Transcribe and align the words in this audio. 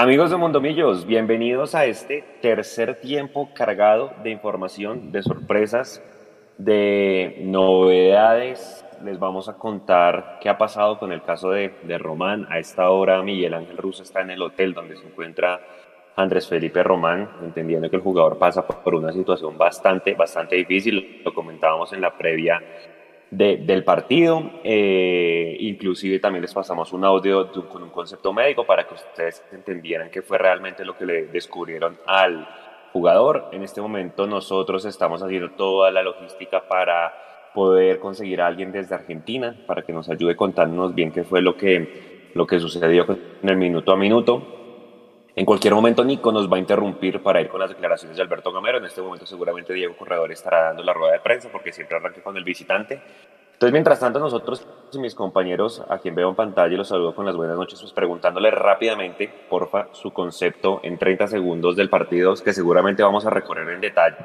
Amigos 0.00 0.30
de 0.30 0.36
Mondomillos, 0.36 1.06
bienvenidos 1.06 1.74
a 1.74 1.84
este 1.84 2.22
tercer 2.40 3.00
tiempo 3.00 3.50
cargado 3.52 4.12
de 4.22 4.30
información, 4.30 5.10
de 5.10 5.24
sorpresas, 5.24 6.00
de 6.56 7.38
novedades. 7.42 8.84
Les 9.02 9.18
vamos 9.18 9.48
a 9.48 9.54
contar 9.54 10.38
qué 10.40 10.48
ha 10.50 10.56
pasado 10.56 11.00
con 11.00 11.10
el 11.10 11.20
caso 11.22 11.50
de, 11.50 11.74
de 11.82 11.98
Román. 11.98 12.46
A 12.48 12.60
esta 12.60 12.88
hora 12.90 13.20
Miguel 13.24 13.54
Ángel 13.54 13.76
Russo 13.76 14.04
está 14.04 14.20
en 14.20 14.30
el 14.30 14.40
hotel 14.40 14.72
donde 14.72 14.96
se 14.96 15.04
encuentra 15.04 15.58
Andrés 16.14 16.46
Felipe 16.46 16.80
Román, 16.84 17.28
entendiendo 17.42 17.90
que 17.90 17.96
el 17.96 18.02
jugador 18.02 18.38
pasa 18.38 18.64
por 18.64 18.94
una 18.94 19.12
situación 19.12 19.58
bastante, 19.58 20.14
bastante 20.14 20.54
difícil. 20.54 21.22
Lo 21.24 21.34
comentábamos 21.34 21.92
en 21.92 22.02
la 22.02 22.16
previa 22.16 22.62
del 23.30 23.84
partido. 23.84 24.50
Eh, 24.64 25.56
inclusive 25.60 26.18
también 26.18 26.42
les 26.42 26.54
pasamos 26.54 26.92
un 26.92 27.04
audio 27.04 27.50
con 27.68 27.82
un 27.82 27.90
concepto 27.90 28.32
médico 28.32 28.64
para 28.64 28.86
que 28.86 28.94
ustedes 28.94 29.44
entendieran 29.52 30.10
qué 30.10 30.22
fue 30.22 30.38
realmente 30.38 30.84
lo 30.84 30.96
que 30.96 31.06
le 31.06 31.26
descubrieron 31.26 31.98
al 32.06 32.48
jugador. 32.92 33.48
En 33.52 33.62
este 33.62 33.80
momento 33.80 34.26
nosotros 34.26 34.84
estamos 34.84 35.22
haciendo 35.22 35.50
toda 35.50 35.90
la 35.90 36.02
logística 36.02 36.66
para 36.66 37.12
poder 37.54 37.98
conseguir 37.98 38.40
a 38.40 38.46
alguien 38.46 38.72
desde 38.72 38.94
Argentina 38.94 39.56
para 39.66 39.82
que 39.82 39.92
nos 39.92 40.08
ayude 40.08 40.36
contándonos 40.36 40.94
bien 40.94 41.12
qué 41.12 41.24
fue 41.24 41.42
lo 41.42 41.56
que, 41.56 42.30
lo 42.34 42.46
que 42.46 42.60
sucedió 42.60 43.06
en 43.42 43.48
el 43.48 43.56
minuto 43.56 43.92
a 43.92 43.96
minuto. 43.96 44.58
En 45.38 45.44
cualquier 45.44 45.72
momento 45.72 46.04
Nico 46.04 46.32
nos 46.32 46.50
va 46.50 46.56
a 46.56 46.58
interrumpir 46.58 47.22
para 47.22 47.40
ir 47.40 47.48
con 47.48 47.60
las 47.60 47.70
declaraciones 47.70 48.16
de 48.16 48.22
Alberto 48.24 48.50
Gamero. 48.50 48.78
En 48.78 48.86
este 48.86 49.00
momento 49.00 49.24
seguramente 49.24 49.72
Diego 49.72 49.96
Corredor 49.96 50.32
estará 50.32 50.64
dando 50.64 50.82
la 50.82 50.92
rueda 50.92 51.12
de 51.12 51.20
prensa 51.20 51.48
porque 51.52 51.72
siempre 51.72 51.96
arranca 51.96 52.20
con 52.20 52.36
el 52.36 52.42
visitante. 52.42 53.00
Entonces, 53.52 53.72
mientras 53.72 54.00
tanto, 54.00 54.18
nosotros 54.18 54.66
y 54.92 54.98
mis 54.98 55.14
compañeros, 55.14 55.84
a 55.88 55.98
quien 55.98 56.16
veo 56.16 56.28
en 56.28 56.34
pantalla 56.34 56.76
los 56.76 56.88
saludo 56.88 57.14
con 57.14 57.24
las 57.24 57.36
buenas 57.36 57.56
noches, 57.56 57.80
pues 57.80 57.92
preguntándole 57.92 58.50
rápidamente, 58.50 59.32
porfa, 59.48 59.86
su 59.92 60.12
concepto 60.12 60.80
en 60.82 60.98
30 60.98 61.28
segundos 61.28 61.76
del 61.76 61.88
partido, 61.88 62.34
que 62.34 62.52
seguramente 62.52 63.04
vamos 63.04 63.24
a 63.24 63.30
recorrer 63.30 63.68
en 63.68 63.80
detalle 63.80 64.16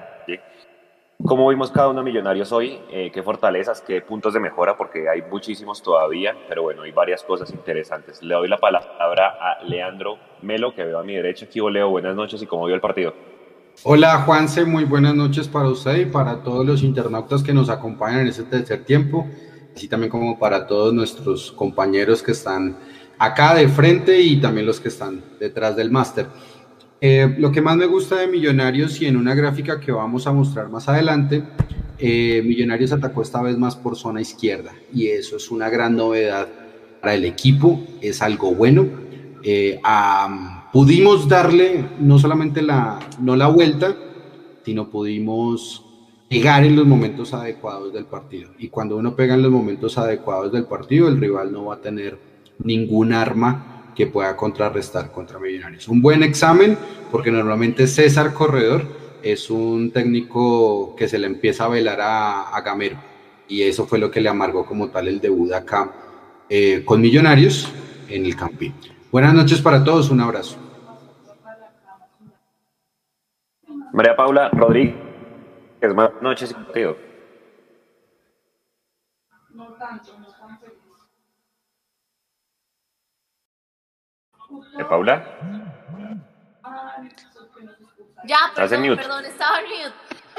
¿Cómo 1.25 1.47
vimos 1.47 1.72
cada 1.72 1.88
uno 1.88 2.01
de 2.01 2.06
Millonarios 2.06 2.51
hoy? 2.51 2.79
Eh, 2.91 3.09
¿Qué 3.13 3.23
fortalezas, 3.23 3.79
qué 3.79 4.01
puntos 4.01 4.34
de 4.34 4.41
mejora? 4.41 4.75
Porque 4.75 5.07
hay 5.07 5.22
muchísimos 5.22 5.81
todavía, 5.81 6.35
pero 6.50 6.63
bueno, 6.63 6.81
hay 6.81 6.91
varias 6.91 7.23
cosas 7.23 7.50
interesantes. 7.51 8.22
Le 8.22 8.35
doy 8.35 8.50
la 8.50 8.57
palabra 8.57 9.38
a 9.39 9.63
Leandro 9.63 10.17
Melo, 10.41 10.75
que 10.75 10.83
veo 10.83 11.00
a 11.00 11.03
mi 11.03 11.16
derecha. 11.16 11.45
Aquí, 11.45 11.62
Leo, 11.72 11.89
buenas 11.89 12.13
noches 12.13 12.41
y 12.41 12.45
cómo 12.45 12.66
vio 12.66 12.75
el 12.75 12.81
partido. 12.81 13.13
Hola 13.83 14.23
Juanse, 14.23 14.66
muy 14.66 14.83
buenas 14.83 15.16
noches 15.16 15.47
para 15.47 15.69
usted 15.69 15.95
y 15.95 16.06
para 16.07 16.44
todos 16.44 16.66
los 16.66 16.83
internautas 16.83 17.41
que 17.41 17.53
nos 17.53 17.69
acompañan 17.69 18.19
en 18.19 18.28
este 18.28 18.44
tercer 18.44 18.83
tiempo, 18.83 19.25
así 19.73 19.88
también 19.88 20.12
como 20.12 20.38
para 20.38 20.67
todos 20.67 20.94
nuestros 20.94 21.53
compañeros 21.53 22.22
que 22.22 22.33
están 22.33 22.78
acá 23.17 23.56
de 23.56 23.69
frente 23.69 24.19
y 24.19 24.41
también 24.41 24.67
los 24.67 24.81
que 24.81 24.89
están 24.89 25.23
detrás 25.39 25.78
del 25.78 25.89
máster. 25.89 26.28
Eh, 27.06 27.36
lo 27.38 27.52
que 27.52 27.59
más 27.59 27.75
me 27.75 27.86
gusta 27.86 28.16
de 28.16 28.28
Millonarios 28.28 29.02
y 29.02 29.08
en 29.08 29.18
una 29.18 29.36
gráfica 29.36 29.78
que 29.78 29.91
vamos 29.91 30.25
a 30.25 30.31
mostrar 30.31 30.69
más 30.69 30.88
adelante, 30.88 31.44
eh, 32.00 32.41
Millonarios 32.46 32.94
atacó 32.94 33.22
esta 33.22 33.41
vez 33.41 33.58
más 33.58 33.75
por 33.75 33.97
zona 33.97 34.22
izquierda 34.22 34.72
y 34.94 35.08
eso 35.08 35.36
es 35.36 35.52
una 35.52 35.69
gran 35.69 35.97
novedad 35.97 36.47
para 37.02 37.16
el 37.16 37.25
equipo, 37.25 37.84
es 38.00 38.22
algo 38.22 38.56
bueno. 38.56 38.88
Eh, 39.44 39.81
pudimos 40.72 41.28
darle 41.28 41.84
no 42.00 42.18
solamente 42.19 42.62
la, 42.62 43.00
no 43.19 43.36
la 43.36 43.47
vuelta, 43.47 43.97
sino 44.63 44.90
pudimos 44.90 45.84
pegar 46.30 46.63
en 46.63 46.78
los 46.78 46.88
momentos 46.88 47.34
adecuados 47.34 47.92
del 47.92 48.06
partido. 48.06 48.52
Y 48.58 48.69
cuando 48.69 48.96
uno 48.96 49.13
pega 49.13 49.34
en 49.34 49.42
los 49.42 49.52
momentos 49.52 49.97
adecuados 49.97 50.53
del 50.53 50.68
partido, 50.68 51.09
el 51.09 51.19
rival 51.19 51.52
no 51.52 51.66
va 51.66 51.75
a 51.75 51.81
tener 51.81 52.18
ningún 52.59 53.12
arma 53.12 53.72
que 53.96 54.08
pueda 54.08 54.36
contrarrestar 54.36 55.12
contra 55.12 55.40
Millonarios. 55.40 55.88
Un 55.88 56.02
buen 56.02 56.24
examen, 56.24 56.78
porque 57.12 57.31
normalmente 57.31 57.88
César 57.88 58.34
Corredor 58.34 58.84
es 59.22 59.50
un 59.50 59.92
técnico 59.92 60.96
que 60.96 61.08
se 61.08 61.18
le 61.18 61.28
empieza 61.28 61.66
a 61.66 61.70
velar 61.70 62.00
a, 62.02 62.62
Gamero, 62.62 62.98
y 63.48 63.64
eso 63.64 63.86
fue 63.86 64.00
lo 64.00 64.12
que 64.12 64.22
le 64.22 64.30
amargó 64.30 64.66
como 64.66 64.90
tal 64.90 65.08
el 65.08 65.22
debut 65.22 65.52
acá 65.54 65.92
eh, 66.50 66.84
con 66.86 67.02
Millonarios 67.02 67.72
en 68.09 68.26
el 68.26 68.36
Campín. 68.36 68.74
Buenas 69.12 69.34
noches 69.34 69.62
para 69.62 69.84
todos, 69.84 70.10
un 70.10 70.22
abrazo. 70.22 70.58
María 73.94 74.16
Paula 74.16 74.50
Rodríguez, 74.50 74.96
buenas 75.81 76.22
noches 76.22 76.50
y 76.50 76.54
contigo. 76.56 76.98
No 79.54 79.66
tanto, 79.74 80.18
¿De 84.78 84.86
Paula? 84.86 85.24
Ya, 88.26 88.38
perdón, 88.56 88.96
perdón, 88.96 89.26
estaba 89.26 89.59
en 89.59 89.66
mute. 89.66 89.94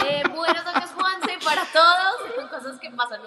Eh, 0.07 0.23
buenas 0.35 0.65
noches, 0.65 0.91
Juanse, 0.95 1.39
para 1.43 1.65
todos, 1.73 2.35
son 2.37 2.49
cosas 2.49 2.79
que 2.79 2.91
pasan. 2.91 3.21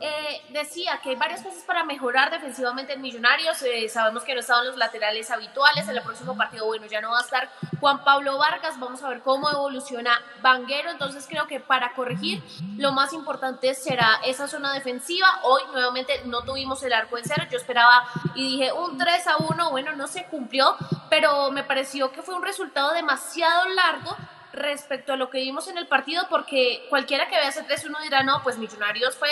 Eh, 0.00 0.42
decía 0.50 0.98
que 1.02 1.10
hay 1.10 1.16
varias 1.16 1.42
cosas 1.42 1.62
para 1.64 1.84
mejorar 1.84 2.30
defensivamente 2.30 2.94
en 2.94 3.02
Millonarios. 3.02 3.60
Eh, 3.62 3.88
sabemos 3.90 4.22
que 4.22 4.32
no 4.32 4.40
estaban 4.40 4.66
los 4.66 4.76
laterales 4.76 5.30
habituales. 5.30 5.86
En 5.86 5.96
el 5.96 6.02
próximo 6.02 6.36
partido, 6.36 6.64
bueno, 6.66 6.86
ya 6.86 7.00
no 7.00 7.10
va 7.10 7.18
a 7.18 7.22
estar 7.22 7.50
Juan 7.80 8.04
Pablo 8.04 8.38
Vargas. 8.38 8.80
Vamos 8.80 9.02
a 9.02 9.08
ver 9.10 9.20
cómo 9.20 9.50
evoluciona 9.50 10.18
Vanguero. 10.40 10.90
Entonces, 10.90 11.26
creo 11.28 11.46
que 11.46 11.60
para 11.60 11.92
corregir, 11.92 12.42
lo 12.78 12.92
más 12.92 13.12
importante 13.12 13.74
será 13.74 14.20
esa 14.24 14.48
zona 14.48 14.72
defensiva. 14.72 15.40
Hoy, 15.42 15.60
nuevamente, 15.72 16.22
no 16.24 16.42
tuvimos 16.42 16.82
el 16.84 16.94
arco 16.94 17.18
en 17.18 17.24
cero. 17.24 17.44
Yo 17.50 17.58
esperaba 17.58 18.06
y 18.34 18.58
dije 18.58 18.72
un 18.72 18.96
3 18.96 19.26
a 19.26 19.36
1. 19.38 19.70
Bueno, 19.70 19.94
no 19.94 20.06
se 20.06 20.24
cumplió, 20.24 20.76
pero 21.10 21.50
me 21.50 21.64
pareció 21.64 22.12
que 22.12 22.22
fue 22.22 22.34
un 22.34 22.42
resultado 22.42 22.92
demasiado 22.92 23.68
largo 23.68 24.16
respecto 24.54 25.12
a 25.12 25.16
lo 25.16 25.30
que 25.30 25.38
vimos 25.38 25.68
en 25.68 25.78
el 25.78 25.86
partido, 25.86 26.24
porque 26.30 26.86
cualquiera 26.88 27.28
que 27.28 27.36
vea 27.36 27.48
ese 27.48 27.64
3-1 27.64 28.02
dirá, 28.02 28.22
no, 28.22 28.42
pues 28.42 28.58
Millonarios 28.58 29.16
fue, 29.16 29.30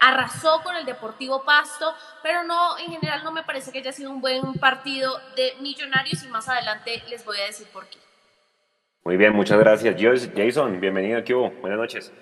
arrasó 0.00 0.62
con 0.62 0.76
el 0.76 0.84
Deportivo 0.84 1.44
Pasto, 1.44 1.94
pero 2.22 2.44
no, 2.44 2.78
en 2.78 2.92
general 2.92 3.24
no 3.24 3.32
me 3.32 3.42
parece 3.42 3.72
que 3.72 3.78
haya 3.78 3.92
sido 3.92 4.10
un 4.10 4.20
buen 4.20 4.54
partido 4.54 5.18
de 5.36 5.54
Millonarios 5.60 6.22
y 6.24 6.28
más 6.28 6.48
adelante 6.48 7.02
les 7.08 7.24
voy 7.24 7.38
a 7.38 7.46
decir 7.46 7.66
por 7.72 7.88
qué. 7.88 7.98
Muy 9.04 9.16
bien, 9.16 9.32
muchas 9.34 9.58
gracias. 9.58 9.96
Jason, 10.34 10.80
bienvenido 10.80 11.18
aquí. 11.18 11.32
Buenas 11.32 11.78
noches. 11.78 12.12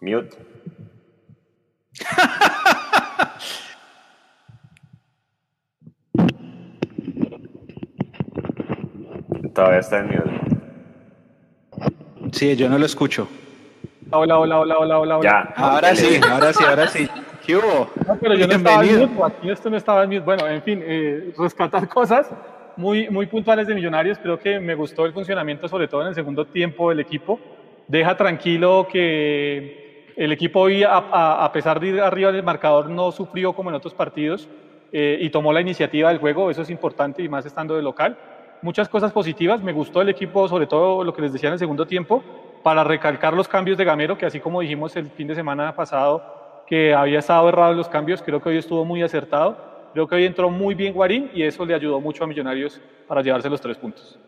Mute. 0.00 0.36
Todavía 9.54 9.78
está 9.78 10.00
en 10.00 10.06
mute. 10.06 10.40
Sí, 12.32 12.56
yo 12.56 12.68
no 12.68 12.76
lo 12.76 12.86
escucho. 12.86 13.28
Hola, 14.10 14.38
hola, 14.38 14.58
hola, 14.58 14.78
hola, 14.78 14.98
hola. 14.98 15.20
Ya. 15.22 15.54
Ahora 15.56 15.94
sí, 15.94 16.20
ahora 16.28 16.52
sí, 16.52 16.64
ahora 16.64 16.88
sí. 16.88 17.08
¿Qué 17.46 17.56
hubo? 17.56 17.88
No, 18.06 18.16
pero 18.16 18.34
yo 18.34 18.48
no 18.48 18.54
estaba 18.54 18.84
en 18.84 18.98
mute, 18.98 19.22
aquí 19.24 19.50
esto 19.50 19.70
no 19.70 19.76
estaba 19.76 20.02
en 20.02 20.10
mute. 20.10 20.24
Bueno, 20.24 20.48
en 20.48 20.60
fin, 20.62 20.82
eh, 20.84 21.32
rescatar 21.38 21.88
cosas 21.88 22.28
muy, 22.76 23.08
muy 23.10 23.26
puntuales 23.26 23.68
de 23.68 23.74
Millonarios. 23.76 24.18
Creo 24.18 24.40
que 24.40 24.58
me 24.58 24.74
gustó 24.74 25.06
el 25.06 25.12
funcionamiento, 25.12 25.68
sobre 25.68 25.86
todo 25.86 26.02
en 26.02 26.08
el 26.08 26.14
segundo 26.16 26.46
tiempo 26.46 26.90
del 26.90 26.98
equipo. 26.98 27.38
Deja 27.86 28.16
tranquilo 28.16 28.88
que 28.90 30.14
el 30.16 30.32
equipo 30.32 30.60
hoy, 30.60 30.82
a, 30.84 31.48
pesar 31.52 31.78
de 31.78 31.88
ir 31.88 32.00
arriba 32.00 32.32
del 32.32 32.42
marcador, 32.42 32.90
no 32.90 33.12
sufrió 33.12 33.52
como 33.52 33.70
en 33.70 33.76
otros 33.76 33.94
partidos 33.94 34.48
eh, 34.90 35.18
y 35.20 35.30
tomó 35.30 35.52
la 35.52 35.60
iniciativa 35.60 36.08
del 36.08 36.18
juego. 36.18 36.50
Eso 36.50 36.62
es 36.62 36.70
importante 36.70 37.22
y 37.22 37.28
más 37.28 37.46
estando 37.46 37.76
de 37.76 37.82
local 37.82 38.18
muchas 38.62 38.88
cosas 38.88 39.12
positivas. 39.12 39.62
Me 39.62 39.72
gustó 39.72 40.02
el 40.02 40.08
equipo, 40.08 40.48
sobre 40.48 40.66
todo 40.66 41.04
lo 41.04 41.12
que 41.12 41.22
les 41.22 41.32
decía 41.32 41.48
en 41.48 41.54
el 41.54 41.58
segundo 41.58 41.86
tiempo, 41.86 42.22
para 42.62 42.82
recalcar 42.84 43.34
los 43.34 43.48
cambios 43.48 43.76
de 43.78 43.84
Gamero, 43.84 44.16
que 44.16 44.26
así 44.26 44.40
como 44.40 44.60
dijimos 44.60 44.96
el 44.96 45.10
fin 45.10 45.28
de 45.28 45.34
semana 45.34 45.74
pasado, 45.76 46.62
que 46.66 46.94
había 46.94 47.18
estado 47.18 47.48
errado 47.48 47.72
en 47.72 47.78
los 47.78 47.88
cambios, 47.88 48.22
creo 48.22 48.40
que 48.40 48.48
hoy 48.48 48.56
estuvo 48.56 48.84
muy 48.84 49.02
acertado. 49.02 49.74
Creo 49.92 50.08
que 50.08 50.16
hoy 50.16 50.24
entró 50.24 50.50
muy 50.50 50.74
bien 50.74 50.92
Guarín 50.92 51.30
y 51.32 51.42
eso 51.42 51.64
le 51.64 51.74
ayudó 51.74 52.00
mucho 52.00 52.24
a 52.24 52.26
Millonarios 52.26 52.80
para 53.06 53.22
llevarse 53.22 53.48
los 53.48 53.60
tres 53.60 53.76
puntos. 53.76 54.18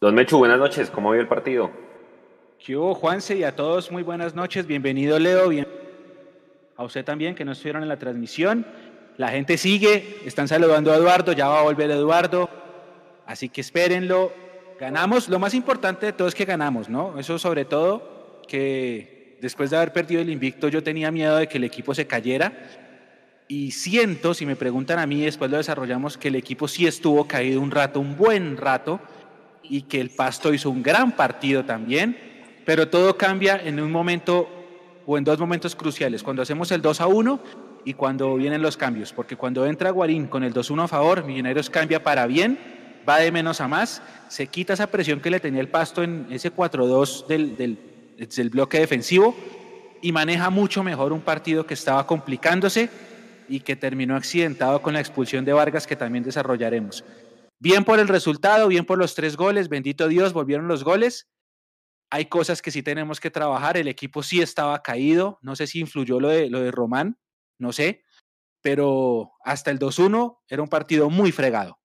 Don 0.00 0.14
Mechu, 0.14 0.38
buenas 0.38 0.58
noches. 0.58 0.90
¿Cómo 0.90 1.10
vio 1.10 1.20
el 1.20 1.26
partido? 1.26 1.70
¿Qué 2.64 2.76
hubo, 2.76 2.94
Juanse? 2.94 3.36
Y 3.36 3.42
a 3.42 3.56
todos 3.56 3.90
muy 3.90 4.02
buenas 4.02 4.34
noches. 4.34 4.66
Bienvenido, 4.66 5.18
Leo. 5.18 5.48
Bien... 5.48 5.66
A 6.76 6.84
usted 6.84 7.04
también, 7.04 7.34
que 7.34 7.44
no 7.44 7.52
estuvieron 7.52 7.82
en 7.82 7.88
la 7.88 7.98
transmisión. 7.98 8.66
La 9.16 9.28
gente 9.28 9.56
sigue, 9.56 10.18
están 10.24 10.48
saludando 10.48 10.92
a 10.92 10.96
Eduardo, 10.96 11.32
ya 11.32 11.48
va 11.48 11.60
a 11.60 11.62
volver 11.62 11.90
Eduardo. 11.90 12.48
Así 13.26 13.48
que 13.48 13.60
espérenlo. 13.60 14.32
Ganamos, 14.78 15.28
lo 15.28 15.38
más 15.38 15.54
importante 15.54 16.06
de 16.06 16.12
todo 16.12 16.28
es 16.28 16.34
que 16.34 16.44
ganamos, 16.44 16.88
¿no? 16.88 17.18
Eso 17.18 17.38
sobre 17.38 17.64
todo 17.64 18.42
que 18.48 19.38
después 19.40 19.70
de 19.70 19.76
haber 19.76 19.92
perdido 19.92 20.20
el 20.20 20.30
invicto 20.30 20.68
yo 20.68 20.82
tenía 20.82 21.10
miedo 21.10 21.36
de 21.36 21.48
que 21.48 21.58
el 21.58 21.64
equipo 21.64 21.94
se 21.94 22.06
cayera 22.06 22.52
y 23.46 23.70
siento, 23.72 24.34
si 24.34 24.46
me 24.46 24.56
preguntan 24.56 24.98
a 24.98 25.06
mí, 25.06 25.20
después 25.20 25.50
lo 25.50 25.58
desarrollamos, 25.58 26.16
que 26.16 26.28
el 26.28 26.36
equipo 26.36 26.66
sí 26.66 26.86
estuvo 26.86 27.28
caído 27.28 27.60
un 27.60 27.70
rato, 27.70 28.00
un 28.00 28.16
buen 28.16 28.56
rato, 28.56 29.00
y 29.62 29.82
que 29.82 30.00
el 30.00 30.10
Pasto 30.10 30.52
hizo 30.52 30.70
un 30.70 30.82
gran 30.82 31.12
partido 31.12 31.64
también, 31.64 32.16
pero 32.64 32.88
todo 32.88 33.16
cambia 33.16 33.60
en 33.62 33.80
un 33.80 33.90
momento 33.90 34.48
o 35.06 35.18
en 35.18 35.24
dos 35.24 35.38
momentos 35.38 35.74
cruciales. 35.74 36.22
Cuando 36.22 36.42
hacemos 36.42 36.70
el 36.72 36.80
2 36.80 37.00
a 37.00 37.06
1 37.06 37.40
y 37.84 37.94
cuando 37.94 38.34
vienen 38.36 38.62
los 38.62 38.76
cambios, 38.76 39.12
porque 39.12 39.36
cuando 39.36 39.66
entra 39.66 39.90
Guarín 39.90 40.26
con 40.26 40.44
el 40.44 40.54
2-1 40.54 40.84
a 40.84 40.88
favor, 40.88 41.24
Millonarios 41.24 41.68
cambia 41.68 42.02
para 42.02 42.26
bien, 42.26 42.58
va 43.08 43.18
de 43.18 43.32
menos 43.32 43.60
a 43.60 43.68
más, 43.68 44.02
se 44.28 44.46
quita 44.46 44.72
esa 44.72 44.86
presión 44.88 45.20
que 45.20 45.30
le 45.30 45.40
tenía 45.40 45.60
el 45.60 45.68
pasto 45.68 46.02
en 46.02 46.26
ese 46.30 46.54
4-2 46.54 47.26
del, 47.26 47.56
del, 47.56 47.78
del 48.16 48.50
bloque 48.50 48.78
defensivo 48.78 49.36
y 50.02 50.12
maneja 50.12 50.50
mucho 50.50 50.82
mejor 50.82 51.12
un 51.12 51.20
partido 51.20 51.66
que 51.66 51.74
estaba 51.74 52.06
complicándose 52.06 52.90
y 53.48 53.60
que 53.60 53.76
terminó 53.76 54.16
accidentado 54.16 54.82
con 54.82 54.94
la 54.94 55.00
expulsión 55.00 55.44
de 55.44 55.52
Vargas 55.52 55.86
que 55.86 55.96
también 55.96 56.24
desarrollaremos. 56.24 57.04
Bien 57.60 57.84
por 57.84 57.98
el 57.98 58.08
resultado, 58.08 58.68
bien 58.68 58.84
por 58.84 58.98
los 58.98 59.14
tres 59.14 59.36
goles, 59.36 59.68
bendito 59.68 60.08
Dios, 60.08 60.32
volvieron 60.32 60.68
los 60.68 60.84
goles. 60.84 61.28
Hay 62.10 62.26
cosas 62.26 62.60
que 62.60 62.70
sí 62.70 62.82
tenemos 62.82 63.20
que 63.20 63.30
trabajar, 63.30 63.76
el 63.76 63.88
equipo 63.88 64.22
sí 64.22 64.40
estaba 64.40 64.82
caído, 64.82 65.38
no 65.42 65.56
sé 65.56 65.66
si 65.66 65.80
influyó 65.80 66.20
lo 66.20 66.28
de, 66.28 66.50
lo 66.50 66.60
de 66.60 66.70
Román, 66.70 67.18
no 67.58 67.72
sé, 67.72 68.04
pero 68.60 69.32
hasta 69.44 69.70
el 69.70 69.78
2-1 69.78 70.38
era 70.48 70.62
un 70.62 70.68
partido 70.68 71.10
muy 71.10 71.32
fregado. 71.32 71.78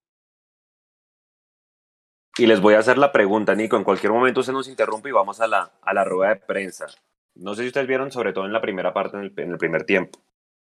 Y 2.38 2.46
les 2.46 2.60
voy 2.60 2.74
a 2.74 2.78
hacer 2.78 2.96
la 2.96 3.12
pregunta, 3.12 3.54
Nico, 3.54 3.76
en 3.76 3.84
cualquier 3.84 4.12
momento 4.12 4.42
se 4.42 4.52
nos 4.52 4.68
interrumpe 4.68 5.08
y 5.08 5.12
vamos 5.12 5.40
a 5.40 5.46
la, 5.46 5.72
a 5.82 5.94
la 5.94 6.04
rueda 6.04 6.34
de 6.34 6.40
prensa. 6.40 6.86
No 7.34 7.54
sé 7.54 7.62
si 7.62 7.68
ustedes 7.68 7.86
vieron, 7.86 8.10
sobre 8.10 8.32
todo 8.32 8.46
en 8.46 8.52
la 8.52 8.60
primera 8.60 8.92
parte, 8.92 9.16
en 9.16 9.24
el, 9.24 9.32
en 9.36 9.52
el 9.52 9.58
primer 9.58 9.84
tiempo, 9.84 10.18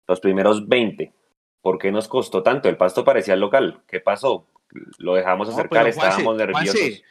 los 0.06 0.20
primeros 0.20 0.68
20. 0.68 1.12
¿Por 1.60 1.78
qué 1.78 1.90
nos 1.90 2.08
costó 2.08 2.42
tanto? 2.42 2.68
El 2.68 2.76
pasto 2.76 3.04
parecía 3.04 3.34
el 3.34 3.40
local. 3.40 3.82
¿Qué 3.86 4.00
pasó? 4.00 4.46
Lo 4.98 5.14
dejamos 5.14 5.48
acercar, 5.48 5.84
no, 5.84 5.88
estábamos 5.88 6.36
nerviosos. 6.36 6.74
Juanse, 6.74 7.02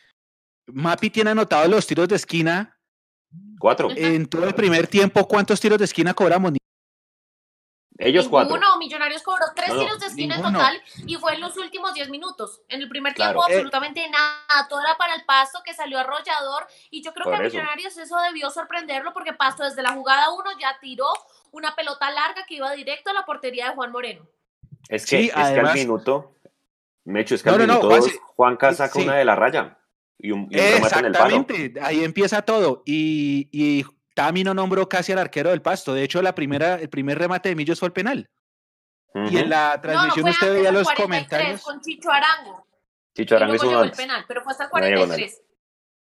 Mapi 0.68 1.10
tiene 1.10 1.32
anotado 1.32 1.68
los 1.68 1.88
tiros 1.88 2.08
de 2.08 2.16
esquina. 2.16 2.78
Cuatro. 3.60 3.90
En 3.96 4.28
todo 4.28 4.46
el 4.46 4.54
primer 4.54 4.88
tiempo, 4.88 5.28
¿cuántos 5.28 5.60
tiros 5.60 5.80
de 5.80 5.86
esquina 5.86 6.14
cobramos? 6.14 6.54
Ellos 8.04 8.28
cuatro. 8.28 8.56
Uno, 8.56 8.78
Millonarios 8.78 9.24
cobró 9.24 9.46
tres 9.56 9.70
no, 9.70 9.80
tiros 9.80 10.00
de 10.00 10.08
esquina 10.08 10.36
ninguno. 10.36 10.60
en 10.60 10.66
total 10.66 10.82
y 11.08 11.16
fue 11.16 11.36
en 11.36 11.42
los 11.42 11.56
últimos 11.58 11.94
diez 11.94 12.10
minutos. 12.10 12.62
En 12.68 12.82
el 12.82 12.90
primer 12.90 13.14
tiempo 13.14 13.40
claro. 13.40 13.46
absolutamente 13.46 14.04
eh, 14.04 14.10
nada, 14.10 14.68
todo 14.68 14.82
era 14.82 14.98
para 14.98 15.16
el 15.16 15.24
Pasto 15.26 15.60
que 15.66 15.74
salió 15.74 16.00
arrollador 16.00 16.68
y 16.90 17.02
yo 17.02 17.14
creo 17.14 17.32
que 17.32 17.36
a 17.36 17.40
Millonarios 17.40 17.98
eso 17.98 18.18
debió 18.20 18.50
sorprenderlo 18.50 19.14
porque 19.14 19.34
Pasto 19.34 19.64
desde 19.64 19.82
la 19.82 19.94
jugada 19.94 20.32
uno 20.32 20.50
ya 20.60 20.78
tiró 20.82 21.08
una 21.52 21.76
pelota 21.76 22.12
larga 22.12 22.46
que 22.46 22.56
iba 22.56 22.72
directo 22.74 23.12
a 23.12 23.14
la 23.14 23.26
portería 23.26 23.70
de 23.70 23.76
Juan 23.76 23.92
Moreno. 23.92 24.28
Es 24.90 25.06
que, 25.06 25.18
sí, 25.18 25.28
es 25.28 25.36
además, 25.36 25.74
que 25.74 25.80
al 25.80 25.88
minuto, 25.88 26.36
Mecho, 27.06 27.36
es 27.36 27.44
que 27.44 27.50
no, 27.50 27.56
al 27.56 27.62
minuto 27.62 27.90
no, 27.90 28.02
Juan, 28.02 28.12
Juanca 28.36 28.74
saca 28.74 28.94
sí. 28.94 29.04
una 29.04 29.16
de 29.16 29.26
la 29.26 29.36
raya 29.36 29.78
y 30.18 30.32
un, 30.32 30.48
y 30.52 30.56
un 30.56 30.62
Exactamente, 30.62 31.56
en 31.56 31.62
el 31.62 31.72
palo. 31.74 31.86
ahí 31.88 32.04
empieza 32.04 32.42
todo 32.42 32.84
y, 32.86 33.48
y 33.52 33.86
Tami 34.14 34.44
no 34.44 34.54
nombró 34.54 34.88
casi 34.88 35.12
al 35.12 35.20
arquero 35.20 35.50
del 35.50 35.62
Pasto. 35.62 35.94
De 35.94 36.04
hecho, 36.04 36.22
la 36.22 36.36
primera, 36.36 36.76
el 36.76 36.90
primer 36.90 37.18
remate 37.18 37.50
de 37.50 37.56
Millos 37.56 37.80
fue 37.80 37.88
el 37.88 37.94
penal. 37.94 38.30
Uh 39.14 39.20
-huh. 39.20 39.32
Y 39.32 39.38
en 39.38 39.50
la 39.50 39.80
transmisión 39.82 40.26
no, 40.26 40.32
usted 40.32 40.54
veía 40.54 40.72
los 40.72 40.84
43, 40.84 41.06
comentarios. 41.06 41.64
Con 41.64 41.82
Chicho 41.82 42.12
Arango. 42.12 42.68
Chicho 43.16 43.36
Arango 43.36 43.56
hizo 43.56 43.84
el 43.84 43.92
penal, 43.92 44.26
pero 44.28 44.44
fue 44.44 44.52
hasta 44.52 44.66
el 44.66 44.70
43. 44.70 45.42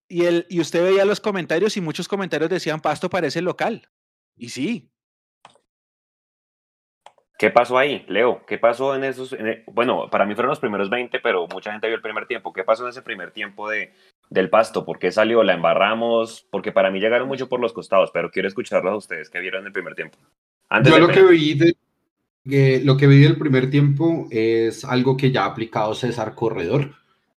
Y, 0.10 0.26
el, 0.26 0.46
y 0.50 0.62
usted 0.62 0.84
veía 0.84 1.06
los 1.06 1.20
comentarios 1.20 1.76
y 1.76 1.82
muchos 1.82 2.08
comentarios 2.08 2.50
decían 2.50 2.80
Pasto 2.80 3.10
parece 3.10 3.42
local. 3.42 3.90
Y 4.36 4.50
sí. 4.50 4.90
¿Qué 7.38 7.52
pasó 7.52 7.78
ahí, 7.78 8.04
Leo? 8.08 8.44
¿Qué 8.48 8.58
pasó 8.58 8.96
en 8.96 9.04
esos? 9.04 9.34
En 9.34 9.48
el, 9.48 9.64
bueno, 9.68 10.10
para 10.10 10.26
mí 10.26 10.34
fueron 10.34 10.50
los 10.50 10.60
primeros 10.60 10.90
20, 10.90 11.20
pero 11.20 11.48
mucha 11.48 11.72
gente 11.72 11.88
vio 11.88 11.98
el 11.98 12.02
primer 12.02 12.26
tiempo. 12.26 12.52
¿Qué 12.52 12.64
pasó 12.64 12.84
en 12.84 12.90
ese 12.90 13.04
primer 13.04 13.32
tiempo 13.32 13.70
de, 13.70 13.94
del 14.30 14.50
pasto? 14.50 14.86
¿Por 14.86 15.00
qué 15.00 15.12
salió? 15.12 15.44
¿La 15.44 15.54
embarramos? 15.54 16.48
Porque 16.50 16.72
para 16.72 16.92
mí 16.92 17.00
llegaron 17.00 17.28
mucho 17.28 17.50
por 17.50 17.60
los 17.60 17.74
costados, 17.74 18.12
pero 18.14 18.32
quiero 18.32 18.48
escucharlos 18.48 18.94
a 18.94 18.98
ustedes. 18.98 19.30
¿Qué 19.30 19.40
vieron 19.40 19.62
en 19.62 19.68
el 19.68 19.74
primer 19.74 19.96
tiempo? 19.96 20.18
Antes 20.70 20.94
Yo 20.94 21.00
lo 21.00 21.08
que, 21.08 21.24
vi 21.24 21.54
de, 21.54 21.76
eh, 22.50 22.82
lo 22.84 22.98
que 22.98 23.08
vi 23.08 23.20
del 23.20 23.38
primer 23.38 23.70
tiempo 23.70 24.28
es 24.30 24.84
algo 24.84 25.16
que 25.16 25.32
ya 25.32 25.44
ha 25.44 25.48
aplicado 25.48 25.94
César 25.94 26.36
Corredor 26.36 26.92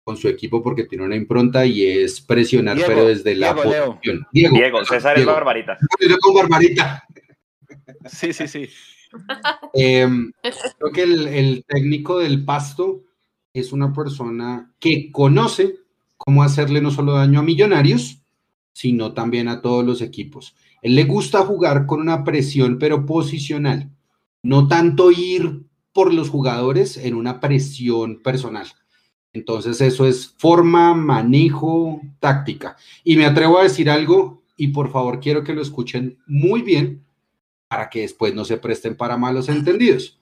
con 0.04 0.16
su 0.16 0.30
equipo 0.30 0.64
porque 0.64 0.86
tiene 0.86 1.04
una 1.04 1.18
impronta 1.18 1.66
y 1.66 1.86
es 1.86 2.22
presionar, 2.22 2.78
Diego, 2.78 2.90
pero 2.90 3.08
desde 3.08 3.36
la 3.36 3.54
Diego, 3.54 3.64
posición. 3.64 4.28
Diego, 4.32 4.56
Diego, 4.56 4.86
César 4.86 5.16
Diego. 5.18 5.32
es 5.32 5.36
Barbarita. 5.36 5.78
Yo 6.00 6.18
con 6.20 6.34
Barbarita. 6.36 7.04
Sí, 8.06 8.32
sí, 8.32 8.48
sí. 8.48 8.70
Eh, 9.74 10.08
creo 10.80 10.92
que 10.94 11.04
el, 11.04 11.28
el, 11.28 11.66
técnico 11.66 12.20
del 12.20 12.46
pasto 12.46 13.04
es 13.54 13.74
una 13.74 13.92
persona 13.92 14.72
que 14.80 15.12
conoce 15.12 15.76
cómo 16.18 16.44
hacerle 16.44 16.82
no 16.82 16.92
solo 16.92 17.14
daño 17.14 17.40
a 17.40 17.44
millonarios, 17.44 18.22
sino 18.74 19.14
también 19.14 19.48
a 19.48 19.62
todos 19.62 19.86
los 19.86 20.02
equipos. 20.02 20.56
Él 20.82 20.96
le 20.96 21.06
gusta 21.06 21.46
jugar 21.46 21.86
con 21.86 22.02
una 22.02 22.24
presión, 22.24 22.78
pero 22.78 23.06
posicional, 23.06 23.90
no 24.44 24.68
tanto 24.68 25.12
ir 25.12 25.64
por 25.94 26.14
los 26.14 26.30
jugadores 26.30 26.98
en 26.98 27.16
una 27.16 27.40
presión 27.40 28.22
personal. 28.22 28.68
Entonces 29.34 29.82
eso 29.82 30.06
es 30.06 30.34
forma, 30.38 30.94
manejo, 30.94 32.02
táctica. 32.20 32.76
Y 33.04 33.18
me 33.18 33.26
atrevo 33.26 33.60
a 33.60 33.64
decir 33.64 33.90
algo, 33.90 34.44
y 34.56 34.70
por 34.70 34.92
favor 34.92 35.20
quiero 35.20 35.44
que 35.44 35.54
lo 35.54 35.62
escuchen 35.62 36.18
muy 36.28 36.62
bien, 36.62 37.04
para 37.68 37.90
que 37.90 38.02
después 38.02 38.34
no 38.34 38.46
se 38.46 38.58
presten 38.58 38.96
para 38.96 39.18
malos 39.18 39.50
entendidos. 39.50 40.20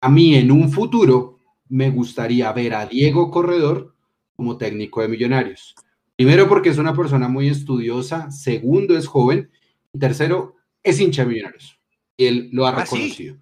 A 0.00 0.08
mí 0.08 0.34
en 0.34 0.50
un 0.50 0.70
futuro 0.70 1.38
me 1.68 1.90
gustaría 1.90 2.52
ver 2.52 2.74
a 2.74 2.86
Diego 2.86 3.30
Corredor 3.30 3.93
como 4.36 4.56
técnico 4.56 5.00
de 5.02 5.08
Millonarios. 5.08 5.74
Primero 6.16 6.48
porque 6.48 6.68
es 6.68 6.78
una 6.78 6.94
persona 6.94 7.28
muy 7.28 7.48
estudiosa, 7.48 8.30
segundo 8.30 8.96
es 8.96 9.06
joven, 9.06 9.50
y 9.92 9.98
tercero 9.98 10.56
es 10.82 11.00
hincha 11.00 11.22
de 11.22 11.28
Millonarios. 11.28 11.80
Y 12.16 12.26
él 12.26 12.48
lo 12.52 12.66
ha 12.66 12.70
ah, 12.70 12.82
reconocido. 12.82 13.36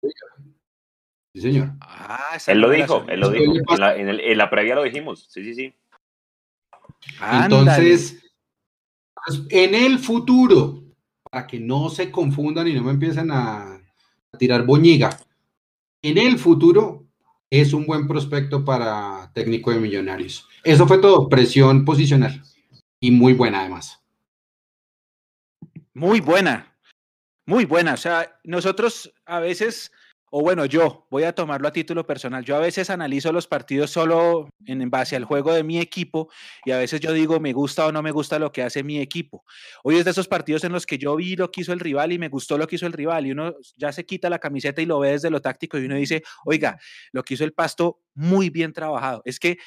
¿sí? 0.00 0.08
sí 1.34 1.40
señor. 1.40 1.72
Ah, 1.80 2.38
él 2.46 2.58
lo 2.58 2.70
dijo, 2.70 3.04
él 3.08 3.20
lo 3.20 3.30
dijo. 3.30 3.52
En 3.52 3.80
la, 3.80 3.96
en, 3.96 4.08
el, 4.08 4.20
en 4.20 4.38
la, 4.38 4.48
previa 4.48 4.74
lo 4.74 4.82
dijimos. 4.82 5.26
Sí, 5.30 5.44
sí, 5.44 5.54
sí. 5.54 5.74
Entonces, 7.20 8.22
en 9.50 9.74
el 9.74 9.98
futuro, 9.98 10.82
para 11.30 11.46
que 11.46 11.60
no 11.60 11.90
se 11.90 12.10
confundan 12.10 12.68
y 12.68 12.74
no 12.74 12.82
me 12.82 12.92
empiecen 12.92 13.30
a, 13.30 13.74
a 13.74 14.38
tirar 14.38 14.64
boñiga. 14.64 15.18
En 16.00 16.16
el 16.16 16.38
futuro 16.38 17.07
es 17.50 17.72
un 17.72 17.86
buen 17.86 18.06
prospecto 18.06 18.64
para 18.64 19.30
técnico 19.34 19.70
de 19.70 19.80
millonarios. 19.80 20.46
Eso 20.64 20.86
fue 20.86 20.98
todo, 20.98 21.28
presión 21.28 21.84
posicional 21.84 22.42
y 23.00 23.10
muy 23.10 23.32
buena 23.32 23.60
además. 23.60 24.02
Muy 25.94 26.20
buena, 26.20 26.76
muy 27.46 27.64
buena. 27.64 27.94
O 27.94 27.96
sea, 27.96 28.38
nosotros 28.44 29.12
a 29.24 29.40
veces 29.40 29.90
o 30.30 30.42
bueno, 30.42 30.66
yo 30.66 31.06
voy 31.10 31.24
a 31.24 31.32
tomarlo 31.32 31.68
a 31.68 31.72
título 31.72 32.06
personal. 32.06 32.44
Yo 32.44 32.56
a 32.56 32.60
veces 32.60 32.90
analizo 32.90 33.32
los 33.32 33.46
partidos 33.46 33.90
solo 33.90 34.48
en, 34.66 34.88
base 34.90 35.16
al 35.16 35.24
juego 35.24 35.52
de 35.52 35.62
mi 35.62 35.78
equipo 35.78 36.30
y 36.64 36.72
a 36.72 36.78
veces 36.78 37.00
yo 37.00 37.12
digo 37.12 37.40
me 37.40 37.52
gusta 37.52 37.86
o 37.86 37.92
no 37.92 38.02
me 38.02 38.10
gusta 38.10 38.38
lo 38.38 38.52
que 38.52 38.62
hace 38.62 38.82
mi 38.82 39.00
equipo. 39.00 39.44
Hoy 39.82 39.96
es 39.96 40.04
de 40.04 40.10
esos 40.10 40.28
partidos 40.28 40.64
en 40.64 40.72
los 40.72 40.86
que 40.86 40.98
yo 40.98 41.16
vi 41.16 41.36
lo 41.36 41.50
que 41.50 41.62
hizo 41.62 41.72
el 41.72 41.80
rival 41.80 42.12
y 42.12 42.18
me 42.18 42.28
gustó 42.28 42.58
lo 42.58 42.66
que 42.66 42.76
hizo 42.76 42.86
el 42.86 42.92
rival 42.92 43.26
y 43.26 43.32
uno 43.32 43.54
ya 43.76 43.92
se 43.92 44.04
quita 44.04 44.28
la 44.28 44.38
camiseta 44.38 44.82
y 44.82 44.86
lo 44.86 44.98
ve 44.98 45.12
desde 45.12 45.30
lo 45.30 45.40
táctico 45.40 45.78
y 45.78 45.86
uno 45.86 45.94
dice, 45.94 46.22
oiga, 46.44 46.78
lo 47.12 47.22
que 47.22 47.34
hizo 47.34 47.44
el 47.44 47.52
pasto 47.52 48.00
muy 48.14 48.50
bien 48.50 48.72
trabajado. 48.72 49.22
Es 49.24 49.38
que 49.38 49.58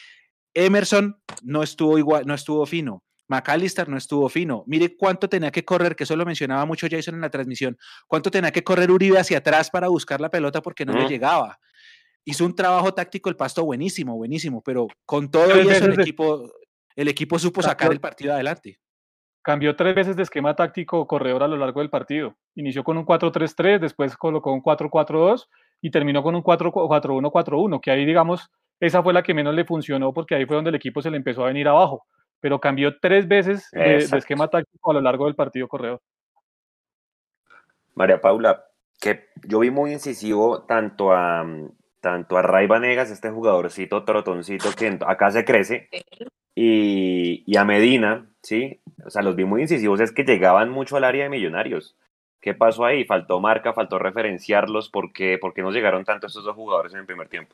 Emerson 0.54 1.18
no 1.44 1.64
estuvo 1.64 1.98
igual, 1.98 2.26
no 2.28 2.34
estuvo 2.34 2.66
fino. 2.66 3.04
McAllister 3.32 3.88
no 3.88 3.98
estuvo 3.98 4.28
fino. 4.28 4.64
Mire 4.68 4.98
cuánto 4.98 5.30
tenía 5.30 5.52
que 5.52 5.64
correr, 5.64 5.96
que 5.96 6.04
eso 6.04 6.16
lo 6.18 6.26
mencionaba 6.26 6.66
mucho 6.66 6.88
Jason 6.92 7.16
en 7.16 7.22
la 7.22 7.30
transmisión, 7.30 7.78
cuánto 8.06 8.30
tenía 8.30 8.52
que 8.52 8.64
correr 8.64 8.92
Uribe 8.92 9.18
hacia 9.18 9.38
atrás 9.38 9.70
para 9.70 9.88
buscar 9.88 10.20
la 10.20 10.30
pelota 10.30 10.62
porque 10.62 10.86
no 10.86 10.94
le 10.94 11.08
llegaba. 11.08 11.58
Hizo 12.26 12.46
un 12.46 12.54
trabajo 12.54 12.94
táctico 12.94 13.30
el 13.30 13.38
pasto 13.38 13.64
buenísimo, 13.64 14.18
buenísimo, 14.18 14.62
pero 14.62 14.88
con 15.06 15.32
todo 15.32 15.48
y 15.62 15.68
eso 15.70 15.86
el 15.86 16.00
equipo, 16.00 16.52
el 16.96 17.08
equipo 17.08 17.40
supo 17.40 17.62
sacar 17.62 17.92
el 17.92 18.02
partido 18.02 18.34
adelante. 18.34 18.80
Cambió 19.42 19.76
tres 19.76 19.96
veces 19.96 20.16
de 20.18 20.24
esquema 20.24 20.56
táctico 20.56 21.08
corredor 21.08 21.42
a 21.42 21.48
lo 21.48 21.56
largo 21.58 21.80
del 21.80 21.90
partido. 21.90 22.36
Inició 22.54 22.84
con 22.84 22.98
un 22.98 23.06
4-3-3, 23.06 23.80
después 23.80 24.16
colocó 24.18 24.52
un 24.52 24.62
4-4-2 24.62 25.48
y 25.82 25.90
terminó 25.90 26.22
con 26.22 26.36
un 26.36 26.44
4-4-1-4-1, 26.44 27.80
que 27.82 27.90
ahí 27.90 28.06
digamos, 28.06 28.52
esa 28.80 29.02
fue 29.02 29.14
la 29.14 29.24
que 29.24 29.34
menos 29.34 29.56
le 29.56 29.66
funcionó 29.66 30.14
porque 30.14 30.36
ahí 30.36 30.46
fue 30.46 30.58
donde 30.58 30.70
el 30.70 30.76
equipo 30.76 31.02
se 31.02 31.10
le 31.10 31.18
empezó 31.18 31.44
a 31.44 31.48
venir 31.48 31.70
abajo 31.70 32.06
pero 32.42 32.60
cambió 32.60 33.00
tres 33.00 33.28
veces 33.28 33.70
de, 33.72 34.06
de, 34.06 34.18
esquema 34.18 34.50
táctico 34.50 34.92
a 34.92 34.96
lo 34.96 35.02
largo 35.02 35.26
del 35.26 35.36
partido 35.36 35.68
corredor. 35.68 36.02
María 37.94 38.20
Paula, 38.20 38.66
que 39.00 39.28
yo 39.44 39.60
vi 39.60 39.72
muy 39.72 39.94
incisivo 39.94 40.64
tanto 40.64 41.14
a 41.14 41.46
tanto 42.02 42.36
a 42.36 42.42
Ray 42.42 42.68
Vanegas, 42.68 43.12
este 43.12 43.30
jugadorcito 43.30 44.04
trotoncito 44.04 44.70
que 44.76 44.98
acá 45.06 45.32
se 45.32 45.46
crece, 45.46 45.88
y, 46.56 47.44
y, 47.46 47.58
a 47.58 47.64
Medina, 47.64 48.28
¿sí? 48.42 48.82
O 49.06 49.10
sea, 49.10 49.22
los 49.22 49.36
vi 49.36 49.46
muy 49.46 49.62
incisivos, 49.62 50.02
es 50.02 50.12
que 50.12 50.24
llegaban 50.24 50.70
mucho 50.70 50.98
al 50.98 51.04
área 51.06 51.24
de 51.24 51.30
millonarios. 51.30 51.96
¿Qué 52.42 52.56
pasó 52.56 52.86
ahí? 52.86 53.06
Faltó 53.06 53.40
marca, 53.40 53.74
faltó 53.74 54.00
referenciarlos, 54.00 54.90
¿por 54.90 55.14
qué, 55.14 55.38
¿por 55.38 55.54
qué 55.54 55.62
no 55.62 55.72
llegaron 55.72 56.04
tanto 56.04 56.28
estos 56.28 56.44
dos 56.44 56.56
jugadores 56.56 56.92
en 56.94 57.00
el 57.02 57.06
primer 57.06 57.30
tiempo? 57.30 57.54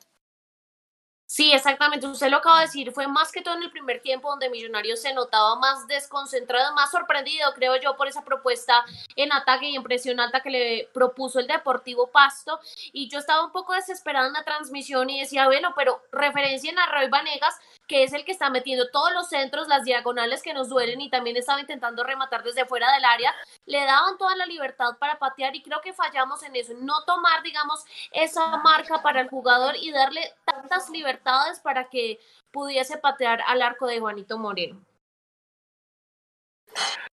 Sí, 1.30 1.52
exactamente. 1.52 2.08
Usted 2.08 2.30
lo 2.30 2.38
acaba 2.38 2.62
de 2.62 2.68
decir. 2.68 2.92
Fue 2.94 3.06
más 3.06 3.34
que 3.34 3.42
todo 3.42 3.56
en 3.56 3.64
el 3.64 3.70
primer 3.70 4.00
tiempo 4.00 4.30
donde 4.30 4.50
Millonarios 4.50 5.02
se 5.02 5.14
notaba 5.14 5.58
más 5.58 5.86
desconcentrado, 5.86 6.74
más 6.74 6.90
sorprendido, 6.90 7.54
creo 7.54 7.76
yo, 7.76 7.98
por 7.98 8.08
esa 8.08 8.24
propuesta 8.24 8.86
en 9.18 9.34
ataque 9.34 9.70
y 9.70 9.76
en 9.76 9.84
presión 9.84 10.22
alta 10.22 10.40
que 10.40 10.50
le 10.50 10.90
propuso 10.94 11.40
el 11.40 11.48
Deportivo 11.48 12.08
Pasto. 12.08 12.62
Y 12.94 13.10
yo 13.10 13.20
estaba 13.20 13.44
un 13.46 13.52
poco 13.52 13.74
desesperada 13.74 14.28
en 14.28 14.34
la 14.34 14.46
transmisión 14.46 15.10
y 15.10 15.20
decía, 15.20 15.48
bueno, 15.48 15.74
pero 15.76 16.02
referencia 16.14 16.72
a 16.78 16.92
Roy 16.94 17.10
Vanegas, 17.10 17.56
que 17.88 18.03
es 18.03 18.13
el 18.13 18.25
que 18.25 18.34
está 18.34 18.50
metiendo 18.50 18.89
todos 18.89 19.13
los 19.13 19.29
centros, 19.29 19.67
las 19.67 19.86
diagonales 19.86 20.44
que 20.44 20.53
nos 20.53 20.70
duelen 20.70 21.00
y 21.01 21.10
también 21.10 21.38
estaba 21.38 21.62
intentando 21.62 22.03
rematar 22.03 22.44
desde 22.44 22.65
fuera 22.65 22.91
del 22.94 23.06
área. 23.06 23.34
Le 23.65 23.84
daban 23.86 24.17
toda 24.17 24.36
la 24.36 24.46
libertad 24.46 24.98
para 25.00 25.17
patear 25.17 25.56
y 25.56 25.63
creo 25.63 25.79
que 25.82 25.94
fallamos 25.94 26.44
en 26.44 26.56
eso, 26.56 26.74
no 26.79 27.03
tomar, 27.06 27.41
digamos, 27.44 27.84
esa 28.12 28.58
marca 28.58 29.01
para 29.01 29.22
el 29.22 29.29
jugador 29.29 29.75
y 29.77 29.91
darle 29.91 30.22
tantas 30.46 30.89
libertades 30.89 31.60
para 31.60 31.89
que 31.89 32.20
pudiese 32.51 32.98
patear 32.98 33.41
al 33.48 33.62
arco 33.62 33.88
de 33.88 34.00
Juanito 34.00 34.38
Moreno. 34.38 34.82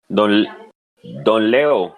Don, 0.07 0.47
don 1.23 1.51
Leo, 1.51 1.95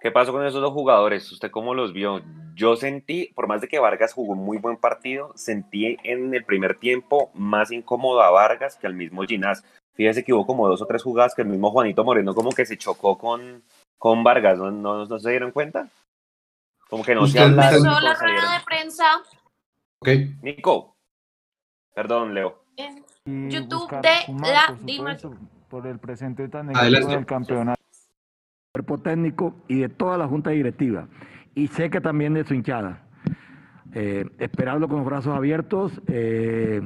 ¿qué 0.00 0.10
pasó 0.10 0.32
con 0.32 0.44
esos 0.44 0.60
dos 0.60 0.72
jugadores? 0.72 1.30
¿Usted 1.30 1.50
cómo 1.50 1.74
los 1.74 1.92
vio? 1.92 2.20
Yo 2.54 2.76
sentí, 2.76 3.32
por 3.34 3.46
más 3.46 3.60
de 3.60 3.68
que 3.68 3.78
Vargas 3.78 4.12
jugó 4.12 4.32
un 4.32 4.44
muy 4.44 4.58
buen 4.58 4.76
partido, 4.76 5.32
sentí 5.36 5.96
en 6.02 6.34
el 6.34 6.44
primer 6.44 6.78
tiempo 6.78 7.30
más 7.34 7.70
incómodo 7.70 8.22
a 8.22 8.30
Vargas 8.30 8.76
que 8.76 8.86
al 8.86 8.94
mismo 8.94 9.22
Ginás. 9.22 9.64
Fíjese 9.94 10.24
que 10.24 10.32
hubo 10.32 10.46
como 10.46 10.68
dos 10.68 10.82
o 10.82 10.86
tres 10.86 11.02
jugadas 11.02 11.34
que 11.34 11.42
el 11.42 11.48
mismo 11.48 11.70
Juanito 11.70 12.04
Moreno 12.04 12.34
como 12.34 12.50
que 12.50 12.66
se 12.66 12.78
chocó 12.78 13.18
con, 13.18 13.62
con 13.98 14.24
Vargas, 14.24 14.58
¿no, 14.58 14.70
no, 14.70 15.18
se 15.18 15.30
dieron 15.30 15.52
cuenta? 15.52 15.88
Como 16.88 17.04
que 17.04 17.14
no 17.14 17.26
se 17.26 17.38
hablaron. 17.40 17.82
la 17.82 18.14
rueda 18.14 18.58
de 18.58 18.64
prensa. 18.64 19.22
Ok. 20.00 20.08
Nico, 20.42 20.92
Perdón, 21.94 22.34
Leo. 22.34 22.64
En 22.76 23.50
YouTube 23.50 23.90
de 24.00 24.34
la 24.42 24.76
Dima. 24.82 25.16
Por 25.68 25.86
el 25.86 25.98
presente 25.98 26.48
tan 26.48 26.66
negativo 26.66 27.08
del 27.08 27.26
campeonato. 27.26 27.80
Cuerpo 28.74 28.98
técnico 28.98 29.54
y 29.68 29.80
de 29.80 29.88
toda 29.88 30.16
la 30.16 30.26
junta 30.26 30.50
directiva. 30.50 31.06
Y 31.54 31.66
sé 31.68 31.90
que 31.90 32.00
también 32.00 32.34
de 32.34 32.44
su 32.44 32.54
hinchada. 32.54 33.02
Eh, 33.94 34.24
esperarlo 34.38 34.88
con 34.88 34.98
los 34.98 35.06
brazos 35.06 35.36
abiertos. 35.36 36.00
Eh, 36.06 36.80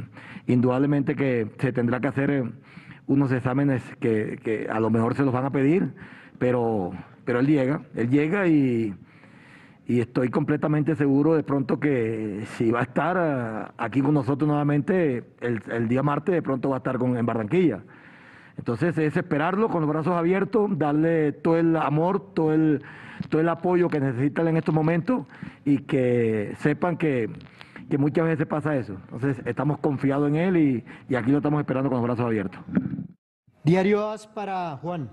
indudablemente 0.46 1.14
que 1.14 1.50
se 1.58 1.72
tendrá 1.72 2.00
que 2.00 2.08
hacer 2.08 2.30
eh, 2.30 2.44
unos 3.06 3.30
exámenes 3.30 3.82
que, 4.00 4.66
a 4.70 4.80
lo 4.80 4.90
mejor 4.90 5.14
se 5.14 5.22
los 5.22 5.32
van 5.32 5.44
a 5.44 5.50
pedir, 5.50 5.92
pero, 6.38 6.90
pero 7.24 7.38
él 7.38 7.46
llega, 7.46 7.82
él 7.94 8.10
llega 8.10 8.48
y, 8.48 8.92
y 9.86 10.00
estoy 10.00 10.30
completamente 10.30 10.96
seguro 10.96 11.34
de 11.34 11.44
pronto 11.44 11.78
que 11.78 12.42
si 12.56 12.72
va 12.72 12.80
a 12.80 12.82
estar 12.82 13.72
aquí 13.78 14.00
con 14.00 14.14
nosotros 14.14 14.48
nuevamente 14.48 15.22
el, 15.40 15.88
día 15.88 16.02
martes, 16.02 16.34
de 16.34 16.42
pronto 16.42 16.70
va 16.70 16.76
a 16.76 16.78
estar 16.78 16.98
con, 16.98 17.16
en 17.16 17.24
Barranquilla. 17.24 17.84
Entonces 18.58 18.98
es 18.98 19.16
esperarlo 19.16 19.68
con 19.68 19.82
los 19.82 19.88
brazos 19.88 20.14
abiertos, 20.14 20.76
darle 20.76 21.30
todo 21.30 21.58
el 21.58 21.76
amor, 21.76 22.34
todo 22.34 22.52
el, 22.52 22.82
todo 23.28 23.40
el 23.40 23.48
apoyo 23.48 23.88
que 23.88 24.00
necesitan 24.00 24.48
en 24.48 24.56
estos 24.56 24.74
momentos 24.74 25.26
y 25.64 25.78
que 25.78 26.54
sepan 26.60 26.96
que, 26.96 27.30
muchas 27.98 28.26
veces 28.26 28.46
pasa 28.46 28.76
eso. 28.76 28.96
Entonces 29.04 29.40
estamos 29.46 29.78
confiados 29.78 30.28
en 30.28 30.36
él 30.36 30.56
y, 30.56 30.84
y 31.08 31.14
aquí 31.14 31.30
lo 31.30 31.38
estamos 31.38 31.60
esperando 31.60 31.88
con 31.88 31.98
los 31.98 32.04
brazos 32.04 32.26
abiertos. 32.26 32.60
Diario 33.64 34.08
AS 34.08 34.26
para 34.26 34.76
Juan. 34.76 35.10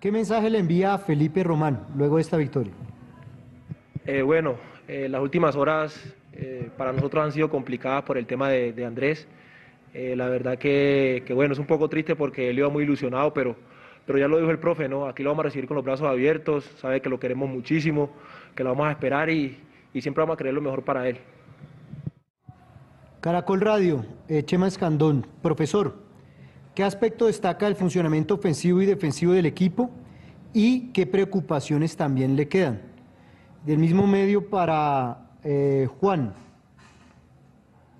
¿Qué 0.00 0.10
mensaje 0.10 0.50
le 0.50 0.58
envía 0.58 0.94
a 0.94 0.98
Felipe 0.98 1.44
Román 1.44 1.86
luego 1.96 2.16
de 2.16 2.22
esta 2.22 2.36
victoria? 2.36 2.72
Eh, 4.04 4.22
bueno, 4.22 4.56
eh, 4.88 5.08
las 5.08 5.22
últimas 5.22 5.54
horas 5.54 6.16
eh, 6.32 6.68
para 6.76 6.92
nosotros 6.92 7.24
han 7.24 7.30
sido 7.30 7.48
complicadas 7.48 8.02
por 8.02 8.18
el 8.18 8.26
tema 8.26 8.48
de, 8.48 8.84
Andrés. 8.84 9.28
la 9.94 10.28
verdad 10.28 10.58
que, 10.58 11.22
bueno, 11.32 11.52
es 11.52 11.60
un 11.60 11.66
poco 11.66 11.88
triste 11.88 12.16
porque 12.16 12.50
él 12.50 12.58
iba 12.58 12.68
muy 12.68 12.82
ilusionado, 12.82 13.32
pero, 13.32 13.54
pero 14.06 14.18
ya 14.18 14.28
lo 14.28 14.38
dijo 14.38 14.50
el 14.50 14.58
profe, 14.58 14.88
¿no? 14.88 15.06
Aquí 15.06 15.22
lo 15.22 15.30
vamos 15.30 15.44
a 15.44 15.48
recibir 15.48 15.66
con 15.66 15.76
los 15.76 15.84
brazos 15.84 16.08
abiertos, 16.08 16.64
sabe 16.80 17.00
que 17.00 17.08
lo 17.08 17.20
queremos 17.20 17.48
muchísimo, 17.48 18.10
que 18.54 18.64
lo 18.64 18.70
vamos 18.70 18.88
a 18.88 18.92
esperar 18.92 19.30
y, 19.30 19.58
siempre 20.00 20.22
vamos 20.22 20.34
a 20.34 20.36
querer 20.38 20.54
lo 20.54 20.60
mejor 20.60 20.84
para 20.84 21.08
él. 21.08 21.18
Caracol 23.20 23.60
Radio, 23.60 24.04
Chema 24.46 24.66
Escandón, 24.66 25.26
profesor, 25.42 25.94
¿qué 26.74 26.82
aspecto 26.82 27.26
destaca 27.26 27.68
el 27.68 27.76
funcionamiento 27.76 28.34
ofensivo 28.34 28.82
y 28.82 28.86
defensivo 28.86 29.32
del 29.32 29.46
equipo 29.46 29.90
y 30.52 30.88
qué 30.88 31.06
preocupaciones 31.06 31.96
también 31.96 32.34
le 32.34 32.48
quedan? 32.48 32.82
Del 33.64 33.78
mismo 33.78 34.08
medio 34.08 34.48
para 34.50 35.22
eh, 35.44 35.88
Juan. 36.00 36.34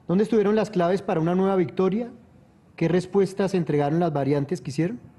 ¿Dónde 0.08 0.24
estuvieron 0.24 0.56
las 0.56 0.70
claves 0.70 1.02
para 1.02 1.20
una 1.20 1.34
nueva 1.34 1.56
victoria? 1.56 2.10
¿Qué 2.76 2.88
respuestas 2.88 3.54
entregaron 3.54 4.00
las 4.00 4.12
variantes 4.12 4.60
que 4.60 4.70
hicieron? 4.70 5.11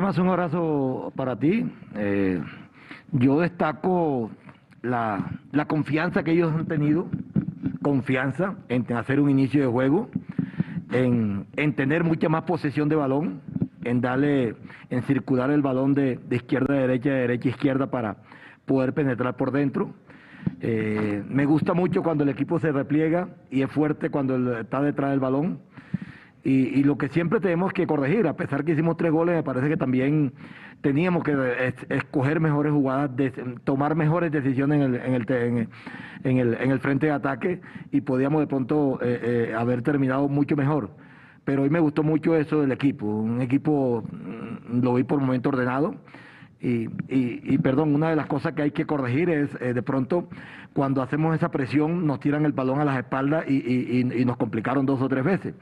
Más 0.00 0.18
un 0.18 0.28
abrazo 0.28 1.12
para 1.16 1.36
ti. 1.36 1.70
Eh, 1.94 2.40
yo 3.12 3.40
destaco 3.40 4.30
la, 4.82 5.30
confianza 5.66 6.22
que 6.22 6.32
ellos 6.32 6.52
han 6.52 6.66
tenido, 6.66 7.06
confianza 7.82 8.56
en 8.68 8.90
hacer 8.92 9.20
un 9.20 9.30
inicio 9.30 9.62
de 9.62 9.68
juego, 9.68 10.08
en, 10.92 11.46
en 11.56 11.74
tener 11.74 12.04
mucha 12.04 12.28
más 12.28 12.42
posesión 12.42 12.88
de 12.88 12.96
balón, 12.96 13.40
en 13.84 14.00
darle, 14.00 14.56
en 14.90 15.02
circular 15.02 15.50
el 15.50 15.62
balón 15.62 15.94
de, 15.94 16.18
de 16.28 16.36
izquierda 16.36 16.74
a 16.74 16.78
derecha, 16.78 17.10
de 17.10 17.20
derecha 17.20 17.48
a 17.48 17.52
izquierda 17.52 17.90
para, 17.90 18.16
poder 18.64 18.92
penetrar 18.92 19.36
por 19.36 19.50
dentro. 19.50 19.94
Eh, 20.60 21.22
me 21.28 21.44
gusta 21.44 21.74
mucho 21.74 22.02
cuando 22.02 22.24
el 22.24 22.30
equipo 22.30 22.58
se 22.58 22.72
repliega 22.72 23.28
y 23.50 23.62
es 23.62 23.70
fuerte 23.70 24.10
cuando 24.10 24.58
está 24.58 24.82
detrás 24.82 25.10
del 25.10 25.20
balón. 25.20 25.58
Y, 26.46 26.84
lo 26.84 26.98
que 26.98 27.08
siempre 27.08 27.40
tenemos 27.40 27.72
que 27.72 27.86
corregir, 27.86 28.26
a 28.26 28.36
pesar 28.36 28.64
que 28.64 28.72
hicimos 28.72 28.98
tres 28.98 29.10
goles, 29.10 29.34
me 29.34 29.42
parece 29.42 29.66
que 29.66 29.78
también 29.78 30.34
teníamos 30.82 31.24
que 31.24 31.74
escoger 31.88 32.38
mejores 32.38 32.70
jugadas, 32.70 33.10
tomar 33.64 33.94
mejores 33.94 34.30
decisiones 34.30 34.82
en 34.82 34.94
el, 34.94 35.00
en 35.00 35.14
el, 35.14 35.68
en 36.22 36.36
el, 36.38 36.54
en 36.60 36.70
el, 36.70 36.80
frente 36.80 37.06
de 37.06 37.12
ataque 37.12 37.62
y 37.92 38.02
podíamos 38.02 38.40
de 38.40 38.46
pronto 38.46 38.98
eh, 39.00 39.48
eh, 39.50 39.54
haber 39.56 39.80
terminado 39.80 40.28
mucho 40.28 40.54
mejor. 40.54 40.90
Pero 41.46 41.62
hoy 41.62 41.70
me 41.70 41.80
gustó 41.80 42.02
mucho 42.02 42.36
eso 42.36 42.60
del 42.60 42.72
equipo, 42.72 43.06
un 43.06 43.40
equipo, 43.40 44.04
mm, 44.12 44.82
lo 44.82 44.94
vi 44.94 45.04
por 45.04 45.20
un 45.20 45.24
momento 45.24 45.48
ordenado 45.48 45.94
y, 46.64 46.88
y, 47.08 47.58
perdón, 47.58 47.94
una 47.94 48.08
de 48.08 48.16
las 48.16 48.26
cosas 48.26 48.54
que 48.54 48.62
hay 48.62 48.70
que 48.70 48.86
corregir 48.86 49.28
es 49.28 49.50
eh, 49.60 49.74
de 49.74 49.82
pronto 49.82 50.28
cuando 50.72 51.02
hacemos 51.02 51.34
esa 51.36 51.50
presión 51.50 52.06
nos 52.06 52.20
tiran 52.20 52.46
el 52.46 52.52
balón 52.52 52.80
a 52.80 52.86
las 52.86 52.96
espaldas 52.98 53.44
y, 53.46 54.00
y, 54.00 54.24
nos 54.24 54.38
complicaron 54.38 54.86
dos 54.86 55.00
o 55.02 55.08
tres 55.08 55.24
veces. 55.24 55.54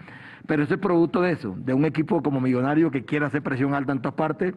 Pero 0.46 0.62
eso 0.62 0.74
es 0.74 0.80
producto 0.80 1.20
de 1.20 1.32
eso, 1.32 1.54
de 1.56 1.74
un 1.74 1.84
equipo 1.84 2.22
como 2.22 2.40
Millonario 2.40 2.90
que 2.90 3.04
quiere 3.04 3.26
hacer 3.26 3.42
presión 3.42 3.74
alta 3.74 3.92
en 3.92 4.00
todas 4.00 4.14
partes, 4.14 4.54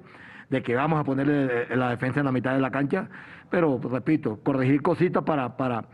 de 0.50 0.62
que 0.62 0.76
vamos 0.76 1.00
a 1.00 1.04
ponerle 1.04 1.66
eh, 1.70 1.76
la 1.76 1.90
defensa 1.90 2.20
en 2.20 2.26
la 2.26 2.32
mitad 2.32 2.54
de 2.54 2.62
la 2.62 2.72
cancha, 2.72 3.10
pero 3.50 3.80
repito, 3.80 4.40
corregir 4.44 4.82
cositas 4.82 5.24
para, 5.24 5.58
para, 5.58 5.86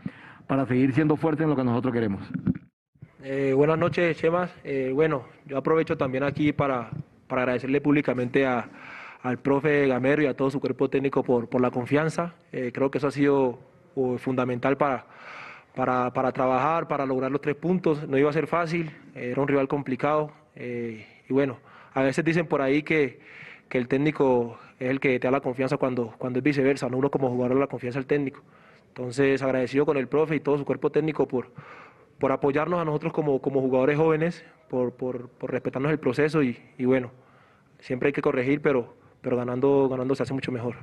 para 0.46 0.66
seguir 0.66 0.92
siendo 0.92 1.16
fuertes 1.16 1.44
en 1.44 1.50
lo 1.50 1.56
que 1.56 1.64
nosotros 1.64 1.92
queremos. 1.92 2.22
Eh, 3.22 3.52
buenas 3.54 3.78
noches, 3.78 4.16
Chemas. 4.16 4.50
bueno, 4.94 5.24
yo 5.46 5.56
aprovecho 5.56 5.96
también 5.96 6.24
aquí 6.24 6.52
para, 6.52 6.90
para 7.28 7.42
agradecerle 7.42 7.80
públicamente 7.80 8.46
al 8.46 9.38
profe 9.38 9.86
Gamero 9.86 10.22
y 10.22 10.26
a 10.26 10.34
todo 10.34 10.50
su 10.50 10.60
cuerpo 10.60 10.90
técnico 10.90 11.22
por, 11.22 11.48
por 11.48 11.60
la 11.60 11.70
confianza. 11.70 12.34
Eh, 12.50 12.72
creo 12.74 12.90
que 12.90 12.98
eso 12.98 13.06
ha 13.06 13.12
sido 13.12 13.58
fundamental 14.18 14.76
para, 14.76 15.06
para, 15.74 16.12
para, 16.12 16.32
trabajar, 16.32 16.88
para 16.88 17.06
lograr 17.06 17.30
los 17.30 17.40
tres 17.40 17.56
puntos. 17.56 18.06
No 18.08 18.18
iba 18.18 18.30
a 18.30 18.32
ser 18.32 18.46
fácil, 18.46 18.90
era 19.14 19.40
un 19.40 19.48
rival 19.48 19.68
complicado. 19.68 20.32
Eh, 20.54 21.06
y 21.28 21.32
bueno, 21.32 21.58
a 21.94 22.02
veces 22.02 22.24
dicen 22.24 22.46
por 22.46 22.62
ahí 22.62 22.82
que, 22.82 23.20
que, 23.68 23.78
el 23.78 23.88
técnico 23.88 24.58
es 24.78 24.90
el 24.90 25.00
que 25.00 25.18
te 25.18 25.26
da 25.26 25.30
la 25.30 25.40
confianza 25.40 25.76
cuando, 25.76 26.14
cuando 26.18 26.38
es 26.38 26.42
viceversa, 26.42 26.88
no 26.88 26.98
uno 26.98 27.10
como 27.10 27.30
jugador 27.30 27.58
la 27.58 27.66
confianza 27.66 27.98
al 27.98 28.06
técnico. 28.06 28.42
Entonces, 28.88 29.42
agradecido 29.42 29.86
con 29.86 29.96
el 29.96 30.08
profe 30.08 30.36
y 30.36 30.40
todo 30.40 30.58
su 30.58 30.64
cuerpo 30.64 30.90
técnico 30.90 31.26
por, 31.26 31.52
por 32.18 32.32
apoyarnos 32.32 32.80
a 32.80 32.84
nosotros 32.84 33.12
como, 33.12 33.40
como 33.40 33.60
jugadores 33.60 33.96
jóvenes, 33.96 34.44
por, 34.68 34.92
por, 34.92 35.28
por 35.28 35.50
respetarnos 35.50 35.90
el 35.90 35.98
proceso 35.98 36.42
y, 36.42 36.58
y 36.76 36.84
bueno, 36.84 37.10
siempre 37.78 38.08
hay 38.08 38.12
que 38.12 38.22
corregir, 38.22 38.60
pero 38.60 39.02
pero 39.22 39.36
ganando, 39.36 39.88
ganando 39.88 40.14
se 40.14 40.24
hace 40.24 40.34
mucho 40.34 40.52
mejor. 40.52 40.74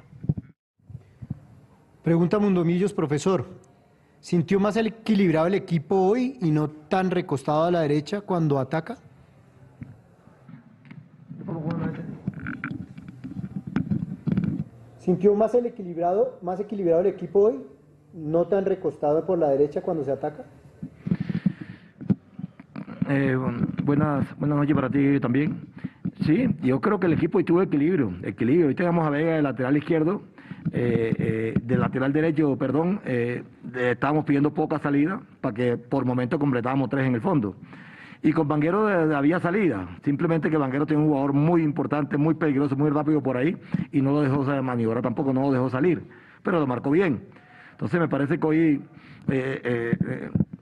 Pregunta 2.02 2.40
Mundomillos, 2.40 2.94
profesor. 2.94 3.46
¿Sintió 4.22 4.60
más 4.60 4.76
equilibrado 4.76 5.48
el 5.48 5.54
equipo 5.54 5.96
hoy 5.96 6.38
y 6.42 6.52
no 6.52 6.68
tan 6.70 7.10
recostado 7.10 7.64
a 7.64 7.72
la 7.72 7.82
derecha 7.82 8.22
cuando 8.22 8.60
ataca? 8.60 8.98
¿Sintió 14.98 15.34
más 15.36 15.56
el 15.56 15.66
equilibrado, 15.66 16.38
más 16.42 16.60
equilibrado 16.60 17.02
el 17.02 17.08
equipo 17.08 17.40
hoy, 17.40 17.64
no 18.14 18.46
tan 18.46 18.66
recostado 18.66 19.26
por 19.26 19.40
la 19.40 19.50
derecha 19.50 19.82
cuando 19.82 20.04
se 20.04 20.12
ataca? 20.12 20.44
Eh, 23.10 23.36
buenas, 23.84 24.38
buenas 24.38 24.58
noches 24.58 24.76
para 24.76 24.90
ti 24.90 25.20
también. 25.20 25.62
Sí, 26.26 26.48
yo 26.62 26.80
creo 26.82 27.00
que 27.00 27.08
el 27.08 27.14
equipo 27.14 27.44
tuvo 27.44 27.62
equilibrio, 27.62 28.14
equilibrio. 28.22 28.68
Hoy 28.68 28.76
tenemos 28.76 29.08
a 29.08 29.10
Vega 29.10 29.36
de 29.36 29.42
lateral 29.42 29.78
izquierdo, 29.78 30.22
eh, 30.72 31.16
eh, 31.18 31.54
del 31.64 31.80
lateral 31.80 32.14
derecho, 32.14 32.56
perdón, 32.56 33.02
eh, 33.06 33.44
estábamos 33.76 34.26
pidiendo 34.26 34.54
poca 34.54 34.78
salida 34.78 35.20
para 35.42 35.56
que 35.56 35.78
por 35.78 36.06
momento 36.06 36.38
completábamos 36.38 36.90
tres 36.90 37.08
en 37.08 37.16
el 37.16 37.22
fondo. 37.22 37.56
Y 38.22 38.34
con 38.34 38.48
Banguero 38.48 38.88
había 39.16 39.40
salida, 39.40 39.88
simplemente 40.04 40.50
que 40.50 40.58
Banguero 40.58 40.86
tiene 40.86 41.02
un 41.02 41.10
jugador 41.10 41.34
muy 41.34 41.64
importante, 41.64 42.18
muy 42.18 42.36
peligroso, 42.36 42.76
muy 42.76 42.90
rápido 42.90 43.24
por 43.24 43.38
ahí 43.38 43.58
y 43.92 44.02
no 44.02 44.12
lo 44.12 44.22
dejó 44.22 44.44
de 44.44 44.62
maniobrar 44.62 45.02
tampoco, 45.02 45.34
no 45.34 45.42
lo 45.44 45.52
dejó 45.54 45.70
salir, 45.70 46.04
pero 46.44 46.60
lo 46.60 46.68
marcó 46.68 46.92
bien. 46.92 47.24
Entonces 47.72 48.00
me 48.00 48.10
parece 48.10 48.38
que 48.38 48.46
hoy, 48.46 48.82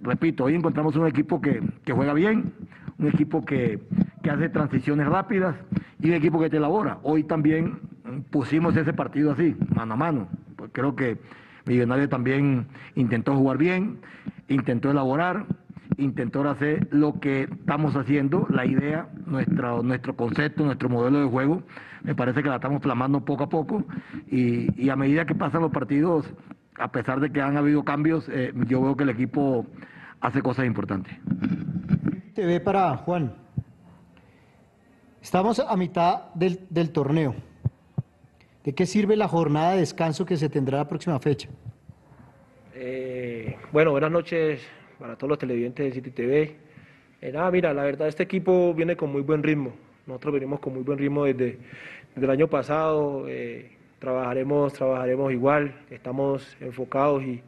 repito, 0.02 0.44
hoy 0.44 0.54
encontramos 0.54 0.96
un 0.96 1.08
equipo 1.08 1.42
que, 1.42 1.62
juega 1.92 2.14
bien, 2.14 2.54
un 3.00 3.08
equipo 3.08 3.44
que, 3.44 3.80
que 4.22 4.30
hace 4.30 4.50
transiciones 4.50 5.08
rápidas 5.08 5.56
y 6.00 6.10
un 6.10 6.14
equipo 6.14 6.40
que 6.40 6.52
te 6.52 6.58
elabora. 6.58 7.00
Hoy 7.02 7.24
también 7.24 7.80
pusimos 8.30 8.76
ese 8.76 8.94
partido 8.94 9.32
así, 9.32 9.56
mano 9.76 9.94
a 9.94 9.98
mano. 9.98 10.28
Pues 10.56 10.72
creo 10.74 10.96
que 10.96 11.18
Millonario 11.66 12.10
también 12.10 12.68
intentó 12.96 13.36
jugar 13.36 13.58
bien, 13.58 14.00
intentó 14.48 14.92
elaborar, 14.92 15.46
intentó 15.98 16.48
hacer 16.50 16.88
lo 16.92 17.20
que 17.20 17.44
estamos 17.44 17.96
haciendo, 17.96 18.48
la 18.50 18.66
idea, 18.66 19.10
nuestra, 19.26 19.82
nuestro 19.82 20.16
concepto, 20.16 20.64
nuestro 20.64 20.90
modelo 20.90 21.20
de 21.20 21.28
juego. 21.28 21.64
Me 22.04 22.16
parece 22.16 22.44
que 22.44 22.50
la 22.50 22.56
estamos 22.56 22.82
plasmando 22.82 23.24
poco 23.26 23.44
a 23.46 23.50
poco 23.50 23.84
y, 24.28 24.90
a 24.90 24.96
medida 24.96 25.26
que 25.26 25.36
pasan 25.36 25.62
los 25.62 25.72
partidos, 25.72 26.26
a 26.76 26.92
pesar 26.92 27.20
de 27.20 27.32
que 27.32 27.42
han 27.42 27.58
habido 27.58 27.84
cambios, 27.84 28.30
eh, 28.30 28.54
yo 28.68 28.82
veo 28.82 28.96
que 28.96 29.04
el 29.04 29.10
equipo 29.10 29.66
hace 30.22 30.42
cosas 30.42 30.66
importantes. 30.66 31.14
Te 32.34 32.46
ve 32.46 32.60
para 32.60 32.96
Juan. 32.98 33.34
Estamos 35.22 35.60
a 35.60 35.76
mitad 35.76 36.34
del 36.36 36.92
torneo. 36.92 37.36
¿De 38.68 38.76
qué 38.76 38.86
sirve 38.86 39.16
la 39.16 39.30
jornada 39.30 39.72
de 39.72 39.80
descanso 39.80 40.26
que 40.26 40.36
se 40.36 40.50
tendrá 40.50 40.80
la 40.80 40.88
próxima 40.90 41.18
fecha? 41.22 41.48
Eh, 42.76 43.56
bueno, 43.72 43.92
buenas 43.92 44.12
noches 44.12 44.60
para 45.00 45.16
todos 45.16 45.30
los 45.30 45.40
televidentes 45.40 45.86
de 45.86 45.92
City 45.94 46.12
TV. 46.12 46.58
Eh, 47.22 47.32
nada, 47.32 47.50
mira, 47.50 47.74
la 47.74 47.84
verdad 47.84 48.10
este 48.10 48.24
equipo 48.24 48.74
viene 48.74 48.98
con 48.98 49.10
muy 49.10 49.22
buen 49.22 49.42
ritmo. 49.42 49.72
Nosotros 50.06 50.34
venimos 50.34 50.60
con 50.60 50.74
muy 50.74 50.84
buen 50.84 51.00
ritmo 51.00 51.24
desde, 51.24 51.60
el 52.18 52.30
año 52.30 52.50
pasado. 52.50 53.24
Eh, 53.30 53.72
trabajaremos, 54.00 54.74
trabajaremos 54.74 55.32
igual. 55.32 55.74
Estamos 55.90 56.58
enfocados 56.60 57.24
y, 57.24 57.42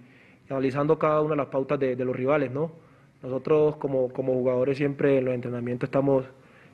analizando 0.50 0.98
cada 0.98 1.20
una 1.20 1.32
de 1.32 1.36
las 1.36 1.48
pautas 1.48 1.78
de, 1.82 1.98
los 1.98 2.16
rivales, 2.16 2.50
¿no? 2.50 2.72
Nosotros 3.22 3.76
como, 3.76 4.08
jugadores 4.08 4.78
siempre 4.78 5.18
en 5.18 5.26
los 5.26 5.34
entrenamientos 5.34 5.90
estamos, 5.90 6.24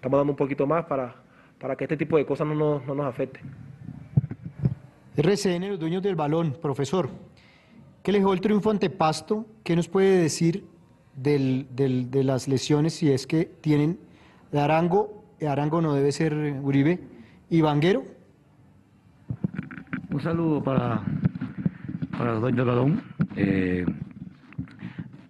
dando 0.03 0.21
un 0.21 0.35
poquito 0.35 0.67
más 0.67 0.85
para, 0.85 1.15
para 1.59 1.75
que 1.75 1.85
este 1.85 1.97
tipo 1.97 2.15
de 2.15 2.27
cosas 2.27 2.45
no 2.45 2.53
nos, 2.53 2.85
no 2.85 2.93
nos 2.93 3.07
afecten. 3.07 3.41
RCN, 5.17 5.69
los 5.69 5.79
dueños 5.79 6.03
del 6.03 6.15
balón, 6.15 6.57
profesor. 6.61 7.09
¿Qué 8.03 8.11
le 8.11 8.19
dejó 8.19 8.33
el 8.33 8.41
triunfo 8.41 8.69
ante 8.69 8.89
Pasto? 8.89 9.45
¿Qué 9.63 9.75
nos 9.75 9.87
puede 9.87 10.17
decir 10.21 10.65
de 11.15 12.23
las 12.23 12.47
lesiones 12.47 12.93
si 12.95 13.11
es 13.11 13.25
que 13.25 13.45
tienen 13.45 13.97
de 14.51 14.59
Arango? 14.59 15.23
Arango 15.47 15.81
no 15.81 15.93
debe 15.93 16.11
ser 16.11 16.33
Uribe. 16.61 16.99
¿Y 17.49 17.61
Vanguero? 17.61 18.03
Un 20.11 20.21
saludo 20.21 20.63
para, 20.63 21.03
para 22.17 22.33
los 22.33 22.41
dueños 22.41 22.65
del 22.65 22.67
balón. 22.67 23.03
Eh, 23.35 23.85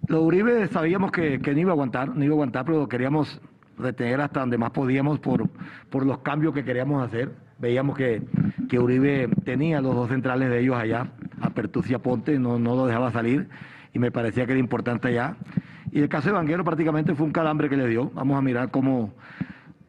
Uribe 0.10 0.68
sabíamos 0.68 1.12
que, 1.12 1.38
no 1.38 1.60
iba 1.60 1.72
a 1.72 1.74
aguantar, 1.74 2.16
no 2.16 2.24
iba 2.24 2.34
a 2.34 2.36
aguantar, 2.36 2.66
pero 2.66 2.88
queríamos 2.88 3.42
retener 3.78 4.22
hasta 4.22 4.40
donde 4.40 4.58
más 4.58 4.72
podíamos 4.72 5.20
por, 5.20 5.50
por 5.90 6.06
los 6.06 6.20
cambios 6.20 6.54
que 6.54 6.64
queríamos 6.64 7.06
hacer. 7.06 7.32
Veíamos 7.58 7.98
que, 7.98 8.22
que 8.68 8.80
Uribe 8.80 9.30
tenía 9.44 9.82
los 9.82 9.96
dos 9.96 10.10
centrales 10.10 10.50
de 10.50 10.60
ellos 10.60 10.76
allá, 10.76 11.08
a 11.42 11.50
Pertucia 11.52 12.00
Ponte, 12.00 12.40
no, 12.40 12.60
no 12.60 12.76
lo 12.76 12.86
dejaba 12.86 13.12
salir 13.12 13.48
y 13.94 14.00
me 14.00 14.12
parecía 14.12 14.46
que 14.46 14.52
era 14.52 14.60
importante 14.60 15.08
allá. 15.08 15.38
Y 15.92 16.02
el 16.02 16.10
caso 16.10 16.28
de 16.28 16.34
Vanguero 16.34 16.64
prácticamente 16.64 17.16
fue 17.16 17.26
un 17.26 17.32
calambre 17.32 17.70
que 17.70 17.78
le 17.78 17.88
dio. 17.88 18.12
Vamos 18.14 18.38
a 18.38 18.42
mirar 18.42 18.70
cómo, 18.70 19.14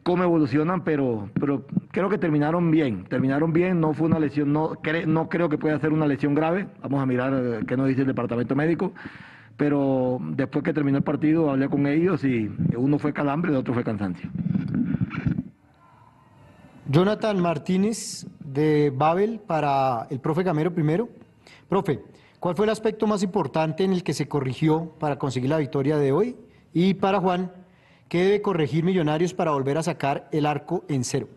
cómo 0.03 0.23
evolucionan, 0.23 0.83
pero, 0.83 1.29
pero 1.39 1.65
creo 1.91 2.07
que 2.07 2.17
terminaron 2.17 2.71
bien. 2.71 3.03
Terminaron 3.05 3.51
bien, 3.51 3.81
no 3.81 3.93
fue 3.93 4.07
una 4.07 4.19
lesión, 4.19 4.53
no, 4.53 4.73
no 5.05 5.29
creo 5.29 5.49
que 5.49 5.57
pueda 5.57 5.77
ser 5.79 5.91
una 5.91 6.07
lesión 6.07 6.33
grave. 6.33 6.67
Vamos 6.81 7.03
a 7.03 7.05
mirar 7.05 7.33
eh, 7.35 7.59
qué 7.67 7.75
nos 7.75 7.87
dice 7.87 8.01
el 8.01 8.07
departamento 8.07 8.55
médico 8.55 8.93
pero 9.57 10.19
después 10.21 10.63
que 10.63 10.71
terminó 10.71 10.99
el 10.99 11.03
partido 11.03 11.49
hablé 11.49 11.67
con 11.67 11.87
ellos 11.87 12.23
y 12.23 12.49
uno 12.77 12.99
fue 12.99 13.11
calambre 13.11 13.51
el 13.51 13.57
otro 13.57 13.73
fue 13.73 13.83
cansancio. 13.83 14.29
Jonathan 16.87 17.41
Martínez 17.41 18.27
de 18.57 18.91
Babel 18.93 19.39
para 19.45 20.07
el 20.09 20.19
profe 20.19 20.41
Gamero 20.41 20.73
primero. 20.73 21.07
Profe, 21.69 21.99
¿cuál 22.39 22.55
fue 22.55 22.65
el 22.65 22.71
aspecto 22.71 23.05
más 23.05 23.21
importante 23.21 23.83
en 23.83 23.93
el 23.93 24.03
que 24.03 24.13
se 24.13 24.27
corrigió 24.27 24.93
para 24.99 25.19
conseguir 25.19 25.51
la 25.51 25.59
victoria 25.59 25.97
de 25.97 26.11
hoy? 26.11 26.35
Y 26.73 26.95
para 26.95 27.19
Juan, 27.19 27.51
¿qué 28.09 28.23
debe 28.23 28.41
corregir 28.41 28.83
Millonarios 28.83 29.35
para 29.35 29.51
volver 29.51 29.77
a 29.77 29.83
sacar 29.83 30.27
el 30.31 30.47
arco 30.47 30.83
en 30.89 31.03
cero? 31.03 31.27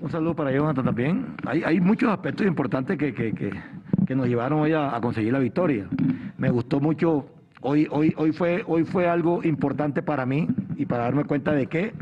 Un 0.00 0.10
saludo 0.10 0.34
para 0.34 0.50
Jonathan 0.50 0.84
también. 0.84 1.36
Hay, 1.44 1.78
muchos 1.78 2.10
aspectos 2.10 2.46
importantes 2.46 2.96
que, 2.96 3.12
que, 3.12 4.14
nos 4.14 4.26
llevaron 4.26 4.60
hoy 4.60 4.72
a, 4.72 4.98
conseguir 5.02 5.32
la 5.32 5.38
victoria. 5.40 5.88
Me 6.38 6.50
gustó 6.50 6.80
mucho, 6.80 7.26
hoy, 7.60 7.86
hoy, 7.90 8.14
hoy, 8.16 8.32
fue, 8.32 8.64
hoy 8.66 8.84
fue 8.84 9.08
algo 9.08 9.44
importante 9.44 10.02
para 10.02 10.24
mí 10.24 10.48
y 10.76 10.86
para 10.86 11.04
darme 11.04 11.24
cuenta 11.24 11.52
de 11.52 11.66
que 11.66 11.92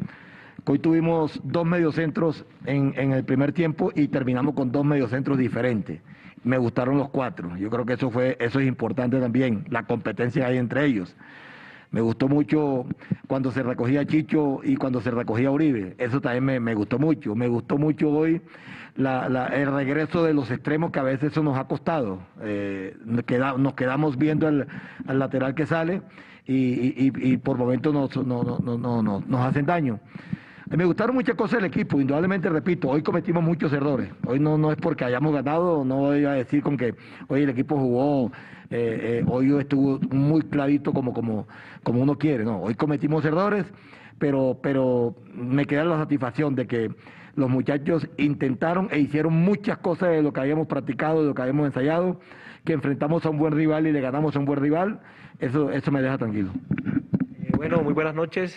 hoy 0.64 0.78
tuvimos 0.78 1.40
dos 1.44 1.66
mediocentros 1.66 2.44
en, 2.66 2.94
en 2.96 3.12
el 3.12 3.24
primer 3.24 3.52
tiempo 3.52 3.90
y 3.94 4.08
terminamos 4.08 4.54
con 4.54 4.72
dos 4.72 4.84
mediocentros 4.84 5.38
diferentes. 5.38 6.00
Me 6.42 6.56
gustaron 6.58 6.96
los 6.96 7.10
cuatro. 7.10 7.56
Yo 7.56 7.68
creo 7.70 7.84
que 7.84 7.94
eso, 7.94 8.10
fue, 8.10 8.36
eso 8.40 8.60
es 8.60 8.66
importante 8.66 9.20
también, 9.20 9.64
la 9.68 9.82
competencia 9.84 10.46
hay 10.46 10.58
entre 10.58 10.86
ellos. 10.86 11.14
Me 11.90 12.00
gustó 12.00 12.28
mucho 12.28 12.86
cuando 13.26 13.50
se 13.50 13.64
recogía 13.64 14.06
Chicho 14.06 14.60
y 14.62 14.76
cuando 14.76 15.00
se 15.00 15.10
recogía 15.10 15.50
Uribe. 15.50 15.96
Eso 15.98 16.20
también 16.20 16.62
me, 16.62 16.74
gustó 16.74 17.00
mucho. 17.00 17.34
Me 17.34 17.48
gustó 17.48 17.78
mucho 17.78 18.10
hoy 18.10 18.40
el 18.96 19.72
regreso 19.72 20.22
de 20.22 20.32
los 20.32 20.50
extremos 20.52 20.92
que 20.92 21.00
a 21.00 21.02
veces 21.02 21.32
eso 21.32 21.42
nos 21.42 21.58
ha 21.58 21.64
costado. 21.64 22.20
Eh, 22.42 22.96
nos 23.04 23.74
quedamos 23.74 24.16
viendo 24.16 24.46
al, 24.46 24.68
lateral 25.06 25.54
que 25.56 25.66
sale 25.66 26.02
y, 26.46 27.36
por 27.38 27.58
momentos 27.58 27.92
nos, 27.92 28.16
nos 28.24 29.40
hacen 29.40 29.66
daño. 29.66 29.98
Me 30.70 30.84
gustaron 30.84 31.16
muchas 31.16 31.34
cosas 31.34 31.60
del 31.60 31.64
equipo, 31.64 32.00
indudablemente, 32.00 32.48
repito, 32.48 32.88
hoy 32.88 33.02
cometimos 33.02 33.42
muchos 33.42 33.72
errores. 33.72 34.08
Hoy 34.24 34.38
no, 34.38 34.56
no 34.56 34.70
es 34.70 34.78
porque 34.78 35.04
hayamos 35.04 35.32
ganado, 35.32 35.84
no 35.84 35.96
voy 35.96 36.24
a 36.24 36.32
decir 36.32 36.62
con 36.62 36.76
que 36.76 36.94
hoy 37.26 37.42
el 37.42 37.50
equipo 37.50 37.76
jugó 37.76 38.30
eh, 38.70 39.20
eh, 39.20 39.24
hoy 39.26 39.52
estuvo 39.58 39.98
muy 40.10 40.42
clarito 40.42 40.92
como, 40.92 41.12
como, 41.12 41.48
como 41.82 42.00
uno 42.00 42.16
quiere, 42.16 42.44
¿no? 42.44 42.62
Hoy 42.62 42.76
cometimos 42.76 43.24
errores, 43.24 43.66
pero, 44.20 44.60
pero 44.62 45.16
me 45.34 45.64
queda 45.64 45.84
la 45.84 45.98
satisfacción 45.98 46.54
de 46.54 46.68
que 46.68 46.94
los 47.34 47.50
muchachos 47.50 48.08
intentaron 48.16 48.88
e 48.92 49.00
hicieron 49.00 49.32
muchas 49.32 49.78
cosas 49.78 50.10
de 50.10 50.22
lo 50.22 50.32
que 50.32 50.40
habíamos 50.40 50.68
practicado, 50.68 51.22
de 51.22 51.28
lo 51.28 51.34
que 51.34 51.42
habíamos 51.42 51.66
ensayado, 51.66 52.20
que 52.64 52.74
enfrentamos 52.74 53.26
a 53.26 53.30
un 53.30 53.38
buen 53.38 53.54
rival 53.54 53.88
y 53.88 53.92
le 53.92 54.00
ganamos 54.00 54.36
a 54.36 54.38
un 54.38 54.44
buen 54.44 54.60
rival, 54.60 55.00
eso, 55.40 55.72
eso 55.72 55.90
me 55.90 56.00
deja 56.00 56.16
tranquilo. 56.16 56.52
Eh, 57.42 57.50
bueno, 57.56 57.82
muy 57.82 57.92
buenas 57.92 58.14
noches. 58.14 58.56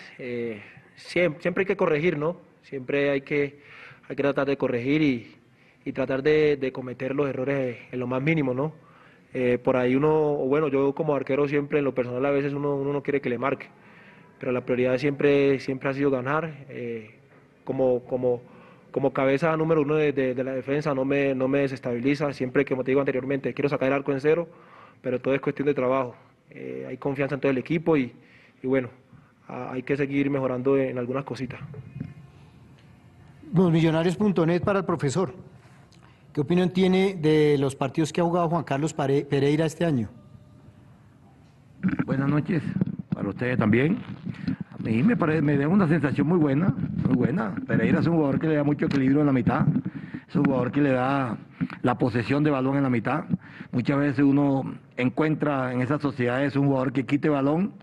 Siempre, 0.95 1.41
siempre, 1.41 1.61
hay 1.61 1.65
que 1.67 1.77
corregir, 1.77 2.17
¿no? 2.17 2.37
Siempre 2.63 3.09
hay 3.09 3.21
que, 3.21 3.59
hay 4.07 4.15
que 4.15 4.23
tratar 4.23 4.47
de 4.47 4.57
corregir 4.57 5.01
y, 5.01 5.35
y 5.85 5.91
tratar 5.91 6.23
de, 6.23 6.57
de 6.57 6.71
cometer 6.71 7.15
los 7.15 7.29
errores 7.29 7.77
en 7.91 7.99
lo 7.99 8.07
más 8.07 8.21
mínimo, 8.21 8.53
¿no? 8.53 8.73
Eh, 9.33 9.57
por 9.57 9.77
ahí 9.77 9.95
uno, 9.95 10.35
bueno, 10.35 10.67
yo 10.67 10.93
como 10.93 11.15
arquero 11.15 11.47
siempre, 11.47 11.79
en 11.79 11.85
lo 11.85 11.95
personal 11.95 12.25
a 12.25 12.31
veces 12.31 12.53
uno, 12.53 12.75
uno 12.75 12.93
no 12.93 13.01
quiere 13.01 13.19
que 13.19 13.29
le 13.29 13.39
marque, 13.39 13.67
pero 14.39 14.51
la 14.51 14.61
prioridad 14.61 14.97
siempre, 14.97 15.59
siempre 15.59 15.89
ha 15.89 15.93
sido 15.93 16.11
ganar. 16.11 16.65
Eh, 16.69 17.15
como, 17.63 18.03
como, 18.05 18.41
como 18.91 19.13
cabeza 19.13 19.55
número 19.57 19.81
uno 19.81 19.95
de, 19.95 20.35
la 20.35 20.53
defensa 20.53 20.93
no 20.93 21.05
me, 21.05 21.33
no 21.33 21.47
me 21.47 21.59
desestabiliza, 21.59 22.31
siempre 22.33 22.65
como 22.65 22.83
te 22.83 22.91
digo 22.91 23.01
anteriormente, 23.01 23.53
quiero 23.53 23.69
sacar 23.69 23.87
el 23.87 23.93
arco 23.93 24.11
en 24.11 24.21
cero, 24.21 24.47
pero 25.01 25.19
todo 25.19 25.33
es 25.33 25.41
cuestión 25.41 25.67
de 25.67 25.73
trabajo. 25.73 26.15
Eh, 26.49 26.85
hay 26.87 26.97
confianza 26.97 27.35
en 27.35 27.41
todo 27.41 27.51
el 27.51 27.57
equipo 27.57 27.97
y, 27.97 28.13
y 28.61 28.67
bueno, 28.67 28.89
hay 29.47 29.83
que 29.83 29.97
seguir 29.97 30.29
mejorando 30.29 30.77
en 30.77 30.97
algunas 30.97 31.25
cositas. 31.25 31.59
Millonarios.net 33.51 34.63
para 34.63 34.79
el 34.79 34.85
profesor. 34.85 35.33
¿Qué 36.33 36.41
opinión 36.41 36.71
tiene 36.71 37.13
de 37.13 37.57
los 37.59 37.75
partidos 37.75 38.11
que 38.11 38.19
ha 38.19 38.23
jugado 38.23 38.49
Juan 38.49 38.63
Carlos 38.63 38.93
Pereira 38.93 39.65
este 39.65 39.85
año? 39.85 40.09
Buenas 42.05 42.27
noches, 42.27 42.63
para 43.13 43.29
ustedes 43.29 43.57
también. 43.59 43.99
A 44.71 44.81
mí 44.81 45.03
me, 45.03 45.15
parece, 45.15 45.41
me 45.43 45.55
da 45.57 45.67
una 45.67 45.87
sensación 45.87 46.25
muy 46.25 46.39
buena, 46.39 46.73
muy 47.05 47.15
buena. 47.15 47.53
Pereira 47.67 47.99
es 47.99 48.07
un 48.07 48.15
jugador 48.15 48.39
que 48.39 48.47
le 48.47 48.55
da 48.55 48.63
mucho 48.63 48.87
equilibrio 48.87 49.19
en 49.19 49.27
la 49.27 49.33
mitad, 49.33 49.67
es 50.27 50.35
un 50.35 50.45
jugador 50.45 50.71
que 50.71 50.81
le 50.81 50.91
da 50.91 51.37
la 51.83 51.97
posesión 51.97 52.43
de 52.43 52.49
balón 52.49 52.77
en 52.77 52.83
la 52.83 52.89
mitad. 52.89 53.25
Muchas 53.71 53.99
veces 53.99 54.25
uno 54.25 54.73
encuentra 54.97 55.71
en 55.71 55.81
esas 55.81 56.01
sociedades 56.01 56.55
un 56.55 56.65
jugador 56.65 56.93
que 56.93 57.05
quite 57.05 57.29
balón, 57.29 57.73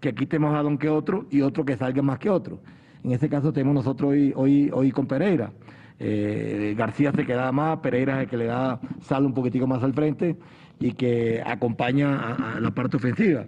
que 0.00 0.14
quite 0.14 0.38
más 0.38 0.52
balón 0.52 0.78
que 0.78 0.88
otro 0.88 1.26
y 1.30 1.42
otro 1.42 1.64
que 1.64 1.76
salga 1.76 2.02
más 2.02 2.18
que 2.18 2.30
otro. 2.30 2.58
En 3.04 3.12
este 3.12 3.28
caso 3.28 3.52
tenemos 3.52 3.74
nosotros 3.74 4.10
hoy, 4.10 4.32
hoy, 4.34 4.70
hoy 4.72 4.90
con 4.90 5.06
Pereira. 5.06 5.52
Eh, 5.98 6.74
García 6.76 7.12
se 7.12 7.26
quedaba 7.26 7.52
más, 7.52 7.78
Pereira 7.80 8.16
es 8.16 8.22
el 8.24 8.30
que 8.30 8.36
le 8.38 8.46
da 8.46 8.80
sale 9.02 9.26
un 9.26 9.34
poquitico 9.34 9.66
más 9.66 9.82
al 9.82 9.92
frente 9.92 10.36
y 10.78 10.92
que 10.92 11.42
acompaña 11.44 12.34
a, 12.34 12.60
la 12.60 12.70
parte 12.70 12.96
ofensiva. 12.96 13.44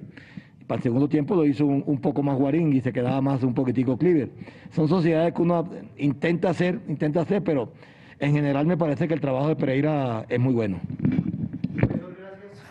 Para 0.66 0.78
el 0.78 0.82
segundo 0.82 1.08
tiempo 1.08 1.34
lo 1.34 1.46
hizo 1.46 1.66
un, 1.66 1.98
poco 2.00 2.22
más 2.22 2.36
Guarín 2.36 2.72
y 2.72 2.80
se 2.80 2.92
quedaba 2.92 3.20
más 3.20 3.42
un 3.42 3.54
poquitico 3.54 3.96
Cleaver. 3.96 4.30
Son 4.70 4.86
sociedades 4.86 5.34
que 5.34 5.42
uno 5.42 5.68
intenta 5.96 6.50
hacer, 6.50 6.80
intenta 6.88 7.22
hacer, 7.22 7.42
pero 7.42 7.72
en 8.18 8.32
general 8.32 8.66
me 8.66 8.76
parece 8.76 9.08
que 9.08 9.14
el 9.14 9.20
trabajo 9.20 9.48
de 9.48 9.56
Pereira 9.56 10.24
es 10.28 10.38
muy 10.38 10.52
bueno. 10.52 10.78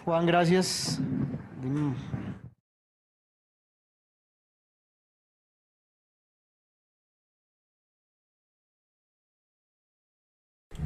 Juan, 0.05 0.25
gracias. 0.25 1.01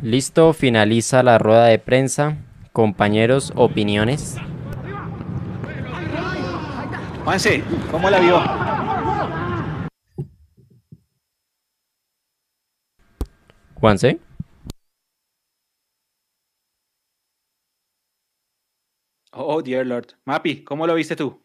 Listo, 0.05 0.53
finaliza 0.53 1.23
la 1.23 1.39
rueda 1.39 1.65
de 1.65 1.79
prensa. 1.79 2.37
Compañeros, 2.73 3.51
opiniones. 3.55 4.35
Juanse, 7.23 7.63
¿cómo 7.89 8.07
la 8.11 8.19
vio? 8.19 8.39
Juanse. 13.73 14.19
Oh, 19.31 19.59
dear 19.63 19.87
Lord. 19.87 20.09
Mapi, 20.23 20.63
¿cómo 20.63 20.85
lo 20.85 20.93
viste 20.93 21.15
tú? 21.15 21.41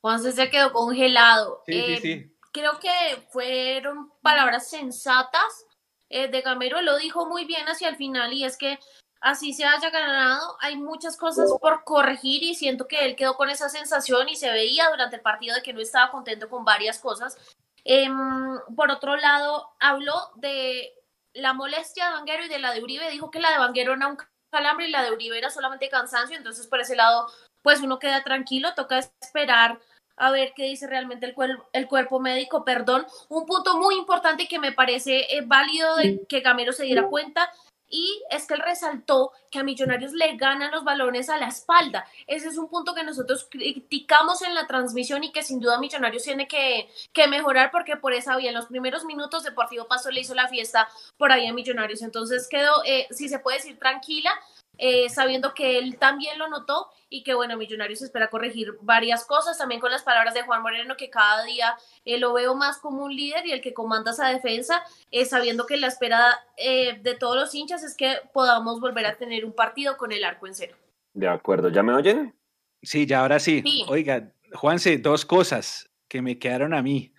Juanse 0.00 0.32
se 0.32 0.48
quedó 0.48 0.72
congelado. 0.72 1.62
Sí, 1.66 1.74
sí, 1.74 1.96
sí. 1.98 2.10
Eh, 2.10 2.32
creo 2.52 2.80
que 2.80 2.88
fueron 3.28 4.14
palabras 4.22 4.70
sensatas 4.70 5.66
eh, 6.10 6.28
de 6.28 6.40
Gamero 6.40 6.80
lo 6.82 6.96
dijo 6.96 7.26
muy 7.26 7.44
bien 7.44 7.66
hacia 7.68 7.88
el 7.88 7.96
final 7.96 8.32
y 8.32 8.44
es 8.44 8.56
que 8.56 8.78
así 9.20 9.52
se 9.52 9.64
haya 9.64 9.90
ganado, 9.90 10.56
hay 10.60 10.76
muchas 10.76 11.16
cosas 11.16 11.50
por 11.60 11.84
corregir 11.84 12.42
y 12.42 12.54
siento 12.54 12.86
que 12.86 13.04
él 13.04 13.16
quedó 13.16 13.36
con 13.36 13.50
esa 13.50 13.68
sensación 13.68 14.28
y 14.28 14.36
se 14.36 14.50
veía 14.50 14.88
durante 14.90 15.16
el 15.16 15.22
partido 15.22 15.56
de 15.56 15.62
que 15.62 15.72
no 15.72 15.80
estaba 15.80 16.10
contento 16.10 16.48
con 16.48 16.64
varias 16.64 16.98
cosas. 16.98 17.36
Em, 17.84 18.58
por 18.76 18.90
otro 18.90 19.16
lado, 19.16 19.70
habló 19.80 20.14
de 20.36 20.94
la 21.32 21.52
molestia 21.52 22.06
de 22.06 22.12
Vanguero 22.12 22.44
y 22.44 22.48
de 22.48 22.58
la 22.58 22.72
de 22.72 22.82
Uribe, 22.82 23.10
dijo 23.10 23.30
que 23.30 23.40
la 23.40 23.50
de 23.50 23.58
Vanguero 23.58 23.94
era 23.94 24.06
un 24.06 24.18
calambre 24.50 24.88
y 24.88 24.90
la 24.90 25.02
de 25.02 25.12
Uribe 25.12 25.38
era 25.38 25.50
solamente 25.50 25.88
cansancio, 25.88 26.36
entonces 26.36 26.66
por 26.66 26.80
ese 26.80 26.96
lado, 26.96 27.26
pues 27.62 27.80
uno 27.80 27.98
queda 27.98 28.22
tranquilo, 28.24 28.74
toca 28.74 28.98
esperar 28.98 29.78
a 30.18 30.30
ver 30.30 30.52
qué 30.54 30.64
dice 30.64 30.86
realmente 30.86 31.34
el, 31.72 31.86
cuerpo 31.88 32.20
médico, 32.20 32.64
perdón. 32.64 33.06
Un 33.28 33.46
punto 33.46 33.78
muy 33.78 33.96
importante 33.96 34.48
que 34.48 34.58
me 34.58 34.72
parece 34.72 35.26
eh, 35.30 35.42
válido 35.44 35.96
de 35.96 36.26
que 36.28 36.40
Gamero 36.40 36.72
se 36.72 36.84
diera 36.84 37.06
cuenta 37.08 37.50
y 37.90 38.22
es 38.30 38.46
que 38.46 38.54
él 38.54 38.60
resaltó 38.60 39.32
que 39.50 39.58
a 39.58 39.64
Millonarios 39.64 40.12
le 40.12 40.36
ganan 40.36 40.70
los 40.70 40.84
balones 40.84 41.30
a 41.30 41.38
la 41.38 41.48
espalda. 41.48 42.06
Ese 42.26 42.48
es 42.48 42.58
un 42.58 42.68
punto 42.68 42.94
que 42.94 43.02
nosotros 43.02 43.48
criticamos 43.50 44.42
en 44.42 44.54
la 44.54 44.66
transmisión 44.66 45.24
y 45.24 45.32
que 45.32 45.42
sin 45.42 45.60
duda 45.60 45.78
Millonarios 45.78 46.22
tiene 46.22 46.46
que, 46.46 46.90
que 47.12 47.28
mejorar 47.28 47.70
porque 47.70 47.96
por 47.96 48.12
esa 48.12 48.36
vía 48.36 48.50
en 48.50 48.56
los 48.56 48.66
primeros 48.66 49.04
minutos 49.04 49.42
Deportivo 49.42 49.86
Paso 49.86 50.10
le 50.10 50.20
hizo 50.20 50.34
la 50.34 50.48
fiesta 50.48 50.88
por 51.16 51.32
ahí 51.32 51.46
a 51.46 51.54
Millonarios. 51.54 52.02
Entonces 52.02 52.46
quedó, 52.48 52.84
eh, 52.84 53.06
si 53.10 53.28
se 53.28 53.38
puede 53.38 53.58
decir, 53.58 53.78
tranquila, 53.78 54.30
eh, 54.78 55.08
sabiendo 55.08 55.54
que 55.54 55.76
él 55.76 55.98
también 55.98 56.38
lo 56.38 56.48
notó 56.48 56.86
y 57.10 57.24
que 57.24 57.34
bueno, 57.34 57.56
Millonarios 57.56 58.00
espera 58.00 58.30
corregir 58.30 58.78
varias 58.80 59.24
cosas, 59.24 59.58
también 59.58 59.80
con 59.80 59.90
las 59.90 60.04
palabras 60.04 60.34
de 60.34 60.42
Juan 60.42 60.62
Moreno, 60.62 60.96
que 60.96 61.10
cada 61.10 61.42
día 61.44 61.76
eh, 62.04 62.18
lo 62.18 62.32
veo 62.32 62.54
más 62.54 62.78
como 62.78 63.04
un 63.04 63.14
líder 63.14 63.44
y 63.46 63.52
el 63.52 63.60
que 63.60 63.74
comanda 63.74 64.12
esa 64.12 64.28
defensa, 64.28 64.82
eh, 65.10 65.24
sabiendo 65.24 65.66
que 65.66 65.76
la 65.76 65.88
espera 65.88 66.38
de 66.56 67.16
todos 67.18 67.36
los 67.36 67.54
hinchas 67.54 67.82
es 67.82 67.96
que 67.96 68.16
podamos 68.32 68.80
volver 68.80 69.06
a 69.06 69.16
tener 69.16 69.44
un 69.44 69.52
partido 69.52 69.96
con 69.96 70.12
el 70.12 70.24
arco 70.24 70.46
en 70.46 70.54
cero. 70.54 70.76
De 71.14 71.28
acuerdo, 71.28 71.70
¿ya 71.70 71.82
me 71.82 71.94
oyen? 71.94 72.34
Sí, 72.82 73.06
ya 73.06 73.20
ahora 73.20 73.38
sí. 73.38 73.62
sí. 73.64 73.84
Oiga, 73.88 74.32
Juanse, 74.52 74.98
dos 74.98 75.24
cosas 75.24 75.90
que 76.08 76.20
me 76.20 76.38
quedaron 76.38 76.74
a 76.74 76.82
mí. 76.82 77.14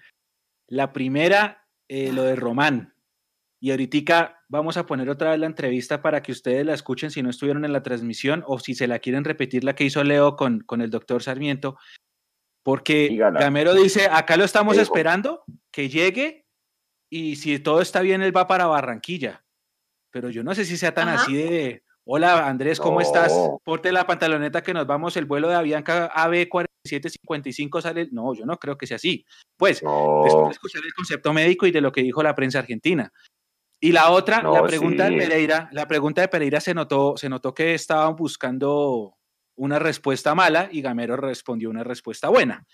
La 0.67 0.93
primera, 0.93 1.65
lo 1.87 2.23
de 2.23 2.35
Román. 2.35 2.93
Y 3.59 3.71
ahorita 3.71 4.38
vamos 4.49 4.77
a 4.77 4.85
poner 4.85 5.09
otra 5.09 5.31
vez 5.31 5.39
la 5.39 5.45
entrevista 5.45 6.01
para 6.01 6.21
que 6.21 6.31
ustedes 6.31 6.65
la 6.65 6.73
escuchen 6.73 7.11
si 7.11 7.21
no 7.21 7.29
estuvieron 7.29 7.63
en 7.63 7.71
la 7.71 7.83
transmisión 7.83 8.43
o 8.47 8.59
si 8.59 8.73
se 8.73 8.87
la 8.87 8.99
quieren 8.99 9.23
repetir 9.23 9.63
la 9.63 9.75
que 9.75 9.85
hizo 9.85 10.03
Leo 10.03 10.35
con, 10.35 10.61
con 10.61 10.81
el 10.81 10.89
doctor 10.89 11.23
Sarmiento. 11.23 11.77
Porque 12.63 13.15
Gamero 13.15 13.73
dice, 13.73 14.07
acá 14.11 14.35
lo 14.35 14.43
estamos 14.43 14.77
esperando, 14.77 15.43
que 15.71 15.87
llegue 15.87 16.45
y 17.09 17.37
si 17.37 17.59
todo 17.59 17.81
está 17.81 18.01
bien, 18.01 18.21
él 18.21 18.35
va 18.35 18.47
para 18.47 18.65
Barranquilla. 18.65 19.45
Pero 20.11 20.29
yo 20.29 20.43
no 20.43 20.53
sé 20.53 20.65
si 20.65 20.75
sea 20.77 20.93
tan 20.93 21.07
así 21.07 21.35
de, 21.35 21.83
hola 22.03 22.47
Andrés, 22.47 22.79
¿cómo 22.79 23.01
estás? 23.01 23.31
Porte 23.63 23.91
la 23.91 24.05
pantaloneta 24.07 24.61
que 24.61 24.73
nos 24.73 24.87
vamos, 24.87 25.15
el 25.15 25.25
vuelo 25.25 25.47
de 25.47 25.55
Avianca 25.55 26.11
AB4755 26.13 27.81
sale. 27.81 28.09
No, 28.11 28.33
yo 28.33 28.45
no 28.45 28.57
creo 28.57 28.77
que 28.77 28.87
sea 28.87 28.95
así. 28.95 29.25
Pues, 29.55 29.81
después 29.81 30.47
de 30.47 30.51
escuchar 30.51 30.81
el 30.83 30.93
concepto 30.93 31.33
médico 31.33 31.67
y 31.67 31.71
de 31.71 31.81
lo 31.81 31.91
que 31.91 32.01
dijo 32.01 32.23
la 32.23 32.35
prensa 32.35 32.59
argentina. 32.59 33.11
Y 33.81 33.93
la 33.93 34.11
otra, 34.11 34.43
la 34.43 34.63
pregunta 34.63 35.09
de 35.09 35.17
Pereira, 35.17 35.69
la 35.71 35.87
pregunta 35.87 36.21
de 36.21 36.27
Pereira 36.27 36.59
se 36.59 36.73
notó, 36.73 37.15
se 37.15 37.29
notó 37.29 37.53
que 37.53 37.73
estaban 37.73 38.15
buscando 38.15 39.17
una 39.55 39.79
respuesta 39.79 40.35
mala 40.35 40.67
y 40.71 40.81
Gamero 40.81 41.15
respondió 41.15 41.69
una 41.69 41.83
respuesta 41.83 42.27
buena. 42.27 42.65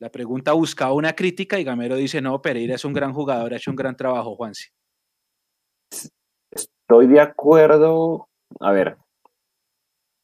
La 0.00 0.10
pregunta 0.10 0.52
buscaba 0.52 0.92
una 0.94 1.12
crítica 1.12 1.60
y 1.60 1.64
Gamero 1.64 1.94
dice, 1.94 2.20
no, 2.20 2.42
Pereira 2.42 2.74
es 2.74 2.84
un 2.84 2.92
gran 2.92 3.12
jugador, 3.12 3.54
ha 3.54 3.56
hecho 3.56 3.70
un 3.70 3.76
gran 3.76 3.96
trabajo, 3.96 4.34
Juanse. 4.34 4.70
Estoy 6.50 7.06
de 7.06 7.20
acuerdo. 7.20 8.28
A 8.58 8.72
ver, 8.72 8.96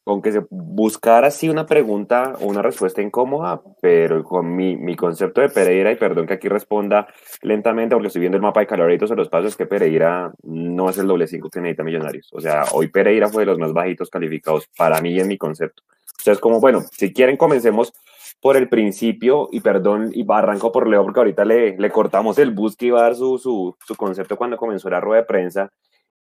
con 0.09 0.23
que 0.23 0.31
se 0.31 0.41
buscara 0.49 1.27
así 1.27 1.49
una 1.49 1.67
pregunta 1.67 2.33
o 2.41 2.47
una 2.47 2.63
respuesta 2.63 2.99
incómoda, 2.99 3.61
pero 3.79 4.23
con 4.23 4.55
mi, 4.55 4.75
mi, 4.75 4.95
concepto 4.95 5.39
de 5.39 5.49
Pereira, 5.49 5.91
y 5.91 5.97
perdón 5.97 6.25
que 6.25 6.33
aquí 6.33 6.49
responda 6.49 7.05
lentamente 7.43 7.93
porque 7.93 8.07
estoy 8.07 8.21
viendo 8.21 8.35
el 8.35 8.41
mapa 8.41 8.61
de 8.61 8.65
caloritos 8.65 9.11
en 9.11 9.17
los 9.17 9.29
pasos, 9.29 9.55
que 9.55 9.67
Pereira 9.67 10.31
no 10.41 10.89
es 10.89 10.97
el 10.97 11.05
doble 11.05 11.27
cinco 11.27 11.51
que 11.51 11.61
necesita 11.61 11.83
Millonarios. 11.83 12.27
O 12.33 12.41
sea, 12.41 12.63
hoy 12.73 12.87
Pereira 12.87 13.29
fue 13.29 13.43
de 13.43 13.51
los 13.51 13.59
más 13.59 13.71
bajitos 13.71 14.09
calificados 14.09 14.67
para 14.75 14.99
mí 14.99 15.19
en 15.19 15.27
mi 15.27 15.37
concepto. 15.37 15.83
Entonces, 16.17 16.39
como 16.39 16.59
bueno, 16.59 16.81
si 16.91 17.13
quieren 17.13 17.37
comencemos 17.37 17.93
por 18.41 18.57
el 18.57 18.67
principio, 18.67 19.47
y 19.51 19.59
perdón, 19.59 20.09
y 20.11 20.25
arranco 20.27 20.71
por 20.71 20.87
Leo, 20.87 21.03
porque 21.03 21.19
ahorita 21.19 21.45
le, 21.45 21.77
le 21.77 21.91
cortamos 21.91 22.39
el 22.39 22.49
bus 22.49 22.75
que 22.75 22.87
iba 22.87 22.99
a 22.99 23.03
dar 23.03 23.15
su, 23.15 23.37
su, 23.37 23.77
su 23.85 23.95
concepto 23.95 24.37
cuando 24.37 24.57
comenzó 24.57 24.89
la 24.89 25.01
rueda 25.01 25.21
de 25.21 25.27
prensa, 25.27 25.71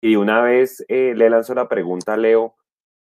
y 0.02 0.16
una 0.16 0.42
vez 0.42 0.84
eh, 0.88 1.14
le 1.16 1.30
lanzó 1.30 1.54
la 1.54 1.68
pregunta 1.68 2.12
a 2.12 2.16
Leo, 2.18 2.54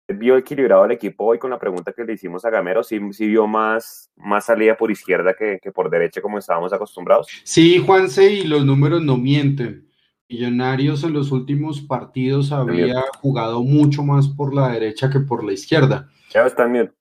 vio 0.09 0.37
equilibrado 0.37 0.85
el 0.85 0.93
equipo 0.93 1.25
hoy 1.25 1.39
con 1.39 1.51
la 1.51 1.59
pregunta 1.59 1.93
que 1.93 2.05
le 2.05 2.15
hicimos 2.15 2.45
a 2.45 2.51
Gamero? 2.51 2.83
¿Sí, 2.83 2.99
vio 2.99 3.47
más, 3.47 4.11
más 4.17 4.47
salida 4.47 4.77
por 4.77 4.91
izquierda 4.91 5.35
que, 5.35 5.59
que, 5.63 5.73
por 5.73 5.91
derecha 5.91 6.21
como 6.21 6.39
estábamos 6.39 6.73
acostumbrados? 6.73 7.29
Sí, 7.45 7.79
Juanse, 7.79 8.31
y 8.31 8.45
los 8.45 8.65
números 8.65 9.03
no 9.03 9.17
mienten. 9.17 9.89
Millonarios 10.29 11.05
en 11.05 11.13
los 11.13 11.33
últimos 11.33 11.81
partidos 11.81 12.51
había 12.51 13.03
jugado 13.21 13.63
mucho 13.63 14.03
más 14.03 14.27
por 14.27 14.55
la 14.55 14.69
derecha 14.71 15.11
que 15.11 15.21
por 15.21 15.45
la 15.45 15.53
izquierda. 15.53 16.09
Ya 16.31 16.47
están 16.47 16.73
bien. 16.73 16.93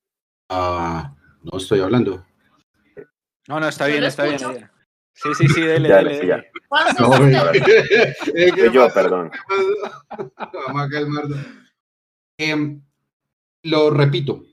Ah, 0.49 1.15
no 1.41 1.57
estoy 1.57 1.79
hablando. 1.79 2.25
No, 3.47 3.59
no, 3.59 3.67
está 3.67 3.87
bien, 3.87 4.03
está 4.03 4.23
bien. 4.25 4.39
Sí, 5.13 5.29
sí, 5.37 5.47
sí, 5.47 5.61
dele, 5.61 5.89
dele, 5.89 6.17
dele. 6.17 6.51
No, 6.99 7.13
yo, 8.73 8.89
perdón. 8.93 9.31
Vamos 10.67 10.81
a 10.81 10.89
calmarnos. 10.89 11.39
Eh, 12.37 12.79
lo 13.63 13.89
repito, 13.89 14.43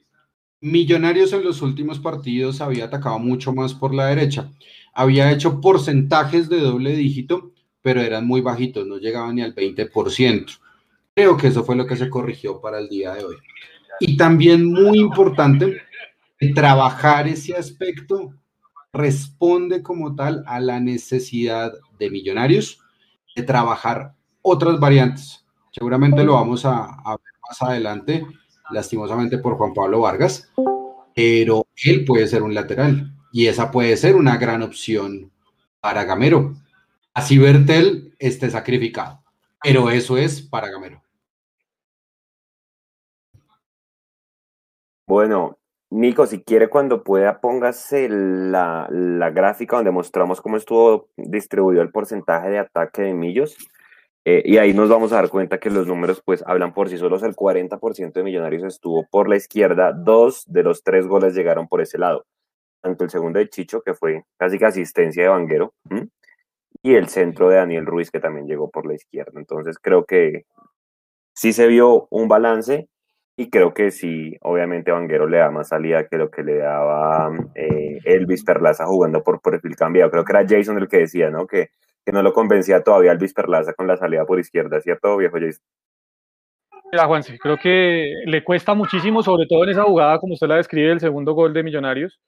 Millonarios 0.63 1.33
en 1.33 1.43
los 1.43 1.63
últimos 1.63 2.01
partidos 2.01 2.61
había 2.61 2.85
atacado 2.85 3.19
mucho 3.19 3.55
más 3.55 3.73
por 3.73 3.95
la 3.95 4.09
derecha. 4.09 4.53
Había 4.93 5.33
hecho 5.33 5.59
porcentajes 5.59 6.51
de 6.51 6.61
doble 6.61 6.95
dígito, 6.95 7.53
pero 7.81 8.03
eran 8.03 8.27
muy 8.27 8.43
bajitos, 8.43 8.87
no 8.87 8.99
llegaban 8.99 9.37
ni 9.37 9.43
al 9.43 9.55
20%. 9.55 10.59
Creo 11.15 11.37
que 11.39 11.47
eso 11.47 11.65
fue 11.65 11.77
lo 11.77 11.87
que 11.87 11.97
se 11.97 12.11
corrigió 12.11 12.61
para 12.61 12.79
el 12.79 12.91
día 12.91 13.15
de 13.15 13.25
hoy. 13.25 13.37
Y 14.01 14.19
también 14.19 14.67
muy 14.67 14.99
importante, 14.99 15.81
trabajar 16.55 17.27
ese 17.27 17.57
aspecto 17.57 18.35
responde 18.93 19.83
como 19.83 20.15
tal 20.15 20.45
a 20.47 20.61
la 20.61 20.79
necesidad 20.79 21.73
de 21.99 22.11
Millonarios 22.11 22.81
de 23.35 23.45
trabajar 23.45 24.15
otras 24.43 24.79
variantes. 24.79 25.47
Seguramente 25.71 26.23
lo 26.23 26.35
vamos 26.35 26.67
a, 26.67 26.85
a 26.85 27.13
ver 27.13 27.33
más 27.49 27.63
adelante 27.63 28.27
lastimosamente 28.73 29.39
por 29.39 29.57
Juan 29.57 29.75
Pablo 29.75 30.01
Vargas, 30.01 30.51
pero 31.15 31.67
él 31.85 32.05
puede 32.05 32.27
ser 32.27 32.43
un 32.43 32.55
lateral 32.55 33.13
y 33.33 33.47
esa 33.47 33.71
puede 33.71 33.97
ser 33.97 34.17
una 34.17 34.37
gran 34.37 34.63
opción 34.63 35.31
para 35.81 36.05
Gamero. 36.05 36.55
Así 37.15 37.39
Bertel 37.39 38.15
esté 38.19 38.51
sacrificado, 38.51 39.23
pero 39.63 39.91
eso 39.91 40.17
es 40.17 40.43
para 40.43 40.71
Gamero. 40.71 41.03
Bueno, 45.07 45.59
Nico, 45.91 46.25
si 46.27 46.43
quiere 46.43 46.69
cuando 46.69 47.03
pueda, 47.03 47.41
póngase 47.41 48.09
la, 48.09 48.87
la, 48.91 49.31
gráfica 49.31 49.75
donde 49.75 49.91
mostramos 49.91 50.41
cómo 50.41 50.57
estuvo 50.57 51.09
distribuido 51.17 51.83
el 51.83 51.91
porcentaje 51.91 52.49
de 52.49 52.61
ataque 52.61 53.03
de 53.03 53.15
Millos 53.15 53.57
Eh, 54.25 54.43
y 54.45 54.59
ahí 54.59 54.75
nos 54.75 54.91
vamos 54.91 55.13
a 55.13 55.17
dar 55.17 55.31
cuenta 55.31 55.59
que 55.59 55.71
los 55.71 55.87
números 55.87 56.23
pues 56.25 56.45
hablan 56.47 56.75
por 56.75 56.89
sí 56.89 56.99
solos. 56.99 57.23
El 57.23 57.35
40% 57.35 58.13
de 58.13 58.23
Millonarios 58.23 58.63
estuvo 58.65 59.07
por 59.11 59.29
la 59.29 59.37
izquierda, 59.37 59.93
dos 59.93 60.45
de 60.47 60.63
los 60.63 60.83
tres 60.83 61.07
goles 61.07 61.35
llegaron 61.35 61.69
por 61.69 61.81
ese 61.81 61.99
lado. 61.99 62.27
Tanto 62.83 63.05
el 63.05 63.11
segundo 63.11 63.39
de 63.39 63.49
Chicho, 63.49 63.83
que 63.83 63.95
fue 63.95 64.25
casi 64.39 64.59
que 64.59 64.67
asistencia 64.67 65.23
de 65.23 65.29
Vanguero, 65.29 65.75
y 66.83 66.95
el 66.95 67.09
centro 67.09 67.49
de 67.49 67.57
Daniel 67.57 67.87
Ruiz, 67.87 68.11
que 68.11 68.21
también 68.21 68.47
llegó 68.47 68.71
por 68.71 68.87
la 68.87 68.95
izquierda. 68.95 69.39
Entonces 69.39 69.79
creo 69.79 70.05
que 70.05 70.45
sí 71.35 71.53
se 71.53 71.67
vio 71.67 72.07
un 72.11 72.29
balance 72.29 72.89
y 73.37 73.49
creo 73.51 73.73
que 73.73 73.91
sí, 73.91 74.37
obviamente 74.43 74.91
Vanguero 74.93 75.27
le 75.27 75.39
da 75.39 75.51
más 75.51 75.69
salida 75.69 76.07
que 76.07 76.19
lo 76.19 76.31
que 76.31 76.43
le 76.43 76.59
daba 76.59 77.31
eh, 77.55 77.99
Elvis 78.05 78.45
Perlaza 78.45 78.85
jugando 78.87 79.23
por 79.23 79.41
perfil 79.41 79.77
cambiado. 79.77 80.11
Creo 80.11 80.25
que 80.25 80.33
era 80.33 80.47
Jason 80.47 80.79
el 80.79 80.89
que 80.89 80.99
decía, 80.99 81.31
¿no? 81.31 81.47
Que, 81.47 81.71
que 82.05 82.13
no 82.13 82.23
lo 82.23 82.33
convencía 82.33 82.83
todavía 82.83 83.13
Elvis 83.13 83.35
Perlaza 83.35 83.75
con 83.75 83.87
la 83.87 83.97
salida 83.97 84.25
por 84.25 84.39
izquierda, 84.39 84.81
¿cierto, 84.81 85.17
viejo 85.17 85.37
Jason? 85.39 85.65
Mira, 86.93 87.07
Juan, 87.07 87.23
sí, 87.23 87.39
creo 87.39 87.57
que 87.57 88.15
le 88.27 88.43
cuesta 88.43 88.75
muchísimo, 88.75 89.23
sobre 89.23 89.47
todo 89.47 89.63
en 89.65 89.71
esa 89.71 89.85
jugada, 89.85 90.19
como 90.19 90.35
usted 90.35 90.49
la 90.49 90.57
describe, 90.57 90.91
el 90.91 91.01
segundo 91.01 91.35
gol 91.35 91.53
de 91.53 91.63
Millonarios, 91.63 92.19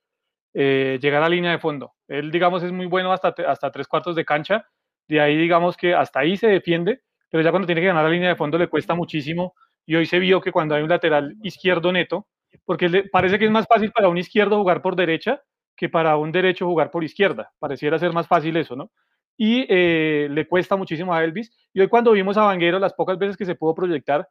eh, 0.55 0.99
llegar 1.01 1.23
a 1.23 1.29
la 1.29 1.35
línea 1.35 1.51
de 1.51 1.59
fondo. 1.59 1.95
Él, 2.07 2.31
digamos, 2.31 2.63
es 2.63 2.71
muy 2.71 2.87
bueno 2.87 3.13
hasta, 3.13 3.35
hasta 3.49 3.73
tres 3.73 3.89
cuartos 3.89 4.15
de 4.15 4.25
cancha, 4.25 4.65
de 5.09 5.21
ahí, 5.21 5.37
digamos 5.37 5.77
que 5.77 5.95
hasta 5.95 6.21
ahí 6.21 6.37
se 6.37 6.47
defiende, 6.47 7.01
pero 7.29 7.43
ya 7.43 7.51
cuando 7.51 7.67
tiene 7.67 7.81
que 7.81 7.89
ganar 7.89 8.05
la 8.05 8.11
línea 8.11 8.29
de 8.29 8.37
fondo 8.37 8.57
le 8.57 8.69
cuesta 8.69 8.95
muchísimo 8.95 9.55
y 9.85 9.97
hoy 9.97 10.07
se 10.07 10.19
vio 10.19 10.41
que 10.41 10.53
cuando 10.53 10.75
hay 10.75 10.83
un 10.83 10.89
lateral 10.89 11.35
izquierdo 11.43 11.91
neto, 11.91 12.27
porque 12.65 13.05
parece 13.11 13.39
que 13.39 13.47
es 13.47 13.51
más 13.51 13.67
fácil 13.67 13.91
para 13.91 14.09
un 14.09 14.19
izquierdo 14.19 14.59
jugar 14.59 14.81
por 14.83 14.95
derecha 14.95 15.43
que 15.77 15.89
para 15.89 16.17
un 16.17 16.31
derecho 16.31 16.67
jugar 16.67 16.91
por 16.91 17.03
izquierda, 17.03 17.51
pareciera 17.59 17.99
ser 17.99 18.13
más 18.13 18.29
fácil 18.29 18.57
eso, 18.57 18.77
¿no? 18.77 18.91
Y 19.37 19.67
eh, 19.69 20.29
le 20.31 20.47
cuesta 20.47 20.77
muchísimo 20.77 21.15
a 21.15 21.25
Elvis. 21.25 21.51
Y 21.73 21.81
hoy 21.81 21.89
cuando 21.89 22.13
vimos 22.13 22.37
a 22.37 22.43
Vanguero, 22.43 22.79
las 22.79 22.95
pocas 22.95 23.19
veces 23.19 23.37
que 23.37 23.45
se 23.45 23.55
pudo 23.55 23.75
proyectar, 23.75 24.29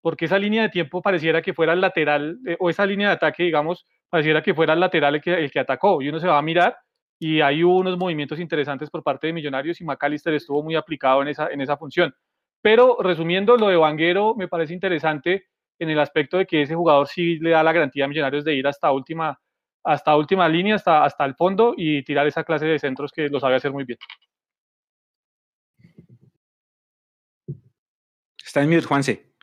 porque 0.00 0.26
esa 0.26 0.38
línea 0.38 0.62
de 0.62 0.68
tiempo 0.68 1.00
pareciera 1.00 1.40
que 1.42 1.54
fuera 1.54 1.72
el 1.72 1.80
lateral, 1.80 2.38
eh, 2.46 2.56
o 2.60 2.70
esa 2.70 2.84
línea 2.86 3.08
de 3.08 3.14
ataque, 3.14 3.42
digamos, 3.44 3.86
pareciera 4.10 4.42
que 4.42 4.54
fuera 4.54 4.74
el 4.74 4.80
lateral 4.80 5.14
el 5.16 5.20
que, 5.22 5.32
el 5.32 5.50
que 5.50 5.60
atacó, 5.60 6.02
y 6.02 6.08
uno 6.08 6.20
se 6.20 6.28
va 6.28 6.38
a 6.38 6.42
mirar, 6.42 6.76
y 7.18 7.40
hay 7.40 7.62
unos 7.62 7.96
movimientos 7.96 8.38
interesantes 8.38 8.90
por 8.90 9.02
parte 9.02 9.26
de 9.26 9.32
Millonarios, 9.32 9.80
y 9.80 9.84
McAllister 9.84 10.34
estuvo 10.34 10.62
muy 10.62 10.76
aplicado 10.76 11.22
en 11.22 11.28
esa, 11.28 11.48
en 11.48 11.60
esa 11.60 11.76
función. 11.76 12.14
Pero 12.60 12.98
resumiendo, 13.00 13.56
lo 13.56 13.68
de 13.68 13.76
Vanguero 13.76 14.34
me 14.34 14.48
parece 14.48 14.74
interesante 14.74 15.46
en 15.78 15.90
el 15.90 15.98
aspecto 15.98 16.38
de 16.38 16.46
que 16.46 16.62
ese 16.62 16.74
jugador 16.74 17.08
sí 17.08 17.38
le 17.38 17.50
da 17.50 17.62
la 17.62 17.72
garantía 17.72 18.04
a 18.04 18.08
Millonarios 18.08 18.44
de 18.44 18.54
ir 18.54 18.66
hasta 18.66 18.92
última, 18.92 19.38
hasta 19.84 20.16
última 20.16 20.48
línea, 20.48 20.76
hasta, 20.76 21.04
hasta 21.04 21.24
el 21.24 21.34
fondo 21.34 21.74
y 21.76 22.02
tirar 22.04 22.26
esa 22.26 22.44
clase 22.44 22.66
de 22.66 22.78
centros 22.78 23.12
que 23.12 23.28
lo 23.28 23.40
sabe 23.40 23.56
hacer 23.56 23.72
muy 23.72 23.84
bien. 23.84 23.98
Está 28.54 28.62
en 28.62 28.70
mute, 28.70 28.86
Juanse. 28.86 29.34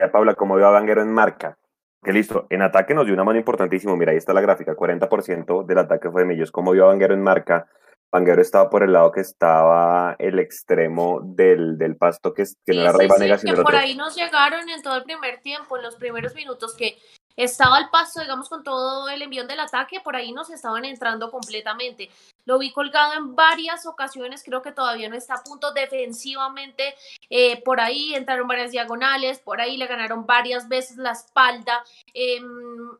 Ya, 0.00 0.10
Paula, 0.10 0.34
como 0.34 0.54
veo 0.54 0.66
a 0.66 0.70
Vanguero 0.70 1.02
en 1.02 1.12
marca. 1.12 1.58
Que 2.02 2.10
listo, 2.10 2.46
en 2.48 2.62
ataque 2.62 2.94
nos 2.94 3.04
dio 3.04 3.12
una 3.12 3.22
mano 3.22 3.38
importantísimo. 3.38 3.98
Mira, 3.98 4.12
ahí 4.12 4.16
está 4.16 4.32
la 4.32 4.40
gráfica, 4.40 4.74
40% 4.74 5.66
del 5.66 5.76
ataque 5.76 6.10
fue 6.10 6.22
de 6.22 6.28
Millos. 6.28 6.50
Como 6.50 6.72
vio 6.72 6.84
a 6.84 6.86
Vanguero 6.86 7.12
en 7.12 7.22
marca, 7.22 7.68
Vanguero 8.10 8.40
estaba 8.40 8.70
por 8.70 8.82
el 8.82 8.94
lado 8.94 9.12
que 9.12 9.20
estaba 9.20 10.16
el 10.18 10.38
extremo 10.38 11.20
del, 11.22 11.76
del 11.76 11.98
pasto, 11.98 12.32
que, 12.32 12.44
que 12.64 12.72
no 12.72 12.80
era 12.80 12.92
sí, 12.92 13.46
sí, 13.46 13.54
que 13.54 13.60
por 13.60 13.76
ahí 13.76 13.94
nos 13.94 14.16
llegaron 14.16 14.66
en 14.70 14.80
todo 14.80 14.96
el 14.96 15.04
primer 15.04 15.42
tiempo, 15.42 15.76
en 15.76 15.82
los 15.82 15.96
primeros 15.96 16.34
minutos, 16.34 16.74
que 16.78 16.96
estaba 17.38 17.76
al 17.76 17.88
paso, 17.88 18.20
digamos, 18.20 18.48
con 18.48 18.64
todo 18.64 19.08
el 19.08 19.22
envión 19.22 19.46
del 19.46 19.60
ataque, 19.60 20.00
por 20.00 20.16
ahí 20.16 20.32
nos 20.32 20.50
estaban 20.50 20.84
entrando 20.84 21.30
completamente. 21.30 22.10
Lo 22.44 22.58
vi 22.58 22.72
colgado 22.72 23.12
en 23.14 23.36
varias 23.36 23.86
ocasiones, 23.86 24.42
creo 24.42 24.60
que 24.60 24.72
todavía 24.72 25.08
no 25.08 25.14
está 25.14 25.34
a 25.34 25.44
punto 25.44 25.72
defensivamente, 25.72 26.96
eh, 27.30 27.62
por 27.62 27.80
ahí 27.80 28.12
entraron 28.16 28.48
varias 28.48 28.72
diagonales, 28.72 29.38
por 29.38 29.60
ahí 29.60 29.76
le 29.76 29.86
ganaron 29.86 30.26
varias 30.26 30.68
veces 30.68 30.96
la 30.96 31.12
espalda, 31.12 31.84
eh, 32.12 32.40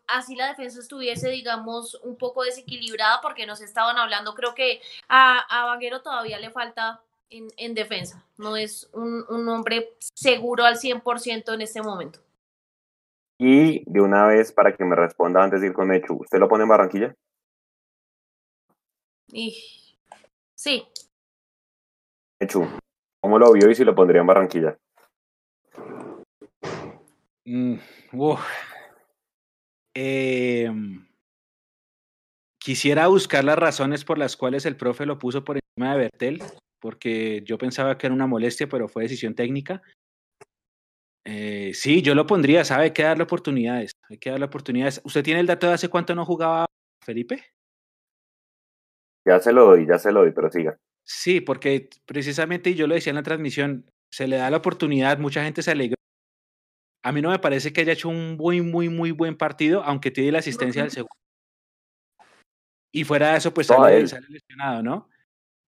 así 0.07 0.37
la 0.37 0.47
defensa 0.47 0.79
estuviese, 0.79 1.31
digamos, 1.31 1.97
un 2.05 2.17
poco 2.17 2.45
desequilibrada 2.45 3.21
porque 3.21 3.45
nos 3.45 3.61
estaban 3.61 3.99
hablando, 3.99 4.35
creo 4.35 4.55
que 4.55 4.81
a, 5.09 5.39
a 5.49 5.79
todavía 6.01 6.39
le 6.39 6.51
falta 6.51 7.01
en, 7.31 7.49
en, 7.57 7.75
defensa, 7.75 8.25
no 8.37 8.57
es 8.57 8.89
un, 8.93 9.25
un 9.29 9.49
hombre 9.49 9.97
seguro 10.15 10.65
al 10.65 10.77
100% 10.77 11.55
en 11.55 11.61
este 11.61 11.83
momento. 11.83 12.21
Y 13.39 13.85
de 13.87 14.01
una 14.01 14.27
vez, 14.27 14.53
para 14.53 14.75
que 14.75 14.85
me 14.85 14.97
responda 14.97 15.43
antes 15.43 15.61
de 15.61 15.69
ir 15.69 15.73
con 15.73 15.89
Mechu, 15.89 16.15
¿usted 16.21 16.39
lo 16.39 16.49
pone 16.49 16.65
en 16.65 16.69
Barranquilla? 16.69 17.15
Y... 19.29 19.97
Sí. 20.57 20.85
Mechu, 22.41 22.67
¿cómo 23.21 23.39
lo 23.39 23.53
vio 23.53 23.71
y 23.71 23.75
si 23.77 23.85
lo 23.85 23.95
pondría 23.95 24.21
en 24.21 24.27
Barranquilla? 24.27 24.77
Mm, 27.45 27.77
eh, 29.95 30.71
quisiera 32.59 33.07
buscar 33.07 33.45
las 33.45 33.59
razones 33.59 34.05
por 34.05 34.19
las 34.19 34.37
cuales 34.37 34.67
el 34.67 34.77
profe 34.77 35.07
lo 35.07 35.19
puso 35.19 35.45
por 35.45 35.57
encima 35.57 35.93
de 35.93 35.99
Bertel, 35.99 36.43
porque 36.81 37.43
yo 37.47 37.57
pensaba 37.57 37.97
que 37.97 38.07
era 38.07 38.15
una 38.15 38.27
molestia, 38.27 38.69
pero 38.69 38.89
fue 38.89 39.05
decisión 39.05 39.35
técnica. 39.35 39.81
Eh, 41.31 41.75
sí, 41.75 42.01
yo 42.01 42.15
lo 42.15 42.27
pondría, 42.27 42.65
¿sabe? 42.65 42.85
Hay 42.85 42.91
que 42.93 43.03
darle 43.03 43.25
oportunidades. 43.25 43.93
Hay 44.09 44.17
que 44.17 44.31
darle 44.31 44.47
oportunidades. 44.47 45.03
¿Usted 45.05 45.23
tiene 45.23 45.41
el 45.41 45.47
dato 45.47 45.67
de 45.67 45.75
hace 45.75 45.91
cuánto 45.91 46.15
no 46.15 46.25
jugaba 46.25 46.65
Felipe? 47.05 47.45
Ya 49.27 49.39
se 49.39 49.53
lo 49.53 49.67
doy, 49.67 49.87
ya 49.87 49.99
se 49.99 50.11
lo 50.11 50.21
doy, 50.21 50.33
pero 50.33 50.51
siga. 50.51 50.79
Sí, 51.05 51.43
porque 51.43 51.91
precisamente, 52.07 52.71
y 52.71 52.77
yo 52.77 52.87
lo 52.87 52.95
decía 52.95 53.11
en 53.11 53.17
la 53.17 53.23
transmisión, 53.23 53.91
se 54.11 54.27
le 54.27 54.39
da 54.39 54.49
la 54.49 54.57
oportunidad, 54.57 55.19
mucha 55.19 55.45
gente 55.45 55.61
se 55.61 55.73
alegró. 55.73 55.97
A 57.05 57.13
mí 57.13 57.21
no 57.21 57.29
me 57.29 57.39
parece 57.39 57.75
que 57.75 57.83
haya 57.83 57.93
hecho 57.93 58.09
un 58.09 58.39
muy, 58.39 58.63
muy, 58.63 58.89
muy 58.89 59.11
buen 59.11 59.37
partido, 59.37 59.83
aunque 59.83 60.11
tiene 60.11 60.33
la 60.33 60.39
asistencia 60.39 60.81
del 60.81 60.91
segundo. 60.91 61.13
Y 62.91 63.05
fuera 63.05 63.33
de 63.33 63.37
eso, 63.37 63.53
pues 63.53 63.67
sale, 63.67 64.07
sale 64.07 64.27
lesionado, 64.31 64.83
¿no? 64.83 65.11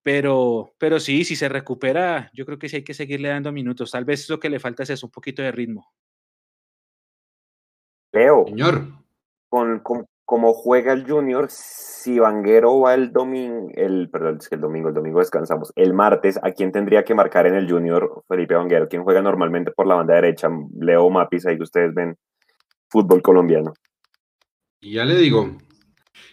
Pero, 0.03 0.73
pero 0.79 0.99
sí, 0.99 1.25
si 1.25 1.37
se 1.37 1.49
recupera, 1.49 2.31
yo 2.33 2.47
creo 2.47 2.59
que 2.59 2.69
sí 2.69 2.77
hay 2.77 2.85
que 2.85 2.95
seguirle 2.95 3.29
dando 3.29 3.53
minutos. 3.53 3.91
Tal 3.91 4.05
vez 4.05 4.29
lo 4.31 4.41
que 4.41 4.49
le 4.49 4.59
falta 4.59 4.83
es 4.83 4.91
eso, 4.91 5.07
un 5.07 5.13
poquito 5.13 5.43
de 5.43 5.53
ritmo. 5.53 5.93
Leo. 8.13 8.45
Señor. 8.47 8.89
Con, 9.49 9.81
con, 9.81 10.07
como 10.31 10.53
juega 10.53 10.93
el 10.93 11.11
Junior, 11.11 11.47
si 11.51 12.21
Vanguero 12.21 12.79
va 12.79 12.95
el 12.95 13.13
domingo, 13.13 13.69
el, 13.75 14.09
perdón, 14.11 14.37
es 14.39 14.49
que 14.49 14.55
el 14.55 14.61
domingo, 14.61 14.89
el 14.89 14.95
domingo 14.95 15.19
descansamos, 15.19 15.73
el 15.75 15.93
martes, 15.93 16.39
¿a 16.41 16.53
quién 16.53 16.71
tendría 16.71 17.05
que 17.05 17.17
marcar 17.17 17.49
en 17.49 17.57
el 17.57 17.69
Junior 17.69 18.23
Felipe 18.29 18.55
Vanguero? 18.55 18.89
¿Quién 18.89 19.03
juega 19.03 19.23
normalmente 19.23 19.73
por 19.73 19.89
la 19.89 19.97
banda 19.97 20.15
derecha? 20.15 20.49
Leo 20.79 21.11
Mapis, 21.11 21.47
ahí 21.47 21.57
que 21.57 21.65
ustedes 21.65 21.93
ven 21.95 22.17
fútbol 22.89 23.23
colombiano. 23.23 23.73
Y 24.79 24.95
ya 24.95 25.05
le 25.05 25.17
digo, 25.17 25.51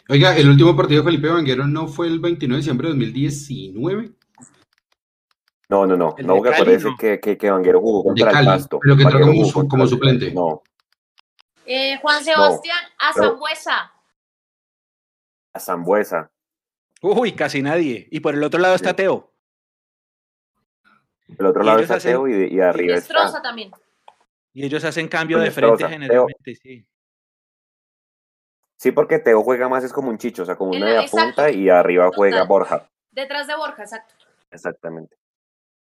Oiga, 0.10 0.38
el 0.38 0.50
último 0.50 0.76
partido 0.76 1.02
de 1.02 1.10
Felipe 1.10 1.28
Vanguero 1.28 1.68
no 1.68 1.88
fue 1.88 2.08
el 2.08 2.20
29 2.20 2.56
de 2.56 2.58
diciembre 2.58 2.88
de 2.88 2.94
2019. 2.94 4.12
No, 5.70 5.86
no, 5.86 5.98
no. 5.98 6.16
no, 6.18 6.42
que 6.42 6.52
parece 6.52 6.88
que, 6.98 7.20
que, 7.20 7.38
que, 7.38 7.52
Vanguero 7.52 7.82
jugó 7.82 8.06
contra 8.06 8.32
Cali, 8.32 8.48
el 8.48 8.54
Pasto. 8.54 8.80
Pero 8.82 8.96
que 8.96 9.04
entró 9.04 9.20
como, 9.20 9.44
jugó 9.44 9.68
como 9.68 9.88
suplente. 9.88 10.32
No. 10.32 10.64
Eh, 11.66 12.00
Juan 12.02 12.24
Sebastián, 12.24 12.78
no, 12.84 13.06
a 13.06 13.14
Zambuesa. 13.14 13.94
A 15.54 15.60
Zambuesa. 15.60 16.32
Uy, 17.02 17.34
casi 17.34 17.62
nadie. 17.62 18.08
Y 18.10 18.22
por 18.22 18.34
el 18.34 18.44
otro 18.44 18.62
lado 18.62 18.76
está 18.76 18.96
Teo. 18.96 19.34
El 21.38 21.46
otro 21.46 21.64
lado 21.64 21.80
está 21.80 21.96
hacen... 21.96 22.14
Teo 22.14 22.28
y, 22.30 22.56
y 22.56 22.62
arriba 22.62 22.96
y 22.96 22.98
está. 22.98 23.42
también. 23.42 23.72
Y 24.54 24.64
ellos 24.64 24.86
hacen 24.86 25.10
cambio 25.10 25.38
de 25.40 25.52
frente 25.52 25.80
Teo. 25.80 25.90
generalmente, 25.90 26.56
sí. 26.56 26.88
Sí, 28.78 28.92
porque 28.92 29.20
Teo 29.20 29.42
juega 29.44 29.68
más, 29.68 29.84
es 29.84 29.92
como 29.92 30.10
un 30.10 30.18
chicho, 30.18 30.44
o 30.44 30.46
sea, 30.46 30.56
como 30.56 30.72
una 30.72 30.86
la- 30.94 31.02
de 31.02 31.08
punta 31.10 31.50
y 31.50 31.68
arriba 31.70 32.06
Total. 32.06 32.16
juega 32.18 32.44
Borja. 32.46 32.90
Detrás 33.12 33.48
de 33.48 33.56
Borja, 33.56 33.82
exacto. 33.82 34.14
Exactamente. 34.52 35.16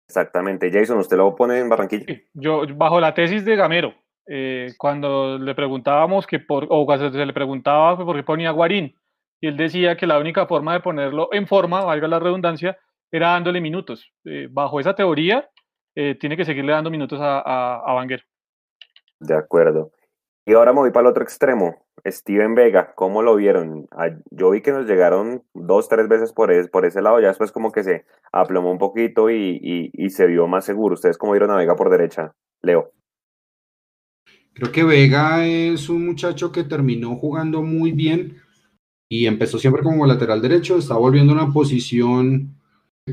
Exactamente. 0.09 0.71
Jason, 0.73 0.99
¿usted 0.99 1.16
lo 1.16 1.35
pone 1.37 1.59
en 1.61 1.69
Barranquilla? 1.69 2.05
Sí, 2.07 2.25
Yo, 2.33 2.62
bajo 2.75 3.01
la 3.01 3.14
tesis 3.14 3.45
de 3.45 3.55
Gamero, 3.57 3.95
eh, 4.27 4.73
cuando 4.79 5.38
le 5.38 5.55
preguntábamos 5.55 6.27
que 6.27 6.40
por, 6.40 6.66
o 6.69 6.85
cuando 6.87 7.11
se 7.12 7.25
le 7.27 7.33
preguntaba 7.33 7.97
por 7.97 8.16
qué 8.16 8.23
ponía 8.23 8.51
Guarín, 8.51 8.95
y 9.40 9.47
él 9.49 9.57
decía 9.57 9.97
que 9.97 10.07
la 10.07 10.19
única 10.19 10.47
forma 10.47 10.73
de 10.73 10.81
ponerlo 10.81 11.29
en 11.33 11.47
forma, 11.47 11.85
valga 11.85 12.09
la 12.09 12.19
redundancia, 12.19 12.77
era 13.12 13.29
dándole 13.33 13.61
minutos. 13.61 14.11
Eh, 14.25 14.49
bajo 14.51 14.81
esa 14.81 14.95
teoría, 14.95 15.49
eh, 15.95 16.14
tiene 16.19 16.37
que 16.37 16.45
seguirle 16.45 16.73
dando 16.73 16.90
minutos 16.90 17.21
a, 17.21 17.40
a, 17.40 17.77
a 17.87 17.93
Vanguero. 17.93 18.23
De 19.19 19.35
acuerdo. 19.37 19.93
Y 20.51 20.53
ahora 20.55 20.73
me 20.73 20.81
voy 20.81 20.91
para 20.91 21.03
el 21.03 21.11
otro 21.13 21.23
extremo. 21.23 21.77
Steven 22.05 22.57
Vega, 22.57 22.93
¿cómo 22.97 23.23
lo 23.23 23.37
vieron? 23.37 23.87
Ah, 23.93 24.09
Yo 24.33 24.51
vi 24.51 24.63
que 24.63 24.73
nos 24.73 24.85
llegaron 24.85 25.45
dos, 25.55 25.89
tres 25.89 26.09
veces 26.09 26.33
por, 26.33 26.51
es- 26.51 26.67
por 26.67 26.85
ese 26.85 27.01
lado, 27.01 27.21
ya 27.21 27.29
después 27.29 27.53
como 27.53 27.71
que 27.71 27.85
se 27.85 28.05
aplomó 28.33 28.73
un 28.73 28.79
poquito 28.79 29.31
y, 29.31 29.61
y- 29.63 29.91
y 29.93 30.11
se 30.11 30.27
vio 30.27 30.49
más 30.49 30.65
seguro. 30.65 30.95
¿Ustedes 30.95 31.19
cómo 31.19 31.35
vieron 31.35 31.53
a 31.53 31.57
Vega 31.57 31.77
por 31.77 31.89
derecha? 31.89 32.33
Leo. 32.63 32.91
Creo 34.53 34.73
que 34.73 34.83
Vega 34.83 35.47
es 35.47 35.89
un 35.89 36.05
muchacho 36.05 36.51
que 36.51 36.65
terminó 36.65 37.15
jugando 37.15 37.63
muy 37.63 37.93
bien 37.93 38.39
y 39.09 39.27
empezó 39.27 39.57
siempre 39.57 39.85
como 39.85 40.05
lateral 40.05 40.43
derecho, 40.43 40.79
está 40.79 40.97
volviendo 40.97 41.33
a 41.33 41.45
una 41.45 41.53
posición 41.53 42.57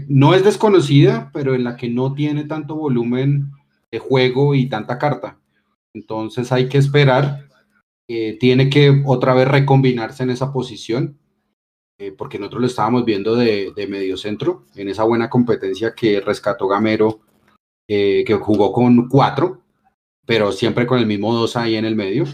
no 0.07 0.33
es 0.33 0.43
desconocida, 0.43 1.29
pero 1.31 1.53
en 1.53 1.63
la 1.65 1.75
que 1.77 1.87
no 1.87 2.15
tiene 2.15 2.45
tanto 2.45 2.75
volumen 2.75 3.51
de 3.91 3.99
juego 3.99 4.55
y 4.55 4.67
tanta 4.69 4.97
carta. 4.97 5.37
Entonces 5.97 6.51
hay 6.51 6.69
que 6.69 6.77
esperar. 6.77 7.47
Eh, 8.07 8.37
tiene 8.39 8.69
que 8.69 9.03
otra 9.05 9.33
vez 9.33 9.47
recombinarse 9.47 10.23
en 10.23 10.29
esa 10.29 10.53
posición, 10.53 11.17
eh, 11.99 12.11
porque 12.11 12.37
nosotros 12.37 12.61
lo 12.61 12.67
estábamos 12.67 13.03
viendo 13.03 13.35
de, 13.35 13.73
de 13.75 13.87
medio 13.87 14.15
centro, 14.15 14.65
en 14.75 14.87
esa 14.89 15.03
buena 15.03 15.29
competencia 15.29 15.93
que 15.93 16.21
rescató 16.21 16.67
Gamero, 16.67 17.19
eh, 17.89 18.23
que 18.25 18.35
jugó 18.35 18.71
con 18.71 19.09
cuatro, 19.09 19.63
pero 20.25 20.51
siempre 20.51 20.85
con 20.85 20.99
el 20.99 21.07
mismo 21.07 21.33
dos 21.33 21.57
ahí 21.57 21.75
en 21.75 21.85
el 21.85 21.95
medio. 21.95 22.25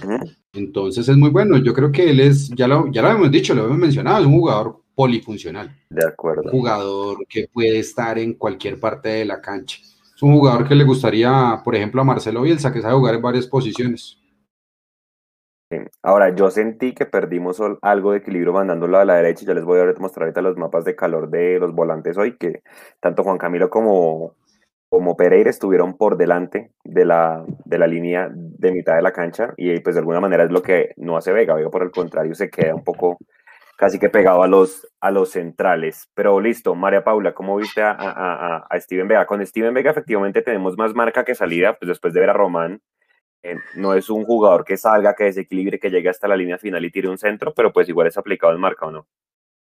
Entonces 0.54 1.08
es 1.08 1.16
muy 1.18 1.30
bueno. 1.30 1.58
Yo 1.58 1.74
creo 1.74 1.92
que 1.92 2.10
él 2.10 2.20
es, 2.20 2.50
ya 2.50 2.68
lo, 2.68 2.92
ya 2.92 3.02
lo 3.02 3.10
hemos 3.10 3.32
dicho, 3.32 3.56
lo 3.56 3.66
hemos 3.66 3.78
mencionado, 3.78 4.20
es 4.20 4.28
un 4.28 4.40
jugador 4.40 4.82
polifuncional. 4.94 5.76
De 5.90 6.06
acuerdo. 6.06 6.44
Un 6.44 6.52
jugador 6.52 7.26
que 7.28 7.48
puede 7.52 7.80
estar 7.80 8.20
en 8.20 8.34
cualquier 8.34 8.80
parte 8.80 9.10
de 9.10 9.26
la 9.26 9.42
cancha. 9.42 9.80
Un 10.24 10.36
jugador 10.36 10.66
que 10.66 10.74
le 10.74 10.86
gustaría, 10.86 11.60
por 11.66 11.76
ejemplo, 11.76 12.00
a 12.00 12.06
Marcelo 12.06 12.44
Bielsa, 12.44 12.72
que 12.72 12.82
sabe 12.82 12.94
jugar 12.94 13.16
en 13.16 13.22
varias 13.22 13.46
posiciones. 13.46 14.18
Ahora, 16.02 16.34
yo 16.34 16.50
sentí 16.50 16.94
que 16.94 17.06
perdimos 17.06 17.62
algo 17.82 18.14
de 18.14 18.20
equilibrio 18.20 18.54
mandándolo 18.54 19.00
a 19.00 19.04
la 19.04 19.16
derecha. 19.16 19.46
Yo 19.46 19.54
les 19.54 19.66
voy 19.66 19.82
a 19.82 20.00
mostrar 20.00 20.28
ahorita 20.28 20.42
los 20.42 20.56
mapas 20.56 20.86
de 20.86 20.96
calor 20.96 21.30
de 21.30 21.60
los 21.60 21.74
volantes 21.74 22.18
hoy, 22.18 22.38
que 22.38 22.62
tanto 23.02 23.26
Juan 23.26 23.38
Camilo 23.38 23.70
como, 23.70 24.36
como 24.88 25.18
Pereira 25.18 25.50
estuvieron 25.50 25.98
por 25.98 26.16
delante 26.16 26.72
de 26.86 27.04
la, 27.04 27.44
de 27.66 27.78
la 27.78 27.88
línea 27.88 28.30
de 28.34 28.72
mitad 28.72 28.96
de 28.96 29.02
la 29.02 29.12
cancha 29.12 29.54
y 29.58 29.78
pues 29.82 29.96
de 29.96 30.00
alguna 30.00 30.22
manera 30.22 30.46
es 30.46 30.52
lo 30.52 30.62
que 30.62 30.94
no 30.96 31.18
hace 31.18 31.34
Vega. 31.34 31.54
Vega 31.54 31.70
por 31.70 31.84
el 31.84 31.92
contrario 31.92 32.34
se 32.34 32.50
queda 32.50 32.74
un 32.76 32.86
poco 32.86 33.18
casi 33.78 34.00
que 34.00 34.10
pegado 34.10 34.44
a 34.44 34.48
los, 34.48 34.88
a 35.02 35.12
los 35.12 35.32
centrales. 35.32 36.08
Pero 36.14 36.40
listo, 36.40 36.76
María 36.76 37.04
Paula, 37.04 37.34
¿cómo 37.34 37.58
viste 37.58 37.82
a, 37.82 37.92
a, 37.92 38.68
a 38.70 38.80
Steven 38.80 39.08
Vega? 39.08 39.26
Con 39.26 39.46
Steven 39.46 39.74
Vega 39.74 39.92
efectivamente 39.92 40.42
tenemos 40.42 40.78
más 40.78 40.94
marca 40.94 41.24
que 41.24 41.36
salida, 41.36 41.74
pues 41.74 41.88
después 41.88 42.14
de 42.14 42.20
ver 42.20 42.30
a 42.30 42.34
Román, 42.34 42.82
eh, 43.44 43.58
no 43.76 43.94
es 43.94 44.10
un 44.10 44.24
jugador 44.24 44.64
que 44.64 44.78
salga, 44.78 45.16
que 45.16 45.26
desequilibre, 45.26 45.80
que 45.80 45.90
llegue 45.90 46.10
hasta 46.10 46.28
la 46.28 46.38
línea 46.38 46.58
final 46.58 46.86
y 46.86 46.92
tire 46.92 47.10
un 47.10 47.18
centro, 47.18 47.54
pero 47.54 47.74
pues 47.74 47.90
igual 47.90 48.08
es 48.08 48.18
aplicado 48.18 48.54
en 48.54 48.62
marca 48.62 48.86
o 48.86 48.92
no. 48.92 49.08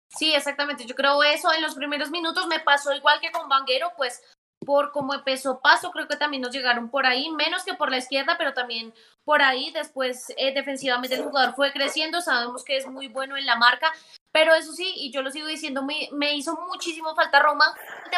Sí, 0.10 0.34
exactamente. 0.34 0.86
Yo 0.86 0.94
creo 0.94 1.24
eso 1.24 1.54
en 1.54 1.62
los 1.62 1.76
primeros 1.76 2.12
minutos 2.12 2.46
me 2.48 2.60
pasó 2.60 2.94
igual 2.94 3.20
que 3.22 3.32
con 3.32 3.48
Vanguero, 3.48 3.92
pues 3.96 4.22
por 4.66 4.92
cómo 4.92 5.14
empezó 5.14 5.60
Paso, 5.60 5.92
creo 5.92 6.08
que 6.08 6.16
también 6.16 6.42
nos 6.42 6.52
llegaron 6.52 6.90
por 6.90 7.06
ahí, 7.06 7.30
menos 7.32 7.64
que 7.64 7.74
por 7.74 7.90
la 7.90 7.98
izquierda, 7.98 8.36
pero 8.38 8.54
también 8.54 8.94
por 9.24 9.42
ahí. 9.42 9.72
Después, 9.72 10.32
eh, 10.38 10.54
defensivamente, 10.54 11.16
el 11.16 11.24
jugador 11.24 11.56
fue 11.56 11.72
creciendo, 11.72 12.22
sabemos 12.22 12.64
que 12.64 12.78
es 12.78 12.88
muy 12.88 13.08
bueno 13.08 13.38
en 13.38 13.46
la 13.46 13.56
marca, 13.56 13.92
pero 14.32 14.54
eso 14.54 14.72
sí, 14.74 14.94
y 14.96 15.12
yo 15.12 15.22
lo 15.22 15.32
sigo 15.32 15.48
diciendo, 15.48 15.84
me, 15.84 16.34
hizo 16.34 16.58
muchísimo 16.68 17.16
falta 17.16 17.40
Roma 17.40 17.66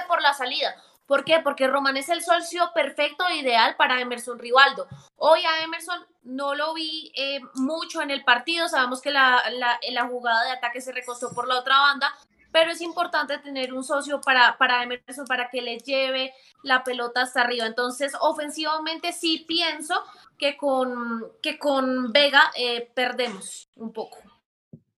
por 0.08 0.22
la 0.22 0.34
salida. 0.34 0.76
¿Por 1.06 1.26
qué? 1.26 1.40
Porque 1.40 1.68
Román 1.68 1.98
es 1.98 2.10
el 2.10 2.24
socio 2.24 2.72
perfecto 2.74 3.28
e 3.28 3.38
ideal 3.38 3.76
para 3.76 4.00
Emerson 4.00 4.40
Rivaldo. 4.40 4.88
Hoy 5.18 5.42
a 5.46 5.64
Emerson 5.64 6.06
no 6.24 6.56
lo 6.56 6.74
vi 6.74 7.12
eh, 7.16 7.42
mucho 7.56 8.02
en 8.02 8.10
el 8.10 8.24
partido, 8.24 8.70
sabemos 8.70 9.02
que 9.02 9.12
la, 9.12 9.44
la, 9.52 10.08
jugada 10.08 10.46
de 10.46 10.52
ataque 10.52 10.82
se 10.82 10.94
recostó 10.94 11.34
por 11.34 11.48
la 11.48 11.60
otra 11.60 11.78
banda, 11.80 12.14
pero 12.54 12.72
es 12.72 12.82
importante 12.82 13.40
tener 13.40 13.74
un 13.74 13.84
socio 13.84 14.22
para, 14.22 14.56
para 14.58 14.84
Emerson, 14.84 15.26
para 15.26 15.50
que 15.50 15.62
le 15.62 15.80
lleve 15.80 16.32
la 16.62 16.84
pelota 16.84 17.24
hasta 17.24 17.42
arriba. 17.42 17.66
Entonces, 17.66 18.14
ofensivamente 18.22 19.12
sí 19.12 19.44
pienso 19.48 19.96
que 20.38 20.56
con, 20.56 21.26
que 21.42 21.58
con 21.58 22.14
Vega 22.14 22.44
eh, 22.56 22.90
perdemos 22.94 23.70
un 23.76 23.92
poco. 23.92 24.20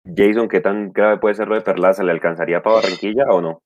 Jason, 0.04 0.48
¿qué 0.48 0.60
tan 0.60 0.92
grave 0.92 1.18
puede 1.18 1.36
ser 1.36 1.46
lo 1.46 1.54
de 1.54 1.60
Perlaza? 1.60 2.02
¿Le 2.02 2.10
alcanzaría 2.10 2.60
para 2.60 2.76
Barranquilla 2.76 3.24
o 3.30 3.40
no? 3.40 3.62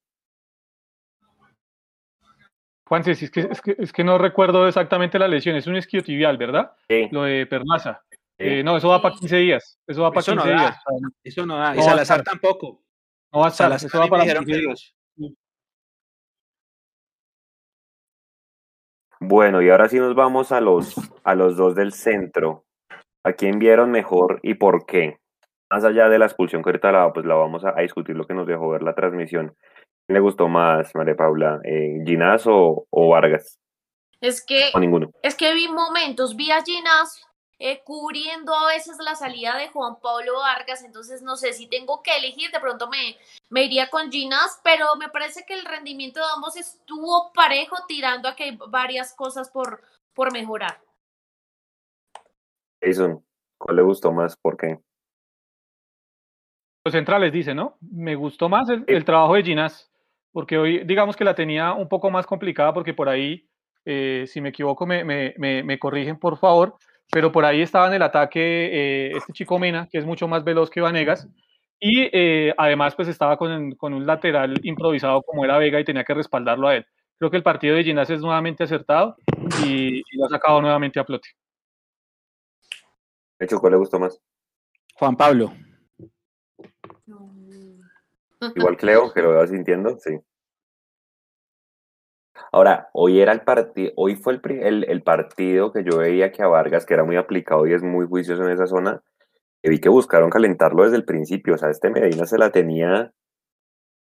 Juan, 2.85 3.03
es 3.07 3.31
que, 3.31 3.40
es, 3.40 3.61
que, 3.61 3.74
es 3.79 3.92
que 3.92 4.05
no 4.05 4.18
recuerdo 4.18 4.68
exactamente 4.68 5.18
la 5.18 5.29
lesión, 5.29 5.57
es 5.57 5.66
un 5.66 5.77
isquiotibial, 5.77 6.37
¿verdad? 6.37 6.72
Sí. 6.88 7.09
Lo 7.11 7.22
de 7.22 7.46
Perlaza. 7.46 8.03
Sí. 8.11 8.18
Eh, 8.38 8.62
no, 8.62 8.77
eso 8.77 8.88
va 8.88 9.03
para 9.03 9.14
15 9.14 9.37
días. 9.37 9.79
Eso 9.87 10.03
va 10.03 10.11
para 10.11 10.24
15 10.24 10.37
no 10.37 10.44
días. 10.44 10.77
Eso 11.24 11.46
no 11.46 11.59
da. 11.59 11.74
Y 11.77 11.83
Salazar 11.83 12.22
tampoco. 12.22 12.83
No 13.33 13.41
va 13.41 13.47
a 13.47 13.49
estar, 13.51 13.73
eso 13.73 13.99
va 13.99 14.09
para 14.09 14.25
15 14.25 14.57
días. 14.57 14.95
Bueno, 19.21 19.61
y 19.62 19.69
ahora 19.69 19.88
sí 19.88 19.99
nos 19.99 20.14
vamos 20.14 20.53
a 20.53 20.61
los, 20.61 20.95
a 21.25 21.35
los 21.35 21.57
dos 21.57 21.75
del 21.75 21.93
centro. 21.93 22.64
¿A 23.25 23.33
quién 23.33 23.59
vieron 23.59 23.91
mejor 23.91 24.38
y 24.43 24.55
por 24.55 24.87
qué? 24.87 25.19
Más 25.71 25.85
allá 25.85 26.09
de 26.09 26.19
la 26.19 26.27
expulsión 26.27 26.62
que 26.62 26.71
ahorita 26.71 26.93
la, 26.93 27.12
pues 27.12 27.27
la 27.27 27.35
vamos 27.35 27.64
a, 27.64 27.77
a 27.77 27.83
discutir 27.83 28.17
lo 28.17 28.27
que 28.27 28.35
nos 28.35 28.47
dejó 28.47 28.71
ver 28.71 28.83
la 28.83 28.95
transmisión. 28.95 29.55
¿Quién 30.07 30.14
le 30.14 30.21
gustó 30.21 30.49
más, 30.49 30.95
María 30.95 31.17
Paula? 31.17 31.61
Eh, 31.64 31.99
¿Ginás 32.07 32.47
o, 32.47 32.87
o, 32.88 33.09
Vargas? 33.09 33.59
Es 34.21 34.45
que, 34.45 34.71
o 34.73 34.81
ninguno. 34.81 35.11
es 35.23 35.35
que 35.35 35.53
vi 35.53 35.69
momentos, 35.69 36.35
vi 36.37 36.51
a 36.51 36.62
Ginás 36.62 37.28
eh, 37.61 37.83
cubriendo 37.85 38.55
a 38.55 38.68
veces 38.68 38.99
la 39.05 39.16
salida 39.16 39.57
de 39.57 39.68
Juan 39.68 39.99
Pablo 40.01 40.38
Vargas, 40.38 40.85
entonces 40.85 41.23
no 41.23 41.37
sé 41.37 41.53
si 41.53 41.66
tengo 41.66 42.03
que 42.03 42.16
elegir, 42.16 42.51
de 42.53 42.61
pronto 42.61 42.88
me, 42.88 43.16
me 43.49 43.64
iría 43.64 43.90
con 43.90 44.12
Ginás, 44.12 44.61
pero 44.62 44.94
me 44.97 45.09
parece 45.09 45.44
que 45.44 45.55
el 45.55 45.64
rendimiento 45.64 46.21
de 46.21 46.27
ambos 46.35 46.57
estuvo 46.57 47.33
parejo, 47.33 47.77
tirando 47.88 48.29
a 48.29 48.37
que 48.37 48.44
hay 48.44 48.59
varias 48.68 49.12
cosas 49.14 49.51
por, 49.51 49.83
por 50.14 50.33
mejorar. 50.33 50.81
Jason, 52.81 53.25
¿cuál 53.59 53.77
le 53.77 53.83
gustó 53.83 54.12
más? 54.12 54.37
¿Por 54.37 54.57
qué? 54.57 54.79
Los 56.85 56.92
centrales 56.92 57.33
dice, 57.33 57.55
¿no? 57.55 57.77
Me 57.81 58.14
gustó 58.14 58.49
más 58.49 58.68
el, 58.68 58.85
el 58.87 59.05
trabajo 59.05 59.35
de 59.35 59.42
Ginás, 59.42 59.90
porque 60.33 60.57
hoy 60.57 60.85
digamos 60.85 61.16
que 61.16 61.25
la 61.25 61.35
tenía 61.35 61.73
un 61.73 61.88
poco 61.88 62.09
más 62.09 62.25
complicada, 62.25 62.73
porque 62.73 62.94
por 62.94 63.09
ahí, 63.09 63.51
eh, 63.85 64.25
si 64.29 64.40
me 64.40 64.51
equivoco, 64.51 64.87
me, 64.87 65.03
me, 65.03 65.35
me, 65.38 65.64
me 65.64 65.79
corrigen 65.81 66.21
por 66.21 66.38
favor, 66.38 66.79
pero 67.11 67.33
por 67.33 67.44
ahí 67.44 67.62
estaba 67.62 67.88
en 67.88 67.94
el 67.94 68.03
ataque 68.03 68.40
eh, 68.40 69.12
este 69.16 69.33
chico 69.33 69.59
Mena, 69.59 69.88
que 69.90 69.99
es 69.99 70.05
mucho 70.05 70.29
más 70.29 70.44
veloz 70.44 70.71
que 70.71 70.81
Vanegas, 70.81 71.29
y 71.81 72.09
eh, 72.12 72.53
además 72.57 72.94
pues 72.94 73.09
estaba 73.09 73.37
con, 73.37 73.73
con, 73.73 73.94
un 73.94 74.07
lateral 74.07 74.59
improvisado 74.64 75.23
como 75.23 75.44
era 75.44 75.59
Vega 75.59 75.81
y 75.81 75.85
tenía 75.85 76.05
que 76.05 76.14
respaldarlo 76.14 76.68
a 76.68 76.77
él. 76.77 76.87
Creo 77.18 77.31
que 77.31 77.37
el 77.37 77.42
partido 77.42 77.77
de 77.77 77.85
Ginás 77.85 78.11
es 78.11 78.21
nuevamente 78.21 78.64
acertado 78.64 79.16
y, 79.64 79.99
y, 79.99 80.16
lo 80.18 80.27
ha 80.27 80.29
sacado 80.29 80.61
nuevamente 80.61 81.01
a 81.01 81.05
flote. 81.05 81.29
De 83.38 83.47
hecho, 83.47 83.59
¿cuál 83.59 83.73
le 83.73 83.79
gustó 83.79 83.99
más? 83.99 84.21
Juan 84.94 85.16
Pablo. 85.16 85.53
Igual 88.55 88.77
que 88.77 88.87
Leo, 88.87 89.12
que 89.12 89.23
lo 89.23 89.31
veo 89.31 89.47
sintiendo, 89.47 89.99
sí. 89.99 90.18
Ahora, 92.53 92.88
hoy 92.92 93.20
era 93.20 93.32
el 93.32 93.42
partido, 93.42 93.92
hoy 93.96 94.16
fue 94.16 94.34
el, 94.34 94.62
el, 94.62 94.84
el, 94.88 95.03
partido 95.03 95.72
que 95.72 95.84
yo 95.84 95.99
veía 95.99 96.32
que 96.32 96.42
a 96.42 96.46
Vargas, 96.46 96.86
que 96.86 96.94
era 96.94 97.05
muy 97.05 97.16
aplicado 97.16 97.66
y 97.66 97.74
es 97.74 97.82
muy 97.82 98.07
juicioso 98.07 98.42
en 98.44 98.51
esa 98.51 98.66
zona, 98.66 99.03
que 99.62 99.70
vi 99.70 99.80
que 99.80 99.88
buscaron 99.88 100.30
calentarlo 100.30 100.84
desde 100.84 100.96
el 100.96 101.05
principio. 101.05 101.55
O 101.55 101.59
sea, 101.59 101.70
este 101.70 101.90
Medina 101.90 102.26
se 102.26 102.38
la 102.38 102.51
tenía 102.51 103.12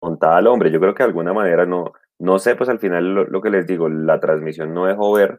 montada 0.03 0.37
al 0.37 0.47
hombre. 0.47 0.71
Yo 0.71 0.81
creo 0.81 0.95
que 0.95 1.03
de 1.03 1.09
alguna 1.09 1.33
manera 1.33 1.65
no, 1.65 1.93
no 2.19 2.39
sé, 2.39 2.55
pues 2.55 2.69
al 2.69 2.79
final 2.79 3.15
lo, 3.15 3.25
lo 3.25 3.41
que 3.41 3.51
les 3.51 3.67
digo, 3.67 3.89
la 3.89 4.21
transmisión 4.21 4.75
no 4.75 4.87
dejó 4.87 5.13
ver. 5.13 5.39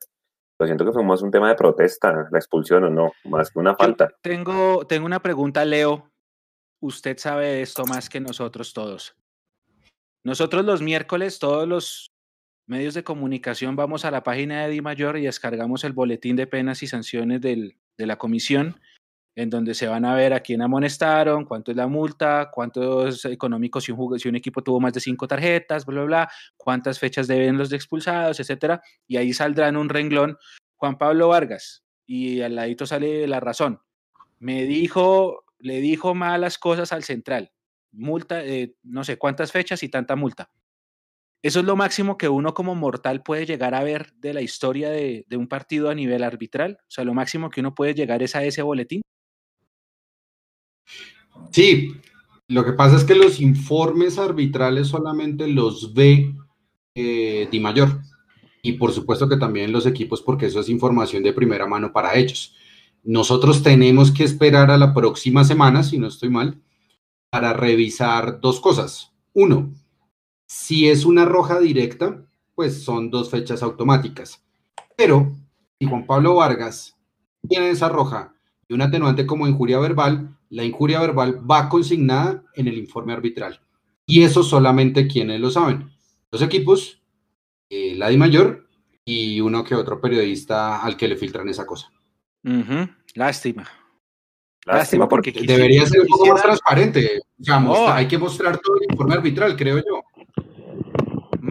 Lo 0.58 0.66
siento 0.66 0.86
que 0.86 0.94
fue 0.94 1.04
más 1.04 1.22
un 1.22 1.32
tema 1.32 1.50
de 1.50 1.56
protesta, 1.56 2.28
la 2.32 2.40
expulsión 2.40 2.86
o 2.86 2.90
no, 2.90 3.12
más 3.26 3.52
que 3.52 3.60
una 3.60 3.76
falta. 3.76 4.08
Yo 4.10 4.16
tengo, 4.22 4.88
tengo 4.88 5.06
una 5.06 5.20
pregunta, 5.20 5.66
Leo. 5.66 6.10
Usted 6.82 7.18
sabe 7.18 7.62
esto 7.62 7.86
más 7.86 8.10
que 8.10 8.22
nosotros 8.22 8.74
todos. 8.74 9.16
Nosotros 10.24 10.64
los 10.64 10.82
miércoles, 10.82 11.40
todos 11.40 11.68
los 11.68 12.15
medios 12.68 12.94
de 12.94 13.04
comunicación 13.04 13.76
vamos 13.76 14.06
a 14.06 14.12
la 14.12 14.24
página 14.24 14.64
de 14.64 14.70
Di 14.70 14.82
Mayor 14.82 15.18
y 15.18 15.24
descargamos 15.24 15.84
el 15.84 15.94
boletín 15.94 16.36
de 16.36 16.48
penas 16.48 16.84
y 16.84 16.88
sanciones 16.88 17.42
del, 17.42 17.78
de 17.98 18.06
la 18.06 18.18
comisión, 18.18 18.80
en 19.36 19.50
donde 19.50 19.74
se 19.74 19.88
van 19.88 20.06
a 20.06 20.16
ver 20.16 20.34
a 20.34 20.40
quién 20.40 20.62
amonestaron, 20.62 21.46
cuánto 21.46 21.72
es 21.72 21.78
la 21.78 21.88
multa, 21.88 22.50
cuánto 22.52 23.08
es 23.08 23.26
económico 23.26 23.82
si 23.82 23.92
un, 23.92 24.18
si 24.18 24.30
un 24.30 24.36
equipo 24.36 24.64
tuvo 24.64 24.80
más 24.80 24.94
de 24.94 25.02
cinco 25.02 25.28
tarjetas, 25.28 25.86
bla, 25.86 26.02
bla, 26.02 26.06
bla, 26.06 26.32
cuántas 26.58 27.00
fechas 27.00 27.28
deben 27.28 27.58
los 27.58 27.70
de 27.70 27.76
expulsados, 27.76 28.40
etcétera, 28.40 28.82
y 29.08 29.18
ahí 29.18 29.34
saldrá 29.34 29.68
en 29.68 29.78
un 29.78 29.90
renglón 29.90 30.38
Juan 30.78 30.98
Pablo 30.98 31.30
Vargas, 31.30 31.84
y 32.06 32.42
al 32.42 32.56
ladito 32.56 32.86
sale 32.86 33.28
la 33.28 33.40
razón. 33.40 33.82
Me 34.40 34.64
dijo, 34.64 35.46
le 35.60 35.82
dijo 35.82 36.16
malas 36.16 36.58
cosas 36.58 36.94
al 36.94 37.04
central, 37.04 37.52
multa, 37.92 38.44
eh, 38.44 38.76
no 38.84 39.04
sé 39.04 39.18
cuántas 39.18 39.52
fechas 39.52 39.84
y 39.84 39.90
tanta 39.90 40.16
multa. 40.16 40.50
Eso 41.46 41.60
es 41.60 41.66
lo 41.68 41.76
máximo 41.76 42.18
que 42.18 42.28
uno 42.28 42.56
como 42.56 42.74
mortal 42.74 43.22
puede 43.22 43.46
llegar 43.46 43.76
a 43.76 43.84
ver 43.84 44.12
de 44.16 44.34
la 44.34 44.42
historia 44.42 44.90
de, 44.90 45.24
un 45.38 45.48
partido 45.48 45.92
a 45.92 45.94
nivel 45.94 46.24
arbitral. 46.24 46.80
O 46.82 46.90
sea, 46.90 47.04
lo 47.04 47.14
máximo 47.14 47.52
que 47.52 47.60
uno 47.60 47.76
puede 47.76 47.94
llegar 47.94 48.24
es 48.24 48.36
a 48.36 48.44
ese 48.44 48.64
boletín. 48.64 49.04
Sí, 51.52 51.98
lo 52.48 52.66
que 52.66 52.74
pasa 52.74 52.96
es 52.96 53.04
que 53.04 53.14
los 53.14 53.40
informes 53.40 54.18
arbitrales 54.18 54.88
solamente 54.88 55.48
los 55.48 55.94
ve 55.94 56.34
eh, 56.96 57.48
Di 57.52 57.60
Mayor. 57.60 58.02
Y 58.64 58.72
por 58.72 58.92
supuesto 58.92 59.30
que 59.30 59.38
también 59.38 59.72
los 59.72 59.86
equipos, 59.86 60.24
porque 60.24 60.48
eso 60.48 60.62
es 60.62 60.68
información 60.68 61.22
de 61.22 61.32
primera 61.32 61.68
mano 61.68 61.94
para 61.94 62.16
ellos. 62.16 62.56
Nosotros 63.04 63.62
tenemos 63.62 64.10
que 64.10 64.24
esperar 64.24 64.72
a 64.72 64.80
la 64.80 64.96
próxima 64.96 65.44
semana, 65.44 65.84
si 65.84 66.00
no 66.00 66.08
estoy 66.08 66.30
mal, 66.30 66.60
para 67.30 67.54
revisar 67.54 68.40
dos 68.42 68.60
cosas. 68.60 69.12
Uno, 69.32 69.72
Si 70.48 70.88
es 70.90 71.06
una 71.06 71.26
roja 71.26 71.60
directa, 71.60 72.24
pues 72.54 72.84
son 72.84 73.10
dos 73.10 73.30
fechas 73.30 73.64
automáticas. 73.64 74.44
Pero 74.96 75.32
si 75.80 75.86
Juan 75.88 76.06
Pablo 76.06 76.36
Vargas 76.36 76.96
tiene 77.48 77.70
esa 77.70 77.90
roja 77.90 78.34
y 78.68 78.74
un 78.74 78.82
atenuante 78.82 79.26
como 79.26 79.48
injuria 79.48 79.80
verbal, 79.80 80.38
la 80.50 80.64
injuria 80.64 81.02
verbal 81.02 81.40
va 81.50 81.70
consignada 81.70 82.44
en 82.54 82.68
el 82.68 82.78
informe 82.78 83.14
arbitral. 83.14 83.62
Y 84.06 84.24
eso 84.24 84.44
solamente 84.44 85.08
quienes 85.08 85.42
lo 85.42 85.50
saben. 85.50 85.90
Los 86.32 86.42
equipos, 86.42 87.02
eh, 87.70 87.96
la 87.96 88.12
Mayor 88.12 88.68
y 89.04 89.42
uno 89.42 89.64
que 89.64 89.76
otro 89.76 90.02
periodista 90.02 90.82
al 90.82 90.98
que 90.98 91.08
le 91.08 91.16
filtran 91.16 91.50
esa 91.50 91.66
cosa. 91.66 91.92
Lástima. 93.16 93.68
Lástima 94.66 95.08
porque 95.08 95.32
debería 95.32 95.86
ser 95.86 96.02
un 96.02 96.08
poco 96.08 96.28
más 96.28 96.42
transparente. 96.42 97.22
hay 97.94 98.08
que 98.08 98.18
mostrar 98.18 98.58
todo 98.58 98.78
el 98.78 98.92
informe 98.92 99.16
arbitral, 99.16 99.56
creo 99.56 99.78
yo. 99.78 100.02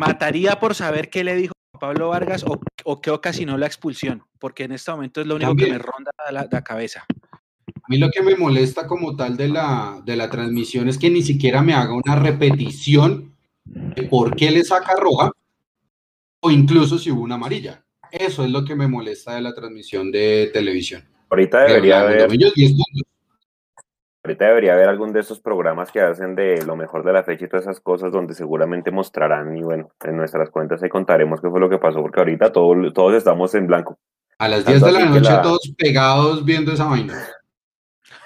Mataría 0.07 0.59
por 0.59 0.75
saber 0.75 1.11
qué 1.11 1.25
le 1.25 1.35
dijo 1.37 1.55
Pablo 1.79 2.09
Vargas 2.09 2.45
o, 2.45 2.61
o 2.85 3.01
qué 3.01 3.11
ocasionó 3.11 3.59
la 3.59 3.67
expulsión, 3.67 4.23
porque 4.39 4.65
en 4.65 4.73
este 4.73 4.91
momento 4.91 5.21
es 5.21 5.27
lo 5.27 5.37
único 5.37 5.57
que 5.57 5.67
me 5.67 5.79
ronda 5.79 6.11
la, 6.31 6.47
la, 6.51 6.65
cabeza. 6.65 7.05
A 7.09 7.87
mí 7.89 7.99
lo 7.99 8.11
que 8.11 8.23
me 8.23 8.37
molesta 8.37 8.87
como 8.87 9.17
tal 9.17 9.37
de 9.37 9.49
la, 9.49 10.01
de 10.05 10.17
la 10.17 10.31
transmisión 10.31 10.89
es 10.89 10.99
que 10.99 11.11
ni 11.11 11.23
siquiera 11.23 11.63
me 11.63 11.75
haga 11.75 11.95
una 11.95 12.17
repetición 12.17 13.35
de 13.65 14.05
por 14.05 14.37
qué 14.37 14.51
le 14.51 14.65
saca 14.65 14.95
roja 14.97 15.33
o 16.41 16.51
incluso 16.51 16.99
si 16.99 17.11
hubo 17.11 17.23
una 17.23 17.35
amarilla. 17.37 17.85
Eso 18.11 18.45
es 18.45 18.51
lo 18.51 18.65
que 18.65 18.77
me 18.77 18.87
molesta 18.87 19.35
de 19.35 19.41
la 19.41 19.55
transmisión 19.55 20.13
de 20.13 20.51
televisión. 20.53 21.03
Ahorita 21.31 21.65
debería 21.65 22.01
haber. 22.01 22.29
Ahorita 24.25 24.47
debería 24.47 24.73
haber 24.73 24.89
algún 24.89 25.13
de 25.13 25.21
esos 25.21 25.39
programas 25.39 25.93
que 25.93 26.01
hacen 26.01 26.35
de 26.35 26.65
lo 26.65 26.77
mejor 26.77 27.05
de 27.05 27.13
la 27.13 27.25
fecha 27.25 27.45
y 27.45 27.49
todas 27.49 27.67
esas 27.67 27.81
cosas 27.81 28.11
donde 28.11 28.33
seguramente 28.33 28.91
mostrarán 28.91 29.55
y 29.55 29.63
bueno, 29.63 29.91
en 30.03 30.17
nuestras 30.17 30.49
cuentas 30.49 30.83
ahí 30.83 30.89
contaremos 30.89 31.43
qué 31.43 31.51
fue 31.51 31.61
lo 31.61 31.69
que 31.69 31.77
pasó 31.77 32.01
porque 32.01 32.21
ahorita 32.21 32.51
todos 32.51 33.15
estamos 33.15 33.55
en 33.55 33.67
blanco. 33.67 33.99
A 34.39 34.49
las 34.49 34.65
10 34.65 34.83
de 34.83 34.93
la 34.93 35.05
noche 35.05 35.31
todos 35.43 35.75
pegados 35.77 36.43
viendo 36.43 36.73
esa 36.73 36.87
vaina. 36.87 37.15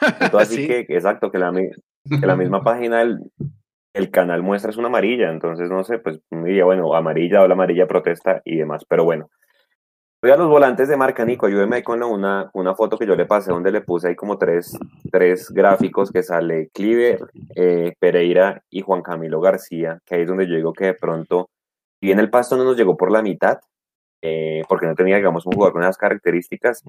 así 0.38 0.68
que, 0.68 0.86
exacto, 0.88 1.32
que 1.32 1.38
la, 1.38 1.53
que 1.53 2.26
la 2.26 2.36
misma 2.36 2.62
página 2.62 3.01
del 3.01 3.18
el 3.99 4.11
canal 4.11 4.42
muestra 4.42 4.70
es 4.70 4.76
una 4.76 4.88
amarilla, 4.88 5.30
entonces 5.30 5.68
no 5.68 5.82
sé, 5.82 5.99
pues 5.99 6.20
diría, 6.30 6.64
bueno, 6.64 6.94
amarilla 6.94 7.42
o 7.42 7.49
la 7.49 7.55
amarilla 7.55 7.88
protesta 7.88 8.40
y 8.44 8.57
demás, 8.57 8.84
pero 8.88 9.05
bueno, 9.05 9.30
Voy 10.20 10.32
a 10.32 10.36
los 10.36 10.48
volantes 10.48 10.88
de 10.88 10.96
marca, 10.96 11.24
Nico. 11.24 11.46
Ayúdeme 11.46 11.84
con 11.84 12.02
una, 12.02 12.50
una 12.52 12.74
foto 12.74 12.98
que 12.98 13.06
yo 13.06 13.14
le 13.14 13.24
pasé 13.24 13.52
donde 13.52 13.70
le 13.70 13.82
puse 13.82 14.08
ahí 14.08 14.16
como 14.16 14.36
tres, 14.36 14.76
tres 15.12 15.48
gráficos 15.48 16.10
que 16.10 16.24
sale 16.24 16.70
Cliver, 16.74 17.20
eh, 17.54 17.94
Pereira 18.00 18.60
y 18.68 18.80
Juan 18.80 19.02
Camilo 19.02 19.40
García, 19.40 20.00
que 20.04 20.16
ahí 20.16 20.22
es 20.22 20.28
donde 20.28 20.48
yo 20.48 20.56
digo 20.56 20.72
que 20.72 20.86
de 20.86 20.94
pronto, 20.94 21.50
bien 22.00 22.18
el 22.18 22.30
pasto 22.30 22.56
no 22.56 22.64
nos 22.64 22.76
llegó 22.76 22.96
por 22.96 23.12
la 23.12 23.22
mitad, 23.22 23.60
eh, 24.20 24.64
porque 24.68 24.86
no 24.86 24.96
tenía, 24.96 25.18
digamos, 25.18 25.46
un 25.46 25.52
jugador 25.52 25.74
con 25.74 25.82
esas 25.84 25.96
características, 25.96 26.82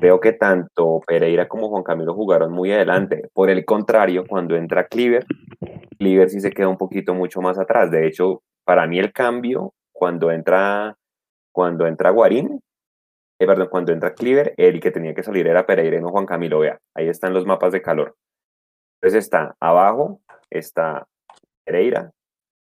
veo 0.00 0.20
que 0.20 0.34
tanto 0.34 1.00
Pereira 1.04 1.48
como 1.48 1.70
Juan 1.70 1.82
Camilo 1.82 2.14
jugaron 2.14 2.52
muy 2.52 2.70
adelante. 2.70 3.28
Por 3.32 3.50
el 3.50 3.64
contrario, 3.64 4.24
cuando 4.24 4.54
entra 4.54 4.86
Cliver, 4.86 5.26
Cliver 5.98 6.30
sí 6.30 6.40
se 6.40 6.52
queda 6.52 6.68
un 6.68 6.78
poquito 6.78 7.12
mucho 7.12 7.40
más 7.40 7.58
atrás. 7.58 7.90
De 7.90 8.06
hecho, 8.06 8.42
para 8.64 8.86
mí 8.86 9.00
el 9.00 9.12
cambio, 9.12 9.74
cuando 9.90 10.30
entra, 10.30 10.94
cuando 11.50 11.84
entra 11.84 12.10
Guarín, 12.10 12.60
eh, 13.38 13.46
perdón, 13.46 13.68
cuando 13.70 13.92
entra 13.92 14.14
Cleaver, 14.14 14.54
el 14.56 14.80
que 14.80 14.90
tenía 14.90 15.14
que 15.14 15.22
salir 15.22 15.46
era 15.46 15.66
Pereira 15.66 16.00
no 16.00 16.08
Juan 16.08 16.26
Camilo, 16.26 16.60
vea, 16.60 16.80
ahí 16.94 17.08
están 17.08 17.34
los 17.34 17.46
mapas 17.46 17.72
de 17.72 17.82
calor. 17.82 18.16
Entonces 19.00 19.24
está 19.24 19.54
abajo, 19.60 20.20
está 20.50 21.06
Pereira, 21.64 22.10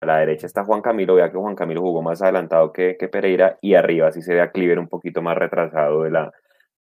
a 0.02 0.06
la 0.06 0.18
derecha 0.20 0.46
está 0.46 0.64
Juan 0.64 0.82
Camilo, 0.82 1.16
vea 1.16 1.32
que 1.32 1.38
Juan 1.38 1.56
Camilo 1.56 1.82
jugó 1.82 2.02
más 2.02 2.22
adelantado 2.22 2.72
que, 2.72 2.98
que 2.98 3.08
Pereira, 3.08 3.58
y 3.62 3.74
arriba 3.74 4.12
sí 4.12 4.22
se 4.22 4.34
ve 4.34 4.42
a 4.42 4.52
Cleaver 4.52 4.80
un 4.80 4.88
poquito 4.88 5.22
más 5.22 5.38
retrasado 5.38 6.04
de 6.04 6.12
la, 6.12 6.32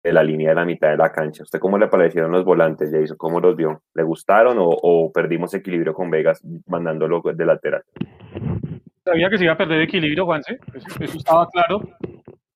de 0.03 0.13
la 0.13 0.23
línea 0.23 0.49
de 0.49 0.55
la 0.55 0.65
mitad 0.65 0.89
de 0.89 0.97
la 0.97 1.11
cancha. 1.11 1.43
¿Usted 1.43 1.59
cómo 1.59 1.77
le 1.77 1.87
parecieron 1.87 2.31
los 2.31 2.45
volantes, 2.45 2.91
Jason? 2.91 3.17
¿Cómo 3.17 3.39
los 3.39 3.55
vio? 3.55 3.81
¿Le 3.93 4.03
gustaron 4.03 4.57
o, 4.59 5.11
perdimos 5.13 5.53
equilibrio 5.53 5.93
con 5.93 6.09
Vegas 6.09 6.41
mandándolo 6.67 7.21
de 7.21 7.45
lateral? 7.45 7.83
Sabía 9.03 9.29
que 9.29 9.37
se 9.37 9.45
iba 9.45 9.53
a 9.53 9.57
perder 9.57 9.81
equilibrio, 9.81 10.25
Juanse, 10.25 10.59
eso 10.99 11.17
estaba 11.17 11.47
claro. 11.47 11.81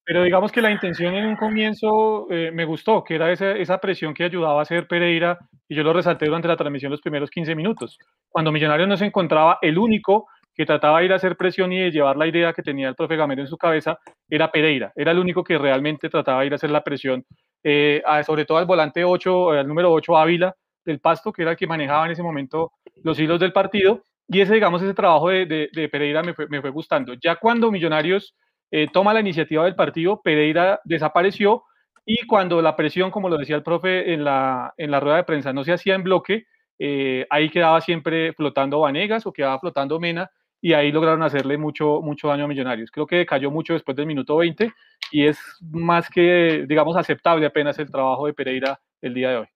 Pero 0.06 0.24
digamos 0.24 0.52
que 0.52 0.62
la 0.62 0.72
intención 0.72 1.16
en 1.16 1.26
un 1.26 1.36
comienzo 1.38 2.28
eh, 2.30 2.52
me 2.54 2.66
gustó, 2.66 3.04
que 3.04 3.16
era 3.16 3.32
esa, 3.32 3.52
esa, 3.52 3.78
presión 3.78 4.14
que 4.14 4.26
ayudaba 4.26 4.60
a 4.60 4.64
hacer 4.64 4.86
Pereira, 4.88 5.38
y 5.68 5.76
yo 5.76 5.84
lo 5.84 5.94
resalté 5.94 6.26
durante 6.26 6.48
la 6.48 6.58
transmisión 6.58 6.92
los 6.92 7.02
primeros 7.02 7.30
15 7.30 7.56
minutos. 7.56 7.98
Cuando 8.28 8.52
Millonarios 8.52 8.90
no 8.90 8.98
se 8.98 9.06
encontraba, 9.06 9.60
el 9.62 9.78
único 9.78 10.28
que 10.54 10.66
trataba 10.66 11.00
de 11.00 11.06
ir 11.06 11.14
a 11.14 11.16
hacer 11.16 11.36
presión 11.36 11.72
y 11.72 11.80
de 11.80 11.92
llevar 11.92 12.18
la 12.18 12.28
idea 12.28 12.54
que 12.54 12.62
tenía 12.62 12.90
el 12.90 12.96
profe 12.96 13.16
Gamero 13.16 13.42
en 13.42 13.48
su 13.48 13.58
cabeza 13.58 13.98
era 14.30 14.52
Pereira. 14.52 14.92
Era 14.96 15.12
el 15.12 15.20
único 15.20 15.44
que 15.44 15.58
realmente 15.58 16.10
trataba 16.10 16.42
de 16.42 16.48
ir 16.48 16.54
a 16.54 16.56
hacer 16.56 16.70
la 16.70 16.84
presión, 16.84 17.26
eh, 17.64 18.04
sobre 18.26 18.46
todo 18.46 18.58
al 18.58 18.66
volante 18.66 19.04
8, 19.04 19.52
al 19.52 19.68
número 19.68 19.92
8 19.92 20.18
Ávila 20.18 20.54
del 20.86 21.00
Pasto, 21.00 21.32
que 21.32 21.44
era 21.44 21.52
el 21.52 21.58
que 21.58 21.66
manejaba 21.66 22.06
en 22.06 22.12
ese 22.12 22.24
momento 22.24 22.74
los 23.04 23.18
hilos 23.20 23.40
del 23.40 23.54
partido. 23.54 24.04
Y 24.28 24.42
ese, 24.42 24.54
digamos, 24.54 24.82
ese 24.82 24.94
trabajo 24.94 25.30
de, 25.30 25.46
de, 25.46 25.70
de 25.74 25.90
Pereira 25.90 26.24
me 26.24 26.34
fue, 26.34 26.48
me 26.48 26.62
fue 26.62 26.70
gustando. 26.70 27.14
Ya 27.22 27.36
cuando 27.38 27.72
Millonarios 27.72 28.36
eh, 28.76 28.88
toma 28.92 29.14
la 29.14 29.20
iniciativa 29.20 29.66
del 29.66 29.76
partido, 29.76 30.20
Pereira 30.24 30.82
desapareció 30.84 31.64
y 32.08 32.26
cuando 32.26 32.60
la 32.60 32.76
presión, 32.76 33.12
como 33.12 33.30
lo 33.30 33.38
decía 33.38 33.56
el 33.56 33.62
profe 33.62 34.16
en 34.16 34.24
la, 34.24 34.74
en 34.78 34.90
la 34.90 35.00
rueda 35.00 35.18
de 35.18 35.26
prensa, 35.26 35.54
no 35.54 35.64
se 35.64 35.74
hacía 35.74 35.94
en 35.94 36.02
bloque, 36.02 36.48
eh, 36.80 37.28
ahí 37.30 37.52
quedaba 37.52 37.80
siempre 37.82 38.34
flotando 38.34 38.80
Vanegas 38.80 39.28
o 39.28 39.32
quedaba 39.32 39.60
flotando 39.60 40.00
Mena 40.00 40.32
y 40.60 40.74
ahí 40.74 40.92
lograron 40.92 41.22
hacerle 41.22 41.56
mucho, 41.56 42.02
mucho 42.02 42.30
daño 42.30 42.46
a 42.46 42.48
Millonarios. 42.48 42.90
Creo 42.90 43.06
que 43.06 43.28
cayó 43.28 43.52
mucho 43.52 43.74
después 43.74 43.96
del 43.96 44.08
minuto 44.08 44.38
20 44.38 44.74
y 45.12 45.28
es 45.28 45.38
más 45.70 46.10
que, 46.10 46.66
digamos, 46.68 46.98
aceptable 46.98 47.46
apenas 47.46 47.78
el 47.78 47.92
trabajo 47.92 48.26
de 48.26 48.34
Pereira 48.34 48.80
el 49.02 49.14
día 49.14 49.30
de 49.30 49.38
hoy. 49.38 49.48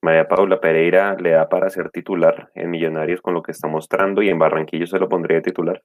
María 0.00 0.26
Paula 0.26 0.58
Pereira 0.58 1.14
le 1.20 1.32
da 1.32 1.46
para 1.46 1.68
ser 1.68 1.90
titular 1.90 2.50
en 2.54 2.70
Millonarios 2.70 3.20
con 3.20 3.34
lo 3.34 3.42
que 3.42 3.52
está 3.52 3.68
mostrando 3.68 4.22
y 4.22 4.30
en 4.30 4.38
Barranquillo 4.38 4.86
se 4.86 4.98
lo 4.98 5.10
pondría 5.10 5.42
titular. 5.42 5.82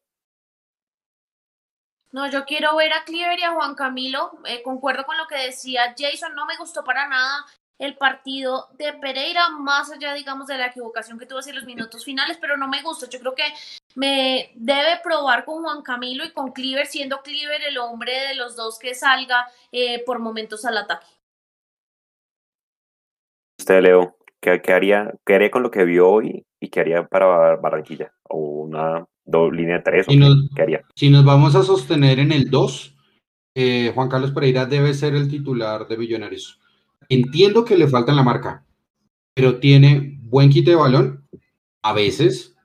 No, 2.15 2.29
yo 2.29 2.45
quiero 2.45 2.77
ver 2.77 2.93
a 2.93 3.03
Cleaver 3.03 3.37
y 3.39 3.43
a 3.43 3.51
Juan 3.51 3.75
Camilo. 3.75 4.39
Eh, 4.45 4.63
concuerdo 4.63 5.03
con 5.03 5.17
lo 5.17 5.27
que 5.27 5.35
decía 5.35 5.93
Jason, 5.97 6.33
no 6.33 6.45
me 6.45 6.55
gustó 6.55 6.81
para 6.81 7.09
nada 7.09 7.45
el 7.77 7.97
partido 7.97 8.69
de 8.77 8.93
Pereira, 8.93 9.49
más 9.49 9.91
allá, 9.91 10.13
digamos, 10.13 10.47
de 10.47 10.57
la 10.57 10.67
equivocación 10.67 11.19
que 11.19 11.25
tuvo 11.25 11.39
en 11.45 11.55
los 11.55 11.65
minutos 11.65 12.05
finales, 12.05 12.37
pero 12.39 12.55
no 12.55 12.69
me 12.69 12.81
gustó. 12.81 13.09
Yo 13.09 13.19
creo 13.19 13.35
que 13.35 13.43
me 13.95 14.49
debe 14.55 15.01
probar 15.03 15.43
con 15.43 15.61
Juan 15.61 15.81
Camilo 15.81 16.23
y 16.23 16.31
con 16.31 16.53
Cleaver, 16.53 16.87
siendo 16.87 17.21
Cleaver 17.21 17.63
el 17.63 17.77
hombre 17.79 18.13
de 18.29 18.35
los 18.35 18.55
dos 18.55 18.79
que 18.79 18.95
salga 18.95 19.49
eh, 19.73 20.01
por 20.05 20.19
momentos 20.19 20.63
al 20.63 20.77
ataque. 20.77 21.07
Usted, 23.59 23.81
Leo, 23.81 24.15
¿qué, 24.39 24.61
haría, 24.71 25.13
¿qué 25.25 25.35
haría 25.35 25.51
con 25.51 25.63
lo 25.63 25.69
que 25.69 25.83
vio 25.83 26.09
hoy 26.09 26.45
y 26.61 26.69
qué 26.69 26.79
haría 26.79 27.05
para 27.05 27.57
Barranquilla? 27.57 28.13
O 28.29 28.37
una 28.37 29.05
línea 29.51 29.81
3? 29.83 30.05
Si 30.07 30.17
nos, 30.17 30.49
si 30.95 31.09
nos 31.09 31.25
vamos 31.25 31.55
a 31.55 31.63
sostener 31.63 32.19
en 32.19 32.31
el 32.31 32.49
2, 32.49 32.95
eh, 33.55 33.91
Juan 33.93 34.09
Carlos 34.09 34.31
Pereira 34.31 34.65
debe 34.65 34.93
ser 34.93 35.15
el 35.15 35.29
titular 35.29 35.87
de 35.87 35.97
Millonarios. 35.97 36.59
Entiendo 37.09 37.65
que 37.65 37.77
le 37.77 37.87
falta 37.87 38.11
en 38.11 38.17
la 38.17 38.23
marca, 38.23 38.65
pero 39.33 39.59
tiene 39.59 40.19
buen 40.23 40.49
quite 40.49 40.71
de 40.71 40.75
balón, 40.75 41.27
a 41.81 41.93
veces, 41.93 42.55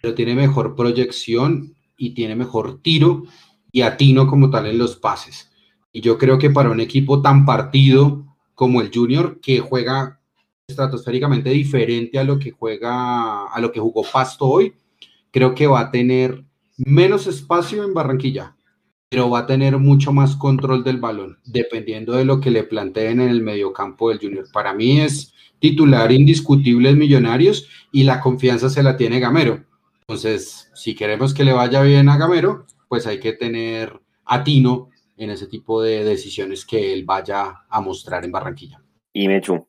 pero 0.00 0.14
tiene 0.14 0.34
mejor 0.34 0.76
proyección 0.76 1.74
y 1.96 2.14
tiene 2.14 2.36
mejor 2.36 2.80
tiro 2.82 3.24
y 3.72 3.82
atino 3.82 4.26
como 4.26 4.50
tal 4.50 4.66
en 4.66 4.78
los 4.78 4.96
pases. 4.96 5.50
Y 5.92 6.00
yo 6.00 6.18
creo 6.18 6.38
que 6.38 6.50
para 6.50 6.70
un 6.70 6.80
equipo 6.80 7.20
tan 7.22 7.44
partido 7.44 8.26
como 8.54 8.80
el 8.80 8.90
Junior, 8.92 9.40
que 9.40 9.60
juega 9.60 10.20
estratosféricamente 10.68 11.50
diferente 11.50 12.18
a 12.18 12.24
lo 12.24 12.38
que 12.38 12.50
juega, 12.50 13.46
a 13.46 13.60
lo 13.60 13.72
que 13.72 13.80
jugó 13.80 14.04
Pasto 14.04 14.46
hoy, 14.46 14.74
creo 15.30 15.54
que 15.54 15.66
va 15.66 15.80
a 15.80 15.90
tener 15.90 16.44
menos 16.76 17.26
espacio 17.26 17.84
en 17.84 17.94
Barranquilla, 17.94 18.56
pero 19.08 19.28
va 19.28 19.40
a 19.40 19.46
tener 19.46 19.78
mucho 19.78 20.12
más 20.12 20.36
control 20.36 20.84
del 20.84 20.98
balón, 20.98 21.38
dependiendo 21.44 22.14
de 22.14 22.24
lo 22.24 22.40
que 22.40 22.50
le 22.50 22.64
planteen 22.64 23.20
en 23.20 23.28
el 23.28 23.42
mediocampo 23.42 24.08
del 24.08 24.20
Junior. 24.20 24.46
Para 24.52 24.72
mí 24.72 25.00
es 25.00 25.34
titular 25.58 26.10
indiscutible 26.12 26.90
en 26.90 26.98
Millonarios 26.98 27.68
y 27.92 28.04
la 28.04 28.20
confianza 28.20 28.70
se 28.70 28.82
la 28.82 28.96
tiene 28.96 29.20
Gamero. 29.20 29.64
Entonces, 30.02 30.70
si 30.74 30.94
queremos 30.94 31.34
que 31.34 31.44
le 31.44 31.52
vaya 31.52 31.82
bien 31.82 32.08
a 32.08 32.16
Gamero, 32.16 32.66
pues 32.88 33.06
hay 33.06 33.20
que 33.20 33.32
tener 33.32 34.00
atino 34.24 34.88
en 35.16 35.30
ese 35.30 35.46
tipo 35.46 35.82
de 35.82 36.02
decisiones 36.02 36.64
que 36.64 36.92
él 36.92 37.04
vaya 37.04 37.64
a 37.68 37.80
mostrar 37.80 38.24
en 38.24 38.32
Barranquilla. 38.32 38.82
Y 39.12 39.28
Mechu. 39.28 39.68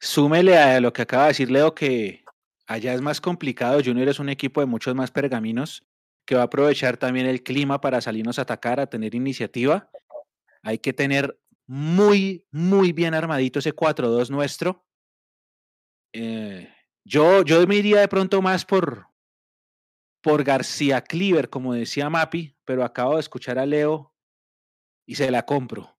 Súmele 0.00 0.56
a 0.56 0.80
lo 0.80 0.92
que 0.92 1.02
acaba 1.02 1.24
de 1.24 1.28
decir 1.28 1.50
Leo 1.50 1.74
que 1.74 2.21
Allá 2.66 2.94
es 2.94 3.00
más 3.00 3.20
complicado. 3.20 3.80
Junior 3.84 4.08
es 4.08 4.18
un 4.18 4.28
equipo 4.28 4.60
de 4.60 4.66
muchos 4.66 4.94
más 4.94 5.10
pergaminos 5.10 5.84
que 6.24 6.34
va 6.34 6.42
a 6.42 6.44
aprovechar 6.44 6.96
también 6.96 7.26
el 7.26 7.42
clima 7.42 7.80
para 7.80 8.00
salirnos 8.00 8.38
a 8.38 8.42
atacar, 8.42 8.80
a 8.80 8.86
tener 8.86 9.14
iniciativa. 9.14 9.90
Hay 10.62 10.78
que 10.78 10.92
tener 10.92 11.38
muy, 11.66 12.46
muy 12.50 12.92
bien 12.92 13.14
armadito 13.14 13.58
ese 13.58 13.74
4-2 13.74 14.30
nuestro. 14.30 14.86
Eh, 16.12 16.72
yo, 17.04 17.42
yo 17.42 17.66
me 17.66 17.76
iría 17.76 18.00
de 18.00 18.08
pronto 18.08 18.42
más 18.42 18.64
por, 18.64 19.08
por 20.20 20.44
García 20.44 21.02
Cleaver, 21.02 21.50
como 21.50 21.74
decía 21.74 22.10
Mapi, 22.10 22.54
pero 22.64 22.84
acabo 22.84 23.14
de 23.14 23.20
escuchar 23.20 23.58
a 23.58 23.66
Leo 23.66 24.14
y 25.06 25.16
se 25.16 25.30
la 25.30 25.44
compro. 25.44 25.98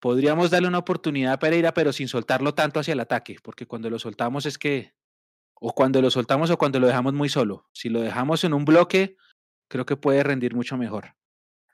Podríamos 0.00 0.50
darle 0.50 0.68
una 0.68 0.78
oportunidad 0.78 1.34
a 1.34 1.38
Pereira, 1.38 1.72
pero 1.72 1.92
sin 1.92 2.08
soltarlo 2.08 2.54
tanto 2.54 2.80
hacia 2.80 2.92
el 2.92 3.00
ataque, 3.00 3.36
porque 3.42 3.66
cuando 3.66 3.88
lo 3.88 3.98
soltamos 3.98 4.44
es 4.44 4.58
que, 4.58 4.94
o 5.60 5.72
cuando 5.72 6.00
lo 6.02 6.10
soltamos 6.10 6.50
o 6.50 6.58
cuando 6.58 6.80
lo 6.80 6.86
dejamos 6.86 7.14
muy 7.14 7.28
solo. 7.28 7.66
Si 7.72 7.88
lo 7.88 8.00
dejamos 8.00 8.44
en 8.44 8.54
un 8.54 8.64
bloque, 8.64 9.16
creo 9.68 9.86
que 9.86 9.96
puede 9.96 10.22
rendir 10.22 10.54
mucho 10.54 10.76
mejor. 10.76 11.14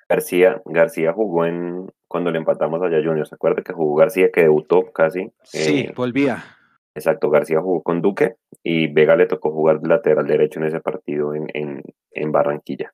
García, 0.08 0.60
García 0.64 1.12
jugó 1.12 1.46
en 1.46 1.90
cuando 2.08 2.32
le 2.32 2.38
empatamos 2.38 2.82
allá 2.82 2.98
Junior, 2.98 3.26
¿se 3.28 3.36
acuerda 3.36 3.62
que 3.62 3.72
jugó 3.72 3.94
García 3.94 4.30
que 4.32 4.42
debutó 4.42 4.90
casi? 4.92 5.30
Sí, 5.44 5.80
eh, 5.80 5.92
volvía. 5.94 6.42
Exacto, 6.96 7.30
García 7.30 7.60
jugó 7.60 7.82
con 7.82 8.02
Duque 8.02 8.34
y 8.64 8.88
Vega 8.88 9.14
le 9.14 9.26
tocó 9.26 9.52
jugar 9.52 9.80
lateral 9.86 10.26
derecho 10.26 10.58
en 10.58 10.66
ese 10.66 10.80
partido 10.80 11.34
en, 11.34 11.46
en, 11.54 11.82
en 12.10 12.32
Barranquilla. 12.32 12.92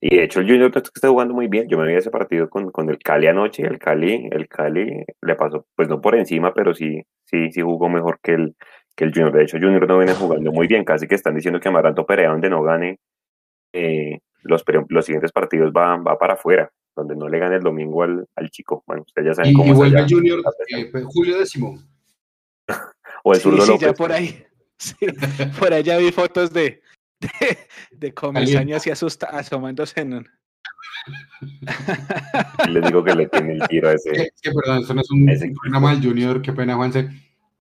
Y 0.00 0.16
de 0.16 0.24
hecho 0.24 0.40
el 0.40 0.46
Junior 0.46 0.70
pues, 0.70 0.84
está 0.94 1.08
jugando 1.08 1.32
muy 1.32 1.48
bien. 1.48 1.68
Yo 1.68 1.78
me 1.78 1.86
vi 1.88 1.94
ese 1.94 2.10
partido 2.10 2.50
con, 2.50 2.70
con 2.70 2.90
el 2.90 2.98
Cali 2.98 3.26
anoche 3.26 3.62
y 3.62 3.66
el 3.66 3.78
Cali, 3.78 4.28
el 4.30 4.48
Cali 4.48 5.04
le 5.22 5.34
pasó, 5.34 5.66
pues 5.74 5.88
no 5.88 6.02
por 6.02 6.14
encima, 6.14 6.52
pero 6.52 6.74
sí, 6.74 7.02
sí, 7.24 7.50
sí 7.50 7.62
jugó 7.62 7.88
mejor 7.88 8.20
que 8.22 8.34
el, 8.34 8.56
que 8.98 9.04
el 9.04 9.12
Junior. 9.12 9.32
De 9.32 9.44
hecho, 9.44 9.58
Junior 9.58 9.86
no 9.86 9.98
viene 9.98 10.12
jugando 10.12 10.50
muy 10.50 10.66
bien. 10.66 10.84
Casi 10.84 11.06
que 11.06 11.14
están 11.14 11.36
diciendo 11.36 11.60
que 11.60 11.68
Amaranto 11.68 12.04
Perea, 12.04 12.30
donde 12.30 12.50
no 12.50 12.62
gane 12.62 12.98
eh, 13.72 14.18
los, 14.42 14.64
los 14.88 15.04
siguientes 15.04 15.30
partidos, 15.30 15.72
va, 15.74 15.96
va 15.98 16.18
para 16.18 16.34
afuera, 16.34 16.68
donde 16.96 17.14
no 17.14 17.28
le 17.28 17.38
gane 17.38 17.56
el 17.56 17.62
domingo 17.62 18.02
al, 18.02 18.26
al 18.34 18.50
chico. 18.50 18.82
Bueno, 18.86 19.04
ustedes 19.06 19.28
ya 19.28 19.34
saben 19.34 19.52
y, 19.52 19.54
cómo 19.54 19.72
Y 19.72 19.76
vuelve 19.76 20.00
el 20.00 20.08
Junior 20.08 20.40
eh, 20.76 20.88
pues, 20.90 21.04
Julio 21.06 21.38
décimo. 21.38 21.78
o 23.24 23.32
el 23.32 23.40
zurdo 23.40 23.62
sí, 23.62 23.68
López. 23.68 23.86
Ya 23.88 23.94
por 23.94 24.12
ahí. 24.12 24.44
Sí, 24.80 24.94
por 25.58 25.72
allá 25.72 25.98
vi 25.98 26.12
fotos 26.12 26.52
de, 26.52 26.80
de, 27.18 27.58
de 27.90 28.14
Comesaña 28.14 28.76
así 28.76 28.92
asusta, 28.92 29.26
asomándose 29.26 30.02
en 30.02 30.14
un... 30.14 30.28
Les 32.68 32.84
digo 32.84 33.02
que 33.02 33.12
le 33.16 33.26
tiene 33.26 33.54
el 33.54 33.62
tiro 33.66 33.88
a 33.88 33.92
ese. 33.94 34.10
Es 34.12 34.40
que, 34.40 34.52
perdón, 34.52 34.84
eso 34.84 34.94
no 34.94 35.00
es 35.00 35.10
un 35.10 35.54
programa 35.60 35.90
del 35.90 36.04
Junior, 36.04 36.40
qué 36.40 36.52
pena, 36.52 36.76
Juanse. 36.76 37.08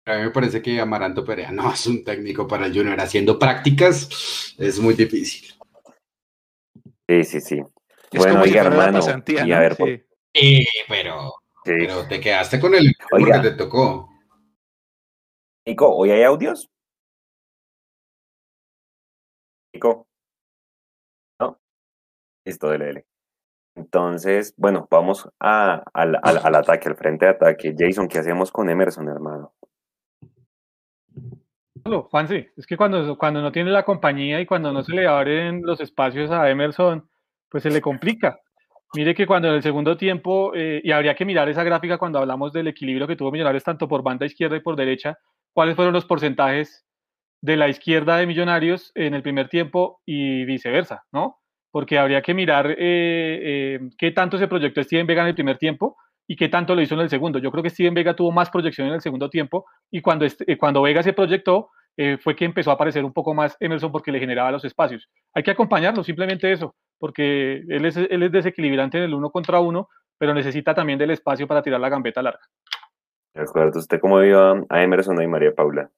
A 0.07 0.17
mí 0.17 0.21
me 0.21 0.29
parece 0.29 0.61
que 0.61 0.79
Amaranto 0.79 1.25
Perea 1.25 1.51
no 1.51 1.73
es 1.73 1.87
un 1.87 2.03
técnico 2.03 2.47
para 2.47 2.67
el 2.67 2.73
Junior. 2.73 2.99
Haciendo 2.99 3.39
prácticas 3.39 4.55
es 4.57 4.79
muy 4.79 4.93
difícil. 4.93 5.51
Sí, 7.07 7.23
sí, 7.23 7.41
sí. 7.41 7.61
Es 8.11 8.19
bueno, 8.19 8.41
oiga, 8.41 8.61
hermano. 8.61 8.99
Y 9.27 9.51
a 9.51 9.59
ver, 9.59 9.75
sí. 9.75 10.03
sí 10.33 10.67
pero, 10.87 11.33
sí. 11.63 11.73
pero 11.77 12.07
te 12.07 12.19
quedaste 12.19 12.59
con 12.59 12.75
el 12.75 12.93
que 12.95 13.39
te 13.41 13.51
tocó. 13.51 14.09
Nico, 15.65 15.95
¿hoy 15.95 16.11
hay 16.11 16.21
audios? 16.21 16.69
Nico. 19.73 20.07
¿No? 21.39 21.59
Listo, 22.45 22.69
dele, 22.69 23.07
Entonces, 23.75 24.53
bueno, 24.55 24.87
vamos 24.91 25.27
a, 25.39 25.83
al, 25.93 26.19
al, 26.21 26.37
al, 26.43 26.55
ataque, 26.55 26.89
al 26.89 26.95
frente 26.95 27.25
de 27.25 27.31
ataque. 27.31 27.75
Jason, 27.77 28.07
¿qué 28.07 28.19
hacemos 28.19 28.51
con 28.51 28.69
Emerson, 28.69 29.09
hermano? 29.09 29.55
Juan, 31.87 32.27
sí, 32.27 32.47
es 32.57 32.65
que 32.65 32.77
cuando, 32.77 33.15
cuando 33.15 33.41
no 33.41 33.51
tiene 33.51 33.69
la 33.69 33.83
compañía 33.83 34.41
y 34.41 34.47
cuando 34.47 34.73
no 34.73 34.83
se 34.83 34.91
le 34.93 35.05
abren 35.05 35.61
los 35.63 35.79
espacios 35.79 36.31
a 36.31 36.49
Emerson, 36.49 37.07
pues 37.47 37.61
se 37.61 37.69
le 37.69 37.79
complica. 37.79 38.39
Mire 38.95 39.13
que 39.13 39.27
cuando 39.27 39.49
en 39.49 39.55
el 39.55 39.61
segundo 39.61 39.95
tiempo, 39.95 40.53
eh, 40.55 40.81
y 40.83 40.91
habría 40.91 41.13
que 41.13 41.25
mirar 41.25 41.47
esa 41.47 41.63
gráfica 41.63 41.99
cuando 41.99 42.17
hablamos 42.17 42.53
del 42.53 42.67
equilibrio 42.67 43.05
que 43.05 43.15
tuvo 43.15 43.31
Millonarios 43.31 43.63
tanto 43.63 43.87
por 43.87 44.01
banda 44.01 44.25
izquierda 44.25 44.57
y 44.57 44.61
por 44.61 44.75
derecha, 44.75 45.19
cuáles 45.53 45.75
fueron 45.75 45.93
los 45.93 46.05
porcentajes 46.05 46.85
de 47.41 47.55
la 47.55 47.69
izquierda 47.69 48.17
de 48.17 48.25
Millonarios 48.25 48.91
en 48.95 49.13
el 49.13 49.21
primer 49.21 49.47
tiempo 49.47 50.01
y 50.05 50.43
viceversa, 50.45 51.03
¿no? 51.11 51.37
Porque 51.69 51.99
habría 51.99 52.23
que 52.23 52.33
mirar 52.33 52.71
eh, 52.71 52.75
eh, 52.79 53.79
qué 53.99 54.09
tanto 54.09 54.39
se 54.39 54.47
proyectó 54.47 54.81
Steven 54.81 55.05
Vega 55.05 55.21
en 55.21 55.27
el 55.27 55.35
primer 55.35 55.59
tiempo 55.59 55.97
y 56.27 56.35
qué 56.35 56.49
tanto 56.49 56.75
lo 56.75 56.81
hizo 56.81 56.95
en 56.95 57.01
el 57.01 57.09
segundo. 57.09 57.39
Yo 57.39 57.51
creo 57.51 57.63
que 57.63 57.69
Steven 57.69 57.93
Vega 57.93 58.15
tuvo 58.15 58.31
más 58.31 58.49
proyección 58.49 58.87
en 58.87 58.93
el 58.93 59.01
segundo 59.01 59.29
tiempo 59.29 59.65
y 59.91 60.01
cuando, 60.01 60.25
este, 60.25 60.57
cuando 60.57 60.81
Vega 60.81 61.03
se 61.03 61.13
proyectó 61.13 61.69
eh, 61.97 62.17
fue 62.21 62.35
que 62.35 62.45
empezó 62.45 62.71
a 62.71 62.73
aparecer 62.73 63.05
un 63.05 63.13
poco 63.13 63.33
más 63.33 63.55
Emerson 63.59 63.91
porque 63.91 64.11
le 64.11 64.19
generaba 64.19 64.51
los 64.51 64.65
espacios. 64.65 65.09
Hay 65.33 65.43
que 65.43 65.51
acompañarlo, 65.51 66.03
simplemente 66.03 66.51
eso, 66.51 66.75
porque 66.99 67.63
él 67.67 67.85
es, 67.85 67.95
él 67.95 68.23
es 68.23 68.31
desequilibrante 68.31 68.97
en 68.97 69.05
el 69.05 69.13
uno 69.13 69.29
contra 69.29 69.59
uno, 69.59 69.87
pero 70.17 70.33
necesita 70.33 70.73
también 70.73 70.99
del 70.99 71.11
espacio 71.11 71.47
para 71.47 71.61
tirar 71.61 71.79
la 71.79 71.89
gambeta 71.89 72.21
larga. 72.21 72.41
De 73.33 73.41
acuerdo. 73.41 73.79
¿Usted 73.79 73.99
cómo 73.99 74.19
vio 74.19 74.65
a 74.69 74.83
Emerson 74.83 75.21
y 75.21 75.27
María 75.27 75.53
Paula? 75.53 75.89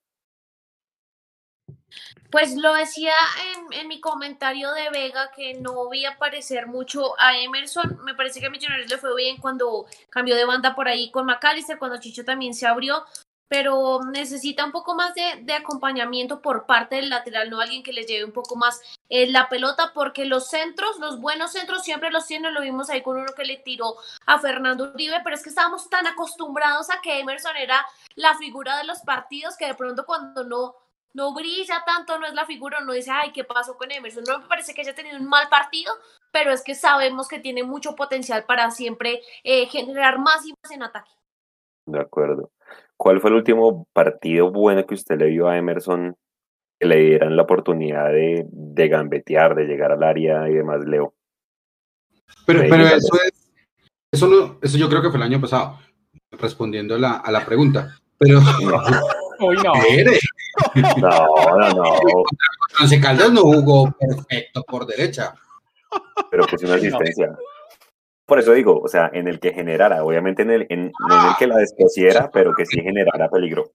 Pues 2.31 2.55
lo 2.55 2.73
decía 2.73 3.13
en, 3.55 3.73
en, 3.79 3.87
mi 3.87 4.01
comentario 4.01 4.71
de 4.73 4.89
Vega 4.89 5.31
que 5.35 5.53
no 5.53 5.89
vi 5.89 6.05
aparecer 6.05 6.67
mucho 6.67 7.19
a 7.19 7.37
Emerson. 7.37 7.99
Me 8.03 8.15
parece 8.15 8.39
que 8.39 8.47
a 8.47 8.49
Millonarios 8.49 8.89
le 8.89 8.97
fue 8.97 9.15
bien 9.15 9.37
cuando 9.37 9.85
cambió 10.09 10.35
de 10.35 10.45
banda 10.45 10.75
por 10.75 10.87
ahí 10.87 11.09
con 11.09 11.25
McAllister, 11.25 11.79
cuando 11.79 11.99
Chicho 11.99 12.25
también 12.25 12.53
se 12.53 12.67
abrió, 12.67 13.05
pero 13.47 14.01
necesita 14.11 14.65
un 14.65 14.71
poco 14.71 14.93
más 14.93 15.13
de, 15.15 15.41
de 15.43 15.53
acompañamiento 15.53 16.41
por 16.41 16.65
parte 16.65 16.97
del 16.97 17.09
lateral, 17.09 17.49
no 17.49 17.61
alguien 17.61 17.83
que 17.83 17.93
les 17.93 18.07
lleve 18.07 18.25
un 18.25 18.33
poco 18.33 18.55
más 18.55 18.81
eh, 19.09 19.27
la 19.27 19.47
pelota, 19.47 19.91
porque 19.93 20.25
los 20.25 20.49
centros, 20.49 20.99
los 20.99 21.21
buenos 21.21 21.53
centros 21.53 21.83
siempre 21.83 22.11
los 22.11 22.27
tienen, 22.27 22.53
lo 22.53 22.61
vimos 22.61 22.89
ahí 22.89 23.01
con 23.01 23.17
uno 23.17 23.31
que 23.35 23.45
le 23.45 23.57
tiró 23.57 23.95
a 24.25 24.39
Fernando 24.39 24.91
Uribe, 24.93 25.21
pero 25.23 25.35
es 25.35 25.43
que 25.43 25.49
estábamos 25.49 25.89
tan 25.89 26.05
acostumbrados 26.07 26.89
a 26.89 27.01
que 27.01 27.19
Emerson 27.19 27.55
era 27.55 27.85
la 28.15 28.37
figura 28.37 28.77
de 28.77 28.83
los 28.83 28.99
partidos 28.99 29.55
que 29.55 29.67
de 29.67 29.75
pronto 29.75 30.05
cuando 30.05 30.43
no 30.43 30.75
no 31.13 31.33
brilla 31.33 31.83
tanto, 31.85 32.19
no 32.19 32.27
es 32.27 32.33
la 32.33 32.45
figura, 32.45 32.81
no 32.81 32.93
dice, 32.93 33.11
ay, 33.11 33.31
¿qué 33.31 33.43
pasó 33.43 33.75
con 33.75 33.91
Emerson? 33.91 34.23
No 34.27 34.39
me 34.39 34.47
parece 34.47 34.73
que 34.73 34.81
haya 34.81 34.93
tenido 34.93 35.17
un 35.17 35.27
mal 35.27 35.49
partido, 35.49 35.93
pero 36.31 36.51
es 36.51 36.63
que 36.63 36.75
sabemos 36.75 37.27
que 37.27 37.39
tiene 37.39 37.63
mucho 37.63 37.95
potencial 37.95 38.45
para 38.45 38.69
siempre 38.71 39.21
eh, 39.43 39.65
generar 39.67 40.19
más 40.19 40.45
y 40.45 40.53
más 40.61 40.71
en 40.71 40.83
ataque. 40.83 41.11
De 41.87 41.99
acuerdo. 41.99 42.51
¿Cuál 42.97 43.21
fue 43.21 43.29
el 43.29 43.37
último 43.37 43.87
partido 43.93 44.51
bueno 44.51 44.85
que 44.85 44.95
usted 44.95 45.17
le 45.17 45.27
vio 45.27 45.47
a 45.47 45.57
Emerson 45.57 46.15
que 46.79 46.87
le 46.87 46.97
dieran 46.97 47.35
la 47.35 47.43
oportunidad 47.43 48.09
de, 48.09 48.45
de 48.51 48.87
gambetear, 48.87 49.55
de 49.55 49.65
llegar 49.65 49.91
al 49.91 50.03
área 50.03 50.49
y 50.49 50.53
demás, 50.53 50.85
Leo? 50.85 51.13
Pero, 52.45 52.61
pero 52.69 52.83
eso 52.87 53.15
es, 53.25 53.51
eso, 54.11 54.27
no, 54.27 54.59
eso 54.61 54.77
yo 54.77 54.89
creo 54.89 55.01
que 55.01 55.09
fue 55.09 55.17
el 55.17 55.23
año 55.23 55.41
pasado, 55.41 55.79
respondiendo 56.31 56.95
a 56.95 56.99
la, 56.99 57.13
a 57.13 57.31
la 57.31 57.45
pregunta. 57.45 57.97
Pero. 58.17 58.39
Hoy 59.39 59.57
no. 59.63 59.73
No, 60.97 61.57
no, 61.57 61.69
no. 61.69 61.83
Once 62.81 62.99
Caldas 62.99 63.31
no 63.31 63.41
jugó 63.41 63.91
perfecto 63.91 64.63
por 64.63 64.85
derecha. 64.85 65.33
Pero 66.29 66.45
pues 66.47 66.63
una 66.63 66.75
asistencia. 66.75 67.37
Por 68.25 68.39
eso 68.39 68.53
digo, 68.53 68.79
o 68.79 68.87
sea, 68.87 69.09
en 69.13 69.27
el 69.27 69.39
que 69.39 69.53
generara, 69.53 70.03
obviamente 70.03 70.41
en 70.41 70.51
el, 70.51 70.67
en, 70.69 70.91
no 71.07 71.19
en 71.19 71.27
el 71.29 71.35
que 71.39 71.47
la 71.47 71.57
despusiera, 71.57 72.29
pero 72.31 72.53
que 72.53 72.65
sí 72.65 72.81
generara 72.81 73.29
peligro. 73.29 73.71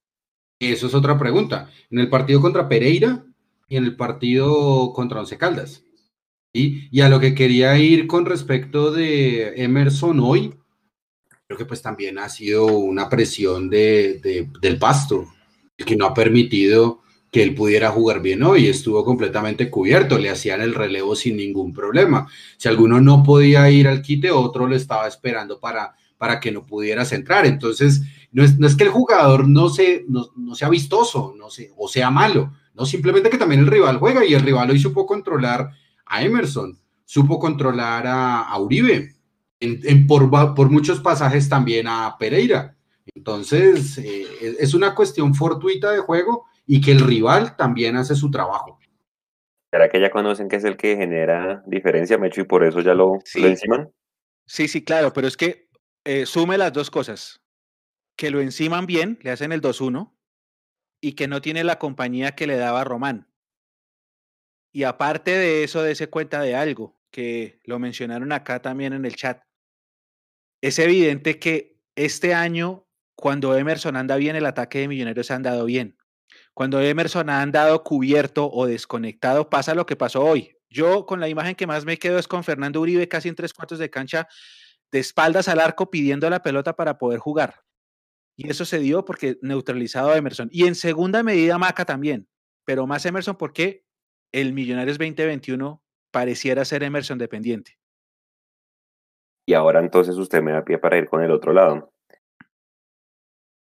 Eso 0.59 0.87
es 0.87 0.93
otra 0.93 1.17
pregunta. 1.17 1.69
En 1.89 1.99
el 1.99 2.09
partido 2.09 2.39
contra 2.39 2.69
Pereira 2.69 3.25
y 3.67 3.77
en 3.77 3.83
el 3.85 3.95
partido 3.95 4.93
contra 4.93 5.19
Once 5.19 5.37
Caldas. 5.37 5.83
¿sí? 6.53 6.87
Y 6.91 7.01
a 7.01 7.09
lo 7.09 7.19
que 7.19 7.33
quería 7.33 7.75
ir 7.77 8.05
con 8.05 8.25
respecto 8.25 8.91
de 8.91 9.63
Emerson 9.63 10.19
hoy, 10.19 10.53
creo 11.47 11.57
que 11.57 11.65
pues 11.65 11.81
también 11.81 12.19
ha 12.19 12.29
sido 12.29 12.67
una 12.67 13.09
presión 13.09 13.69
de, 13.69 14.19
de, 14.21 14.49
del 14.61 14.77
pasto 14.77 15.25
que 15.77 15.95
no 15.95 16.05
ha 16.05 16.13
permitido 16.13 17.01
que 17.31 17.41
él 17.41 17.55
pudiera 17.55 17.89
jugar 17.89 18.21
bien 18.21 18.43
hoy, 18.43 18.67
estuvo 18.67 19.03
completamente 19.03 19.71
cubierto, 19.71 20.19
le 20.19 20.29
hacían 20.29 20.61
el 20.61 20.75
relevo 20.75 21.15
sin 21.15 21.35
ningún 21.35 21.73
problema. 21.73 22.27
Si 22.57 22.69
alguno 22.69 23.01
no 23.01 23.23
podía 23.23 23.69
ir 23.71 23.87
al 23.87 24.03
quite, 24.03 24.29
otro 24.29 24.67
le 24.67 24.75
estaba 24.75 25.07
esperando 25.07 25.59
para, 25.59 25.95
para 26.19 26.39
que 26.39 26.51
no 26.51 26.63
pudiera 26.63 27.05
centrar. 27.05 27.47
Entonces, 27.47 28.03
no 28.31 28.43
es, 28.43 28.59
no 28.59 28.67
es 28.67 28.75
que 28.75 28.83
el 28.83 28.91
jugador 28.91 29.47
no, 29.47 29.69
se, 29.69 30.05
no, 30.07 30.29
no, 30.35 30.55
sea 30.55 30.69
vistoso 30.69 31.33
no 31.37 31.49
sé, 31.49 31.71
o 31.77 31.87
sea 31.87 32.09
malo, 32.09 32.53
no 32.73 32.85
simplemente 32.85 33.29
que 33.29 33.37
también 33.37 33.61
el 33.61 33.67
rival 33.67 33.97
juega 33.97 34.25
y 34.25 34.33
el 34.33 34.41
rival 34.41 34.71
hoy 34.71 34.79
supo 34.79 35.05
controlar 35.05 35.71
a 36.05 36.23
Emerson, 36.23 36.77
supo 37.05 37.39
controlar 37.39 38.07
a, 38.07 38.41
a 38.41 38.59
Uribe, 38.59 39.15
en, 39.59 39.79
en 39.83 40.07
por, 40.07 40.29
por 40.53 40.69
muchos 40.69 40.99
pasajes 40.99 41.47
también 41.49 41.87
a 41.87 42.15
Pereira. 42.19 42.75
Entonces, 43.15 43.97
eh, 43.97 44.55
es 44.59 44.73
una 44.73 44.95
cuestión 44.95 45.33
fortuita 45.33 45.91
de 45.91 45.99
juego 45.99 46.45
y 46.65 46.81
que 46.81 46.91
el 46.91 47.01
rival 47.01 47.55
también 47.57 47.97
hace 47.97 48.15
su 48.15 48.31
trabajo. 48.31 48.79
¿Será 49.71 49.89
que 49.89 49.99
ya 49.99 50.11
conocen 50.11 50.49
que 50.49 50.57
es 50.57 50.63
el 50.63 50.77
que 50.77 50.95
genera 50.95 51.63
diferencia, 51.65 52.17
Mecho, 52.17 52.41
y 52.41 52.45
por 52.45 52.63
eso 52.63 52.81
ya 52.81 52.93
lo, 52.93 53.19
sí. 53.25 53.41
lo 53.41 53.47
enciman? 53.47 53.91
Sí, 54.45 54.67
sí, 54.67 54.83
claro, 54.83 55.13
pero 55.13 55.27
es 55.27 55.35
que 55.35 55.67
eh, 56.05 56.25
sume 56.25 56.57
las 56.57 56.71
dos 56.73 56.91
cosas. 56.91 57.41
Que 58.15 58.29
lo 58.29 58.39
enciman 58.39 58.85
bien, 58.85 59.17
le 59.23 59.31
hacen 59.31 59.51
el 59.51 59.61
2-1, 59.61 60.13
y 61.01 61.13
que 61.13 61.27
no 61.27 61.41
tiene 61.41 61.63
la 61.63 61.79
compañía 61.79 62.35
que 62.35 62.47
le 62.47 62.55
daba 62.55 62.83
Román. 62.83 63.27
Y 64.71 64.83
aparte 64.83 65.31
de 65.31 65.63
eso, 65.63 65.81
dése 65.81 66.07
cuenta 66.07 66.41
de 66.41 66.55
algo, 66.55 66.99
que 67.11 67.59
lo 67.65 67.79
mencionaron 67.79 68.31
acá 68.31 68.61
también 68.61 68.93
en 68.93 69.05
el 69.05 69.15
chat. 69.15 69.41
Es 70.61 70.79
evidente 70.79 71.39
que 71.39 71.79
este 71.95 72.33
año 72.33 72.82
cuando 73.15 73.55
Emerson 73.57 73.95
anda 73.95 74.15
bien, 74.15 74.35
el 74.35 74.45
ataque 74.45 74.79
de 74.79 74.87
Millonarios 74.87 75.31
ha 75.31 75.35
andado 75.35 75.65
bien. 75.65 75.97
Cuando 76.53 76.81
Emerson 76.81 77.29
ha 77.29 77.41
andado 77.41 77.83
cubierto 77.83 78.49
o 78.51 78.65
desconectado, 78.65 79.49
pasa 79.49 79.75
lo 79.75 79.85
que 79.85 79.95
pasó 79.95 80.23
hoy. 80.23 80.57
Yo 80.69 81.05
con 81.05 81.19
la 81.19 81.29
imagen 81.29 81.55
que 81.55 81.67
más 81.67 81.85
me 81.85 81.97
quedo 81.97 82.17
es 82.17 82.27
con 82.27 82.43
Fernando 82.43 82.81
Uribe 82.81 83.07
casi 83.07 83.29
en 83.29 83.35
tres 83.35 83.53
cuartos 83.53 83.79
de 83.79 83.89
cancha, 83.89 84.27
de 84.91 84.99
espaldas 84.99 85.47
al 85.47 85.59
arco 85.59 85.89
pidiendo 85.91 86.29
la 86.29 86.41
pelota 86.41 86.75
para 86.75 86.97
poder 86.97 87.19
jugar. 87.19 87.61
Y 88.35 88.49
eso 88.49 88.65
se 88.65 88.79
dio 88.79 89.05
porque 89.05 89.37
neutralizado 89.41 90.09
a 90.11 90.17
Emerson. 90.17 90.49
Y 90.51 90.65
en 90.65 90.75
segunda 90.75 91.21
medida 91.21 91.59
Maca 91.59 91.85
también, 91.85 92.27
pero 92.65 92.87
más 92.87 93.05
Emerson 93.05 93.35
porque 93.35 93.85
el 94.31 94.53
Millonarios 94.53 94.97
2021 94.97 95.83
pareciera 96.11 96.65
ser 96.65 96.83
Emerson 96.83 97.19
dependiente. 97.19 97.77
Y 99.45 99.53
ahora 99.53 99.79
entonces 99.79 100.15
usted 100.15 100.41
me 100.41 100.51
da 100.51 100.63
pie 100.63 100.79
para 100.79 100.97
ir 100.97 101.07
con 101.07 101.21
el 101.23 101.31
otro 101.31 101.53
lado. 101.53 101.92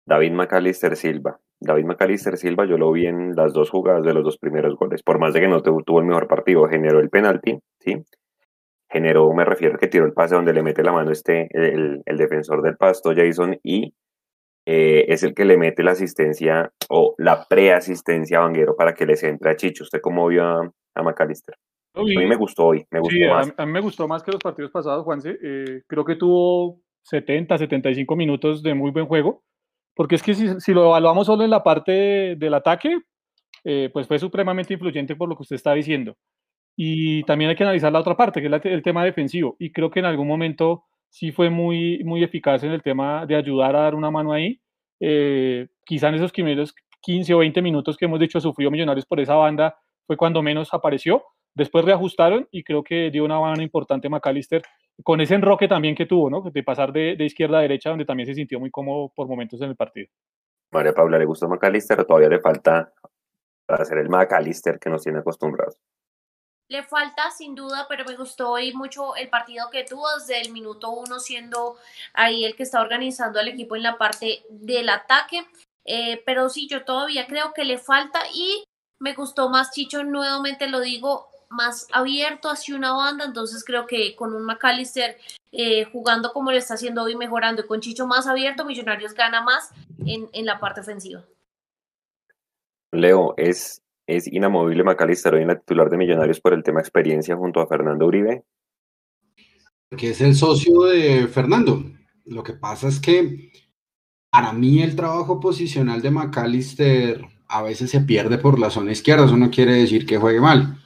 David 0.07 0.33
McAllister 0.33 0.97
Silva. 0.97 1.39
David 1.61 1.85
McAllister 1.85 2.37
Silva, 2.37 2.67
yo 2.67 2.77
lo 2.77 2.93
vi 2.93 3.07
en 3.07 3.35
las 3.35 3.53
dos 3.53 3.71
jugadas 3.71 4.05
de 4.05 4.13
los 4.13 4.23
dos 4.23 4.39
primeros 4.39 4.77
goles. 4.77 5.03
Por 5.03 5.19
más 5.19 5.33
de 5.33 5.41
que 5.41 5.49
no 5.49 5.63
tuvo 5.63 6.01
el 6.01 6.07
mejor 6.07 6.29
partido, 6.29 6.69
generó 6.69 7.01
el 7.01 7.09
penalti, 7.09 7.59
¿sí? 7.81 8.03
Generó, 8.91 9.33
me 9.33 9.45
refiero 9.45 9.79
que 9.79 9.89
tiró 9.89 10.05
el 10.05 10.13
pase 10.13 10.35
donde 10.35 10.53
le 10.53 10.63
mete 10.63 10.83
la 10.83 10.93
mano 10.93 11.11
este, 11.11 11.49
el, 11.53 12.03
defensor 12.07 12.63
del 12.63 12.77
pasto, 12.77 13.13
Jason, 13.17 13.59
y 13.63 13.95
eh, 14.67 15.07
es 15.09 15.23
el 15.23 15.35
que 15.35 15.45
le 15.45 15.57
mete 15.57 15.83
la 15.83 15.93
asistencia 15.93 16.71
o 16.91 17.15
la 17.19 17.47
preasistencia 17.49 18.39
a 18.39 18.43
Vanguero 18.43 18.77
para 18.77 18.95
que 18.95 19.07
les 19.07 19.23
entre 19.25 19.51
a 19.51 19.57
Chicho. 19.57 19.85
¿Usted 19.85 20.01
cómo 20.01 20.29
vio 20.29 20.45
a, 20.45 21.03
McAllister? 21.03 21.57
A 21.95 22.03
mí 22.03 22.27
me 22.27 22.37
gustó 22.37 22.67
hoy, 22.67 22.85
me 22.91 23.01
gustó 23.01 23.29
más. 23.29 23.55
A, 23.57 23.67
mí 23.67 23.73
me 23.73 23.81
gustó 23.81 24.07
más 24.07 24.23
que 24.23 24.33
los 24.33 24.41
partidos 24.41 24.71
pasados, 24.71 25.05
Juanse. 25.05 25.39
Eh, 25.43 25.83
creo 25.87 26.05
que 26.05 26.17
tuvo 26.17 26.81
70, 27.05 27.57
75 27.57 28.17
minutos 28.17 28.63
de 28.63 28.75
muy 28.75 28.91
buen 28.91 29.07
juego 29.07 29.43
porque 29.95 30.17
es 30.17 30.23
que 30.23 30.35
si, 30.35 30.75
lo 30.75 30.87
evaluamos 30.87 31.27
solo 31.27 31.45
en 31.45 31.51
la 31.51 31.63
parte 31.63 32.37
del 32.37 32.55
ataque, 32.55 32.99
eh, 33.65 33.91
pues 33.93 34.07
fue 34.07 34.19
supremamente 34.19 34.75
influyente 34.75 35.17
por 35.17 35.29
lo 35.29 35.37
que 35.37 35.43
usted 35.43 35.57
está 35.57 35.73
diciendo. 35.73 36.17
Y 36.77 37.23
también 37.25 37.51
hay 37.51 37.57
que 37.57 37.63
analizar 37.63 37.93
la 37.93 38.01
otra 38.01 38.17
parte, 38.17 38.41
que 38.41 38.49
es 38.49 38.65
el 38.65 38.83
tema 38.83 39.05
defensivo. 39.05 39.57
Y 39.59 39.73
creo 39.73 39.91
que 39.91 40.01
en 40.01 40.07
algún 40.07 40.27
momento 40.27 40.85
sí 41.09 41.31
fue 41.31 41.49
muy, 41.49 42.03
muy 42.05 42.25
eficaz 42.25 42.65
en 42.65 42.73
el 42.73 42.83
tema 42.83 43.25
de 43.27 43.37
ayudar 43.37 43.77
a 43.77 43.83
dar 43.83 43.95
una 43.95 44.11
mano 44.11 44.33
ahí. 44.33 44.61
Eh, 44.99 45.69
quizá 45.85 46.09
en 46.09 46.17
esos 46.17 46.33
primeros 46.33 46.75
15 47.03 47.35
o 47.35 47.39
20 47.39 47.63
minutos 47.63 47.97
que 47.97 48.07
hemos 48.07 48.19
dicho 48.19 48.41
sufrió 48.41 48.71
Millonarios 48.71 49.07
por 49.07 49.21
esa 49.21 49.35
banda 49.35 49.77
fue 50.07 50.17
cuando 50.17 50.43
menos 50.43 50.75
apareció. 50.75 51.23
Después 51.55 51.85
reajustaron 51.85 52.49
y 52.51 52.65
creo 52.65 52.83
que 52.83 53.11
dio 53.11 53.25
una 53.25 53.39
mano 53.39 53.63
importante 53.63 54.09
McAllister 54.09 54.63
con 55.03 55.21
ese 55.21 55.35
enroque 55.35 55.69
también 55.69 55.95
que 55.95 56.07
tuvo, 56.07 56.29
¿no? 56.29 56.41
De 56.41 56.63
pasar 56.63 56.93
de, 56.93 57.17
izquierda 57.21 57.59
a 57.59 57.63
derecha, 57.63 57.91
donde 57.91 58.05
también 58.05 58.27
se 58.27 58.35
sintió 58.35 58.59
muy 58.59 58.71
cómodo 58.71 59.13
por 59.15 59.29
momentos 59.29 59.61
en 59.61 59.71
el 59.71 59.77
partido. 59.77 60.09
María 60.73 60.93
Paula, 60.93 61.19
¿le 61.19 61.25
gustó 61.25 61.49
McAllister 61.49 62.01
o 62.01 62.07
todavía 62.07 62.29
le 62.29 62.41
falta 62.41 62.93
para 63.67 63.83
hacer 63.83 63.99
el 63.99 64.09
McAllister 64.09 64.79
que 64.79 64.91
nos 64.91 65.03
tiene 65.03 65.21
acostumbrados? 65.21 65.79
Le 66.69 66.83
falta 66.83 67.31
sin 67.31 67.55
duda, 67.55 67.87
pero 67.89 68.05
me 68.05 68.17
gustó 68.17 68.53
hoy 68.53 68.73
mucho 68.73 69.15
el 69.17 69.29
partido 69.29 69.69
que 69.71 69.85
tuvo 69.85 70.07
desde 70.19 70.41
el 70.41 70.51
minuto 70.51 70.91
uno, 70.91 71.21
siendo 71.21 71.77
ahí 72.15 72.45
el 72.45 72.57
que 72.57 72.63
está 72.63 72.81
organizando 72.81 73.39
al 73.39 73.49
equipo 73.49 73.77
en 73.77 73.83
la 73.83 73.99
parte 73.99 74.43
del 74.49 74.89
ataque. 74.89 75.47
Eh, 75.85 76.23
pero 76.25 76.49
sí, 76.49 76.67
yo 76.67 76.85
todavía 76.85 77.27
creo 77.27 77.53
que 77.53 77.65
le 77.65 77.79
falta 77.79 78.21
y 78.33 78.65
me 78.99 79.13
gustó 79.13 79.51
más 79.51 79.73
Chicho, 79.73 80.03
nuevamente 80.03 80.67
lo 80.69 80.81
digo, 80.81 81.29
más 81.55 81.87
abierto 81.93 82.51
hacia 82.51 82.77
una 82.77 82.93
banda, 82.93 83.25
entonces 83.25 83.65
creo 83.65 83.87
que 83.87 84.15
con 84.17 84.35
un 84.35 84.45
McAllister 84.45 85.17
eh, 85.53 85.85
jugando 85.85 86.33
como 86.33 86.51
lo 86.51 86.59
está 86.59 86.75
haciendo 86.75 87.03
hoy, 87.03 87.17
mejorando 87.17 87.63
y 87.63 87.67
con 87.67 87.81
Chicho 87.81 88.07
más 88.07 88.27
abierto, 88.27 88.65
Millonarios 88.65 89.15
gana 89.15 89.41
más 89.41 89.71
en, 90.05 90.29
en 90.33 90.47
la 90.47 90.59
parte 90.59 90.81
ofensiva. 90.81 91.25
Leo, 92.93 93.35
¿es, 93.37 93.83
¿es 94.07 94.27
inamovible 94.27 94.85
McAllister 94.85 95.35
hoy 95.35 95.43
en 95.43 95.49
la 95.49 95.59
titular 95.59 95.91
de 95.91 95.97
Millonarios 95.97 96.41
por 96.41 96.55
el 96.55 96.63
tema 96.63 96.81
experiencia 96.81 97.37
junto 97.37 97.61
a 97.61 97.67
Fernando 97.67 98.07
Uribe? 98.07 98.45
Que 99.97 100.11
es 100.11 100.21
el 100.21 100.35
socio 100.35 100.83
de 100.83 101.29
Fernando. 101.29 101.85
Lo 102.25 102.43
que 102.43 102.55
pasa 102.55 102.89
es 102.89 103.01
que 103.01 103.53
para 104.31 104.53
mí 104.53 104.83
el 104.83 104.97
trabajo 104.97 105.39
posicional 105.39 106.03
de 106.03 106.11
McAllister 106.11 107.25
a 107.47 107.63
veces 107.63 107.91
se 107.91 108.01
pierde 108.01 108.39
por 108.39 108.59
la 108.59 108.71
zona 108.71 108.93
izquierda. 108.93 109.27
Eso 109.27 109.37
no 109.37 109.51
quiere 109.51 109.75
decir 109.75 110.07
que 110.07 110.19
juegue 110.19 110.41
mal. 110.41 110.84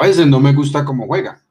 A 0.00 0.06
veces 0.06 0.26
no 0.26 0.40
me 0.40 0.54
gusta 0.54 0.82
cómo 0.86 1.06
juega, 1.06 1.44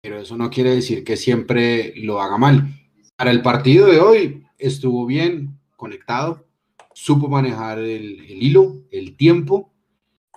pero 0.00 0.18
eso 0.18 0.34
no 0.34 0.48
quiere 0.48 0.74
decir 0.74 1.04
que 1.04 1.18
siempre 1.18 1.92
lo 1.96 2.22
haga 2.22 2.38
mal. 2.38 2.74
Para 3.16 3.30
el 3.30 3.42
partido 3.42 3.86
de 3.86 4.00
hoy 4.00 4.46
estuvo 4.56 5.04
bien 5.04 5.60
conectado, 5.76 6.46
supo 6.94 7.28
manejar 7.28 7.80
el, 7.80 8.24
hilo, 8.30 8.78
el 8.90 9.14
tiempo, 9.14 9.74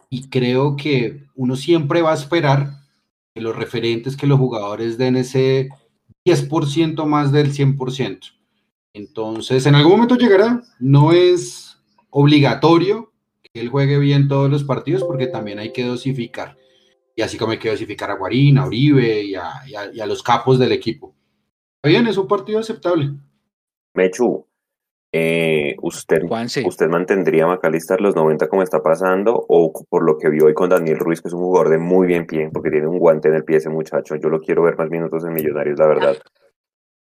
y 0.09 0.27
creo 0.27 0.75
que 0.75 1.27
uno 1.33 1.55
siempre 1.55 2.01
va 2.01 2.11
a 2.11 2.15
esperar 2.15 2.71
que 3.33 3.39
los 3.39 3.55
referentes, 3.55 4.17
que 4.17 4.27
los 4.27 4.37
jugadores 4.37 4.97
den 4.97 5.15
ese 5.15 5.69
10% 6.25 7.05
más 7.05 7.31
del 7.31 7.53
100%. 7.53 8.33
Entonces, 8.91 9.65
en 9.65 9.75
algún 9.75 9.93
momento 9.93 10.17
llegará, 10.17 10.61
no 10.77 11.13
es 11.13 11.77
obligatorio 12.09 13.13
que 13.41 13.61
él 13.61 13.69
juegue 13.69 13.97
bien 13.97 14.27
todos 14.27 14.51
los 14.51 14.65
partidos 14.65 15.05
porque 15.05 15.27
también 15.27 15.59
hay 15.59 15.71
que 15.71 15.85
dosificar 15.85 16.57
y 17.15 17.21
así 17.21 17.37
como 17.37 17.53
hay 17.53 17.59
que 17.59 17.69
dosificar 17.69 18.11
a 18.11 18.17
Guarín, 18.17 18.57
a 18.57 18.67
Uribe 18.67 19.23
y 19.23 19.35
a, 19.35 20.05
los 20.05 20.21
capos 20.21 20.59
del 20.59 20.73
equipo. 20.73 21.15
Bien, 21.83 22.05
es 22.07 22.17
un 22.17 22.27
partido 22.27 22.59
aceptable. 22.59 23.11
Mechu, 23.93 24.45
eh, 25.13 25.77
¿usted, 25.81 26.23
¿usted 26.65 26.87
mantendría 26.87 27.45
a 27.45 27.47
Macalistar 27.47 28.01
los 28.01 28.15
90 28.15 28.49
como 28.49 28.63
está 28.63 28.83
pasando? 28.83 29.45
O 29.47 29.71
por 29.87 30.03
lo 30.03 30.17
que 30.17 30.29
vio 30.29 30.47
hoy 30.47 30.53
con 30.53 30.69
Daniel 30.69 30.99
Ruiz, 30.99 31.21
que 31.21 31.29
es 31.29 31.33
un 31.33 31.39
jugador 31.39 31.69
de 31.69 31.77
muy 31.77 32.05
bien 32.05 32.25
pie, 32.25 32.49
porque 32.51 32.69
tiene 32.69 32.87
un 32.87 32.99
guante 32.99 33.29
en 33.29 33.35
el 33.35 33.45
pie 33.45 33.57
ese 33.57 33.69
muchacho. 33.69 34.15
Yo 34.17 34.27
lo 34.27 34.41
quiero 34.41 34.63
ver 34.63 34.77
más 34.77 34.89
minutos 34.89 35.23
en 35.23 35.33
Millonarios, 35.33 35.79
la 35.79 35.87
verdad. 35.87 36.17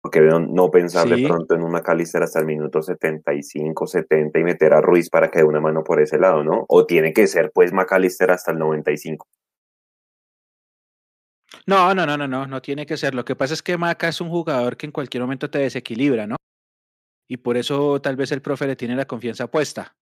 Porque 0.02 0.20
no, 0.20 0.42
no 0.42 0.70
pensar 0.70 1.08
de 1.08 1.26
pronto 1.26 1.56
en 1.56 1.64
un 1.64 1.72
Macalister 1.72 2.22
hasta 2.24 2.42
el 2.42 2.46
minuto 2.46 2.82
75, 2.82 3.88
70 3.88 4.38
y 4.38 4.44
meter 4.44 4.74
a 4.74 4.82
Ruiz 4.82 5.10
para 5.10 5.32
que 5.32 5.40
dé 5.40 5.46
una 5.46 5.62
mano 5.62 5.82
por 5.82 6.02
ese 6.02 6.18
lado, 6.18 6.44
¿no? 6.44 6.66
O 6.68 6.86
tiene 6.86 7.14
que 7.14 7.26
ser 7.26 7.52
pues 7.54 7.72
Macalister 7.72 8.32
hasta 8.32 8.52
el 8.52 8.58
95. 8.58 9.26
No, 11.66 11.94
no, 11.96 12.06
no, 12.06 12.18
no, 12.18 12.28
no, 12.28 12.46
no 12.46 12.62
tiene 12.62 12.86
que 12.86 12.98
ser. 12.98 13.16
Lo 13.16 13.24
que 13.24 13.36
pasa 13.36 13.54
es 13.54 13.64
que 13.64 13.78
Maca 13.78 14.08
es 14.08 14.20
un 14.20 14.30
jugador 14.30 14.76
que 14.76 14.86
en 14.86 14.92
cualquier 14.92 15.24
momento 15.24 15.50
te 15.50 15.60
desequilibra, 15.60 16.28
¿no? 16.28 16.36
Y 17.28 17.38
por 17.38 17.58
eso 17.58 18.02
tal 18.02 18.16
vez 18.16 18.32
el 18.32 18.42
profe 18.42 18.68
le 18.68 18.76
tiene 18.76 18.96
la 18.96 19.06
confianza 19.06 19.48
puesta. 19.50 19.96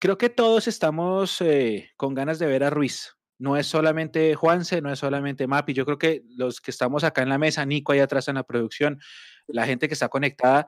Creo 0.00 0.18
que 0.18 0.30
todos 0.30 0.68
estamos 0.68 1.40
eh, 1.40 1.90
con 1.96 2.14
ganas 2.14 2.38
de 2.38 2.46
ver 2.46 2.64
a 2.64 2.70
Ruiz. 2.70 3.16
No 3.38 3.56
es 3.56 3.66
solamente 3.66 4.34
Juanse, 4.34 4.80
no 4.80 4.92
es 4.92 5.00
solamente 5.00 5.46
Mapi. 5.46 5.72
Yo 5.72 5.84
creo 5.84 5.98
que 5.98 6.22
los 6.36 6.60
que 6.60 6.70
estamos 6.70 7.02
acá 7.02 7.22
en 7.22 7.28
la 7.28 7.38
mesa, 7.38 7.66
Nico 7.66 7.92
ahí 7.92 7.98
atrás 7.98 8.28
en 8.28 8.36
la 8.36 8.44
producción, 8.44 9.00
la 9.48 9.66
gente 9.66 9.88
que 9.88 9.94
está 9.94 10.08
conectada, 10.08 10.66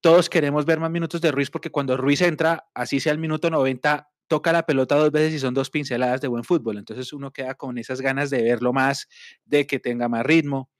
todos 0.00 0.30
queremos 0.30 0.64
ver 0.64 0.80
más 0.80 0.90
minutos 0.90 1.20
de 1.20 1.32
Ruiz 1.32 1.50
porque 1.50 1.70
cuando 1.70 1.96
Ruiz 1.96 2.22
entra, 2.22 2.68
así 2.74 3.00
sea 3.00 3.12
el 3.12 3.18
minuto 3.18 3.50
90, 3.50 4.08
toca 4.28 4.52
la 4.52 4.66
pelota 4.66 4.96
dos 4.96 5.10
veces 5.10 5.34
y 5.34 5.38
son 5.38 5.54
dos 5.54 5.70
pinceladas 5.70 6.20
de 6.20 6.28
buen 6.28 6.44
fútbol. 6.44 6.78
Entonces 6.78 7.12
uno 7.12 7.32
queda 7.32 7.54
con 7.54 7.78
esas 7.78 8.00
ganas 8.00 8.30
de 8.30 8.42
verlo 8.42 8.72
más, 8.72 9.08
de 9.44 9.66
que 9.66 9.78
tenga 9.78 10.08
más 10.08 10.24
ritmo. 10.24 10.70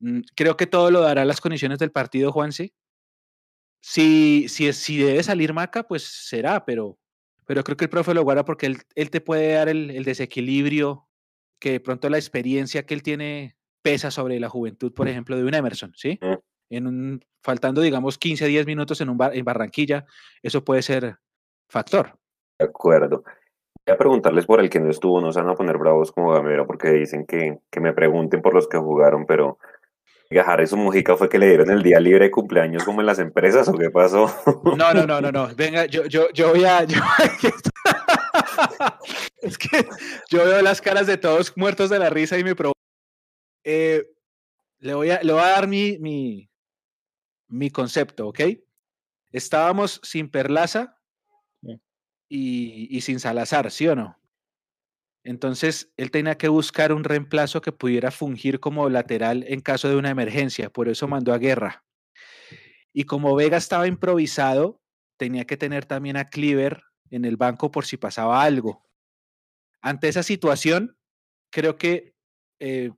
Mm, 0.00 0.20
creo 0.34 0.56
que 0.56 0.66
todo 0.66 0.90
lo 0.90 1.00
dará 1.00 1.24
las 1.24 1.40
condiciones 1.40 1.78
del 1.78 1.92
partido, 1.92 2.32
Juanse. 2.32 2.72
Si, 3.80 4.46
si, 4.48 4.72
si 4.72 4.98
debe 4.98 5.22
salir 5.22 5.52
Maca, 5.52 5.82
pues 5.82 6.04
será, 6.04 6.64
pero, 6.64 6.98
pero 7.44 7.62
creo 7.64 7.76
que 7.76 7.84
el 7.84 7.90
profe 7.90 8.14
lo 8.14 8.22
guarda 8.22 8.44
porque 8.44 8.66
él, 8.66 8.78
él 8.94 9.10
te 9.10 9.20
puede 9.20 9.52
dar 9.52 9.68
el, 9.68 9.90
el, 9.90 10.04
desequilibrio, 10.04 11.06
que 11.58 11.72
de 11.72 11.80
pronto 11.80 12.08
la 12.08 12.16
experiencia 12.16 12.86
que 12.86 12.94
él 12.94 13.02
tiene 13.02 13.56
pesa 13.82 14.10
sobre 14.10 14.40
la 14.40 14.48
juventud, 14.48 14.94
por 14.94 15.08
ejemplo, 15.08 15.36
de 15.36 15.44
un 15.44 15.54
Emerson, 15.54 15.92
¿sí? 15.96 16.18
Mm. 16.22 16.34
En 16.70 16.86
un, 16.86 17.24
faltando, 17.42 17.82
digamos, 17.82 18.16
15, 18.16 18.46
10 18.46 18.66
minutos 18.66 19.02
en, 19.02 19.10
un 19.10 19.18
en 19.20 19.44
Barranquilla, 19.44 20.06
eso 20.42 20.64
puede 20.64 20.80
ser 20.80 21.18
factor. 21.68 22.18
De 22.58 22.66
acuerdo. 22.66 23.24
Voy 23.86 23.94
a 23.94 23.98
preguntarles 23.98 24.46
por 24.46 24.60
el 24.60 24.70
que 24.70 24.80
no 24.80 24.90
estuvo, 24.90 25.20
no 25.20 25.32
se 25.32 25.40
van 25.40 25.50
a 25.50 25.54
poner 25.54 25.76
bravos 25.76 26.12
como 26.12 26.32
Gamero 26.32 26.66
porque 26.66 26.90
dicen 26.90 27.26
que, 27.26 27.58
que 27.70 27.80
me 27.80 27.92
pregunten 27.92 28.40
por 28.40 28.54
los 28.54 28.66
que 28.66 28.78
jugaron, 28.78 29.26
pero 29.26 29.58
Gajar 30.30 30.66
su 30.66 30.76
Mujica 30.76 31.16
fue 31.16 31.28
que 31.28 31.38
le 31.38 31.48
dieron 31.48 31.70
el 31.70 31.82
día 31.82 32.00
libre 32.00 32.24
de 32.24 32.30
cumpleaños 32.30 32.84
como 32.84 33.00
en 33.00 33.06
las 33.06 33.18
empresas 33.18 33.68
o 33.68 33.74
qué 33.74 33.90
pasó? 33.90 34.28
No, 34.76 34.94
no, 34.94 35.06
no, 35.06 35.20
no, 35.20 35.30
no. 35.30 35.48
Venga, 35.56 35.86
yo, 35.86 36.06
yo, 36.06 36.30
yo 36.32 36.50
voy 36.50 36.64
a. 36.64 36.80
es 39.42 39.58
que 39.58 39.86
yo 40.30 40.44
veo 40.44 40.62
las 40.62 40.80
caras 40.80 41.06
de 41.06 41.18
todos 41.18 41.56
muertos 41.56 41.90
de 41.90 41.98
la 41.98 42.10
risa 42.10 42.38
y 42.38 42.44
me 42.44 42.54
provoca. 42.56 42.80
Eh, 43.64 44.04
le, 44.78 44.94
voy 44.94 45.10
a, 45.10 45.22
le 45.22 45.32
voy 45.32 45.42
a 45.42 45.48
dar 45.48 45.68
mi, 45.68 45.98
mi, 45.98 46.50
mi 47.48 47.70
concepto, 47.70 48.28
¿ok? 48.28 48.40
Estábamos 49.30 50.00
sin 50.02 50.30
Perlaza, 50.30 50.98
y, 52.28 53.00
sin 53.02 53.20
Salazar, 53.20 53.70
¿sí 53.70 53.86
o 53.88 53.94
no? 53.94 54.18
Entonces, 55.22 55.92
él 55.96 56.10
tenía 56.10 56.36
que 56.36 56.48
buscar 56.48 56.92
un 56.92 57.04
reemplazo 57.04 57.60
que 57.60 57.72
pudiera 57.72 58.10
fungir 58.10 58.60
como 58.60 58.88
lateral 58.90 59.44
en 59.48 59.60
caso 59.60 59.88
de 59.88 59.96
una 59.96 60.10
emergencia, 60.10 60.70
por 60.70 60.88
eso 60.88 61.08
mandó 61.08 61.32
a 61.32 61.38
Guerra. 61.38 61.84
Y 62.92 63.04
como 63.04 63.34
Vega 63.34 63.56
estaba 63.56 63.86
improvisado, 63.86 64.82
tenía 65.16 65.46
que 65.46 65.56
tener 65.56 65.86
también 65.86 66.16
a 66.16 66.26
Cleaver 66.26 66.82
en 67.10 67.24
el 67.24 67.36
banco 67.36 67.70
por 67.70 67.86
si 67.86 67.96
pasaba 67.96 68.42
algo. 68.42 68.86
Ante 69.80 70.08
esa 70.08 70.22
situación, 70.22 70.96
creo 71.50 71.76
que 71.76 72.14
eh, 72.58 72.90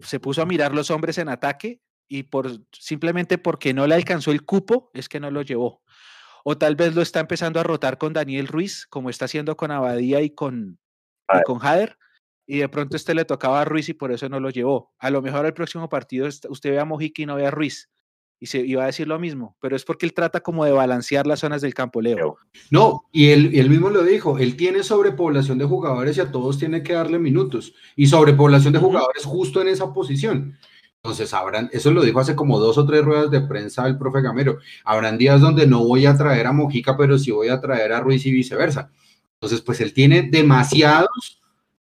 se 0.00 0.20
puso 0.20 0.42
a 0.42 0.46
mirar 0.46 0.74
los 0.74 0.90
hombres 0.90 1.18
en 1.18 1.28
ataque 1.28 1.80
y 2.08 2.24
por 2.24 2.50
simplemente 2.72 3.38
porque 3.38 3.72
no 3.72 3.86
le 3.86 3.94
alcanzó 3.94 4.32
el 4.32 4.44
cupo 4.44 4.90
es 4.94 5.08
que 5.08 5.20
no 5.20 5.30
lo 5.30 5.42
llevó. 5.42 5.82
O 6.44 6.56
tal 6.56 6.76
vez 6.76 6.94
lo 6.94 7.02
está 7.02 7.20
empezando 7.20 7.60
a 7.60 7.62
rotar 7.62 7.98
con 7.98 8.12
Daniel 8.12 8.46
Ruiz, 8.46 8.86
como 8.88 9.10
está 9.10 9.26
haciendo 9.26 9.56
con 9.56 9.70
Abadía 9.70 10.20
y 10.22 10.30
con, 10.30 10.78
y 11.32 11.42
con 11.44 11.58
Jader, 11.58 11.96
y 12.46 12.58
de 12.58 12.68
pronto 12.68 12.96
este 12.96 13.14
le 13.14 13.24
tocaba 13.24 13.60
a 13.60 13.64
Ruiz 13.64 13.88
y 13.88 13.94
por 13.94 14.10
eso 14.10 14.28
no 14.28 14.40
lo 14.40 14.50
llevó. 14.50 14.92
A 14.98 15.10
lo 15.10 15.22
mejor 15.22 15.46
el 15.46 15.54
próximo 15.54 15.88
partido 15.88 16.26
usted 16.26 16.70
ve 16.70 16.80
a 16.80 16.84
Mojica 16.84 17.22
y 17.22 17.26
no 17.26 17.36
ve 17.36 17.46
a 17.46 17.50
Ruiz. 17.52 17.88
Y 18.40 18.46
se 18.46 18.58
iba 18.58 18.82
a 18.82 18.86
decir 18.86 19.06
lo 19.06 19.20
mismo, 19.20 19.54
pero 19.60 19.76
es 19.76 19.84
porque 19.84 20.06
él 20.06 20.14
trata 20.14 20.40
como 20.40 20.64
de 20.64 20.72
balancear 20.72 21.26
las 21.26 21.40
zonas 21.40 21.60
del 21.60 21.74
campo, 21.74 22.00
Leo. 22.00 22.38
No, 22.70 23.02
y 23.12 23.28
él, 23.28 23.50
él 23.54 23.68
mismo 23.68 23.90
lo 23.90 24.02
dijo, 24.02 24.38
él 24.38 24.56
tiene 24.56 24.82
sobrepoblación 24.82 25.58
de 25.58 25.66
jugadores 25.66 26.16
y 26.16 26.22
a 26.22 26.32
todos 26.32 26.58
tiene 26.58 26.82
que 26.82 26.94
darle 26.94 27.18
minutos. 27.18 27.74
Y 27.94 28.06
sobrepoblación 28.06 28.72
de 28.72 28.78
jugadores 28.78 29.24
justo 29.26 29.60
en 29.60 29.68
esa 29.68 29.92
posición. 29.92 30.58
Entonces, 31.02 31.32
habrán, 31.32 31.70
eso 31.72 31.90
lo 31.92 32.02
dijo 32.02 32.20
hace 32.20 32.36
como 32.36 32.58
dos 32.58 32.76
o 32.76 32.84
tres 32.84 33.02
ruedas 33.02 33.30
de 33.30 33.40
prensa 33.40 33.86
el 33.86 33.96
profe 33.96 34.20
Gamero. 34.20 34.58
Habrán 34.84 35.16
días 35.16 35.40
donde 35.40 35.66
no 35.66 35.82
voy 35.82 36.04
a 36.04 36.16
traer 36.16 36.46
a 36.46 36.52
Mojica, 36.52 36.96
pero 36.96 37.18
sí 37.18 37.30
voy 37.30 37.48
a 37.48 37.60
traer 37.60 37.92
a 37.92 38.00
Ruiz 38.00 38.26
y 38.26 38.32
viceversa. 38.32 38.90
Entonces, 39.34 39.62
pues 39.62 39.80
él 39.80 39.94
tiene 39.94 40.28
demasiados 40.30 41.40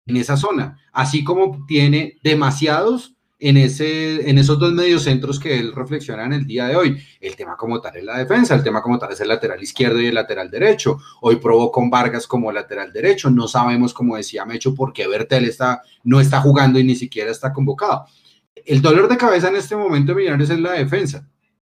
en 0.07 0.17
esa 0.17 0.37
zona, 0.37 0.79
así 0.93 1.25
como 1.25 1.65
tiene 1.67 2.19
demasiados 2.23 3.17
en, 3.41 3.57
ese, 3.57 4.29
en 4.31 4.39
esos 4.39 4.59
dos 4.59 4.73
mediocentros 4.73 5.41
que 5.41 5.59
él 5.59 5.73
reflexiona 5.75 6.25
en 6.27 6.35
el 6.35 6.47
día 6.47 6.67
de 6.67 6.77
hoy. 6.77 7.03
El 7.21 7.35
tema 7.35 7.57
como 7.57 7.81
tal 7.81 7.97
es 7.97 8.05
la 8.05 8.19
defensa, 8.19 8.55
el 8.55 8.63
tema 8.63 8.83
como 8.83 8.99
tal 8.99 9.13
es 9.13 9.21
el 9.21 9.29
lateral 9.29 9.61
izquierdo 9.61 10.01
y 10.01 10.07
el 10.07 10.15
lateral 10.15 10.51
derecho. 10.51 10.99
Hoy 11.23 11.37
probó 11.37 11.73
con 11.73 11.91
Vargas 11.91 12.27
como 12.27 12.53
lateral 12.53 12.93
derecho. 12.93 13.31
No 13.31 13.49
sabemos, 13.49 13.93
como 13.93 14.17
decía 14.17 14.45
Mecho, 14.45 14.75
por 14.75 14.93
qué 14.93 15.09
Bertel 15.09 15.47
está, 15.47 15.83
no 16.05 16.21
está 16.21 16.41
jugando 16.41 16.79
y 16.79 16.85
ni 16.85 16.95
siquiera 16.95 17.31
está 17.31 17.53
convocado. 17.53 18.07
El 18.67 18.83
dolor 18.83 19.09
de 19.09 19.17
cabeza 19.17 19.49
en 19.49 19.57
este 19.57 19.77
momento 19.77 20.13
de 20.13 20.17
Millonarios 20.17 20.51
es 20.51 20.61
la 20.61 20.73
defensa. 20.73 21.29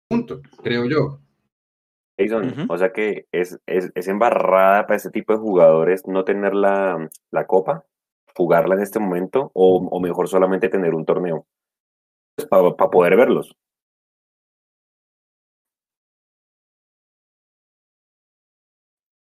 Punto, 0.08 0.40
creo 0.62 0.84
yo. 0.86 1.20
O 2.68 2.78
sea 2.78 2.92
que 2.92 3.26
es, 3.32 3.58
es, 3.66 4.08
embarrada 4.08 4.86
para 4.86 4.96
este 4.96 5.10
tipo 5.10 5.32
de 5.32 5.40
jugadores 5.40 6.06
no 6.06 6.24
tener 6.24 6.54
la, 6.54 7.08
la 7.32 7.46
copa 7.46 7.84
jugarla 8.36 8.74
en 8.76 8.82
este 8.82 8.98
momento 8.98 9.50
o, 9.54 10.00
mejor 10.00 10.28
solamente 10.28 10.68
tener 10.68 10.94
un 10.94 11.04
torneo 11.04 11.46
pues, 12.36 12.48
para 12.48 12.74
poder 12.90 13.16
verlos. 13.16 13.56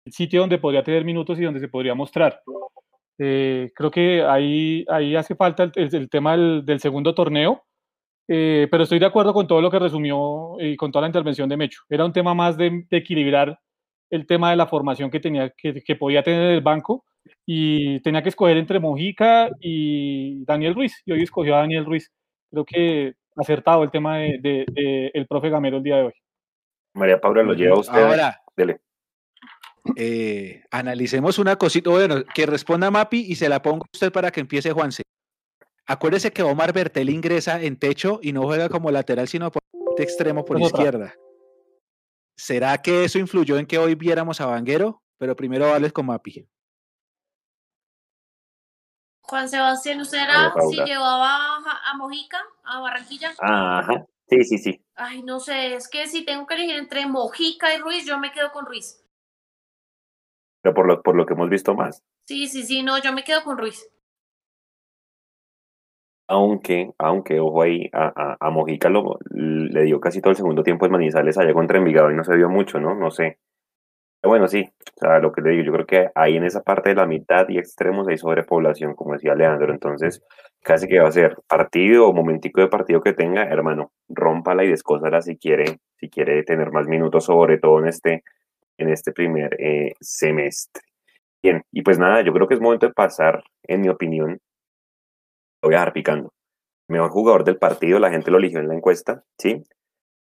El 0.05 0.13
sitio 0.13 0.41
donde 0.41 0.59
podría 0.59 0.83
tener 0.83 1.05
minutos 1.05 1.39
y 1.39 1.45
donde 1.45 1.61
se 1.61 1.69
podría 1.69 1.95
mostrar. 1.95 2.43
Eh, 3.19 3.71
creo 3.75 3.91
que 3.91 4.23
ahí, 4.23 4.85
ahí 4.89 5.17
hace 5.17 5.35
falta 5.35 5.71
el, 5.75 6.11
tema 6.11 6.37
del, 6.37 6.81
segundo 6.81 7.15
torneo, 7.15 7.63
eh, 8.29 8.69
pero 8.71 8.85
estoy 8.85 8.99
de 8.99 9.07
acuerdo 9.07 9.33
con 9.33 9.47
todo 9.47 9.61
lo 9.61 9.71
que 9.71 9.79
resumió 9.79 10.57
y 10.59 10.77
con 10.77 10.91
toda 10.91 11.03
la 11.03 11.09
intervención 11.09 11.49
de 11.49 11.57
Mecho. 11.57 11.83
Era 11.89 12.05
un 12.05 12.13
tema 12.13 12.35
más 12.35 12.57
de, 12.57 12.87
equilibrar 12.91 13.59
el 14.11 14.27
tema 14.27 14.51
de 14.51 14.57
la 14.57 14.67
formación 14.67 15.11
que, 15.11 15.21
tenía, 15.21 15.51
que, 15.57 15.83
que 15.83 15.97
podía 15.97 16.23
tener 16.23 16.51
el 16.51 16.61
banco 16.61 17.05
y 17.47 18.01
tenía 18.01 18.23
que 18.23 18.29
escoger 18.29 18.57
entre 18.57 18.81
Mojica 18.81 19.51
y 19.61 20.45
Daniel 20.45 20.75
Ruiz, 20.75 21.03
y 21.05 21.13
hoy 21.13 21.23
escogió 21.23 21.55
a 21.57 21.61
Daniel 21.61 21.85
Ruiz. 21.85 22.11
Creo 22.51 22.65
que 22.65 23.15
acertado 23.37 23.83
el 23.83 23.91
tema 23.91 24.19
de, 24.19 24.67
el 25.15 25.27
profe 25.27 25.51
Gamero 25.51 25.79
el 25.79 25.83
día 25.83 25.97
de 25.97 26.03
hoy. 26.03 26.13
María 26.95 27.21
Paula, 27.21 27.43
lo 27.43 27.55
lleva 27.55 27.79
usted. 27.79 28.03
Ahora, 28.03 28.41
Dele. 28.57 28.81
Eh, 29.97 30.65
analicemos 30.71 31.39
una 31.39 31.57
cosita, 31.57 31.91
bueno, 31.91 32.17
que 32.35 32.47
responda 32.47 32.91
Mapi 32.91 33.27
y 33.29 33.35
se 33.35 33.49
la 33.49 33.63
pongo 33.63 33.85
usted 33.93 34.13
para 34.13 34.31
que 34.31 34.41
empiece 34.41 34.73
Juanse. 34.73 35.03
Acuérdese 35.87 36.33
que 36.33 36.43
Omar 36.43 36.73
Bertel 36.73 37.11
ingresa 37.11 37.61
en 37.61 37.77
techo 37.77 38.21
y 38.23 38.33
no 38.33 38.43
juega 38.43 38.69
como 38.69 38.91
lateral, 38.91 39.27
sino 39.27 39.51
por 39.51 39.63
extremo 39.99 40.45
por 40.45 40.61
izquierda. 40.61 41.15
¿Será 42.37 42.79
que 42.79 43.05
eso 43.05 43.19
influyó 43.19 43.59
en 43.59 43.67
que 43.67 43.79
hoy 43.79 43.95
viéramos 43.95 44.41
a 44.41 44.47
Vanguero? 44.47 45.03
Pero 45.19 45.37
primero 45.37 45.71
vales 45.71 45.93
con 45.93 46.07
Mapi. 46.07 46.49
Juan 49.23 49.49
Sebastián, 49.49 50.01
¿usted 50.01 50.19
era 50.19 50.53
si 50.69 50.77
llevaba 50.77 51.57
a 51.57 51.97
Mojica, 51.97 52.39
a 52.65 52.81
Barranquilla? 52.81 53.33
Ajá, 53.39 54.07
sí, 54.29 54.45
sí, 54.45 54.59
sí. 54.59 54.85
Ay, 54.95 55.23
no 55.23 55.41
sé, 55.41 55.75
es 55.75 55.89
que 55.89 56.07
si 56.07 56.25
tengo 56.25 56.47
que 56.47 56.55
elegir 56.55 56.77
entre 56.77 57.07
Mojica 57.07 57.75
y 57.75 57.79
Ruiz, 57.79 58.05
yo 58.05 58.19
me 58.19 58.33
quedo 58.33 58.53
con 58.53 58.67
Ruiz. 58.67 59.02
Pero 60.63 60.75
por 60.75 60.87
lo, 60.87 61.03
por 61.03 61.17
lo 61.17 61.27
que 61.27 61.35
hemos 61.35 61.51
visto 61.51 61.75
más. 61.75 62.03
Sí, 62.27 62.47
sí, 62.47 62.63
sí, 62.63 62.83
no, 62.83 63.01
yo 63.03 63.13
me 63.13 63.25
quedo 63.25 63.43
con 63.43 63.59
Ruiz. 63.59 63.89
Aunque, 66.29 66.93
aunque, 66.99 67.41
ojo 67.41 67.63
ahí, 67.63 67.91
a, 67.93 68.37
a, 68.41 68.51
Mojica 68.51 68.89
lo, 68.89 69.19
le 69.31 69.83
dio 69.83 70.01
casi 70.01 70.21
todo 70.23 70.31
el 70.31 70.37
segundo 70.37 70.63
tiempo 70.63 70.87
el 70.87 70.93
Manizales 70.93 71.37
allá 71.37 71.53
contra 71.53 71.79
Envigado 71.79 72.11
y 72.11 72.15
no 72.15 72.25
se 72.25 72.37
dio 72.37 72.49
mucho, 72.49 72.81
¿no? 72.81 72.95
No 72.95 73.11
sé. 73.11 73.39
Bueno, 74.25 74.47
sí, 74.47 74.71
o 74.97 75.01
sea, 75.01 75.19
lo 75.19 75.33
que 75.33 75.43
le 75.43 75.51
digo, 75.51 75.65
yo 75.65 75.73
creo 75.73 75.87
que 75.87 76.11
ahí 76.15 76.37
en 76.37 76.45
esa 76.45 76.63
parte 76.63 76.91
de 76.91 76.95
la 76.95 77.07
mitad 77.07 77.49
y 77.49 77.59
extremos 77.59 78.07
hay 78.07 78.17
sobrepoblación, 78.17 78.95
como 78.95 79.15
decía 79.15 79.35
Leandro, 79.35 79.73
entonces 79.73 80.23
casi 80.63 80.87
que 80.87 81.01
va 81.01 81.09
a 81.09 81.13
ser 81.13 81.37
partido 81.49 82.07
o 82.07 82.13
momentico 82.13 82.61
de 82.61 82.69
partido 82.69 83.01
que 83.01 83.15
tenga, 83.15 83.43
hermano, 83.43 83.91
rómpala 84.09 84.63
y 84.65 84.69
descósala 84.69 85.23
si 85.23 85.37
quiere, 85.37 85.81
si 85.97 86.09
quiere 86.09 86.45
tener 86.45 86.71
más 86.71 86.87
minutos, 86.87 87.25
sobre 87.25 87.59
todo 87.59 87.81
en 87.81 87.89
este, 87.89 88.23
en 88.83 88.91
este 88.91 89.13
primer 89.13 89.57
eh, 89.61 89.95
semestre. 90.01 90.83
Bien, 91.43 91.63
y 91.73 91.83
pues 91.83 91.99
nada, 91.99 92.23
yo 92.23 92.33
creo 92.33 92.47
que 92.47 92.55
es 92.55 92.61
momento 92.61 92.87
de 92.87 92.93
pasar, 92.93 93.43
en 93.65 93.81
mi 93.81 93.89
opinión, 93.89 94.39
voy 95.63 95.75
a 95.75 95.79
dejar 95.79 95.93
picando. 95.93 96.33
Mejor 96.89 97.11
jugador 97.11 97.45
del 97.45 97.59
partido, 97.59 97.99
la 97.99 98.11
gente 98.11 98.31
lo 98.31 98.39
eligió 98.39 98.61
en 98.61 98.69
la 98.69 98.75
encuesta, 98.75 99.25
¿sí? 99.39 99.63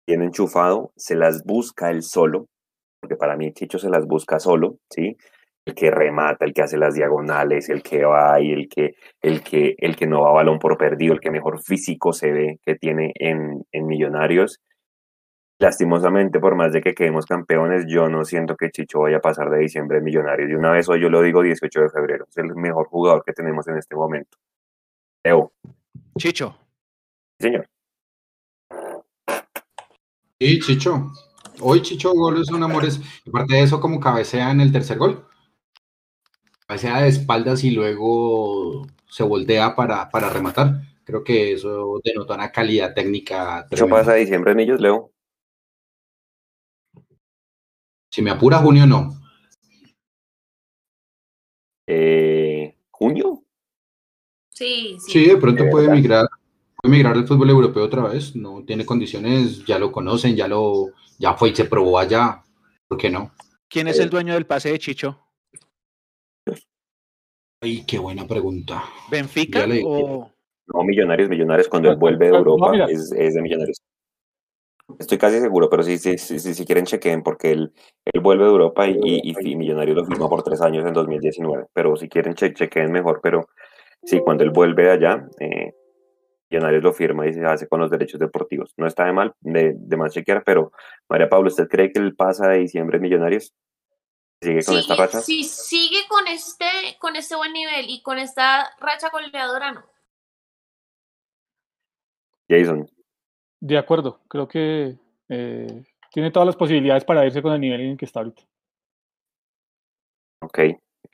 Bien 0.06 0.22
enchufado, 0.22 0.92
se 0.96 1.16
las 1.16 1.44
busca 1.44 1.90
él 1.90 2.02
solo, 2.02 2.46
porque 3.00 3.16
para 3.16 3.36
mí 3.36 3.52
Chicho 3.52 3.78
se 3.78 3.90
las 3.90 4.06
busca 4.06 4.38
solo, 4.38 4.76
¿sí? 4.90 5.16
El 5.66 5.74
que 5.74 5.90
remata, 5.90 6.44
el 6.44 6.54
que 6.54 6.62
hace 6.62 6.78
las 6.78 6.94
diagonales, 6.94 7.68
el 7.68 7.82
que 7.82 8.04
va 8.04 8.40
y 8.40 8.52
el 8.52 8.68
que, 8.68 8.94
el 9.20 9.42
que, 9.42 9.74
el 9.78 9.96
que 9.96 10.06
no 10.06 10.22
va 10.22 10.32
balón 10.32 10.58
por 10.58 10.78
perdido, 10.78 11.14
el 11.14 11.20
que 11.20 11.30
mejor 11.30 11.60
físico 11.62 12.12
se 12.12 12.32
ve 12.32 12.60
que 12.64 12.76
tiene 12.76 13.12
en, 13.16 13.64
en 13.72 13.86
Millonarios. 13.86 14.60
Lastimosamente, 15.60 16.38
por 16.38 16.54
más 16.54 16.72
de 16.72 16.80
que 16.80 16.94
quedemos 16.94 17.26
campeones, 17.26 17.84
yo 17.88 18.08
no 18.08 18.24
siento 18.24 18.56
que 18.56 18.70
Chicho 18.70 19.00
vaya 19.00 19.16
a 19.16 19.20
pasar 19.20 19.50
de 19.50 19.58
diciembre 19.58 19.98
en 19.98 20.04
Millonarios. 20.04 20.48
De 20.48 20.56
una 20.56 20.70
vez 20.70 20.88
hoy 20.88 21.00
yo 21.00 21.08
lo 21.10 21.20
digo 21.20 21.42
18 21.42 21.80
de 21.80 21.90
febrero. 21.90 22.26
Es 22.28 22.38
el 22.38 22.54
mejor 22.54 22.86
jugador 22.86 23.24
que 23.24 23.32
tenemos 23.32 23.66
en 23.66 23.76
este 23.76 23.96
momento. 23.96 24.38
Evo. 25.24 25.52
Chicho. 26.16 26.56
señor. 27.40 27.68
Sí, 30.38 30.60
Chicho. 30.60 31.10
Hoy 31.60 31.82
Chicho 31.82 32.12
Gol 32.12 32.44
son 32.44 32.62
amores. 32.62 33.00
Aparte 33.26 33.54
de 33.54 33.62
eso, 33.62 33.80
como 33.80 33.98
cabecea 33.98 34.52
en 34.52 34.60
el 34.60 34.70
tercer 34.70 34.96
gol. 34.96 35.26
Cabecea 36.68 37.02
de 37.02 37.08
espaldas 37.08 37.64
y 37.64 37.72
luego 37.72 38.86
se 39.08 39.24
voltea 39.24 39.74
para, 39.74 40.08
para 40.08 40.30
rematar. 40.30 40.82
Creo 41.02 41.24
que 41.24 41.54
eso 41.54 42.00
denota 42.04 42.34
una 42.34 42.52
calidad 42.52 42.94
técnica. 42.94 43.66
¿Eso 43.68 43.88
pasa 43.88 44.12
a 44.12 44.16
diciembre 44.16 44.52
en 44.52 44.60
ellos, 44.60 44.80
Leo? 44.80 45.10
Si 48.10 48.22
me 48.22 48.30
apura, 48.30 48.58
junio 48.58 48.86
no. 48.86 49.10
Eh, 51.86 52.76
¿Junio? 52.90 53.44
Sí, 54.50 54.96
sí. 55.00 55.12
Sí, 55.12 55.26
de 55.26 55.36
pronto 55.36 55.64
puede 55.70 55.88
migrar, 55.88 56.26
puede 56.76 56.92
migrar 56.96 57.14
al 57.14 57.26
fútbol 57.26 57.50
europeo 57.50 57.84
otra 57.84 58.02
vez. 58.02 58.34
No 58.34 58.64
tiene 58.64 58.84
condiciones, 58.84 59.64
ya 59.64 59.78
lo 59.78 59.92
conocen, 59.92 60.34
ya 60.34 60.48
lo, 60.48 60.88
ya 61.18 61.34
fue 61.34 61.50
y 61.50 61.54
se 61.54 61.64
probó 61.64 61.98
allá. 61.98 62.42
¿Por 62.88 62.98
qué 62.98 63.10
no? 63.10 63.32
¿Quién 63.68 63.88
es 63.88 63.98
el 63.98 64.10
dueño 64.10 64.34
del 64.34 64.46
pase 64.46 64.72
de 64.72 64.78
Chicho? 64.78 65.18
Ay, 67.60 67.84
qué 67.86 67.98
buena 67.98 68.26
pregunta. 68.26 68.84
¿Benfica 69.10 69.66
o...? 69.84 70.32
No, 70.66 70.82
Millonarios, 70.84 71.30
Millonarios, 71.30 71.66
cuando 71.66 71.90
él 71.90 71.96
vuelve 71.96 72.30
de 72.30 72.36
Europa 72.36 72.72
es, 72.88 73.10
de 73.10 73.42
Millonarios. 73.42 73.78
Estoy 74.98 75.18
casi 75.18 75.38
seguro, 75.40 75.68
pero 75.68 75.82
si 75.82 75.98
sí, 75.98 76.16
sí, 76.16 76.38
sí, 76.38 76.54
si 76.54 76.64
quieren 76.64 76.86
chequen, 76.86 77.22
porque 77.22 77.50
él, 77.52 77.72
él 78.06 78.20
vuelve 78.22 78.44
de 78.44 78.50
Europa 78.50 78.86
y, 78.88 78.96
y, 79.02 79.56
Millonarios 79.56 79.96
lo 79.96 80.04
firma 80.06 80.28
por 80.28 80.42
tres 80.42 80.62
años 80.62 80.86
en 80.86 80.94
2019. 80.94 81.66
Pero 81.74 81.96
si 81.96 82.08
quieren 82.08 82.34
che, 82.34 82.54
chequen 82.54 82.90
mejor, 82.90 83.20
pero 83.22 83.48
sí, 84.02 84.20
cuando 84.20 84.44
él 84.44 84.50
vuelve 84.50 84.84
de 84.84 84.90
allá, 84.90 85.28
eh, 85.40 85.74
Millonarios 86.50 86.82
lo 86.82 86.92
firma 86.94 87.26
y 87.26 87.34
se 87.34 87.44
hace 87.44 87.68
con 87.68 87.80
los 87.80 87.90
derechos 87.90 88.18
deportivos. 88.18 88.72
No 88.78 88.86
está 88.86 89.04
de 89.04 89.12
mal, 89.12 89.34
de, 89.40 89.74
de 89.76 89.96
más 89.98 90.14
chequear, 90.14 90.42
pero 90.42 90.72
María 91.06 91.28
Pablo, 91.28 91.48
¿usted 91.48 91.68
cree 91.68 91.92
que 91.92 92.00
él 92.00 92.16
pasa 92.16 92.48
de 92.48 92.58
diciembre 92.58 92.96
en 92.96 93.02
Millonarios? 93.02 93.54
¿Sigue 94.40 94.64
con 94.64 94.76
esta 94.78 94.96
racha? 94.96 95.20
Sí, 95.20 95.44
sigue 95.44 96.06
con 96.08 96.26
este, 96.28 96.64
con 96.98 97.16
este 97.16 97.36
buen 97.36 97.52
nivel 97.52 97.86
y 97.88 98.02
con 98.02 98.18
esta 98.18 98.70
racha 98.80 99.10
goleadora, 99.10 99.72
no. 99.72 99.84
Jason. 102.48 102.88
De 103.60 103.76
acuerdo, 103.76 104.20
creo 104.28 104.46
que 104.46 104.96
eh, 105.28 105.84
tiene 106.12 106.30
todas 106.30 106.46
las 106.46 106.56
posibilidades 106.56 107.04
para 107.04 107.26
irse 107.26 107.42
con 107.42 107.52
el 107.52 107.60
nivel 107.60 107.80
en 107.80 107.90
el 107.90 107.96
que 107.96 108.04
está 108.04 108.20
ahorita. 108.20 108.42
Ok. 110.40 110.58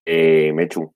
Eh, 0.05 0.53
Mechu. 0.53 0.93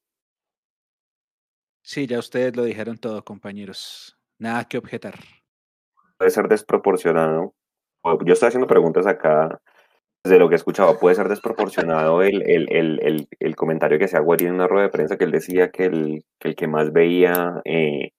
Sí, 1.83 2.07
ya 2.07 2.19
ustedes 2.19 2.55
lo 2.55 2.65
dijeron 2.65 2.99
todo, 2.99 3.25
compañeros. 3.25 4.19
Nada 4.39 4.65
que 4.67 4.77
objetar. 4.79 5.15
Puede 6.19 6.31
ser 6.31 6.49
desproporcionado. 6.49 7.55
Yo 8.25 8.33
estoy 8.33 8.49
haciendo 8.49 8.67
preguntas 8.67 9.07
acá 9.07 9.61
de 10.25 10.39
lo 10.39 10.49
que 10.49 10.55
he 10.55 10.57
escuchado. 10.57 10.99
Puede 10.99 11.17
ser 11.17 11.29
desproporcionado 11.29 12.23
el, 12.23 12.43
el, 12.43 13.57
comentario 13.57 13.99
que 13.99 14.09
se 14.09 14.17
hago 14.17 14.35
en 14.35 14.53
una 14.53 14.69
rueda 14.69 14.85
de 14.85 14.93
prensa 14.93 15.17
que 15.17 15.25
él 15.25 15.31
decía 15.31 15.71
que 15.71 15.87
el 15.87 16.25
que, 16.39 16.49
el 16.49 16.57
que 16.57 16.67
más 16.67 16.93
veía 16.93 17.61
eh, 17.65 18.11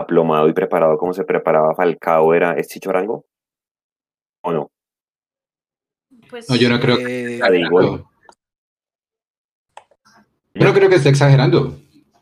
aplomado 0.00 0.48
y 0.48 0.52
preparado 0.52 0.96
como 0.98 1.12
se 1.12 1.24
preparaba 1.24 1.74
Falcao 1.74 2.34
era 2.34 2.54
es 2.54 2.68
Chicho 2.68 2.90
Arango. 2.90 3.26
¿O 4.42 4.52
no? 4.52 4.70
Pues, 6.28 6.48
no, 6.48 6.56
yo 6.56 6.68
no 6.68 6.80
creo 6.80 6.96
que. 6.98 7.36
Eh, 7.36 7.40
yo 10.54 10.66
no 10.66 10.72
creo 10.72 10.88
que 10.88 10.96
esté 10.96 11.08
exagerando. 11.08 11.76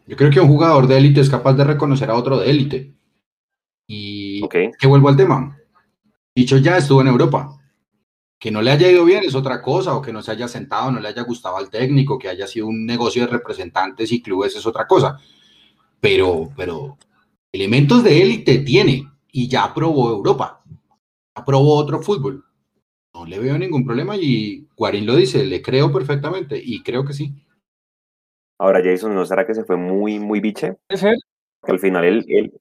Yo 0.06 0.16
creo 0.16 0.30
que 0.30 0.40
un 0.40 0.48
jugador 0.48 0.86
de 0.86 0.96
élite 0.96 1.20
es 1.20 1.28
capaz 1.28 1.52
de 1.54 1.64
reconocer 1.64 2.10
a 2.10 2.14
otro 2.14 2.38
de 2.38 2.50
élite. 2.50 2.94
Y 3.86 4.46
que 4.48 4.86
vuelvo 4.86 5.08
al 5.08 5.16
tema. 5.16 5.58
Dicho 6.34 6.56
ya 6.56 6.78
estuvo 6.78 7.00
en 7.00 7.08
Europa. 7.08 7.54
Que 8.38 8.50
no 8.50 8.62
le 8.62 8.70
haya 8.70 8.88
ido 8.88 9.04
bien 9.04 9.24
es 9.24 9.34
otra 9.34 9.60
cosa, 9.60 9.96
o 9.96 10.02
que 10.02 10.12
no 10.12 10.22
se 10.22 10.30
haya 10.30 10.46
sentado, 10.46 10.92
no 10.92 11.00
le 11.00 11.08
haya 11.08 11.22
gustado 11.22 11.56
al 11.56 11.70
técnico, 11.70 12.18
que 12.18 12.28
haya 12.28 12.46
sido 12.46 12.68
un 12.68 12.86
negocio 12.86 13.26
de 13.26 13.32
representantes 13.32 14.12
y 14.12 14.22
clubes 14.22 14.54
es 14.54 14.64
otra 14.64 14.86
cosa. 14.86 15.18
Pero, 16.00 16.50
pero 16.56 16.96
elementos 17.52 18.04
de 18.04 18.22
élite 18.22 18.58
tiene 18.58 19.04
y 19.30 19.48
ya 19.48 19.72
probó 19.74 20.10
Europa, 20.10 20.62
aprobó 21.34 21.76
otro 21.76 22.00
fútbol. 22.00 22.44
No 23.14 23.24
le 23.24 23.38
veo 23.38 23.58
ningún 23.58 23.84
problema 23.84 24.16
y 24.16 24.66
Guarín 24.76 25.06
lo 25.06 25.16
dice, 25.16 25.44
le 25.44 25.62
creo 25.62 25.92
perfectamente 25.92 26.60
y 26.62 26.82
creo 26.82 27.04
que 27.04 27.12
sí. 27.12 27.34
Ahora, 28.58 28.80
Jason, 28.82 29.14
¿no 29.14 29.24
será 29.24 29.46
que 29.46 29.54
se 29.54 29.64
fue 29.64 29.76
muy, 29.76 30.18
muy 30.18 30.40
biche? 30.40 30.76
¿Es 30.88 31.02
él? 31.02 31.16
Que 31.64 31.72
al 31.72 31.78
final 31.78 32.04
él, 32.04 32.24
él, 32.28 32.52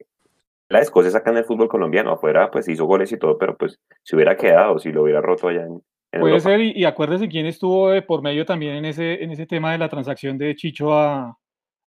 la 0.69 0.79
Escocia 0.79 1.11
saca 1.11 1.31
en 1.31 1.37
el 1.37 1.45
fútbol 1.45 1.67
colombiano, 1.67 2.11
afuera 2.11 2.51
pues 2.51 2.67
hizo 2.67 2.85
goles 2.85 3.11
y 3.11 3.17
todo, 3.17 3.37
pero 3.37 3.57
pues 3.57 3.79
se 4.03 4.15
hubiera 4.15 4.35
quedado, 4.35 4.79
si 4.79 4.91
lo 4.91 5.03
hubiera 5.03 5.21
roto 5.21 5.47
allá 5.47 5.63
en, 5.65 5.81
Puede 6.19 6.39
ser, 6.39 6.61
y, 6.61 6.85
acuérdese 6.85 7.27
quién 7.27 7.45
estuvo 7.45 7.89
por 8.07 8.23
medio 8.23 8.45
también 8.45 8.75
en 8.75 8.85
ese, 8.85 9.23
en 9.23 9.31
ese 9.31 9.45
tema 9.45 9.73
de 9.73 9.77
la 9.77 9.89
transacción 9.89 10.37
de 10.37 10.55
Chicho 10.55 10.93
a, 10.93 11.37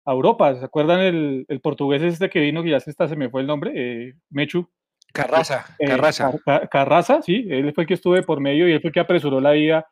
Europa. 0.06 0.54
¿Se 0.54 0.64
acuerdan 0.64 1.00
el, 1.00 1.44
el, 1.48 1.60
portugués 1.60 2.02
este 2.02 2.30
que 2.30 2.40
vino, 2.40 2.62
que 2.62 2.70
ya 2.70 2.80
se, 2.80 2.90
está, 2.90 3.08
se 3.08 3.16
me 3.16 3.30
fue 3.30 3.42
el 3.42 3.46
nombre? 3.46 3.72
Eh, 3.74 4.14
Mechu. 4.30 4.68
Carraza, 5.12 5.66
eh, 5.78 5.88
Carraza. 5.88 6.32
Carraza, 6.70 7.22
sí, 7.22 7.46
él 7.50 7.72
fue 7.74 7.82
el 7.82 7.88
que 7.88 7.94
estuvo 7.94 8.20
por 8.22 8.40
medio 8.40 8.68
y 8.68 8.72
él 8.72 8.80
fue 8.80 8.88
el 8.88 8.94
que 8.94 9.00
apresuró 9.00 9.40
la 9.40 9.56
ida 9.56 9.86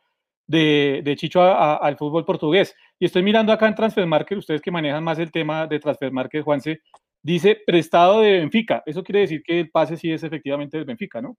de, 0.47 1.01
de 1.05 1.17
Chicho 1.17 1.43
al 1.43 1.97
fútbol 1.97 2.25
portugués. 2.25 2.75
Y 2.99 3.07
estoy 3.07 3.23
mirando 3.23 3.53
acá 3.53 3.67
en 3.67 3.75
Transfermarket, 3.75 4.39
ustedes 4.39 4.63
que 4.63 4.71
manejan 4.71 5.03
más 5.03 5.19
el 5.19 5.33
tema 5.33 5.67
de 5.67 5.81
Transfermarket, 5.81 6.45
Juanse, 6.45 6.81
dice 7.23 7.61
prestado 7.67 8.21
de 8.21 8.39
Benfica. 8.39 8.83
Eso 8.87 9.03
quiere 9.03 9.21
decir 9.21 9.43
que 9.43 9.61
el 9.61 9.71
pase 9.71 9.97
sí 9.97 10.13
es 10.13 10.23
efectivamente 10.23 10.77
del 10.77 10.87
Benfica, 10.87 11.21
¿no? 11.21 11.37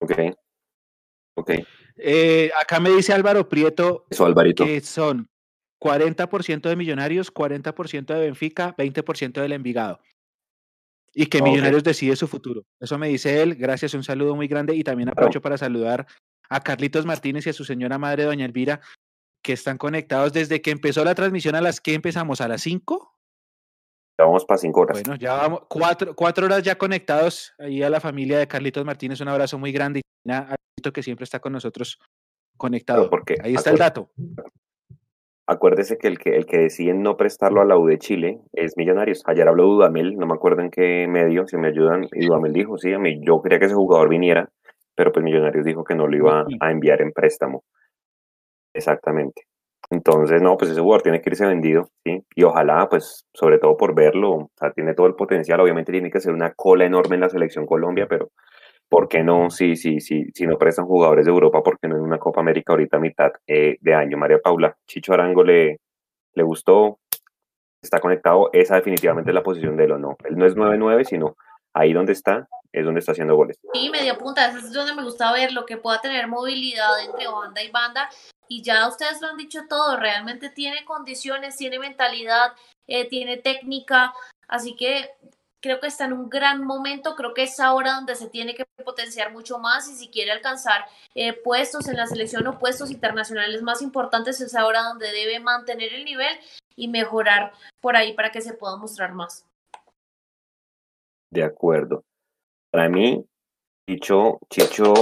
Ok. 0.00 0.12
Ok. 1.34 1.50
Eh, 1.96 2.50
acá 2.60 2.80
me 2.80 2.90
dice 2.90 3.12
Álvaro 3.12 3.48
Prieto 3.48 4.06
Eso, 4.10 4.26
Alvarito. 4.26 4.64
que 4.64 4.80
son 4.80 5.28
40% 5.80 6.68
de 6.68 6.76
Millonarios, 6.76 7.32
40% 7.32 8.06
de 8.06 8.20
Benfica, 8.20 8.74
20% 8.76 9.40
del 9.40 9.52
Envigado. 9.52 10.00
Y 11.14 11.26
que 11.26 11.42
Millonarios 11.42 11.82
decide 11.82 12.16
su 12.16 12.28
futuro. 12.28 12.64
Eso 12.80 12.98
me 12.98 13.08
dice 13.08 13.42
él. 13.42 13.54
Gracias, 13.54 13.94
un 13.94 14.04
saludo 14.04 14.36
muy 14.36 14.46
grande. 14.46 14.74
Y 14.74 14.84
también 14.84 15.08
aprovecho 15.08 15.40
para 15.40 15.58
saludar 15.58 16.06
a 16.48 16.60
Carlitos 16.60 17.06
Martínez 17.06 17.46
y 17.46 17.50
a 17.50 17.52
su 17.52 17.64
señora 17.64 17.98
madre, 17.98 18.24
doña 18.24 18.44
Elvira, 18.44 18.80
que 19.42 19.52
están 19.52 19.78
conectados 19.78 20.32
desde 20.32 20.60
que 20.60 20.70
empezó 20.70 21.04
la 21.04 21.14
transmisión 21.14 21.54
a 21.54 21.60
las 21.60 21.80
que 21.80 21.94
empezamos, 21.94 22.40
a 22.40 22.48
las 22.48 22.62
5. 22.62 23.14
Ya 24.18 24.24
vamos 24.24 24.44
para 24.44 24.58
5 24.58 24.80
horas. 24.80 25.02
Bueno, 25.02 25.16
ya 25.18 25.34
vamos, 25.34 25.62
cuatro, 25.68 26.14
cuatro, 26.16 26.46
horas 26.46 26.62
ya 26.62 26.76
conectados 26.76 27.54
ahí 27.58 27.82
a 27.82 27.90
la 27.90 28.00
familia 28.00 28.38
de 28.38 28.48
Carlitos 28.48 28.84
Martínez. 28.84 29.20
Un 29.20 29.28
abrazo 29.28 29.58
muy 29.58 29.72
grande 29.72 30.00
y 30.24 30.32
a 30.32 30.56
que 30.92 31.02
siempre 31.02 31.24
está 31.24 31.40
con 31.40 31.52
nosotros 31.52 31.98
conectado. 32.56 33.08
Porque 33.10 33.36
ahí 33.42 33.54
está 33.54 33.70
el 33.70 33.78
dato. 33.78 34.10
Acuérdese 35.50 35.96
que 35.96 36.08
el 36.08 36.18
que, 36.18 36.36
el 36.36 36.44
que 36.44 36.58
decide 36.58 36.92
no 36.92 37.16
prestarlo 37.16 37.62
a 37.62 37.64
la 37.64 37.78
U 37.78 37.86
de 37.86 37.98
Chile 37.98 38.38
es 38.52 38.76
Millonarios. 38.76 39.22
Ayer 39.24 39.48
habló 39.48 39.64
Dudamel, 39.64 40.18
no 40.18 40.26
me 40.26 40.34
acuerdo 40.34 40.60
en 40.60 40.70
qué 40.70 41.06
medio, 41.08 41.46
si 41.46 41.56
me 41.56 41.68
ayudan, 41.68 42.06
y 42.12 42.26
Dudamel 42.26 42.52
dijo, 42.52 42.76
sí, 42.76 42.92
a 42.92 42.98
mí 42.98 43.18
yo 43.24 43.40
quería 43.40 43.58
que 43.58 43.64
ese 43.64 43.74
jugador 43.74 44.10
viniera, 44.10 44.50
pero 44.94 45.10
pues 45.10 45.24
Millonarios 45.24 45.64
dijo 45.64 45.84
que 45.84 45.94
no 45.94 46.06
lo 46.06 46.14
iba 46.18 46.44
a 46.60 46.70
enviar 46.70 47.00
en 47.00 47.12
préstamo. 47.12 47.64
Exactamente. 48.74 49.44
Entonces, 49.88 50.42
no, 50.42 50.58
pues 50.58 50.70
ese 50.70 50.82
jugador 50.82 51.00
tiene 51.00 51.22
que 51.22 51.30
irse 51.30 51.46
vendido, 51.46 51.88
¿sí? 52.04 52.22
Y 52.34 52.42
ojalá, 52.42 52.86
pues, 52.90 53.26
sobre 53.32 53.58
todo 53.58 53.78
por 53.78 53.94
verlo, 53.94 54.32
o 54.32 54.50
sea, 54.54 54.70
tiene 54.72 54.92
todo 54.92 55.06
el 55.06 55.14
potencial, 55.14 55.60
obviamente 55.60 55.92
tiene 55.92 56.10
que 56.10 56.20
ser 56.20 56.34
una 56.34 56.52
cola 56.52 56.84
enorme 56.84 57.14
en 57.14 57.22
la 57.22 57.30
selección 57.30 57.64
Colombia, 57.64 58.06
pero 58.06 58.28
¿por 58.88 59.08
qué 59.08 59.22
no? 59.22 59.50
Si, 59.50 59.76
si, 59.76 60.00
si, 60.00 60.30
si 60.34 60.46
no 60.46 60.58
prestan 60.58 60.86
jugadores 60.86 61.26
de 61.26 61.30
Europa, 61.30 61.62
¿por 61.62 61.78
qué 61.78 61.88
no 61.88 61.96
en 61.96 62.02
una 62.02 62.18
Copa 62.18 62.40
América 62.40 62.72
ahorita 62.72 62.96
a 62.96 63.00
mitad 63.00 63.32
eh, 63.46 63.78
de 63.80 63.94
año? 63.94 64.16
María 64.16 64.40
Paula, 64.42 64.76
Chicho 64.86 65.12
Arango 65.12 65.44
le, 65.44 65.78
gustó, 66.36 66.98
está 67.82 68.00
conectado, 68.00 68.50
esa 68.52 68.76
definitivamente 68.76 69.30
es 69.30 69.34
la 69.34 69.42
posición 69.42 69.76
de 69.76 69.84
él 69.84 69.92
o 69.92 69.98
no. 69.98 70.16
Él 70.24 70.36
no 70.36 70.46
es 70.46 70.56
9-9, 70.56 71.04
sino 71.04 71.36
ahí 71.74 71.92
donde 71.92 72.12
está, 72.12 72.48
es 72.72 72.84
donde 72.84 73.00
está 73.00 73.12
haciendo 73.12 73.36
goles. 73.36 73.58
Sí, 73.72 73.90
media 73.90 74.16
punta, 74.16 74.48
eso 74.48 74.58
es 74.58 74.72
donde 74.72 74.94
me 74.94 75.02
gusta 75.02 75.32
ver 75.32 75.52
lo 75.52 75.66
que 75.66 75.76
pueda 75.76 76.00
tener 76.00 76.28
movilidad 76.28 77.04
entre 77.04 77.26
banda 77.26 77.62
y 77.62 77.70
banda. 77.70 78.08
Y 78.48 78.62
ya 78.62 78.88
ustedes 78.88 79.20
lo 79.20 79.28
han 79.28 79.36
dicho 79.36 79.60
todo, 79.68 79.96
realmente 79.96 80.48
tiene 80.48 80.84
condiciones, 80.84 81.56
tiene 81.56 81.78
mentalidad, 81.78 82.52
eh, 82.86 83.06
tiene 83.08 83.36
técnica, 83.36 84.14
así 84.48 84.74
que 84.74 85.10
creo 85.60 85.80
que 85.80 85.88
está 85.88 86.04
en 86.04 86.12
un 86.12 86.28
gran 86.28 86.64
momento, 86.64 87.14
creo 87.16 87.34
que 87.34 87.44
es 87.44 87.58
ahora 87.60 87.94
donde 87.94 88.14
se 88.14 88.28
tiene 88.28 88.54
que 88.54 88.64
potenciar 88.84 89.32
mucho 89.32 89.58
más 89.58 89.88
y 89.88 89.94
si 89.94 90.08
quiere 90.08 90.30
alcanzar 90.30 90.84
eh, 91.14 91.32
puestos 91.32 91.88
en 91.88 91.96
la 91.96 92.06
selección 92.06 92.46
o 92.46 92.58
puestos 92.58 92.90
internacionales 92.90 93.62
más 93.62 93.82
importantes 93.82 94.40
es 94.40 94.54
ahora 94.54 94.82
donde 94.82 95.10
debe 95.12 95.40
mantener 95.40 95.92
el 95.92 96.04
nivel 96.04 96.32
y 96.76 96.88
mejorar 96.88 97.52
por 97.80 97.96
ahí 97.96 98.12
para 98.14 98.30
que 98.30 98.40
se 98.40 98.54
pueda 98.54 98.76
mostrar 98.76 99.12
más. 99.12 99.44
De 101.30 101.42
acuerdo. 101.42 102.04
Para 102.70 102.88
mí, 102.88 103.24
Chicho, 103.88 104.38
Chicho, 104.50 104.92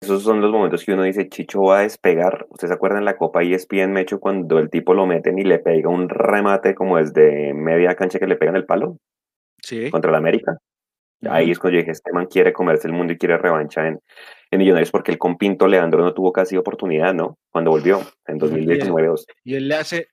esos 0.00 0.22
son 0.22 0.40
los 0.40 0.50
momentos 0.52 0.84
que 0.84 0.92
uno 0.92 1.04
dice, 1.04 1.28
Chicho 1.28 1.62
va 1.62 1.78
a 1.78 1.82
despegar. 1.82 2.46
¿Ustedes 2.50 2.70
se 2.70 2.74
acuerdan 2.74 3.04
la 3.04 3.16
Copa 3.16 3.42
ESPN 3.42 3.92
Mecho 3.92 4.20
cuando 4.20 4.58
el 4.58 4.70
tipo 4.70 4.94
lo 4.94 5.06
meten 5.06 5.38
y 5.38 5.44
le 5.44 5.58
pega 5.58 5.88
un 5.88 6.08
remate 6.08 6.74
como 6.74 6.98
desde 6.98 7.54
media 7.54 7.94
cancha 7.94 8.18
que 8.18 8.26
le 8.26 8.36
pegan 8.36 8.56
el 8.56 8.66
palo? 8.66 8.98
Contra 9.90 10.12
la 10.12 10.18
América. 10.18 10.58
Ahí 11.28 11.50
es 11.50 11.58
cuando 11.58 11.76
yo 11.76 11.82
dije, 11.82 11.92
este 11.92 12.12
man 12.12 12.26
quiere 12.26 12.52
comerse 12.52 12.88
el 12.88 12.94
mundo 12.94 13.12
y 13.12 13.18
quiere 13.18 13.38
revancha 13.38 13.86
en, 13.86 14.00
en 14.50 14.58
Millonarios 14.58 14.90
porque 14.90 15.12
el 15.12 15.18
compinto 15.18 15.68
Leandro 15.68 16.02
no 16.02 16.12
tuvo 16.14 16.32
casi 16.32 16.56
oportunidad, 16.56 17.14
¿no? 17.14 17.38
Cuando 17.50 17.70
volvió 17.70 18.00
en 18.26 18.38
2019 18.38 19.14
Y 19.44 19.54
él 19.54 19.68
le 19.68 19.76
hace, 19.76 20.08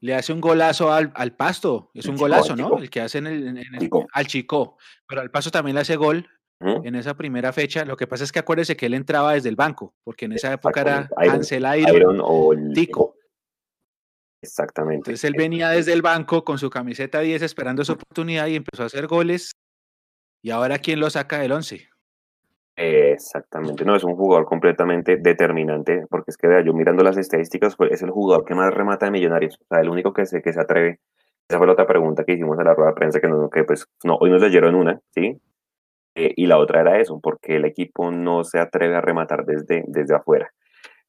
le 0.00 0.14
hace 0.14 0.32
un 0.32 0.40
golazo 0.40 0.92
al, 0.92 1.12
al 1.14 1.36
pasto, 1.36 1.90
es 1.94 2.06
un 2.06 2.16
golazo, 2.16 2.56
¿no? 2.56 2.78
El 2.78 2.90
que 2.90 3.00
hace 3.00 3.18
en 3.18 3.26
el, 3.28 3.62
al 4.12 4.26
Chico, 4.26 4.78
pero 5.06 5.20
al 5.20 5.30
paso 5.30 5.50
también 5.50 5.76
le 5.76 5.82
hace 5.82 5.96
gol 5.96 6.28
en 6.60 6.94
esa 6.94 7.14
primera 7.14 7.52
fecha. 7.52 7.84
Lo 7.84 7.96
que 7.96 8.06
pasa 8.06 8.24
es 8.24 8.32
que 8.32 8.38
acuérdese 8.38 8.76
que 8.76 8.86
él 8.86 8.94
entraba 8.94 9.34
desde 9.34 9.48
el 9.48 9.56
banco, 9.56 9.94
porque 10.04 10.24
en 10.24 10.32
esa 10.32 10.52
época 10.52 10.80
era 10.80 11.08
Ansel 11.16 11.66
Iron, 11.78 12.20
o 12.20 12.52
Tico. 12.74 13.16
Exactamente. 14.42 15.10
Entonces 15.10 15.24
él 15.24 15.34
venía 15.36 15.70
desde 15.70 15.92
el 15.92 16.02
banco 16.02 16.44
con 16.44 16.58
su 16.58 16.68
camiseta 16.68 17.20
10 17.20 17.42
esperando 17.42 17.84
su 17.84 17.92
oportunidad 17.92 18.48
y 18.48 18.56
empezó 18.56 18.82
a 18.82 18.86
hacer 18.86 19.06
goles. 19.06 19.52
¿Y 20.42 20.50
ahora 20.50 20.78
quién 20.78 20.98
lo 20.98 21.08
saca 21.08 21.38
del 21.38 21.52
11? 21.52 21.88
Exactamente, 22.74 23.84
no, 23.84 23.94
es 23.94 24.02
un 24.02 24.16
jugador 24.16 24.46
completamente 24.46 25.18
determinante, 25.18 26.06
porque 26.08 26.30
es 26.30 26.38
que 26.38 26.48
vea, 26.48 26.64
yo 26.64 26.72
mirando 26.72 27.04
las 27.04 27.18
estadísticas, 27.18 27.76
pues, 27.76 27.92
es 27.92 28.02
el 28.02 28.10
jugador 28.10 28.46
que 28.46 28.54
más 28.54 28.72
remata 28.72 29.06
de 29.06 29.12
millonarios, 29.12 29.58
o 29.60 29.64
sea, 29.68 29.80
el 29.80 29.90
único 29.90 30.12
que 30.14 30.24
se, 30.24 30.40
que 30.40 30.52
se 30.52 30.60
atreve. 30.60 30.98
Esa 31.48 31.58
fue 31.58 31.66
la 31.66 31.74
otra 31.74 31.86
pregunta 31.86 32.24
que 32.24 32.32
hicimos 32.32 32.58
a 32.58 32.64
la 32.64 32.74
rueda 32.74 32.90
de 32.90 32.96
prensa, 32.96 33.20
que, 33.20 33.28
no, 33.28 33.50
que 33.50 33.64
pues, 33.64 33.86
no, 34.04 34.16
hoy 34.16 34.30
nos 34.30 34.40
leyeron 34.40 34.74
una, 34.74 35.00
¿sí? 35.10 35.38
Eh, 36.14 36.32
y 36.34 36.46
la 36.46 36.58
otra 36.58 36.80
era 36.80 36.98
eso, 36.98 37.20
porque 37.20 37.56
el 37.56 37.66
equipo 37.66 38.10
no 38.10 38.42
se 38.42 38.58
atreve 38.58 38.96
a 38.96 39.00
rematar 39.02 39.44
desde, 39.44 39.84
desde 39.86 40.14
afuera. 40.14 40.50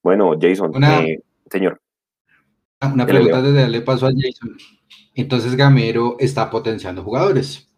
Bueno, 0.02 0.34
Jason, 0.38 0.70
eh, 0.84 1.20
señor. 1.50 1.80
Una 2.80 3.06
pregunta 3.06 3.40
desde 3.40 3.60
darle 3.60 3.80
paso 3.80 4.06
a 4.06 4.10
Jason. 4.10 4.56
Entonces 5.14 5.56
Gamero 5.56 6.16
está 6.18 6.50
potenciando 6.50 7.02
jugadores. 7.02 7.68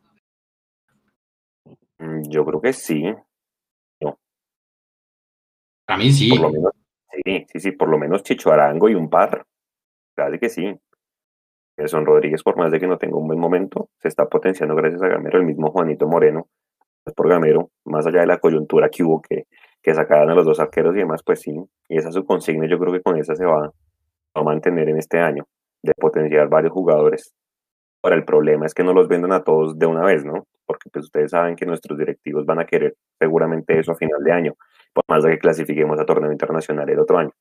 Mm, 1.98 2.22
yo 2.28 2.44
creo 2.44 2.60
que 2.60 2.72
sí. 2.72 3.04
No. 4.00 4.18
Para 5.86 5.98
mí 5.98 6.12
sí. 6.12 6.30
Por 6.30 6.40
lo 6.40 6.50
menos, 6.50 6.72
sí, 7.24 7.46
sí, 7.52 7.60
sí, 7.60 7.72
por 7.72 7.88
lo 7.88 7.98
menos 7.98 8.22
Chicho 8.22 8.52
Arango 8.52 8.88
y 8.88 8.94
un 8.94 9.08
par. 9.08 9.46
Claro 10.14 10.38
que 10.38 10.48
sí. 10.48 10.74
Nelson 11.76 12.06
Rodríguez, 12.06 12.42
por 12.42 12.56
más 12.56 12.70
de 12.72 12.80
que 12.80 12.86
no 12.86 12.96
tenga 12.96 13.18
un 13.18 13.26
buen 13.26 13.38
momento, 13.38 13.90
se 14.00 14.08
está 14.08 14.26
potenciando 14.28 14.74
gracias 14.74 15.02
a 15.02 15.08
Gamero, 15.08 15.38
el 15.38 15.44
mismo 15.44 15.70
Juanito 15.70 16.08
Moreno, 16.08 16.48
pues 17.04 17.14
por 17.14 17.28
Gamero, 17.28 17.70
más 17.84 18.06
allá 18.06 18.20
de 18.20 18.26
la 18.26 18.38
coyuntura 18.38 18.88
que 18.88 19.04
hubo 19.04 19.20
que, 19.20 19.46
que 19.82 19.94
sacaran 19.94 20.30
a 20.30 20.34
los 20.34 20.46
dos 20.46 20.58
arqueros 20.58 20.94
y 20.94 21.00
demás, 21.00 21.22
pues 21.22 21.40
sí, 21.42 21.54
y 21.88 21.98
esa 21.98 22.08
es 22.08 22.14
su 22.14 22.24
consigna, 22.24 22.66
yo 22.66 22.78
creo 22.78 22.94
que 22.94 23.02
con 23.02 23.18
esa 23.18 23.36
se 23.36 23.44
va, 23.44 23.70
a 24.40 24.44
mantener 24.44 24.88
en 24.88 24.98
este 24.98 25.18
año, 25.18 25.46
de 25.82 25.92
potenciar 25.94 26.48
varios 26.48 26.72
jugadores. 26.72 27.34
Ahora, 28.02 28.16
el 28.16 28.24
problema 28.24 28.66
es 28.66 28.74
que 28.74 28.84
no 28.84 28.92
los 28.92 29.08
vendan 29.08 29.32
a 29.32 29.42
todos 29.42 29.78
de 29.78 29.86
una 29.86 30.04
vez, 30.04 30.24
¿no? 30.24 30.46
Porque 30.66 30.90
pues 30.90 31.06
ustedes 31.06 31.30
saben 31.32 31.56
que 31.56 31.66
nuestros 31.66 31.98
directivos 31.98 32.46
van 32.46 32.60
a 32.60 32.66
querer 32.66 32.96
seguramente 33.18 33.78
eso 33.78 33.92
a 33.92 33.96
final 33.96 34.22
de 34.22 34.32
año, 34.32 34.54
por 34.92 35.04
más 35.08 35.24
de 35.24 35.30
que 35.30 35.38
clasifiquemos 35.38 35.98
a 35.98 36.06
torneo 36.06 36.32
internacional 36.32 36.88
el 36.88 37.00
otro 37.00 37.18
año. 37.18 37.32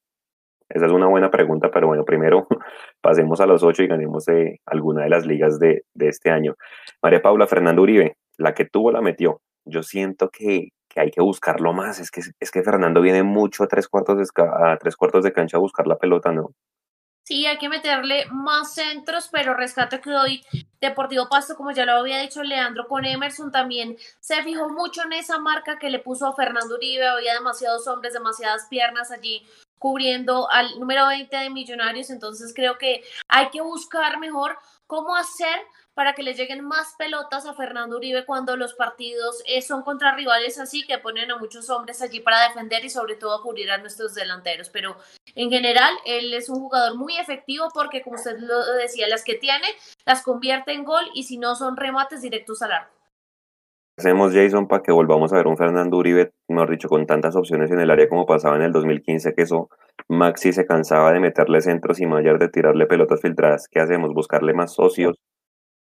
Esa 0.69 0.87
es 0.87 0.91
una 0.91 1.07
buena 1.07 1.29
pregunta, 1.29 1.69
pero 1.71 1.87
bueno, 1.87 2.03
primero 2.03 2.47
pasemos 3.01 3.39
a 3.39 3.45
los 3.45 3.63
ocho 3.63 3.83
y 3.83 3.87
ganemos 3.87 4.27
eh, 4.27 4.59
alguna 4.65 5.03
de 5.03 5.09
las 5.09 5.25
ligas 5.25 5.59
de, 5.59 5.83
de, 5.93 6.07
este 6.07 6.31
año. 6.31 6.55
María 7.03 7.21
Paula 7.21 7.45
Fernando 7.45 7.83
Uribe, 7.83 8.17
la 8.37 8.53
que 8.53 8.65
tuvo 8.65 8.91
la 8.91 9.01
metió. 9.01 9.41
Yo 9.65 9.83
siento 9.83 10.29
que, 10.29 10.69
que 10.89 10.99
hay 10.99 11.11
que 11.11 11.21
buscarlo 11.21 11.73
más. 11.73 11.99
Es 11.99 12.09
que, 12.09 12.21
es 12.39 12.51
que 12.51 12.63
Fernando 12.63 13.01
viene 13.01 13.21
mucho 13.23 13.63
a 13.63 13.67
tres, 13.67 13.87
cuartos 13.87 14.17
de, 14.17 14.43
a 14.43 14.77
tres 14.77 14.95
cuartos 14.95 15.23
de 15.23 15.33
cancha 15.33 15.57
a 15.57 15.59
buscar 15.59 15.85
la 15.87 15.97
pelota, 15.97 16.31
¿no? 16.31 16.51
Sí, 17.28 17.47
hay 17.47 17.57
que 17.57 17.69
meterle 17.69 18.28
más 18.28 18.76
centros, 18.76 19.30
pero 19.32 19.55
rescato 19.55 19.99
que 19.99 20.11
hoy 20.11 20.45
Deportivo 20.80 21.28
Pasto, 21.28 21.55
como 21.55 21.71
ya 21.71 21.84
lo 21.84 21.93
había 21.93 22.19
dicho 22.19 22.43
Leandro 22.43 22.88
con 22.88 23.03
Emerson, 23.03 23.51
también 23.51 23.97
se 24.19 24.43
fijó 24.43 24.69
mucho 24.69 25.01
en 25.01 25.13
esa 25.13 25.39
marca 25.39 25.80
que 25.80 25.89
le 25.89 25.97
puso 25.97 26.28
a 26.28 26.36
Fernando 26.36 26.76
Uribe. 26.76 27.07
Había 27.07 27.34
demasiados 27.34 27.88
hombres, 27.88 28.13
demasiadas 28.13 28.67
piernas 28.69 29.09
allí 29.09 29.43
cubriendo 29.80 30.47
al 30.51 30.80
número 30.80 31.07
20 31.07 31.36
de 31.36 31.49
Millonarios. 31.49 32.11
Entonces 32.11 32.53
creo 32.55 32.78
que 32.78 33.03
hay 33.28 33.49
que 33.49 33.61
buscar 33.61 34.19
mejor 34.19 34.59
cómo 34.86 35.15
hacer 35.15 35.59
para 35.95 36.13
que 36.13 36.23
le 36.23 36.33
lleguen 36.33 36.63
más 36.63 36.93
pelotas 36.97 37.45
a 37.47 37.53
Fernando 37.53 37.97
Uribe 37.97 38.25
cuando 38.25 38.55
los 38.57 38.75
partidos 38.75 39.41
eh, 39.47 39.61
son 39.61 39.81
contra 39.81 40.13
rivales 40.13 40.59
así 40.59 40.85
que 40.85 40.99
ponen 40.99 41.31
a 41.31 41.37
muchos 41.37 41.69
hombres 41.69 42.01
allí 42.01 42.19
para 42.19 42.47
defender 42.49 42.83
y 42.85 42.89
sobre 42.89 43.15
todo 43.15 43.41
cubrir 43.41 43.71
a 43.71 43.77
nuestros 43.77 44.13
delanteros. 44.13 44.69
Pero 44.69 44.97
en 45.33 45.49
general, 45.49 45.93
él 46.05 46.33
es 46.33 46.49
un 46.49 46.59
jugador 46.59 46.95
muy 46.97 47.17
efectivo 47.17 47.69
porque, 47.73 48.01
como 48.01 48.17
usted 48.17 48.37
lo 48.39 48.73
decía, 48.73 49.07
las 49.07 49.23
que 49.23 49.35
tiene 49.35 49.67
las 50.05 50.21
convierte 50.21 50.73
en 50.73 50.83
gol 50.83 51.05
y 51.13 51.23
si 51.23 51.37
no 51.37 51.55
son 51.55 51.77
remates 51.77 52.21
directos 52.21 52.61
al 52.61 52.73
arco. 52.73 52.91
Hacemos 53.97 54.33
Jason 54.33 54.67
para 54.67 54.83
que 54.83 54.91
volvamos 54.91 55.31
a 55.31 55.37
ver 55.37 55.47
un 55.47 55.55
Fernando 55.55 55.95
Uribe, 55.95 56.33
mejor 56.49 56.69
dicho, 56.69 56.89
con 56.89 57.07
tantas 57.07 57.37
opciones 57.37 57.71
en 57.71 57.79
el 57.79 57.89
área 57.89 58.09
como 58.09 58.25
pasaba 58.25 58.57
en 58.57 58.63
el 58.63 58.73
2015, 58.73 59.33
que 59.33 59.43
eso 59.43 59.69
Maxi 60.09 60.51
se 60.51 60.65
cansaba 60.65 61.13
de 61.13 61.21
meterle 61.21 61.61
centros 61.61 62.01
y 62.01 62.05
Mayer 62.05 62.37
de 62.37 62.49
tirarle 62.49 62.87
pelotas 62.87 63.21
filtradas. 63.21 63.69
¿Qué 63.69 63.79
hacemos? 63.79 64.13
¿Buscarle 64.13 64.53
más 64.53 64.73
socios? 64.73 65.15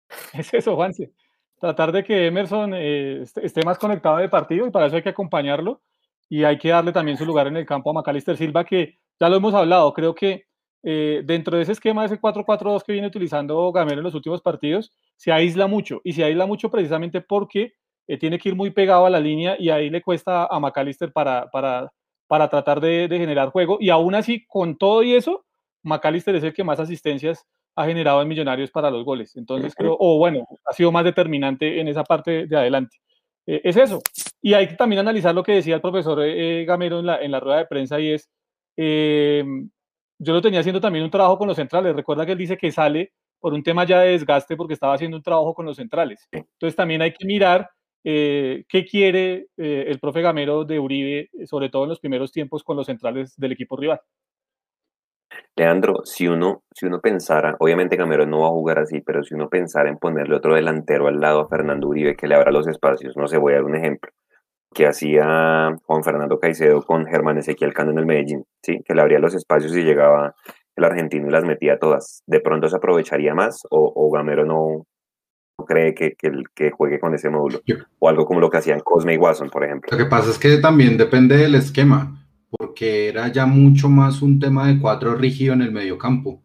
Es 0.34 0.54
eso, 0.54 0.76
Juanse. 0.76 1.12
Tratar 1.60 1.92
de 1.92 2.04
que 2.04 2.28
Emerson 2.28 2.74
eh, 2.76 3.24
esté 3.42 3.64
más 3.64 3.78
conectado 3.78 4.18
de 4.18 4.30
partido 4.30 4.68
y 4.68 4.72
para 4.72 4.88
eso 4.88 4.96
hay 4.98 5.02
que 5.02 5.10
acompañarlo 5.10 5.82
y 6.30 6.44
hay 6.44 6.58
que 6.58 6.70
darle 6.70 6.92
también 6.92 7.18
su 7.18 7.26
lugar 7.26 7.48
en 7.48 7.58
el 7.58 7.66
campo 7.66 7.90
a 7.90 7.94
Macalister 7.94 8.36
Silva, 8.36 8.66
que 8.66 8.98
ya 9.20 9.30
lo 9.30 9.38
hemos 9.38 9.54
hablado, 9.54 9.94
creo 9.94 10.14
que 10.14 10.46
eh, 10.84 11.22
dentro 11.26 11.58
de 11.58 11.64
ese 11.64 11.72
esquema, 11.72 12.02
de 12.02 12.08
ese 12.08 12.22
4-4-2 12.22 12.84
que 12.84 12.92
viene 12.92 13.08
utilizando 13.08 13.72
Gamero 13.72 14.00
en 14.00 14.04
los 14.04 14.14
últimos 14.16 14.42
partidos, 14.42 14.92
se 15.16 15.32
aísla 15.32 15.68
mucho 15.68 16.02
y 16.04 16.14
se 16.14 16.24
aísla 16.24 16.46
mucho 16.46 16.70
precisamente 16.70 17.22
porque 17.22 17.74
eh, 18.08 18.18
tiene 18.18 18.38
que 18.38 18.50
ir 18.50 18.56
muy 18.56 18.72
pegado 18.72 19.06
a 19.06 19.10
la 19.10 19.20
línea 19.20 19.56
y 19.58 19.70
ahí 19.70 19.90
le 19.90 20.02
cuesta 20.02 20.46
a 20.46 20.60
McAllister 20.60 21.12
para, 21.12 21.50
para, 21.50 21.92
para 22.28 22.50
tratar 22.50 22.82
de, 22.82 23.08
de, 23.08 23.18
generar 23.18 23.50
juego. 23.50 23.78
Y 23.80 23.90
aún 23.90 24.14
así, 24.14 24.46
con 24.46 24.78
todo 24.78 25.02
y 25.02 25.16
eso, 25.16 25.46
McAllister 25.82 26.36
es 26.36 26.44
el 26.44 26.54
que 26.54 26.64
más 26.64 26.80
asistencias 26.80 27.48
ha 27.76 27.86
generado 27.86 28.22
en 28.22 28.28
Millonarios 28.28 28.72
para 28.72 28.90
los 28.90 29.04
goles. 29.04 29.36
Entonces 29.36 29.74
creo, 29.76 29.96
o 30.00 30.18
bueno, 30.18 30.48
ha 30.66 30.74
sido 30.74 30.92
más 30.92 31.04
determinante 31.04 31.80
en 31.80 31.88
esa 31.88 32.04
parte 32.04 32.48
de 32.48 32.58
adelante. 32.58 32.98
Eh, 33.46 33.62
es 33.64 33.78
eso. 33.78 34.02
Y 34.42 34.54
hay 34.54 34.68
que 34.68 34.76
también 34.76 35.00
analizar 35.00 35.36
lo 35.36 35.44
que 35.44 35.54
decía 35.54 35.76
el 35.76 35.82
profesor 35.82 36.20
eh, 36.24 36.66
Gamero 36.66 37.00
en 37.00 37.06
la, 37.06 37.18
en 37.22 37.32
la 37.32 37.40
rueda 37.40 37.58
de 37.58 37.66
prensa 37.66 38.00
y 38.00 38.12
es, 38.12 38.30
eh, 38.78 39.44
yo 40.20 40.34
lo 40.34 40.42
tenía 40.42 40.60
haciendo 40.60 40.82
también 40.82 41.04
un 41.04 41.12
trabajo 41.12 41.38
con 41.38 41.48
los 41.48 41.58
centrales. 41.58 41.96
Recuerda 41.96 42.26
que 42.26 42.34
él 42.34 42.38
dice 42.38 42.58
que 42.58 42.72
sale 42.72 43.14
por 43.40 43.54
un 43.54 43.64
tema 43.64 43.86
ya 43.86 44.00
de 44.00 44.12
desgaste 44.12 44.56
porque 44.56 44.74
estaba 44.74 44.94
haciendo 44.94 45.18
un 45.18 45.24
trabajo 45.24 45.54
con 45.54 45.66
los 45.66 45.76
centrales. 45.76 46.28
Entonces 46.32 46.76
también 46.76 47.02
hay 47.02 47.14
que 47.14 47.26
mirar 47.26 47.70
eh, 48.04 48.66
qué 48.70 48.86
quiere 48.86 49.48
eh, 49.58 49.86
el 49.88 50.00
profe 50.00 50.22
Gamero 50.22 50.64
de 50.64 50.80
Uribe, 50.80 51.30
sobre 51.46 51.70
todo 51.70 51.84
en 51.84 51.90
los 51.90 52.00
primeros 52.00 52.32
tiempos 52.32 52.64
con 52.64 52.78
los 52.78 52.86
centrales 52.86 53.36
del 53.36 53.52
equipo 53.52 53.76
rival. 53.76 54.00
Leandro, 55.56 56.02
si 56.04 56.28
uno, 56.28 56.64
si 56.74 56.86
uno 56.86 57.00
pensara, 57.00 57.56
obviamente 57.60 57.96
Gamero 57.96 58.26
no 58.26 58.42
va 58.42 58.48
a 58.48 58.52
jugar 58.52 58.80
así, 58.80 59.02
pero 59.02 59.24
si 59.24 59.34
uno 59.34 59.50
pensara 59.50 59.90
en 59.90 59.98
ponerle 59.98 60.36
otro 60.36 60.56
delantero 60.56 61.08
al 61.08 61.20
lado 61.20 61.42
a 61.42 61.48
Fernando 61.48 61.88
Uribe 61.88 62.16
que 62.16 62.28
le 62.28 62.36
abra 62.36 62.52
los 62.52 62.68
espacios, 62.68 63.16
no 63.16 63.28
sé, 63.28 63.38
voy 63.38 63.54
a 63.54 63.58
dar 63.58 63.66
un 63.66 63.76
ejemplo, 63.76 64.12
que 64.74 64.86
hacía 64.86 65.76
Juan 65.86 66.04
Fernando 66.04 66.40
Caicedo 66.40 66.82
con 66.82 67.06
Germán 67.06 67.38
Ezequiel 67.38 67.74
Cano 67.74 67.92
en 67.92 68.00
el 68.00 68.06
Medellín, 68.06 68.44
¿sí? 68.62 68.82
que 68.86 68.94
le 68.94 69.02
abría 69.02 69.20
los 69.20 69.34
espacios 69.34 69.76
y 69.76 69.84
llegaba 69.84 70.36
el 70.76 70.84
argentino 70.84 71.28
y 71.28 71.32
las 71.32 71.46
metía 71.46 71.80
todas. 71.80 72.22
¿De 72.28 72.42
pronto 72.42 72.68
se 72.68 72.76
aprovecharía 72.76 73.34
más 73.34 73.62
o, 73.70 73.94
o 73.96 74.12
Gamero 74.12 74.46
no, 74.46 74.86
no 75.58 75.66
cree 75.66 75.96
que, 75.96 76.16
que, 76.18 76.30
que, 76.54 76.72
juegue 76.72 77.00
con 77.00 77.16
ese 77.16 77.30
módulo? 77.30 77.62
O 78.00 78.10
algo 78.10 78.26
como 78.26 78.42
lo 78.42 78.50
que 78.50 78.58
hacían 78.58 78.82
Cosme 78.82 79.14
y 79.14 79.18
Watson, 79.18 79.50
por 79.50 79.64
ejemplo. 79.64 79.90
Lo 79.92 79.98
que 79.98 80.10
pasa 80.10 80.30
es 80.30 80.38
que 80.38 80.58
también 80.58 80.98
depende 80.98 81.38
del 81.38 81.56
esquema 81.56 82.25
porque 82.58 83.08
era 83.10 83.32
ya 83.32 83.46
mucho 83.46 83.90
más 83.90 84.22
un 84.22 84.40
tema 84.40 84.68
de 84.68 84.80
cuatro 84.80 85.16
rígido 85.16 85.54
en 85.54 85.62
el 85.62 85.72
mediocampo. 85.72 86.44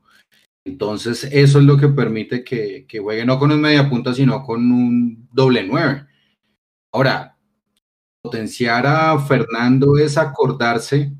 Entonces, 0.64 1.24
eso 1.24 1.58
es 1.58 1.64
lo 1.64 1.76
que 1.76 1.88
permite 1.88 2.44
que, 2.44 2.86
juegue 3.00 3.24
no 3.24 3.38
con 3.38 3.50
un 3.50 3.61
media 3.61 3.88
punta, 3.88 4.12
sino 4.12 4.42
con 4.42 4.70
un 4.70 5.28
doble 5.32 5.64
nueve. 5.66 6.06
Ahora, 6.92 7.36
potenciar 8.22 8.86
a 8.86 9.18
Fernando 9.18 9.96
es 9.96 10.18
acordarse 10.18 11.12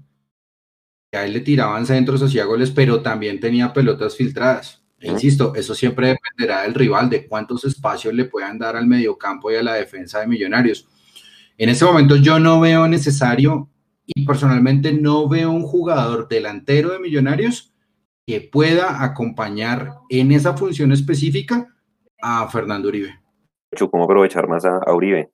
que 1.11 1.18
a 1.18 1.24
él 1.24 1.32
le 1.32 1.41
tiraban 1.41 1.86
centros 1.86 2.22
hacia 2.22 2.45
goles, 2.45 2.70
pero 2.70 3.01
también 3.01 3.41
tenía 3.41 3.72
pelotas 3.72 4.16
filtradas. 4.16 4.82
E 5.01 5.11
insisto, 5.11 5.55
eso 5.55 5.74
siempre 5.74 6.09
dependerá 6.09 6.62
del 6.62 6.74
rival, 6.74 7.09
de 7.09 7.26
cuántos 7.26 7.64
espacios 7.64 8.12
le 8.12 8.26
puedan 8.26 8.59
dar 8.59 8.76
al 8.76 8.86
mediocampo 8.86 9.51
y 9.51 9.57
a 9.57 9.62
la 9.62 9.74
defensa 9.74 10.20
de 10.20 10.26
Millonarios. 10.26 10.86
En 11.57 11.70
este 11.70 11.84
momento 11.84 12.16
yo 12.16 12.38
no 12.38 12.61
veo 12.61 12.86
necesario 12.86 13.70
y 14.15 14.25
personalmente 14.25 14.93
no 14.93 15.29
veo 15.29 15.51
un 15.51 15.63
jugador 15.63 16.29
delantero 16.29 16.91
de 16.91 16.99
Millonarios 16.99 17.73
que 18.27 18.41
pueda 18.41 19.03
acompañar 19.03 19.95
en 20.09 20.33
esa 20.33 20.57
función 20.57 20.93
específica 20.93 21.75
a 22.23 22.49
Fernando 22.49 22.89
Uribe. 22.89 23.21
¿Cómo 23.91 24.05
aprovechar 24.05 24.49
más 24.49 24.65
a, 24.65 24.79
a 24.79 24.95
Uribe? 24.95 25.33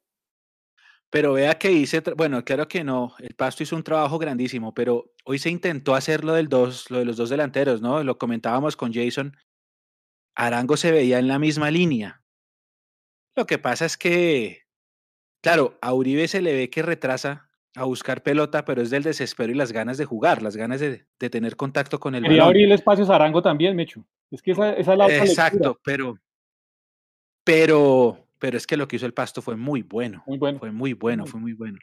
Pero 1.11 1.35
vea 1.35 1.57
que 1.57 1.73
hice, 1.73 2.03
bueno, 2.17 2.45
claro 2.45 2.69
que 2.69 2.85
no, 2.85 3.15
el 3.21 3.35
Pasto 3.35 3.63
hizo 3.63 3.77
un 3.77 3.85
trabajo 3.85 4.19
grandísimo, 4.19 4.75
pero 4.75 5.13
hoy 5.25 5.39
se 5.39 5.51
intentó 5.51 5.95
hacer 5.95 6.25
lo, 6.25 6.35
del 6.35 6.49
dos, 6.49 6.91
lo 6.91 6.99
de 6.99 7.05
los 7.05 7.17
dos 7.17 7.31
delanteros, 7.31 7.81
¿no? 7.81 8.03
Lo 8.03 8.19
comentábamos 8.19 8.77
con 8.77 8.93
Jason. 8.93 9.37
Arango 10.35 10.77
se 10.77 10.91
veía 10.91 11.19
en 11.19 11.29
la 11.29 11.39
misma 11.39 11.71
línea. 11.71 12.23
Lo 13.37 13.47
que 13.47 13.59
pasa 13.59 13.87
es 13.87 13.97
que, 13.97 14.63
claro, 15.43 15.79
a 15.81 15.95
Uribe 15.95 16.29
se 16.29 16.43
le 16.43 16.55
ve 16.55 16.71
que 16.71 16.83
retrasa 16.83 17.46
a 17.77 17.85
buscar 17.85 18.23
pelota, 18.23 18.65
pero 18.65 18.81
es 18.83 18.91
del 18.91 19.03
desespero 19.03 19.53
y 19.53 19.55
las 19.55 19.71
ganas 19.71 19.99
de 19.99 20.07
jugar, 20.07 20.43
las 20.43 20.57
ganas 20.57 20.81
de, 20.81 21.05
de 21.21 21.31
tener 21.31 21.57
contacto 21.57 22.01
con 22.01 22.15
el 22.15 22.23
Quería 22.23 22.39
balón. 22.39 22.49
abrir 22.49 22.73
espacios 22.73 23.11
a 23.11 23.17
Arango 23.17 23.43
también, 23.43 23.77
Mecho. 23.77 24.05
Es 24.31 24.41
que 24.43 24.53
esa, 24.53 24.73
esa 24.73 24.93
es 24.93 24.99
la 24.99 25.07
Exacto, 25.19 25.59
lectura. 25.59 25.81
pero, 25.85 26.19
pero, 27.45 28.27
pero 28.39 28.57
es 28.57 28.67
que 28.67 28.77
lo 28.77 28.89
que 28.89 28.97
hizo 28.97 29.07
el 29.07 29.15
Pasto 29.15 29.43
fue 29.43 29.57
muy 29.57 29.83
bueno. 29.83 30.23
Muy 30.27 30.39
bueno. 30.39 30.59
Fue 30.59 30.73
muy 30.73 30.95
bueno, 30.95 31.27
fue 31.27 31.39
muy 31.39 31.53
bueno. 31.53 31.79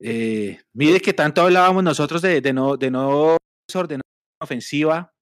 Eh, 0.00 0.58
mire 0.72 1.00
que 1.00 1.12
tanto 1.12 1.42
hablábamos 1.42 1.84
nosotros 1.84 2.22
de, 2.22 2.40
de 2.40 2.52
no, 2.52 2.76
de 2.76 2.90
no 2.90 3.36
desordenar 3.68 4.02
ofensiva, 4.40 5.12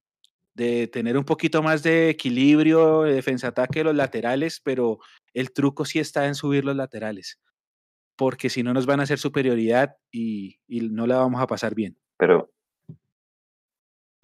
de 0.55 0.87
tener 0.89 1.19
un 1.19 1.25
poquito 1.25 1.63
más 1.63 1.83
de 1.83 2.11
equilibrio, 2.11 3.03
de 3.03 3.15
defensa-ataque 3.15 3.81
de 3.81 3.85
los 3.85 3.95
laterales, 3.97 4.61
pero 4.61 4.99
el 5.33 5.53
truco 5.53 5.85
sí 5.85 5.99
está 5.99 6.27
en 6.27 6.35
subir 6.37 6.65
los 6.65 6.77
laterales 6.77 7.41
porque 8.17 8.49
si 8.49 8.63
no 8.63 8.73
nos 8.73 8.87
van 8.87 9.01
a 9.01 9.05
hacer 9.05 9.19
superioridad 9.19 9.97
y, 10.11 10.59
y, 10.67 10.89
no 10.91 11.07
la 11.07 11.19
vamos 11.19 11.41
a 11.41 11.47
pasar 11.47 11.75
bien. 11.75 11.97
Pero 12.19 12.51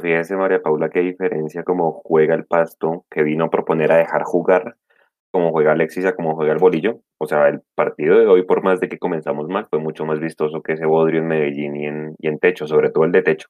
fíjese, 0.00 0.36
María 0.36 0.62
Paula, 0.62 0.90
qué 0.90 1.00
diferencia 1.00 1.62
como 1.62 1.92
juega 2.04 2.34
el 2.34 2.46
pasto, 2.46 3.04
que 3.10 3.22
vino 3.22 3.46
a 3.46 3.50
proponer 3.50 3.92
a 3.92 3.98
dejar 3.98 4.22
jugar, 4.22 4.76
como 5.30 5.50
juega 5.50 5.72
Alexis 5.72 6.04
a 6.06 6.14
como 6.14 6.34
juega 6.34 6.52
el 6.52 6.58
bolillo. 6.58 7.00
O 7.18 7.26
sea, 7.26 7.48
el 7.48 7.60
partido 7.74 8.18
de 8.18 8.26
hoy, 8.26 8.44
por 8.44 8.62
más 8.62 8.80
de 8.80 8.88
que 8.88 8.98
comenzamos 8.98 9.48
mal, 9.48 9.66
fue 9.68 9.78
mucho 9.78 10.04
más 10.04 10.20
vistoso 10.20 10.62
que 10.62 10.72
ese 10.72 10.86
bodrio 10.86 11.20
en 11.20 11.28
Medellín 11.28 11.76
y 11.76 11.86
en, 11.86 12.14
y 12.18 12.28
en 12.28 12.38
techo, 12.38 12.66
sobre 12.66 12.90
todo 12.90 13.04
el 13.04 13.12
de 13.12 13.22
techo. 13.22 13.48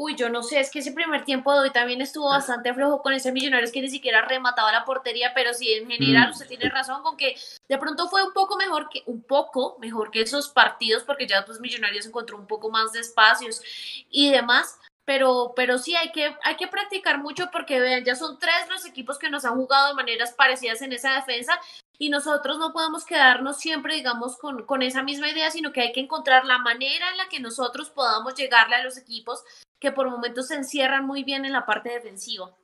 Uy, 0.00 0.14
yo 0.14 0.28
no 0.28 0.44
sé, 0.44 0.60
es 0.60 0.70
que 0.70 0.78
ese 0.78 0.92
primer 0.92 1.24
tiempo 1.24 1.52
de 1.52 1.58
hoy 1.58 1.70
también 1.72 2.00
estuvo 2.00 2.28
bastante 2.28 2.72
flojo 2.72 3.02
con 3.02 3.14
ese 3.14 3.32
Millonarios 3.32 3.72
que 3.72 3.80
ni 3.80 3.88
siquiera 3.88 4.22
remataba 4.22 4.70
la 4.70 4.84
portería, 4.84 5.32
pero 5.34 5.52
sí, 5.52 5.72
en 5.72 5.90
general, 5.90 6.28
mm. 6.28 6.30
usted 6.30 6.46
tiene 6.46 6.70
razón 6.70 7.02
con 7.02 7.16
que 7.16 7.34
de 7.68 7.78
pronto 7.78 8.08
fue 8.08 8.22
un 8.22 8.32
poco 8.32 8.56
mejor 8.56 8.88
que, 8.90 9.02
un 9.06 9.24
poco 9.24 9.76
mejor 9.80 10.12
que 10.12 10.20
esos 10.20 10.50
partidos, 10.50 11.02
porque 11.02 11.26
ya 11.26 11.44
pues 11.44 11.58
Millonarios 11.58 12.06
encontró 12.06 12.38
un 12.38 12.46
poco 12.46 12.70
más 12.70 12.92
de 12.92 13.00
espacios 13.00 13.60
y 14.08 14.30
demás, 14.30 14.78
pero, 15.04 15.52
pero 15.56 15.78
sí 15.78 15.96
hay 15.96 16.12
que, 16.12 16.32
hay 16.44 16.54
que 16.54 16.68
practicar 16.68 17.18
mucho 17.18 17.50
porque 17.50 17.80
vean, 17.80 18.04
ya 18.04 18.14
son 18.14 18.38
tres 18.38 18.68
los 18.70 18.86
equipos 18.86 19.18
que 19.18 19.30
nos 19.30 19.44
han 19.44 19.56
jugado 19.56 19.88
de 19.88 19.94
maneras 19.94 20.32
parecidas 20.32 20.80
en 20.80 20.92
esa 20.92 21.16
defensa 21.16 21.58
y 21.98 22.10
nosotros 22.10 22.58
no 22.58 22.72
podemos 22.72 23.04
quedarnos 23.04 23.58
siempre, 23.58 23.96
digamos, 23.96 24.36
con, 24.36 24.64
con 24.64 24.82
esa 24.82 25.02
misma 25.02 25.28
idea, 25.28 25.50
sino 25.50 25.72
que 25.72 25.80
hay 25.80 25.92
que 25.92 25.98
encontrar 25.98 26.44
la 26.44 26.58
manera 26.58 27.10
en 27.10 27.16
la 27.16 27.28
que 27.28 27.40
nosotros 27.40 27.90
podamos 27.90 28.36
llegarle 28.36 28.76
a 28.76 28.84
los 28.84 28.96
equipos 28.96 29.42
que 29.80 29.92
por 29.92 30.10
momentos 30.10 30.48
se 30.48 30.56
encierran 30.56 31.06
muy 31.06 31.24
bien 31.24 31.44
en 31.44 31.52
la 31.52 31.66
parte 31.66 31.90
defensiva. 31.90 32.54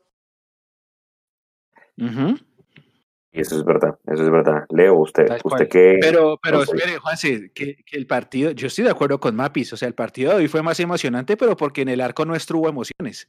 Y 1.96 3.40
eso 3.40 3.56
es 3.56 3.64
verdad, 3.64 3.98
eso 4.06 4.22
es 4.22 4.30
verdad. 4.30 4.64
Leo, 4.70 4.94
usted, 4.94 5.26
usted 5.42 5.68
qué. 5.68 5.98
Pero, 6.00 6.38
pero 6.42 6.62
espere, 6.62 6.98
Juanse, 6.98 7.50
que, 7.52 7.76
que, 7.84 7.96
el 7.96 8.06
partido, 8.06 8.52
yo 8.52 8.68
estoy 8.68 8.84
de 8.84 8.90
acuerdo 8.90 9.18
con 9.18 9.34
Mapis, 9.34 9.72
o 9.72 9.76
sea, 9.76 9.88
el 9.88 9.94
partido 9.94 10.30
de 10.30 10.36
hoy 10.38 10.48
fue 10.48 10.62
más 10.62 10.78
emocionante, 10.80 11.36
pero 11.36 11.56
porque 11.56 11.82
en 11.82 11.88
el 11.88 12.00
arco 12.00 12.24
nuestro 12.24 12.58
hubo 12.58 12.68
emociones. 12.68 13.28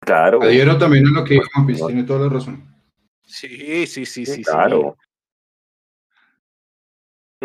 Claro. 0.00 0.42
Adhiero 0.42 0.78
también 0.78 1.06
a 1.06 1.10
lo 1.10 1.24
que 1.24 1.34
dijo 1.34 1.48
Mapis, 1.56 1.84
tiene 1.86 2.04
toda 2.04 2.26
la 2.26 2.28
razón. 2.28 2.62
Sí, 3.24 3.86
sí, 3.86 4.06
sí, 4.06 4.24
sí. 4.24 4.42
Claro. 4.44 4.96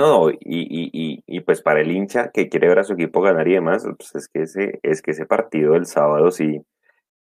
No, 0.02 0.32
y, 0.32 0.38
y, 0.42 1.24
y, 1.28 1.40
pues 1.42 1.62
para 1.62 1.80
el 1.80 1.92
hincha 1.92 2.32
que 2.34 2.50
quiere 2.50 2.68
ver 2.68 2.80
a 2.80 2.84
su 2.84 2.94
equipo 2.94 3.22
ganar 3.22 3.48
y 3.48 3.54
demás, 3.54 3.86
pues 3.86 4.16
es 4.16 4.28
que 4.28 4.42
ese, 4.42 4.80
es 4.82 5.04
que 5.04 5.12
ese 5.12 5.28
partido 5.28 5.74
del 5.74 5.86
sábado 5.86 6.32
sí, 6.32 6.60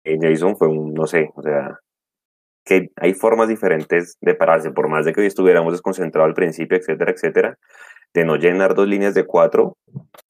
en 0.05 0.21
Jason 0.21 0.55
fue 0.55 0.69
un, 0.69 0.93
no 0.93 1.05
sé, 1.05 1.30
o 1.36 1.41
sea, 1.41 1.77
que 2.63 2.89
hay 2.95 3.13
formas 3.15 3.49
diferentes 3.49 4.17
de 4.21 4.34
pararse, 4.34 4.71
por 4.71 4.88
más 4.88 5.03
de 5.03 5.11
que 5.11 5.19
hoy 5.19 5.27
estuviéramos 5.27 5.73
desconcentrados 5.73 6.30
al 6.30 6.36
principio, 6.36 6.77
etcétera, 6.77 7.11
etcétera, 7.11 7.59
de 8.13 8.23
no 8.23 8.38
llenar 8.38 8.73
dos 8.75 8.88
líneas 8.88 9.13
de 9.13 9.25
cuatro 9.25 9.75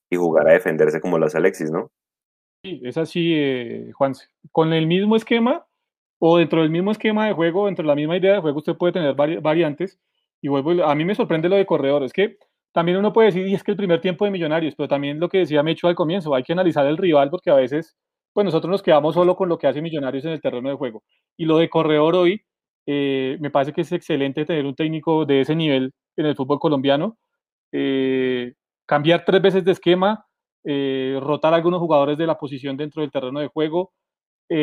y 0.09 0.15
jugar 0.15 0.49
a 0.49 0.53
defenderse 0.53 0.99
como 0.99 1.17
hace 1.17 1.37
Alexis, 1.37 1.69
¿no? 1.69 1.91
Sí, 2.63 2.81
es 2.83 2.97
así, 2.97 3.31
eh, 3.35 3.91
Juan. 3.93 4.13
Con 4.51 4.73
el 4.73 4.87
mismo 4.87 5.15
esquema 5.15 5.67
o 6.17 6.39
dentro 6.39 6.63
del 6.63 6.71
mismo 6.71 6.89
esquema 6.89 7.27
de 7.27 7.33
juego, 7.33 7.67
dentro 7.67 7.83
de 7.83 7.89
la 7.89 7.95
misma 7.95 8.17
idea 8.17 8.33
de 8.33 8.41
juego, 8.41 8.57
usted 8.57 8.75
puede 8.75 8.93
tener 8.93 9.13
variantes. 9.13 9.99
Y 10.41 10.47
vuelvo, 10.47 10.83
a 10.83 10.95
mí 10.95 11.05
me 11.05 11.15
sorprende 11.15 11.49
lo 11.49 11.55
de 11.55 11.65
corredor, 11.65 12.03
es 12.03 12.13
que 12.13 12.37
también 12.73 12.97
uno 12.97 13.11
puede 13.13 13.27
decir, 13.27 13.47
y 13.47 13.53
es 13.53 13.63
que 13.63 13.71
el 13.71 13.77
primer 13.77 13.99
tiempo 13.99 14.25
de 14.25 14.31
Millonarios, 14.31 14.75
pero 14.75 14.87
también 14.87 15.19
lo 15.19 15.27
que 15.29 15.39
decía 15.39 15.63
Mecho 15.63 15.87
al 15.87 15.95
comienzo, 15.95 16.35
hay 16.35 16.43
que 16.43 16.53
analizar 16.53 16.85
el 16.85 16.97
rival 16.97 17.29
porque 17.29 17.49
a 17.49 17.55
veces, 17.55 17.97
pues 18.33 18.45
nosotros 18.45 18.69
nos 18.71 18.83
quedamos 18.83 19.15
solo 19.15 19.35
con 19.35 19.49
lo 19.49 19.57
que 19.57 19.67
hace 19.67 19.81
Millonarios 19.81 20.25
en 20.25 20.31
el 20.31 20.41
terreno 20.41 20.69
de 20.69 20.75
juego. 20.75 21.03
Y 21.37 21.45
lo 21.45 21.57
de 21.57 21.69
corredor 21.69 22.15
hoy, 22.15 22.41
eh, 22.85 23.37
me 23.39 23.51
parece 23.51 23.73
que 23.73 23.81
es 23.81 23.91
excelente 23.91 24.45
tener 24.45 24.65
un 24.65 24.75
técnico 24.75 25.25
de 25.25 25.41
ese 25.41 25.55
nivel 25.55 25.91
en 26.17 26.25
el 26.25 26.35
fútbol 26.35 26.59
colombiano. 26.59 27.17
Eh, 27.71 28.53
cambiar 28.87 29.25
tres 29.25 29.41
veces 29.41 29.65
de 29.65 29.71
esquema, 29.73 30.25
eh, 30.63 31.19
rotar 31.21 31.53
a 31.53 31.57
algunos 31.57 31.79
jugadores 31.79 32.17
de 32.17 32.27
la 32.27 32.37
posición 32.37 32.77
dentro 32.77 33.01
del 33.01 33.11
terreno 33.11 33.39
de 33.39 33.47
juego, 33.47 33.93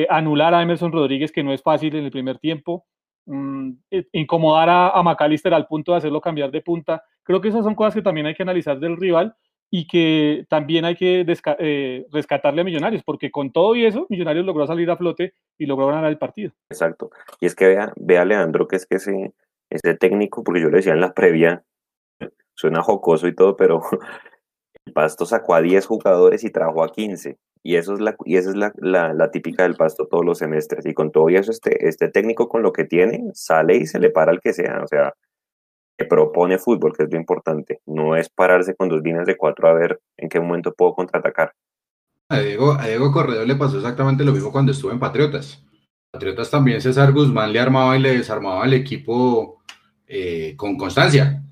anular 0.09 0.53
a 0.53 0.62
Emerson 0.62 0.91
Rodríguez, 0.91 1.31
que 1.31 1.45
no 1.45 1.53
es 1.53 1.62
fácil 1.62 1.95
en 1.95 2.05
el 2.05 2.11
primer 2.11 2.39
tiempo, 2.39 2.87
mm, 3.27 3.72
incomodar 4.12 4.68
a, 4.68 4.89
a 4.91 5.03
McAllister 5.03 5.53
al 5.53 5.66
punto 5.66 5.93
de 5.93 5.99
hacerlo 5.99 6.20
cambiar 6.20 6.51
de 6.51 6.62
punta. 6.62 7.03
Creo 7.22 7.41
que 7.41 7.49
esas 7.49 7.64
son 7.64 7.74
cosas 7.74 7.95
que 7.95 8.03
también 8.03 8.27
hay 8.27 8.35
que 8.35 8.43
analizar 8.43 8.79
del 8.79 8.97
rival 8.97 9.37
y 9.70 9.87
que 9.87 10.47
también 10.49 10.85
hay 10.85 10.95
que 10.95 11.24
eh, 11.59 12.07
rescatarle 12.12 12.61
a 12.61 12.64
Millonarios, 12.64 13.03
porque 13.03 13.31
con 13.31 13.53
todo 13.53 13.74
y 13.74 13.85
eso, 13.85 14.07
Millonarios 14.09 14.47
logró 14.47 14.66
salir 14.66 14.91
a 14.91 14.97
flote 14.97 15.35
y 15.59 15.66
logró 15.66 15.89
ganar 15.89 16.07
el 16.07 16.18
partido. 16.18 16.53
Exacto. 16.70 17.11
Y 17.41 17.47
es 17.47 17.55
que 17.55 17.66
vea, 17.66 17.93
vea 17.97 18.24
Leandro, 18.24 18.68
que 18.68 18.77
es 18.77 18.87
que 18.87 18.97
ese, 18.97 19.95
técnico, 19.95 20.45
porque 20.45 20.61
yo 20.61 20.70
le 20.70 20.77
decía 20.77 20.93
en 20.93 21.01
la 21.01 21.14
previa, 21.14 21.64
suena 22.55 22.83
jocoso 22.83 23.27
y 23.27 23.35
todo, 23.35 23.57
pero 23.57 23.81
Pasto 24.93 25.26
sacó 25.26 25.55
a 25.55 25.61
10 25.61 25.87
jugadores 25.87 26.45
y 26.45 26.51
trajo 26.51 26.82
a 26.82 26.93
15. 26.93 27.39
Y, 27.62 27.76
eso 27.76 27.95
es 27.95 28.01
la, 28.01 28.16
y 28.24 28.37
esa 28.37 28.51
es 28.51 28.57
la, 28.57 28.72
la, 28.78 29.30
típica 29.30 29.64
del 29.64 29.74
Pasto 29.74 30.07
todos 30.07 30.24
los 30.24 30.39
semestres. 30.39 30.87
Y 30.87 30.95
con 30.95 31.11
todo 31.11 31.28
eso, 31.28 31.51
este, 31.51 31.89
este 31.89 32.09
técnico 32.09 32.49
con 32.49 32.62
lo 32.62 32.72
que 32.72 32.84
tiene, 32.84 33.24
sale 33.34 33.76
y 33.76 33.87
se 33.87 33.99
le 33.99 34.11
para 34.11 34.30
al 34.30 34.41
que 34.41 34.53
sea. 34.53 34.80
O 34.82 34.87
sea, 34.87 35.14
que 35.97 36.05
propone 36.05 36.59
fútbol, 36.59 36.95
que 36.97 37.05
es 37.05 37.11
lo 37.11 37.18
importante. 37.18 37.80
No 37.87 38.16
es 38.16 38.28
pararse 38.28 38.74
con 38.74 38.89
dos 38.89 39.03
líneas 39.03 39.26
de 39.26 39.37
cuatro 39.37 39.68
a 39.68 39.72
ver 39.72 40.01
en 40.16 40.28
qué 40.28 40.39
momento 40.39 40.72
puedo 40.74 40.95
contraatacar. 40.95 41.53
A 42.28 42.41
Diego, 42.41 42.72
a 42.72 42.87
Diego 42.87 43.12
Corredor 43.12 43.47
le 43.47 43.55
pasó 43.55 43.76
exactamente 43.76 44.24
lo 44.24 44.32
mismo 44.32 44.53
cuando 44.53 44.72
estuvo 44.72 44.91
en 44.91 44.99
Patriotas. 44.99 45.64
Patriotas 46.11 46.51
también 46.51 46.80
César 46.80 47.12
Guzmán 47.12 47.53
le 47.53 47.61
armaba 47.61 47.97
y 47.97 48.01
le 48.01 48.16
desarmaba 48.16 48.64
al 48.64 48.74
equipo 48.74 49.62
eh, 50.07 50.55
con 50.57 50.76
constancia. 50.76 51.43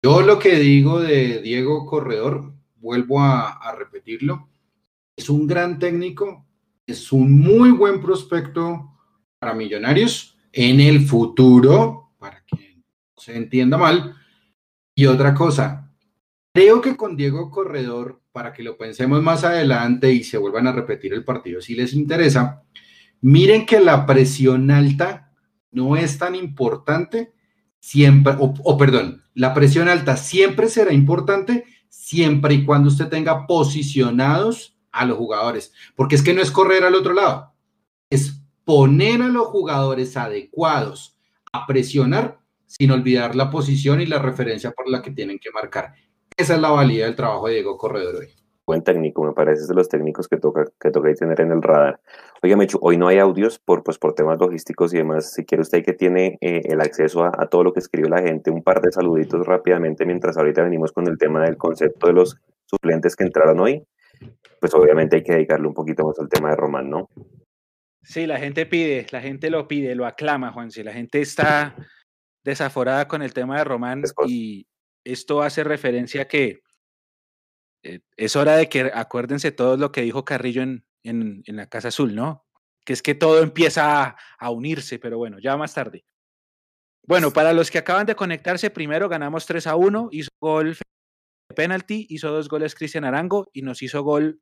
Yo 0.00 0.22
lo 0.22 0.38
que 0.38 0.54
digo 0.60 1.00
de 1.00 1.42
Diego 1.42 1.84
Corredor, 1.84 2.54
vuelvo 2.76 3.20
a, 3.20 3.74
repetirlo, 3.76 4.48
es 5.16 5.28
un 5.28 5.48
gran 5.48 5.80
técnico, 5.80 6.46
es 6.86 7.10
un 7.10 7.40
muy 7.40 7.72
buen 7.72 8.00
prospecto 8.00 8.92
para 9.40 9.54
Millonarios 9.54 10.38
en 10.52 10.78
el 10.78 11.04
futuro, 11.04 12.12
para 12.16 12.44
que 12.46 12.80
se 13.16 13.36
entienda 13.36 13.76
mal. 13.76 14.14
Y 14.94 15.06
otra 15.06 15.34
cosa, 15.34 15.92
creo 16.54 16.80
que 16.80 16.96
con 16.96 17.16
Diego 17.16 17.50
Corredor, 17.50 18.22
para 18.30 18.52
que 18.52 18.62
lo 18.62 18.78
pensemos 18.78 19.20
más 19.20 19.42
adelante 19.42 20.12
y 20.12 20.22
se 20.22 20.38
vuelvan 20.38 20.68
a 20.68 20.72
repetir 20.72 21.12
el 21.12 21.24
partido 21.24 21.60
si 21.60 21.74
les 21.74 21.92
interesa, 21.92 22.62
miren 23.20 23.66
que 23.66 23.80
la 23.80 24.06
presión 24.06 24.70
alta 24.70 25.32
no 25.72 25.96
es 25.96 26.18
tan 26.18 26.36
importante 26.36 27.32
siempre, 27.80 28.34
o, 28.38 28.76
perdón, 28.76 29.22
la 29.34 29.54
presión 29.54 29.88
alta 29.88 30.16
siempre 30.16 30.68
será 30.68 30.92
importante 30.92 31.64
siempre 31.88 32.54
y 32.54 32.64
cuando 32.64 32.88
usted 32.88 33.08
tenga 33.08 33.46
posicionados 33.46 34.76
a 34.92 35.04
los 35.04 35.18
jugadores, 35.18 35.72
porque 35.94 36.16
es 36.16 36.22
que 36.22 36.34
no 36.34 36.42
es 36.42 36.50
correr 36.50 36.84
al 36.84 36.94
otro 36.94 37.12
lado, 37.12 37.52
es 38.10 38.42
poner 38.64 39.22
a 39.22 39.28
los 39.28 39.46
jugadores 39.46 40.16
adecuados 40.16 41.18
a 41.52 41.66
presionar 41.66 42.38
sin 42.66 42.90
olvidar 42.90 43.34
la 43.34 43.50
posición 43.50 44.00
y 44.00 44.06
la 44.06 44.18
referencia 44.18 44.72
por 44.72 44.88
la 44.88 45.00
que 45.00 45.10
tienen 45.10 45.38
que 45.38 45.50
marcar. 45.50 45.94
Esa 46.36 46.54
es 46.54 46.60
la 46.60 46.70
valía 46.70 47.06
del 47.06 47.16
trabajo 47.16 47.48
de 47.48 47.54
Diego 47.54 47.78
Corredor 47.78 48.16
hoy. 48.16 48.28
Buen 48.66 48.84
técnico, 48.84 49.24
me 49.24 49.32
parece, 49.32 49.66
de 49.66 49.74
los 49.74 49.88
técnicos 49.88 50.28
que 50.28 50.36
toca, 50.36 50.66
que 50.78 50.90
toca 50.90 51.12
tener 51.14 51.40
en 51.40 51.52
el 51.52 51.62
radar. 51.62 52.00
Oiga, 52.40 52.56
Mechu, 52.56 52.78
hoy 52.80 52.96
no 52.96 53.08
hay 53.08 53.18
audios 53.18 53.58
por, 53.58 53.82
pues, 53.82 53.98
por 53.98 54.14
temas 54.14 54.38
logísticos 54.38 54.94
y 54.94 54.98
demás. 54.98 55.32
Si 55.32 55.44
quiere 55.44 55.62
usted 55.62 55.84
que 55.84 55.92
tiene 55.92 56.38
eh, 56.40 56.62
el 56.66 56.80
acceso 56.80 57.24
a, 57.24 57.48
todo 57.48 57.64
lo 57.64 57.72
que 57.72 57.80
escribe 57.80 58.08
la 58.08 58.22
gente, 58.22 58.50
un 58.50 58.62
par 58.62 58.80
de 58.80 58.92
saluditos 58.92 59.44
rápidamente 59.44 60.06
mientras 60.06 60.36
ahorita 60.36 60.62
venimos 60.62 60.92
con 60.92 61.08
el 61.08 61.18
tema 61.18 61.44
del 61.44 61.56
concepto 61.56 62.06
de 62.06 62.12
los 62.12 62.36
suplentes 62.64 63.16
que 63.16 63.24
entraron 63.24 63.58
hoy, 63.58 63.84
pues 64.60 64.72
obviamente 64.74 65.16
hay 65.16 65.24
que 65.24 65.32
dedicarle 65.32 65.66
un 65.66 65.74
poquito 65.74 66.06
más 66.06 66.18
al 66.20 66.28
tema 66.28 66.50
de 66.50 66.56
Román, 66.56 66.88
¿no? 66.88 67.08
Sí, 68.02 68.26
la 68.26 68.38
gente 68.38 68.66
pide, 68.66 69.06
la 69.10 69.20
gente 69.20 69.50
lo 69.50 69.66
pide, 69.66 69.96
lo 69.96 70.06
aclama, 70.06 70.52
Juan. 70.52 70.70
Si 70.70 70.84
la 70.84 70.92
gente 70.92 71.20
está 71.20 71.74
desaforada 72.44 73.08
con 73.08 73.22
el 73.22 73.34
tema 73.34 73.58
de 73.58 73.64
Román 73.64 74.02
y 74.26 74.66
esto 75.04 75.42
hace 75.42 75.64
referencia 75.64 76.22
a 76.22 76.28
que 76.28 76.60
eh, 77.82 78.00
es 78.16 78.36
hora 78.36 78.56
de 78.56 78.68
que 78.68 78.90
acuérdense 78.94 79.50
todo 79.50 79.76
lo 79.76 79.90
que 79.90 80.02
dijo 80.02 80.24
Carrillo 80.24 80.62
en, 80.62 80.84
en, 81.08 81.42
la 81.46 81.66
Casa 81.68 81.88
Azul, 81.88 82.14
¿no? 82.14 82.46
Que 82.84 82.92
es 82.92 83.02
que 83.02 83.14
todo 83.14 83.42
empieza 83.42 84.16
a, 84.38 84.50
unirse, 84.50 84.98
pero 84.98 85.18
bueno, 85.18 85.38
ya 85.38 85.56
más 85.56 85.74
tarde. 85.74 86.04
Bueno, 87.06 87.32
para 87.32 87.52
los 87.52 87.70
que 87.70 87.78
acaban 87.78 88.06
de 88.06 88.14
conectarse, 88.14 88.70
primero 88.70 89.08
ganamos 89.08 89.46
3 89.46 89.66
a 89.66 89.76
1, 89.76 90.08
hizo 90.12 90.30
gol 90.40 90.74
de 90.74 91.54
penalti, 91.54 92.06
hizo 92.10 92.30
dos 92.30 92.48
goles 92.48 92.74
Cristian 92.74 93.04
Arango 93.04 93.48
y 93.52 93.62
nos 93.62 93.82
hizo 93.82 94.02
gol 94.02 94.40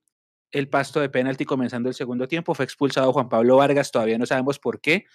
el 0.51 0.69
pasto 0.69 1.01
de 1.01 1.09
penalti 1.09 1.45
comenzando 1.45 1.89
el 1.89 1.95
segundo 1.95 2.27
tiempo. 2.29 2.55
Fue 2.55 2.65
expulsado 2.65 3.13
Juan 3.13 3.29
Pablo 3.29 3.57
Vargas, 3.57 3.93
todavía 3.93 4.19
no 4.19 4.27
sabemos 4.27 4.59
por 4.59 4.81
qué. 4.81 5.07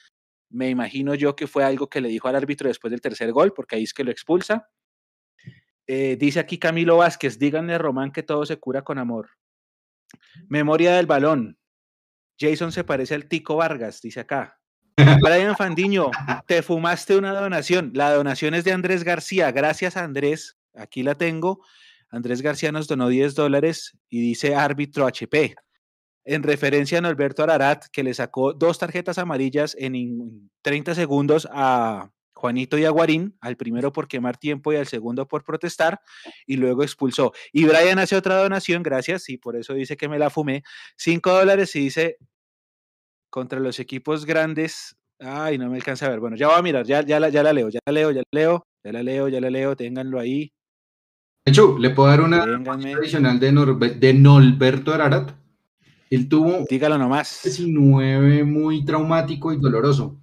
Me 0.50 0.70
imagino 0.70 1.16
yo 1.16 1.36
que 1.36 1.48
fue 1.48 1.64
algo 1.64 1.90
que 1.90 2.02
le 2.02 2.10
dijo 2.10 2.28
al 2.28 2.36
árbitro 2.36 2.68
después 2.68 2.92
del 2.92 3.02
tercer 3.02 3.32
gol, 3.32 3.54
porque 3.54 3.76
ahí 3.76 3.84
es 3.84 3.94
que 3.94 4.04
lo 4.04 4.12
expulsa. 4.12 4.70
Eh, 5.88 6.16
dice 6.18 6.40
aquí 6.40 6.58
Camilo 6.58 6.98
Vázquez, 6.98 7.38
díganle 7.40 7.74
a 7.74 7.78
Román 7.78 8.12
que 8.12 8.24
todo 8.24 8.46
se 8.46 8.58
cura 8.58 8.84
con 8.84 8.98
amor. 8.98 9.30
Memoria 10.48 10.96
del 10.96 11.06
balón. 11.06 11.58
Jason 12.40 12.72
se 12.72 12.84
parece 12.84 13.16
al 13.16 13.28
Tico 13.28 13.56
Vargas, 13.56 14.02
dice 14.02 14.22
acá. 14.22 14.58
Brian 14.96 15.56
Fandiño, 15.56 16.12
te 16.48 16.62
fumaste 16.62 17.18
una 17.18 17.34
donación. 17.34 17.92
La 17.94 18.14
donación 18.14 18.54
es 18.54 18.64
de 18.64 18.72
Andrés 18.72 19.04
García. 19.04 19.52
Gracias, 19.52 19.98
Andrés. 19.98 20.58
Aquí 20.74 21.04
la 21.04 21.16
tengo. 21.16 21.64
Andrés 22.10 22.42
García 22.42 22.72
nos 22.72 22.88
donó 22.88 23.08
10 23.08 23.36
dólares 23.36 23.98
y 24.10 24.22
dice 24.22 24.56
árbitro 24.56 25.06
HP 25.06 25.56
en 26.24 26.44
referencia 26.44 27.00
a 27.00 27.02
Norberto 27.02 27.44
Ararat, 27.44 27.86
que 27.92 28.04
le 28.04 28.14
sacó 28.14 28.54
dos 28.54 28.78
tarjetas 28.78 29.18
amarillas 29.18 29.76
en 29.80 30.52
30 30.62 30.96
segundos 30.96 31.48
a 31.52 32.12
Juanito 32.42 32.78
y 32.78 32.86
a 32.86 32.90
Guarín, 32.90 33.38
al 33.40 33.56
primero 33.56 33.92
por 33.92 34.08
quemar 34.08 34.36
tiempo 34.36 34.74
y 34.74 34.76
al 34.76 34.88
segundo 34.88 35.28
por 35.28 35.44
protestar, 35.44 36.02
y 36.48 36.58
luego 36.58 36.82
expulsó. 36.82 37.34
Y 37.54 37.66
Brian 37.66 38.00
hace 38.00 38.16
otra 38.16 38.42
donación, 38.42 38.82
gracias, 38.82 39.30
y 39.30 39.38
por 39.38 39.56
eso 39.56 39.76
dice 39.76 39.96
que 39.96 40.10
me 40.10 40.18
la 40.18 40.32
fumé, 40.32 40.64
5 40.98 41.32
dólares 41.32 41.76
y 41.76 41.82
dice 41.82 42.18
contra 43.30 43.60
los 43.60 43.80
equipos 43.80 44.26
grandes. 44.26 44.98
Ay, 45.20 45.60
no 45.60 45.70
me 45.70 45.78
alcanza 45.78 46.08
a 46.08 46.10
ver. 46.10 46.20
Bueno, 46.20 46.36
ya 46.36 46.48
voy 46.48 46.58
a 46.58 46.62
mirar, 46.64 46.86
ya, 46.86 47.02
ya, 47.02 47.20
la, 47.20 47.30
ya 47.30 47.44
la 47.44 47.54
leo, 47.54 47.70
ya 47.70 47.80
la 47.86 47.92
leo, 47.92 48.12
ya 48.12 48.24
la 48.32 48.40
leo, 48.40 48.66
ya 48.84 48.92
la 48.92 49.04
leo, 49.04 49.28
ya 49.30 49.40
la 49.40 49.50
leo, 49.52 49.76
ténganlo 49.76 50.20
ahí. 50.20 50.52
De 51.46 51.52
hecho, 51.52 51.78
¿le 51.78 51.92
puedo 51.92 52.10
dar 52.10 52.22
una 52.22 52.44
adicional 52.44 53.40
de, 53.40 53.52
de 54.00 54.14
Norberto 54.14 54.94
Ararat? 54.94 55.32
Él 56.10 56.28
tuvo 56.28 56.66
Dígalo 56.70 56.98
nomás. 56.98 57.42
19 57.44 58.44
muy 58.44 58.84
traumático 58.84 59.54
y 59.54 59.58
doloroso. 59.58 60.21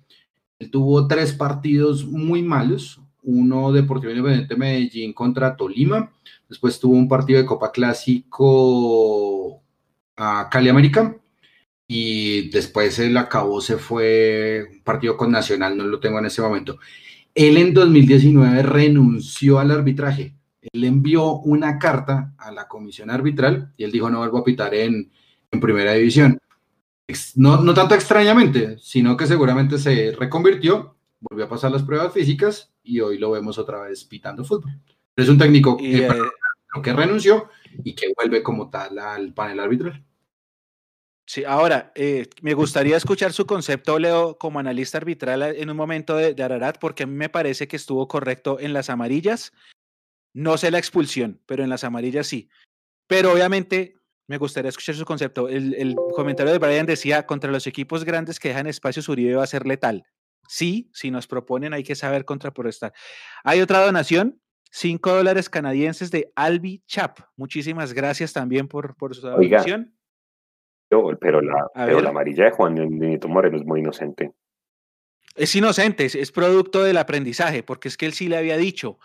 Él 0.59 0.70
tuvo 0.70 1.06
tres 1.06 1.32
partidos 1.32 2.05
muy 2.05 2.43
malos. 2.43 3.01
Uno 3.22 3.72
Deportivo 3.72 4.10
Independiente 4.10 4.56
Medellín 4.56 5.12
contra 5.12 5.56
Tolima. 5.56 6.12
Después 6.48 6.80
tuvo 6.80 6.94
un 6.97 7.09
partido 7.09 7.39
de 7.39 7.47
Copa 7.47 7.70
Clásico 7.70 9.62
a 10.16 10.48
Cali 10.51 10.68
América. 10.68 11.16
y 11.90 12.51
después 12.51 12.98
él 12.98 13.16
acabó, 13.16 13.62
se 13.62 13.78
fue 13.78 14.66
un 14.70 14.82
partido 14.82 15.16
con 15.16 15.30
Nacional, 15.30 15.76
no 15.76 15.85
lo 15.85 16.01
tengo 16.01 16.18
en 16.18 16.26
ese 16.26 16.43
momento. 16.43 16.78
Él 17.35 17.56
en 17.56 17.72
2019 17.72 18.62
renunció 18.62 19.59
al 19.59 19.70
arbitraje. 19.70 20.35
Él 20.60 20.85
envió 20.85 21.35
una 21.39 21.78
carta 21.78 22.35
a 22.39 22.51
la 22.52 22.68
comisión 22.68 23.10
arbitral 23.10 23.72
y 23.76 23.85
él 23.85 23.93
dijo 23.93 24.10
no 24.10 24.18
vuelvo 24.18 24.39
a 24.39 24.44
pitar 24.44 24.74
en, 24.74 25.10
en 25.51 25.60
primera 25.60 25.94
división. 25.94 26.39
No, 27.36 27.62
no 27.62 27.72
tanto 27.72 27.94
extrañamente, 27.94 28.78
sino 28.80 29.16
que 29.16 29.26
seguramente 29.26 29.78
se 29.78 30.12
reconvirtió, 30.12 30.97
volvió 31.20 31.47
a 31.47 31.48
pasar 31.48 31.70
las 31.70 31.82
pruebas 31.82 32.12
físicas 32.12 32.72
y 32.82 33.01
hoy 33.01 33.18
lo 33.18 33.30
vemos 33.30 33.59
otra 33.59 33.82
vez 33.82 34.05
pitando 34.05 34.44
fútbol. 34.44 34.78
Es 35.16 35.28
un 35.28 35.39
técnico 35.39 35.76
que, 35.76 36.06
eh, 36.06 36.09
que 36.82 36.93
renunció 36.93 37.48
y 37.82 37.94
que 37.94 38.12
vuelve 38.16 38.43
como 38.43 38.70
tal 38.70 38.98
al 38.98 39.32
panel 39.32 39.60
arbitral. 39.60 40.05
Sí, 41.28 41.44
ahora, 41.44 41.93
eh, 41.94 42.26
me 42.40 42.55
gustaría 42.55 42.97
escuchar 42.97 43.35
su 43.35 43.44
concepto, 43.44 43.98
Leo, 43.98 44.39
como 44.39 44.60
analista 44.60 44.97
arbitral 44.97 45.43
en 45.43 45.68
un 45.68 45.76
momento 45.76 46.16
de, 46.16 46.43
Ararat, 46.43 46.78
porque 46.78 47.02
a 47.02 47.06
mí 47.06 47.14
me 47.14 47.28
parece 47.28 47.68
que 47.68 47.76
estuvo 47.76 48.09
correcto 48.09 48.59
en 48.59 48.72
las 48.72 48.89
amarillas. 48.89 49.52
No 50.32 50.56
sé 50.56 50.70
la 50.70 50.78
expulsión, 50.78 51.39
pero 51.44 51.62
en 51.62 51.68
las 51.68 51.85
amarillas 51.85 52.26
sí. 52.26 52.48
Pero 53.06 53.30
obviamente 53.30 53.98
me 54.29 54.39
gustaría 54.39 54.69
escuchar 54.69 54.95
su 54.95 55.05
concepto. 55.05 55.49
El, 55.49 55.97
comentario 56.15 56.53
de 56.53 56.59
Brian 56.59 56.87
decía, 56.87 57.27
contra 57.27 57.51
los 57.51 57.67
equipos 57.67 58.05
grandes 58.05 58.39
que 58.39 58.49
dejan 58.49 58.67
espacios, 58.69 59.09
Uribe 59.09 59.35
va 59.35 59.43
a 59.43 59.49
ser 59.49 59.67
letal. 59.67 60.05
Sí, 60.47 60.91
si 60.95 61.11
nos 61.11 61.27
proponen 61.27 61.75
hay 61.75 61.83
que 61.83 61.97
saber 61.97 62.25
contraporrestar. 62.25 62.93
Hay 63.43 63.61
otra 63.61 63.85
donación, 63.85 64.41
5 64.71 65.15
dólares 65.15 65.51
canadienses 65.51 66.11
de 66.11 66.31
Albi 66.37 66.83
Chap. 66.87 67.19
Muchísimas 67.37 67.93
gracias 67.93 68.33
también 68.33 68.69
por, 68.69 68.97
por 68.97 69.15
su 69.15 69.23
donación 69.23 69.99
pero 71.21 71.41
la, 71.41 71.71
pero 71.75 72.01
la 72.01 72.11
amarilla 72.11 72.45
de 72.45 72.51
Juan 72.51 72.75
Benito 72.75 73.29
Moreno 73.29 73.57
es 73.57 73.65
muy 73.65 73.81
inocente. 73.81 74.33
Es 75.37 75.55
inocente, 75.55 76.07
es, 76.07 76.33
producto 76.33 76.83
del 76.83 76.97
aprendizaje, 76.97 77.63
porque 77.63 77.89
es 77.89 77.97
que 77.97 78.07
él 78.07 78.13
sí 78.13 78.29
le 78.29 78.39
había 78.39 78.57
dicho. 78.57 78.99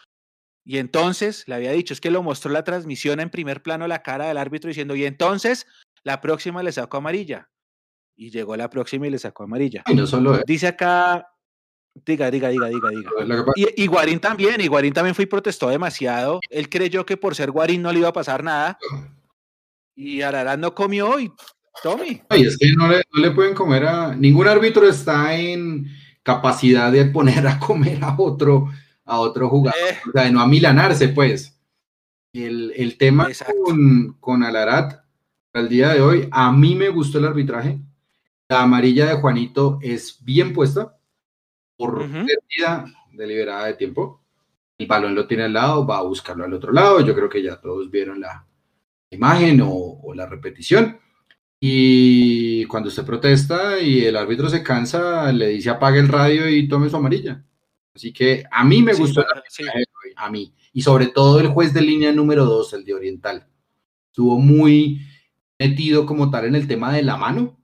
Y 0.66 0.78
entonces 0.78 1.44
le 1.48 1.56
había 1.56 1.72
dicho, 1.72 1.94
es 1.94 2.02
que 2.02 2.12
lo 2.12 2.24
mostró 2.24 2.52
la 2.52 2.64
transmisión 2.64 3.20
en 3.20 3.30
primer 3.30 3.62
plano 3.62 3.88
la 3.88 4.02
cara 4.02 4.28
del 4.28 4.38
árbitro 4.38 4.70
diciendo, 4.70 4.96
y 4.96 5.06
entonces 5.06 5.68
la 6.04 6.22
próxima 6.22 6.64
le 6.64 6.72
sacó 6.72 6.98
amarilla. 6.98 7.50
Y 8.16 8.30
llegó 8.30 8.56
la 8.56 8.70
próxima 8.70 9.08
y 9.08 9.10
le 9.10 9.20
sacó 9.20 9.44
amarilla. 9.44 9.84
Y 9.88 9.96
no 9.96 10.06
solo 10.06 10.40
Dice 10.46 10.68
acá, 10.68 11.28
diga, 12.06 12.30
diga, 12.30 12.50
diga, 12.50 12.68
diga, 12.68 12.90
diga. 12.90 13.46
Y, 13.56 13.84
y, 13.84 13.88
Guarín 13.88 14.20
también, 14.20 14.62
y 14.62 14.68
Guarín 14.68 14.94
también 14.94 15.16
fue 15.16 15.24
y 15.24 15.28
protestó 15.28 15.70
demasiado. 15.70 16.40
Él 16.50 16.70
creyó 16.70 17.06
que 17.06 17.18
por 17.18 17.36
ser 17.36 17.52
Guarín 17.52 17.82
no 17.82 17.92
le 17.92 18.00
iba 18.00 18.10
a 18.10 18.14
pasar 18.14 18.44
nada. 18.44 18.78
Y 19.96 20.22
Ararán 20.22 20.62
no 20.62 20.74
comió 20.74 21.20
y 21.20 21.32
Tommy. 21.82 22.22
Ay, 22.30 22.44
es 22.44 22.58
que 22.58 22.72
no 22.74 22.88
le, 22.88 23.32
pueden 23.32 23.56
comer 23.56 23.86
a. 23.86 24.16
Ningún 24.16 24.48
árbitro 24.48 24.88
está 24.88 25.36
en 25.36 25.88
capacidad 26.22 26.92
de 26.92 27.06
poner 27.06 27.48
a 27.48 27.60
comer 27.60 28.04
a 28.04 28.16
otro, 28.18 28.70
a 29.06 29.20
otro 29.20 29.50
jugador. 29.50 29.80
Eh. 29.80 29.98
O 30.08 30.12
sea, 30.12 30.24
de 30.24 30.32
no 30.32 30.42
amilanarse, 30.42 31.10
pues. 31.10 31.60
El, 32.34 32.74
el 32.76 32.98
tema 32.98 33.28
con, 33.64 34.18
con, 34.20 34.44
Alarat 34.44 35.04
al 35.54 35.70
día 35.70 35.90
de 35.90 36.02
hoy, 36.02 36.28
a 36.32 36.52
mí 36.52 36.74
me 36.74 36.90
gustó 36.90 37.20
el 37.20 37.26
arbitraje. 37.26 37.80
La 38.50 38.64
amarilla 38.64 39.06
de 39.06 39.22
Juanito 39.22 39.78
es 39.82 40.24
bien 40.24 40.52
puesta 40.52 40.98
por 41.78 42.00
pérdida 42.00 42.86
deliberada 43.12 43.68
de 43.68 43.76
tiempo. 43.76 44.22
El 44.80 44.88
balón 44.88 45.14
lo 45.14 45.28
tiene 45.28 45.44
al 45.44 45.54
lado, 45.54 45.86
va 45.86 46.00
a 46.00 46.04
buscarlo 46.04 46.44
al 46.44 46.54
otro 46.54 46.72
lado. 46.72 47.02
Yo 47.02 47.14
creo 47.14 47.30
que 47.30 47.44
ya 47.44 47.62
todos 47.62 47.92
vieron 47.92 48.20
la 48.20 48.48
imagen 49.12 49.62
o, 49.62 49.70
o 49.70 50.14
la 50.16 50.26
repetición. 50.26 51.00
Y 51.60 52.66
cuando 52.66 52.90
usted 52.90 53.06
protesta 53.06 53.80
y 53.80 54.04
el 54.06 54.18
árbitro 54.18 54.50
se 54.50 54.64
cansa, 54.64 55.32
le 55.32 55.50
dice 55.50 55.70
apague 55.70 56.00
el 56.00 56.10
radio 56.10 56.50
y 56.50 56.68
tome 56.68 56.90
su 56.90 56.98
amarilla. 56.98 57.44
Así 57.96 58.12
que 58.12 58.44
a 58.50 58.64
mí 58.64 58.82
me 58.82 58.94
gustó 58.94 59.24
a 60.16 60.30
mí. 60.30 60.54
Y 60.74 60.82
sobre 60.82 61.08
todo 61.08 61.40
el 61.40 61.48
juez 61.48 61.74
de 61.74 61.82
línea 61.82 62.12
número 62.12 62.46
2, 62.46 62.74
el 62.74 62.86
de 62.86 62.94
Oriental. 62.94 63.48
Estuvo 64.08 64.40
muy 64.40 65.02
metido 65.60 66.06
como 66.06 66.32
tal 66.32 66.46
en 66.46 66.56
el 66.56 66.68
tema 66.68 66.94
de 66.94 67.04
la 67.04 67.18
mano, 67.18 67.60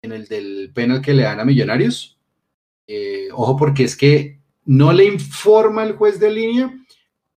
en 0.00 0.12
el 0.12 0.26
del 0.26 0.72
penal 0.74 1.02
que 1.02 1.12
le 1.12 1.24
dan 1.24 1.40
a 1.40 1.44
Millonarios. 1.44 2.18
Eh, 2.86 3.28
ojo, 3.32 3.56
porque 3.56 3.84
es 3.84 3.96
que 3.96 4.40
no 4.64 4.92
le 4.92 5.04
informa 5.04 5.84
el 5.84 5.92
juez 5.92 6.18
de 6.18 6.30
línea, 6.30 6.74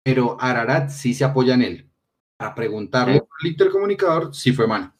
pero 0.03 0.37
Ararat 0.39 0.89
sí 0.89 1.13
se 1.13 1.25
apoya 1.25 1.53
en 1.55 1.61
él. 1.61 1.89
Para 2.37 2.55
preguntarle 2.55 3.15
al 3.15 3.47
intercomunicador 3.47 4.33
si 4.33 4.53
fue 4.53 4.67
mano. 4.67 4.93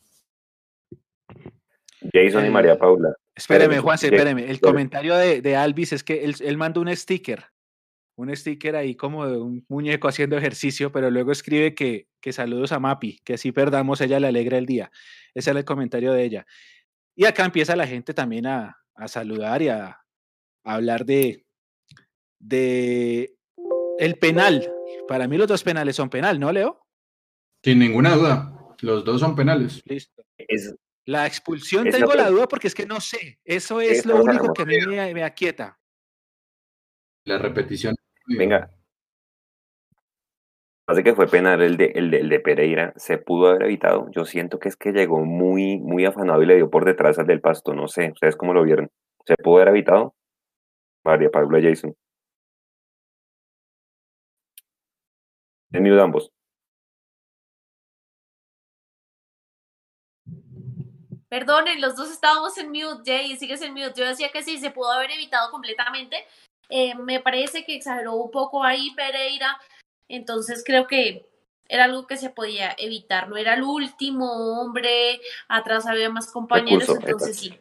Jason 2.14 2.46
y 2.46 2.50
María 2.50 2.78
Paula. 2.78 3.16
Espéreme, 3.38 3.80
Juanse, 3.80 4.08
espéreme. 4.08 4.50
El 4.50 4.60
comentario 4.60 5.16
de, 5.16 5.42
de, 5.42 5.56
Alvis 5.56 5.94
es 5.94 6.04
que 6.04 6.26
él, 6.26 6.36
él 6.40 6.58
mandó 6.58 6.82
un 6.82 6.94
sticker, 6.96 7.46
un 8.18 8.36
sticker 8.36 8.76
ahí 8.76 8.96
como 8.96 9.28
de 9.28 9.38
un 9.38 9.64
muñeco 9.70 10.08
haciendo 10.08 10.38
ejercicio, 10.38 10.92
pero 10.92 11.12
luego 11.12 11.32
escribe 11.32 11.76
que, 11.76 12.08
que 12.20 12.34
saludos 12.34 12.72
a 12.72 12.80
Mapi, 12.80 13.20
que 13.24 13.36
así 13.36 13.52
perdamos, 13.52 14.02
ella 14.02 14.20
le 14.20 14.28
alegra 14.28 14.58
el 14.58 14.66
día. 14.66 14.92
Ese 15.36 15.52
es 15.52 15.56
el 15.56 15.66
comentario 15.66 16.14
de 16.14 16.24
ella. 16.24 16.48
Y 17.16 17.26
acá 17.26 17.46
empieza 17.46 17.76
la 17.76 17.86
gente 17.86 18.16
también 18.16 18.48
a, 18.48 18.78
a 18.96 19.08
saludar 19.08 19.62
y 19.62 19.70
a, 19.70 19.86
a, 19.86 20.74
hablar 20.74 21.06
de, 21.06 21.46
de 22.40 23.36
el 24.00 24.16
penal. 24.16 24.68
Para 25.08 25.28
mí 25.28 25.38
los 25.38 25.48
dos 25.48 25.64
penales 25.64 25.96
son 25.96 26.10
penal, 26.10 26.40
¿no, 26.40 26.52
Leo? 26.52 26.88
Sin 27.64 27.78
ninguna 27.78 28.16
duda. 28.16 28.76
Los 28.82 29.06
dos 29.06 29.20
son 29.22 29.36
penales. 29.36 29.82
Listo. 29.86 30.24
Es, 30.38 30.74
la 31.08 31.26
expulsión 31.26 31.90
tengo 31.90 32.14
la 32.16 32.30
duda 32.30 32.48
porque 32.50 32.68
es 32.68 32.76
que 32.76 32.86
no 32.86 33.00
sé. 33.00 33.40
Eso 33.46 33.80
es 33.80 34.06
lo 34.06 34.22
único 34.22 34.54
que 34.54 34.64
a 34.64 34.66
mí 34.66 34.76
me, 34.86 35.24
aquieta. 35.24 35.80
La 37.24 37.38
repetición. 37.38 37.96
Venga. 38.38 38.70
Hace 40.86 41.06
que 41.06 41.16
fue 41.16 41.28
penal 41.28 41.62
el 41.62 41.78
de, 41.78 41.94
el, 41.96 42.30
de, 42.30 42.40
Pereira, 42.42 42.94
se 42.98 43.18
pudo 43.18 43.48
haber 43.48 43.64
evitado. 43.64 44.10
Yo 44.12 44.26
siento 44.26 44.60
que 44.60 44.68
es 44.68 44.76
que 44.76 44.92
llegó 44.92 45.24
muy, 45.24 45.80
muy 45.80 46.04
afanado 46.06 46.44
y 46.44 46.46
le 46.46 46.56
dio 46.58 46.70
por 46.70 46.84
detrás 46.84 47.18
al 47.20 47.28
del 47.28 47.40
pasto. 47.40 47.74
No 47.74 47.88
sé, 47.88 48.12
¿ustedes 48.12 48.36
cómo 48.36 48.54
lo 48.54 48.64
vieron? 48.64 48.90
¿Se 49.26 49.36
pudo 49.38 49.58
haber 49.58 49.70
evitado? 49.70 50.14
María 51.06 51.32
Pablo 51.32 51.58
Jason. 51.62 51.96
En 55.72 55.88
ambos. 56.00 56.32
Perdonen, 61.30 61.82
los 61.82 61.96
dos 61.96 62.10
estábamos 62.10 62.58
en 62.58 62.70
mute, 62.70 63.04
Jay, 63.06 63.38
sigues 63.38 63.62
en 63.62 63.74
mute. 63.74 63.94
Yo 63.96 64.06
decía 64.06 64.32
que 64.32 64.44
sí, 64.44 64.58
se 64.60 64.72
pudo 64.72 64.92
haber 64.92 65.12
evitado 65.12 65.52
completamente. 65.52 66.26
Eh, 66.70 66.96
me 66.96 67.20
parece 67.20 67.66
que 67.66 67.76
exageró 67.76 68.16
un 68.16 68.32
poco 68.32 68.64
ahí 68.64 68.94
Pereira, 68.96 69.60
entonces 70.10 70.64
creo 70.66 70.88
que 70.88 71.30
era 71.70 71.86
algo 71.86 72.08
que 72.08 72.18
se 72.18 72.30
podía 72.30 72.76
evitar. 72.78 73.30
No 73.30 73.38
era 73.38 73.54
el 73.54 73.64
último 73.64 74.62
hombre, 74.62 75.20
atrás 75.48 75.86
había 75.86 76.10
más 76.10 76.32
compañeros, 76.32 76.90
entonces 76.90 77.38
sí. 77.38 77.60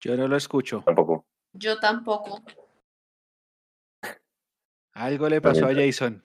Yo 0.00 0.16
no 0.16 0.28
lo 0.28 0.36
escucho. 0.36 0.82
Tampoco. 0.84 1.26
Yo 1.52 1.78
tampoco. 1.78 2.42
Algo 4.92 5.28
le 5.28 5.40
pasó 5.40 5.66
a 5.66 5.74
Jason. 5.74 6.22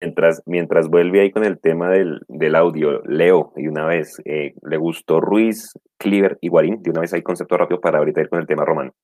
Mientras, 0.00 0.42
mientras 0.46 0.88
vuelve 0.88 1.20
ahí 1.20 1.30
con 1.30 1.44
el 1.44 1.60
tema 1.60 1.90
del, 1.90 2.22
del 2.28 2.54
audio, 2.54 3.02
Leo, 3.04 3.52
y 3.56 3.68
una 3.68 3.84
vez, 3.84 4.20
eh, 4.24 4.54
¿le 4.62 4.76
gustó 4.78 5.20
Ruiz, 5.20 5.72
Cleaver 5.98 6.38
y 6.40 6.48
Guarín? 6.48 6.82
De 6.82 6.90
una 6.90 7.02
vez 7.02 7.12
hay 7.12 7.22
concepto 7.22 7.58
rápido 7.58 7.80
para 7.80 7.98
ahorita 7.98 8.22
ir 8.22 8.30
con 8.30 8.40
el 8.40 8.46
tema 8.46 8.64
romano. 8.64 8.94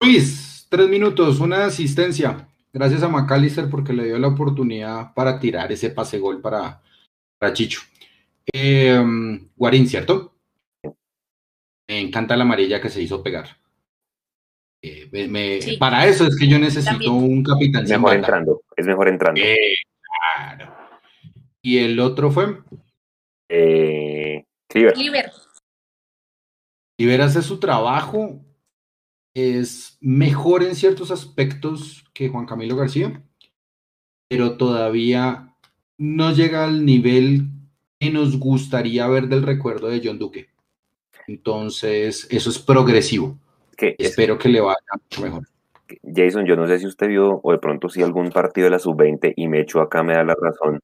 Ruiz, 0.00 0.66
tres 0.68 0.88
minutos, 0.88 1.40
una 1.40 1.64
asistencia. 1.64 2.46
Gracias 2.72 3.02
a 3.02 3.08
McAllister 3.08 3.70
porque 3.70 3.94
le 3.94 4.04
dio 4.04 4.18
la 4.18 4.28
oportunidad 4.28 5.14
para 5.14 5.38
tirar 5.38 5.72
ese 5.72 5.90
pase 5.90 6.18
gol 6.18 6.42
para, 6.42 6.82
para 7.38 7.54
Chicho. 7.54 7.80
Eh, 8.52 9.02
Guarín, 9.56 9.86
¿cierto? 9.86 10.33
Me 11.88 12.00
encanta 12.00 12.36
la 12.36 12.44
amarilla 12.44 12.80
que 12.80 12.88
se 12.88 13.02
hizo 13.02 13.22
pegar. 13.22 13.56
Eh, 14.86 15.76
para 15.78 16.06
eso 16.06 16.26
es 16.26 16.36
que 16.38 16.46
yo 16.46 16.58
necesito 16.58 17.12
un 17.12 17.42
capitán. 17.42 17.84
Es 17.84 17.90
mejor 17.90 18.14
entrando, 18.14 18.62
es 18.76 18.86
mejor 18.86 19.08
entrando. 19.08 19.40
Eh, 19.40 19.76
claro. 20.36 20.74
¿Y 21.62 21.78
el 21.78 21.98
otro 22.00 22.30
fue? 22.30 22.58
Eh, 23.48 24.44
Cliver. 24.68 24.94
Cliver 26.96 27.22
hace 27.22 27.42
su 27.42 27.58
trabajo, 27.58 28.44
es 29.34 29.96
mejor 30.00 30.62
en 30.62 30.74
ciertos 30.74 31.10
aspectos 31.10 32.04
que 32.12 32.28
Juan 32.28 32.46
Camilo 32.46 32.76
García, 32.76 33.22
pero 34.28 34.56
todavía 34.56 35.56
no 35.96 36.32
llega 36.32 36.64
al 36.64 36.84
nivel 36.84 37.48
que 37.98 38.10
nos 38.10 38.38
gustaría 38.38 39.06
ver 39.08 39.28
del 39.28 39.42
recuerdo 39.42 39.88
de 39.88 40.02
John 40.04 40.18
Duque. 40.18 40.53
Entonces, 41.26 42.26
eso 42.30 42.50
es 42.50 42.58
progresivo. 42.58 43.36
Que 43.76 43.96
Espero 43.98 44.38
que 44.38 44.48
le 44.48 44.60
vaya 44.60 44.78
mucho 44.92 45.22
mejor. 45.22 45.48
Jason, 46.02 46.46
yo 46.46 46.56
no 46.56 46.66
sé 46.66 46.78
si 46.78 46.86
usted 46.86 47.08
vio 47.08 47.40
o 47.42 47.52
de 47.52 47.58
pronto 47.58 47.88
si 47.88 48.02
algún 48.02 48.30
partido 48.30 48.66
de 48.66 48.70
la 48.70 48.78
sub-20 48.78 49.34
y 49.36 49.48
me 49.48 49.60
echo 49.60 49.80
acá 49.80 50.02
me 50.02 50.14
da 50.14 50.24
la 50.24 50.34
razón. 50.34 50.80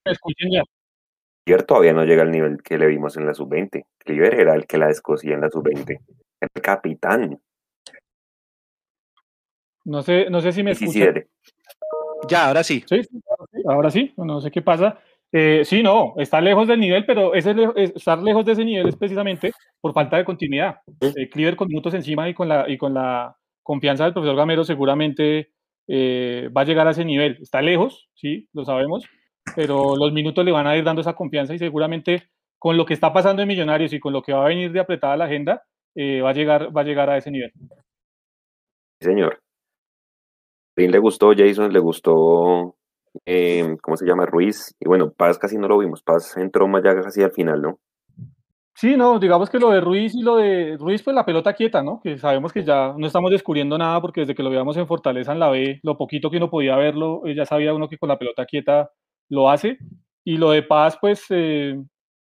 Cierto, 1.45 1.67
todavía 1.67 1.93
no 1.93 2.05
llega 2.05 2.23
al 2.23 2.31
nivel 2.31 2.63
que 2.63 2.79
le 2.79 2.87
vimos 2.87 3.17
en 3.17 3.27
la 3.27 3.35
sub-20. 3.35 3.85
Cliver 3.99 4.35
era 4.35 4.55
el 4.55 4.67
que 4.67 4.79
la 4.79 4.89
descosía 4.89 5.35
en 5.35 5.41
la 5.41 5.51
sub-20. 5.51 5.99
El 6.41 6.63
capitán. 6.63 7.41
No 9.85 10.03
sé, 10.03 10.29
no 10.29 10.41
sé 10.41 10.53
si 10.53 10.63
me 10.63 10.73
escucha. 10.73 11.13
ya, 12.29 12.49
ahora 12.49 12.63
sí. 12.63 12.85
Sí, 12.87 13.01
ahora 13.67 13.91
sí, 13.91 14.13
no 14.17 14.41
sé 14.41 14.51
qué 14.51 14.63
pasa. 14.63 15.01
Eh, 15.33 15.63
sí, 15.65 15.83
no, 15.83 16.15
está 16.17 16.41
lejos 16.41 16.67
del 16.67 16.81
nivel, 16.81 17.07
pero 17.07 17.35
ese, 17.35 17.55
estar 17.77 18.21
lejos 18.21 18.45
de 18.45 18.53
ese 18.53 18.65
nivel 18.65 18.89
es 18.89 18.97
precisamente 18.97 19.53
por 19.81 19.93
falta 19.93 20.17
de 20.17 20.25
continuidad. 20.25 20.79
Eh, 21.01 21.57
con 21.57 21.69
minutos 21.69 21.95
encima 21.95 22.29
y 22.29 22.35
con 22.35 22.49
la, 22.49 22.69
y 22.69 22.77
con 22.77 22.95
la 22.95 23.37
confianza 23.63 24.05
del 24.05 24.13
profesor 24.13 24.37
Gamero 24.37 24.65
seguramente 24.65 25.53
eh, 25.87 26.49
va 26.57 26.63
a 26.63 26.65
llegar 26.65 26.87
a 26.87 26.91
ese 26.91 27.05
nivel. 27.05 27.39
Está 27.41 27.63
lejos, 27.63 28.09
sí, 28.15 28.49
lo 28.53 28.65
sabemos, 28.65 29.05
pero 29.55 29.97
los 29.97 30.13
minutos 30.13 30.45
le 30.45 30.53
van 30.53 30.67
a 30.67 30.77
ir 30.77 30.85
dando 30.85 31.01
esa 31.01 31.15
confianza 31.15 31.55
y 31.55 31.59
seguramente 31.59 32.29
con 32.59 32.77
lo 32.77 32.85
que 32.85 32.95
está 32.95 33.13
pasando 33.13 33.43
en 33.43 33.49
Millonarios 33.49 33.93
y 33.93 34.01
con 34.01 34.13
lo 34.13 34.23
que 34.23 34.33
va 34.33 34.45
a 34.45 34.49
venir 34.49 34.71
de 34.73 34.81
apretada 34.81 35.17
la 35.17 35.25
agenda, 35.25 35.63
eh, 35.95 36.21
va, 36.21 36.31
a 36.31 36.35
llegar, 36.35 36.77
va 36.77 36.83
a 36.83 36.85
llegar 36.85 37.09
a 37.09 37.17
ese 37.17 37.31
nivel. 37.31 37.53
señor. 39.01 39.41
Bien 40.77 40.91
le 40.91 40.99
gustó, 40.99 41.33
Jason, 41.37 41.73
le 41.73 41.79
gustó, 41.79 42.77
eh, 43.25 43.77
¿cómo 43.83 43.97
se 43.97 44.07
llama? 44.07 44.27
Ruiz. 44.27 44.75
Y 44.81 44.87
bueno, 44.87 45.13
Paz 45.13 45.39
casi 45.39 45.59
no 45.59 45.69
lo 45.69 45.79
vimos. 45.79 46.03
Paz 46.03 46.37
entró 46.37 46.69
más 46.69 46.83
ya 46.83 46.95
casi 47.01 47.23
al 47.23 47.33
final, 47.33 47.63
¿no? 47.63 47.79
Sí, 48.81 48.97
no, 48.97 49.19
digamos 49.19 49.51
que 49.51 49.59
lo 49.59 49.71
de 49.71 49.81
Ruiz 49.81 50.15
y 50.15 50.23
lo 50.23 50.37
de 50.37 50.79
Ruiz, 50.79 51.03
pues 51.03 51.15
la 51.15 51.27
pelota 51.27 51.53
quieta, 51.53 51.83
¿no? 51.83 52.01
Que 52.03 52.17
sabemos 52.17 52.51
que 52.51 52.65
ya 52.65 52.95
no 52.97 53.07
estamos 53.07 53.31
descubriendo 53.31 53.77
nada 53.77 54.01
porque 54.01 54.21
desde 54.23 54.35
que 54.35 54.43
lo 54.43 54.49
veíamos 54.49 54.75
en 54.79 54.87
Fortaleza 54.87 55.33
en 55.33 55.39
la 55.39 55.51
B, 55.51 55.81
lo 55.83 55.99
poquito 55.99 56.31
que 56.31 56.39
uno 56.39 56.49
podía 56.49 56.77
verlo, 56.77 57.21
eh, 57.27 57.35
ya 57.35 57.45
sabía 57.45 57.75
uno 57.75 57.91
que 57.91 57.99
con 57.99 58.09
la 58.09 58.19
pelota 58.19 58.47
quieta 58.47 58.91
lo 59.29 59.51
hace. 59.51 59.77
Y 60.25 60.39
lo 60.39 60.51
de 60.53 60.63
Paz, 60.63 60.97
pues, 61.01 61.27
eh, 61.31 61.79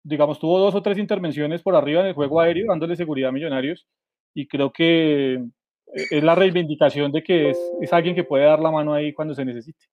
digamos, 0.02 0.38
tuvo 0.38 0.58
dos 0.58 0.74
o 0.74 0.82
tres 0.82 0.96
intervenciones 0.98 1.62
por 1.62 1.76
arriba 1.76 2.00
en 2.00 2.06
el 2.08 2.14
juego 2.14 2.40
aéreo, 2.40 2.66
dándole 2.68 2.96
seguridad 2.96 3.28
a 3.28 3.32
Millonarios. 3.32 3.86
Y 4.34 4.48
creo 4.48 4.72
que 4.72 5.34
eh, 5.34 5.42
es 6.10 6.24
la 6.24 6.34
reivindicación 6.34 7.12
de 7.12 7.22
que 7.22 7.50
es, 7.50 7.58
es 7.82 7.92
alguien 7.92 8.14
que 8.14 8.24
puede 8.24 8.44
dar 8.44 8.60
la 8.60 8.70
mano 8.70 8.94
ahí 8.94 9.12
cuando 9.12 9.34
se 9.34 9.44
necesite. 9.44 9.84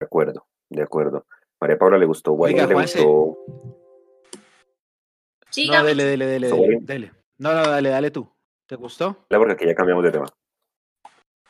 De 0.00 0.06
acuerdo, 0.06 0.46
de 0.70 0.82
acuerdo. 0.82 1.26
María 1.60 1.78
Paula 1.78 1.98
le 1.98 2.06
gustó, 2.06 2.32
Guay, 2.32 2.54
le 2.54 2.74
gustó 2.74 3.38
no, 5.62 5.84
dele, 5.84 6.04
dele, 6.04 6.26
dele, 6.26 6.80
dele, 6.80 7.12
No, 7.38 7.52
no, 7.52 7.68
dale, 7.68 7.88
dale 7.90 8.10
tú. 8.10 8.28
¿Te 8.66 8.76
gustó? 8.76 9.26
Claro, 9.28 9.44
porque 9.44 9.52
aquí 9.52 9.66
ya 9.66 9.74
cambiamos 9.74 10.04
de 10.04 10.10
tema. 10.10 10.26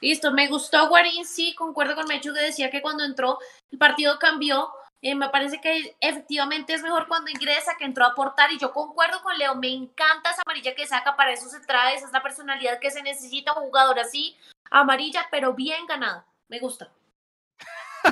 Listo, 0.00 0.32
me 0.32 0.48
gustó 0.48 0.88
Guarín, 0.88 1.24
sí, 1.24 1.54
concuerdo 1.54 1.94
con 1.94 2.06
Mechu 2.06 2.34
que 2.34 2.40
decía 2.40 2.70
que 2.70 2.82
cuando 2.82 3.04
entró 3.04 3.38
el 3.70 3.78
partido 3.78 4.18
cambió. 4.18 4.68
Eh, 5.00 5.14
me 5.14 5.28
parece 5.28 5.60
que 5.60 5.96
efectivamente 6.00 6.72
es 6.72 6.82
mejor 6.82 7.06
cuando 7.08 7.30
ingresa 7.30 7.76
que 7.78 7.84
entró 7.84 8.04
a 8.04 8.08
aportar 8.08 8.50
y 8.52 8.58
yo 8.58 8.72
concuerdo 8.72 9.22
con 9.22 9.36
Leo, 9.36 9.54
me 9.54 9.68
encanta 9.68 10.30
esa 10.30 10.40
amarilla 10.46 10.74
que 10.74 10.86
saca, 10.86 11.14
para 11.14 11.30
eso 11.30 11.46
se 11.50 11.60
trae, 11.60 11.94
esa 11.94 12.06
es 12.06 12.12
la 12.12 12.22
personalidad 12.22 12.78
que 12.78 12.90
se 12.90 13.02
necesita, 13.02 13.52
un 13.52 13.66
jugador 13.66 13.98
así, 13.98 14.34
amarilla, 14.70 15.26
pero 15.30 15.52
bien 15.52 15.84
ganada, 15.86 16.24
me 16.48 16.58
gusta. 16.58 16.90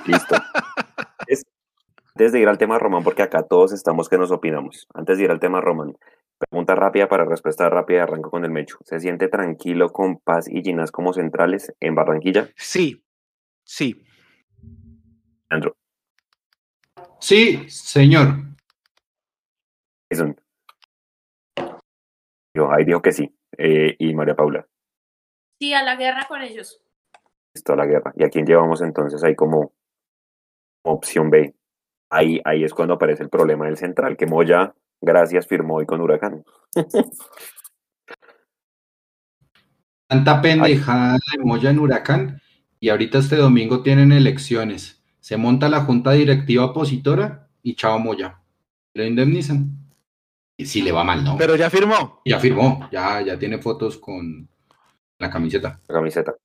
Listo. 0.07 0.37
Antes 2.15 2.33
de 2.33 2.41
ir 2.41 2.49
al 2.49 2.59
tema 2.59 2.79
Román, 2.79 3.03
porque 3.03 3.23
acá 3.23 3.43
todos 3.43 3.73
estamos 3.73 4.09
que 4.09 4.19
nos 4.19 4.31
opinamos. 4.31 4.87
Antes 4.93 5.17
de 5.17 5.25
ir 5.25 5.31
al 5.31 5.41
tema 5.41 5.63
Román, 5.63 5.97
pregunta 6.39 6.75
rápida 6.75 7.09
para 7.09 7.25
respuesta 7.25 7.71
rápida, 7.71 8.03
arranco 8.03 8.31
con 8.31 8.45
el 8.45 8.51
Mecho. 8.51 8.77
¿Se 8.85 9.01
siente 9.01 9.29
tranquilo 9.29 9.91
con 9.91 10.19
Paz 10.19 10.47
y 10.49 10.63
Ginás 10.63 10.93
como 10.93 11.15
centrales 11.15 11.73
en 11.81 11.95
Barranquilla? 11.95 12.51
Sí, 12.55 13.03
sí. 13.65 14.05
Andrew. 15.49 15.75
Sí, 17.19 17.69
señor. 17.71 18.29
Yo 22.55 22.71
ahí 22.71 22.85
dijo 22.85 23.01
que 23.01 23.13
sí. 23.13 23.35
Eh, 23.57 23.97
y 23.99 24.15
María 24.15 24.35
Paula. 24.35 24.67
Sí, 25.59 25.73
a 25.73 25.83
la 25.83 25.97
guerra 25.97 26.27
con 26.29 26.43
ellos. 26.43 26.83
Listo, 27.55 27.73
a 27.73 27.77
la 27.77 27.87
guerra. 27.87 28.13
¿Y 28.17 28.25
a 28.25 28.29
quién 28.29 28.45
llevamos 28.45 28.83
entonces 28.83 29.23
ahí 29.25 29.35
como 29.35 29.73
opción 30.83 31.31
B? 31.31 31.55
ahí, 32.13 32.41
ahí 32.45 32.63
es 32.63 32.73
cuando 32.75 32.95
aparece 32.95 33.25
el 33.25 33.31
problema 33.31 33.67
del 33.67 33.77
central, 33.77 34.17
que 34.17 34.27
Moya, 34.27 34.75
gracias, 35.01 35.47
firmó 35.49 35.77
hoy 35.77 35.87
con 35.87 36.01
Huracán. 36.01 36.45
Tanta 40.07 40.43
pendejada 40.43 41.15
de 41.15 41.43
Moya 41.43 41.71
en 41.71 41.79
Huracán 41.79 42.43
y 42.79 42.91
ahorita 42.91 43.19
este 43.19 43.37
domingo 43.37 43.83
tienen 43.83 44.13
elecciones. 44.13 45.03
Se 45.21 45.39
monta 45.39 45.71
la 45.71 45.81
junta 45.81 46.13
directiva 46.13 46.67
opositora 46.67 47.49
y 47.63 47.75
chao 47.77 47.99
Moya. 47.99 48.43
Lo 48.93 49.05
indemnizan. 49.05 49.79
Y 50.59 50.67
si 50.67 50.83
le 50.83 50.93
va 50.93 51.03
mal, 51.03 51.25
¿no? 51.25 51.39
Pero 51.39 51.57
ya 51.57 51.71
firmó. 51.71 52.21
Ya 52.27 52.39
firmó, 52.39 52.91
ya, 52.93 53.23
ya 53.23 53.39
tiene 53.39 53.57
fotos 53.57 53.97
con 53.97 54.47
la 55.19 55.31
camiseta. 55.31 55.81
La 55.89 55.95
camiseta. 55.95 56.37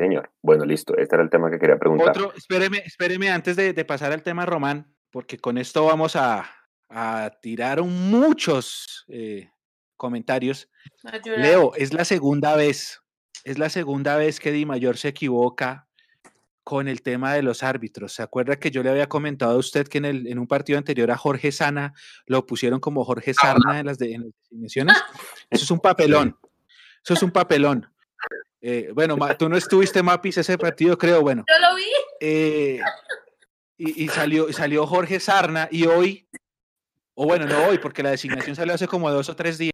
Señor. 0.00 0.30
Bueno, 0.40 0.64
listo. 0.64 0.96
Este 0.96 1.14
era 1.14 1.22
el 1.22 1.28
tema 1.28 1.50
que 1.50 1.58
quería 1.58 1.78
preguntar. 1.78 2.08
Otro, 2.08 2.32
espéreme, 2.34 2.78
espéreme 2.78 3.30
antes 3.30 3.54
de, 3.54 3.84
pasar 3.84 4.12
al 4.12 4.22
tema 4.22 4.46
Román, 4.46 4.94
porque 5.10 5.38
con 5.38 5.58
esto 5.58 5.84
vamos 5.84 6.16
a, 6.16 6.50
tirar 7.42 7.82
muchos 7.82 9.04
eh, 9.08 9.50
comentarios. 9.96 10.70
Leo, 11.36 11.72
es 11.76 11.92
la 11.92 12.04
segunda 12.04 12.56
vez, 12.56 13.00
es 13.44 13.58
la 13.58 13.68
segunda 13.68 14.16
vez 14.16 14.40
que 14.40 14.50
Di 14.50 14.64
Mayor 14.64 14.96
se 14.96 15.08
equivoca 15.08 15.86
con 16.64 16.88
el 16.88 17.02
tema 17.02 17.34
de 17.34 17.42
los 17.42 17.62
árbitros. 17.62 18.14
¿Se 18.14 18.22
acuerda 18.22 18.56
que 18.56 18.70
yo 18.70 18.82
le 18.82 18.90
había 18.90 19.08
comentado 19.08 19.52
a 19.52 19.58
usted 19.58 19.86
que 19.86 19.98
en, 19.98 20.06
el, 20.06 20.26
en 20.26 20.38
un 20.38 20.46
partido 20.46 20.78
anterior 20.78 21.10
a 21.10 21.16
Jorge 21.16 21.52
Sana 21.52 21.92
lo 22.26 22.46
pusieron 22.46 22.80
como 22.80 23.04
Jorge 23.04 23.34
Sarna 23.34 23.80
en 23.80 23.86
las, 23.86 23.98
de, 23.98 24.14
en? 24.14 24.32
Eso 25.50 25.64
es 25.64 25.70
un 25.70 25.80
papelón. 25.80 26.38
Eso 27.04 27.14
es 27.14 27.22
un 27.22 27.30
papelón. 27.30 27.86
Eh, 28.62 28.90
bueno, 28.94 29.16
tú 29.38 29.48
no 29.48 29.56
estuviste, 29.56 30.02
Mapis, 30.02 30.38
ese 30.38 30.58
partido, 30.58 30.98
creo, 30.98 31.22
bueno. 31.22 31.44
Yo 31.48 31.68
lo 31.68 31.74
vi. 31.76 31.84
Eh, 32.20 32.80
y, 33.78 34.08
salió, 34.08 34.52
salió 34.52 34.86
Jorge 34.86 35.18
Sarna 35.20 35.66
y 35.70 35.86
hoy, 35.86 36.28
o 37.14 37.24
bueno, 37.24 37.46
no 37.46 37.66
hoy, 37.66 37.78
porque 37.78 38.02
la 38.02 38.10
designación 38.10 38.54
salió 38.54 38.74
hace 38.74 38.86
como 38.86 39.10
dos 39.10 39.30
o 39.30 39.36
tres 39.36 39.56
días, 39.56 39.72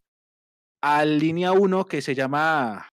al 0.80 1.18
línea 1.18 1.50
1 1.50 1.86
que 1.86 2.00
se 2.00 2.14
llama 2.14 2.88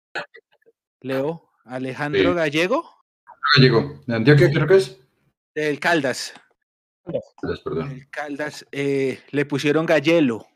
Leo 1.02 1.52
Alejandro 1.66 2.34
Gallego. 2.34 2.90
Gallego, 3.56 4.02
¿de 4.08 4.16
Antioquia 4.16 4.52
creo 4.52 4.68
que 4.68 4.78
es? 4.78 5.00
Del 5.54 5.80
Caldas. 5.80 6.34
Caldas, 7.40 7.60
perdón. 7.60 7.92
El 7.92 8.10
Caldas 8.10 8.66
eh, 8.72 9.22
le 9.30 9.46
pusieron 9.46 9.86
Gallelo. 9.86 10.48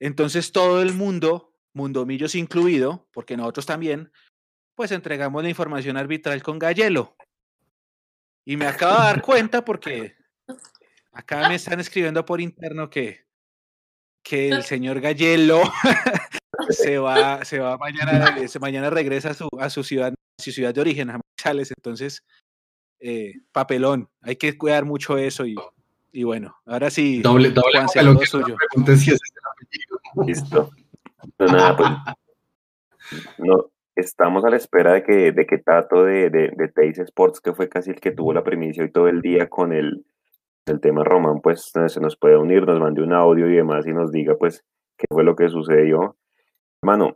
Entonces 0.00 0.50
todo 0.50 0.82
el 0.82 0.94
mundo, 0.94 1.54
Mundomillos 1.74 2.34
incluido, 2.34 3.06
porque 3.12 3.36
nosotros 3.36 3.66
también, 3.66 4.10
pues 4.80 4.92
entregamos 4.92 5.42
la 5.42 5.50
información 5.50 5.98
arbitral 5.98 6.42
con 6.42 6.58
Gallelo. 6.58 7.14
Y 8.46 8.56
me 8.56 8.66
acabo 8.66 8.94
de 8.94 9.08
dar 9.08 9.20
cuenta 9.20 9.62
porque 9.62 10.16
acá 11.12 11.50
me 11.50 11.56
están 11.56 11.80
escribiendo 11.80 12.24
por 12.24 12.40
interno 12.40 12.88
que, 12.88 13.26
que 14.22 14.48
el 14.48 14.62
señor 14.62 15.02
Gallelo 15.02 15.60
se 16.70 16.96
va, 16.96 17.44
se 17.44 17.58
va 17.58 17.76
mañana, 17.76 18.34
mañana 18.58 18.88
regresa 18.88 19.32
a 19.32 19.34
su, 19.34 19.50
a 19.60 19.68
su 19.68 19.84
ciudad, 19.84 20.14
a 20.14 20.42
su 20.42 20.50
ciudad 20.50 20.72
de 20.72 20.80
origen, 20.80 21.10
a 21.10 21.20
Manizales. 21.20 21.74
Entonces, 21.76 22.24
eh, 23.00 23.34
papelón, 23.52 24.08
hay 24.22 24.36
que 24.36 24.56
cuidar 24.56 24.86
mucho 24.86 25.18
eso 25.18 25.44
y, 25.44 25.56
y 26.10 26.22
bueno, 26.22 26.56
ahora 26.64 26.88
sí, 26.88 27.20
doble, 27.20 27.50
doble 27.50 27.84
Juan, 27.86 28.18
que 28.18 28.24
suyo. 28.24 28.56
Si 28.96 29.10
es 29.10 29.20
Listo. 30.24 30.70
No, 31.38 31.46
nada, 31.48 31.76
pues, 31.76 33.20
no, 33.40 33.70
estamos 33.96 34.44
a 34.44 34.50
la 34.50 34.56
espera 34.56 34.94
de 34.94 35.02
que, 35.02 35.32
de 35.32 35.46
que 35.46 35.58
Tato 35.58 36.04
de, 36.04 36.30
de, 36.30 36.52
de 36.56 36.68
Teis 36.68 36.98
Sports, 36.98 37.40
que 37.40 37.52
fue 37.52 37.68
casi 37.68 37.90
el 37.90 38.00
que 38.00 38.12
tuvo 38.12 38.32
la 38.32 38.44
primicia 38.44 38.82
hoy 38.82 38.90
todo 38.90 39.08
el 39.08 39.20
día 39.20 39.48
con 39.48 39.72
el, 39.72 40.04
el 40.66 40.80
tema 40.80 41.04
Román, 41.04 41.40
pues 41.40 41.70
se 41.86 42.00
nos 42.00 42.16
puede 42.16 42.36
unir, 42.36 42.66
nos 42.66 42.80
mande 42.80 43.02
un 43.02 43.12
audio 43.12 43.48
y 43.48 43.56
demás 43.56 43.86
y 43.86 43.92
nos 43.92 44.12
diga 44.12 44.36
pues 44.36 44.64
qué 44.96 45.06
fue 45.10 45.24
lo 45.24 45.36
que 45.36 45.48
sucedió. 45.48 46.16
Hermano, 46.82 47.12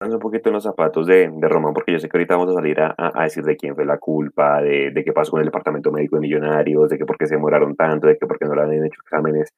un 0.00 0.18
poquito 0.18 0.50
en 0.50 0.54
los 0.54 0.64
zapatos 0.64 1.06
de, 1.06 1.30
de, 1.32 1.48
Román, 1.48 1.72
porque 1.72 1.92
yo 1.92 1.98
sé 1.98 2.08
que 2.08 2.18
ahorita 2.18 2.36
vamos 2.36 2.50
a 2.50 2.54
salir 2.54 2.80
a, 2.80 2.94
a, 2.98 3.22
decir 3.24 3.44
de 3.44 3.56
quién 3.56 3.74
fue 3.74 3.86
la 3.86 3.98
culpa, 3.98 4.60
de, 4.60 4.90
de, 4.90 5.04
qué 5.04 5.12
pasó 5.12 5.30
con 5.30 5.40
el 5.40 5.46
departamento 5.46 5.90
médico 5.90 6.16
de 6.16 6.20
millonarios, 6.20 6.90
de 6.90 6.98
que 6.98 7.06
por 7.06 7.16
qué 7.16 7.26
se 7.26 7.36
demoraron 7.36 7.74
tanto, 7.76 8.06
de 8.06 8.18
que 8.18 8.26
por 8.26 8.38
qué 8.38 8.44
no 8.44 8.54
le 8.54 8.62
habían 8.62 8.84
hecho 8.84 9.00
exámenes 9.02 9.54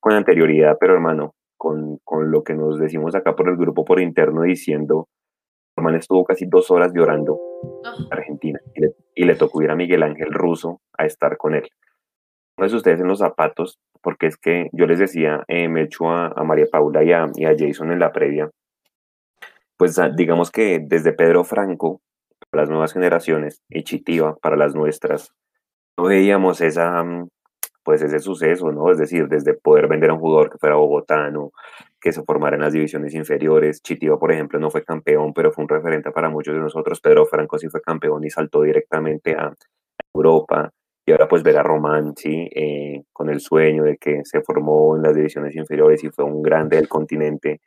con 0.00 0.12
anterioridad, 0.12 0.78
pero 0.80 0.94
hermano, 0.94 1.34
con, 1.58 1.98
con 2.04 2.30
lo 2.30 2.42
que 2.42 2.54
nos 2.54 2.78
decimos 2.78 3.14
acá 3.14 3.36
por 3.36 3.48
el 3.48 3.56
grupo 3.56 3.84
por 3.84 4.00
interno 4.00 4.42
diciendo 4.42 5.08
Estuvo 5.90 6.24
casi 6.24 6.46
dos 6.46 6.70
horas 6.70 6.92
llorando 6.94 7.38
en 7.98 8.06
Argentina 8.10 8.60
y 9.14 9.24
le, 9.24 9.34
tocó 9.34 9.62
ir 9.62 9.70
a 9.70 9.76
Miguel 9.76 10.02
Ángel 10.02 10.32
Russo 10.32 10.80
a 10.96 11.04
estar 11.04 11.36
con 11.36 11.54
él. 11.54 11.68
Pónganse 12.54 12.76
ustedes 12.76 13.00
en 13.00 13.08
los 13.08 13.18
zapatos, 13.18 13.78
porque 14.02 14.26
es 14.26 14.36
que 14.36 14.68
yo 14.72 14.86
les 14.86 14.98
decía, 14.98 15.44
eh, 15.48 15.68
me 15.68 15.82
echo 15.82 16.10
a, 16.10 16.30
María 16.44 16.66
Paula 16.70 17.02
y 17.04 17.12
a, 17.12 17.26
y 17.34 17.44
a 17.44 17.54
Jason 17.58 17.92
en 17.92 17.98
la 17.98 18.12
previa, 18.12 18.50
pues 19.76 19.98
ah, 19.98 20.10
digamos 20.14 20.50
que 20.50 20.80
desde 20.80 21.12
Pedro 21.12 21.44
Franco, 21.44 22.00
para 22.50 22.62
las 22.62 22.70
nuevas 22.70 22.92
generaciones, 22.92 23.62
y 23.68 23.82
Chitiva 23.84 24.36
para 24.36 24.56
las 24.56 24.74
nuestras, 24.74 25.32
no 25.96 26.04
veíamos 26.04 26.60
esa, 26.60 27.02
mm, 27.02 27.28
pues 27.82 28.02
ese 28.02 28.20
suceso, 28.20 28.72
¿no? 28.72 28.90
Es 28.90 28.98
decir, 28.98 29.28
desde 29.28 29.54
poder 29.54 29.88
vender 29.88 30.10
a 30.10 30.14
un 30.14 30.20
jugador 30.20 30.50
que 30.50 30.58
fuera 30.58 30.76
bogotano, 30.76 31.52
que 32.00 32.12
se 32.12 32.22
formara 32.22 32.56
en 32.56 32.62
las 32.62 32.72
divisiones 32.72 33.14
inferiores. 33.14 33.82
Chitiva, 33.82 34.18
por 34.18 34.32
ejemplo, 34.32 34.58
no 34.58 34.70
fue 34.70 34.84
campeón, 34.84 35.32
pero 35.32 35.52
fue 35.52 35.62
un 35.64 35.68
referente 35.68 36.10
para 36.10 36.30
muchos 36.30 36.54
de 36.54 36.60
nosotros. 36.60 37.00
Pedro 37.00 37.26
Franco 37.26 37.58
sí 37.58 37.68
fue 37.68 37.80
campeón 37.80 38.24
y 38.24 38.30
saltó 38.30 38.62
directamente 38.62 39.34
a 39.34 39.54
Europa. 40.14 40.70
Y 41.06 41.12
ahora 41.12 41.28
pues 41.28 41.42
ver 41.42 41.58
a 41.58 41.62
Román, 41.62 42.14
sí, 42.16 42.48
eh, 42.54 43.02
con 43.12 43.28
el 43.28 43.40
sueño 43.40 43.84
de 43.84 43.96
que 43.96 44.22
se 44.24 44.40
formó 44.42 44.96
en 44.96 45.02
las 45.02 45.16
divisiones 45.16 45.56
inferiores 45.56 46.04
y 46.04 46.10
fue 46.10 46.24
un 46.24 46.42
grande 46.42 46.76
del 46.76 46.88
continente 46.88 47.60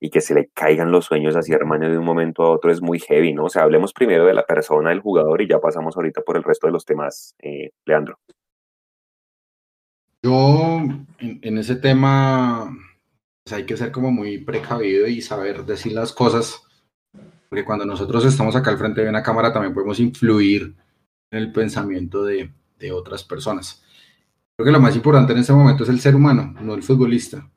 y 0.00 0.10
que 0.10 0.20
se 0.20 0.34
le 0.34 0.48
caigan 0.54 0.92
los 0.92 1.06
sueños 1.06 1.36
así, 1.36 1.52
hermano, 1.52 1.88
de 1.88 1.98
un 1.98 2.04
momento 2.04 2.44
a 2.44 2.50
otro 2.50 2.70
es 2.70 2.80
muy 2.80 2.98
heavy, 3.00 3.34
¿no? 3.34 3.44
O 3.44 3.48
sea, 3.48 3.62
hablemos 3.62 3.92
primero 3.92 4.26
de 4.26 4.34
la 4.34 4.46
persona, 4.46 4.90
del 4.90 5.00
jugador 5.00 5.42
y 5.42 5.48
ya 5.48 5.58
pasamos 5.58 5.96
ahorita 5.96 6.22
por 6.22 6.36
el 6.36 6.44
resto 6.44 6.66
de 6.66 6.72
los 6.72 6.84
temas, 6.84 7.34
eh, 7.40 7.70
Leandro. 7.84 8.18
Yo, 10.22 10.80
en, 11.20 11.58
ese 11.58 11.76
tema, 11.76 12.76
pues 13.44 13.54
hay 13.54 13.66
que 13.66 13.76
ser 13.76 13.92
como 13.92 14.10
muy 14.10 14.38
precavido 14.38 15.06
y 15.06 15.22
saber 15.22 15.64
decir 15.64 15.92
las 15.92 16.12
cosas, 16.12 16.62
porque 17.48 17.64
cuando 17.64 17.84
nosotros 17.84 18.24
estamos 18.24 18.56
acá 18.56 18.70
al 18.70 18.78
frente 18.78 19.02
de 19.02 19.08
una 19.08 19.22
cámara 19.22 19.52
también 19.52 19.72
podemos 19.72 20.00
influir 20.00 20.74
en 21.30 21.38
el 21.38 21.52
pensamiento 21.52 22.24
de, 22.24 22.52
otras 22.92 23.24
personas. 23.24 23.82
Creo 24.56 24.66
que 24.66 24.72
lo 24.72 24.80
más 24.80 24.96
importante 24.96 25.32
en 25.32 25.38
este 25.38 25.52
momento 25.52 25.84
es 25.84 25.88
el 25.88 26.00
ser 26.00 26.14
humano, 26.16 26.54
no 26.60 26.74
el 26.74 26.82
futbolista. 26.82 27.48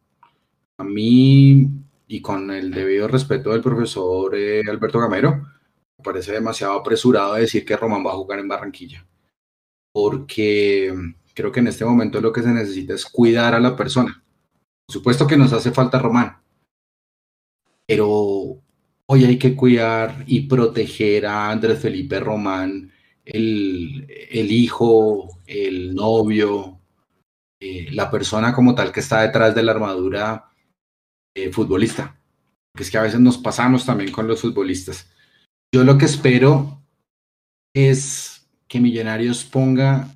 A 0.78 0.84
mí, 0.84 1.68
y 2.08 2.22
con 2.22 2.52
el 2.52 2.72
debido 2.72 3.08
respeto 3.08 3.52
del 3.52 3.62
profesor 3.62 4.36
eh, 4.36 4.64
Alberto 4.68 5.00
Gamero, 5.00 5.48
me 5.98 6.04
parece 6.04 6.32
demasiado 6.32 6.74
apresurado 6.74 7.36
decir 7.36 7.66
que 7.66 7.78
Román 7.78 8.06
va 8.06 8.12
a 8.12 8.16
jugar 8.16 8.40
en 8.40 8.48
Barranquilla. 8.48 9.06
Porque 9.94 10.94
creo 11.34 11.52
que 11.52 11.60
en 11.60 11.68
este 11.68 11.86
momento 11.86 12.22
lo 12.22 12.32
que 12.32 12.44
se 12.44 12.50
necesita 12.50 12.94
es 12.94 13.06
cuidar 13.06 13.56
a 13.56 13.60
la 13.60 13.76
persona. 13.76 14.24
Por 14.86 14.94
supuesto 14.94 15.28
que 15.28 15.38
nos 15.38 15.54
hace 15.54 15.72
falta 15.72 16.00
Román, 16.00 16.42
pero 17.88 18.62
hoy 19.06 19.26
hay 19.26 19.38
que 19.38 19.56
cuidar 19.56 20.24
y 20.28 20.48
proteger 20.48 21.26
a 21.26 21.52
Andrés 21.52 21.80
Felipe 21.80 22.20
Román, 22.20 22.92
el, 23.26 24.08
hijo, 24.52 25.40
el 25.46 25.94
novio, 25.94 26.80
eh, 27.60 27.90
la 27.92 28.10
persona 28.10 28.54
como 28.54 28.74
tal 28.76 28.92
que 28.92 29.02
está 29.02 29.22
detrás 29.22 29.54
de 29.54 29.64
la 29.64 29.74
armadura 29.74 30.52
eh, 31.36 31.52
futbolista. 31.52 32.18
Que 32.74 32.84
es 32.84 32.92
que 32.92 32.98
a 32.98 33.04
veces 33.04 33.20
nos 33.20 33.38
pasamos 33.38 33.86
también 33.86 34.12
con 34.12 34.28
los 34.28 34.42
futbolistas. 34.42 35.12
Yo 35.74 35.84
lo 35.84 35.98
que 35.98 36.06
espero 36.06 36.82
es 37.74 38.50
que 38.68 38.80
Millonarios 38.80 39.44
ponga 39.44 40.08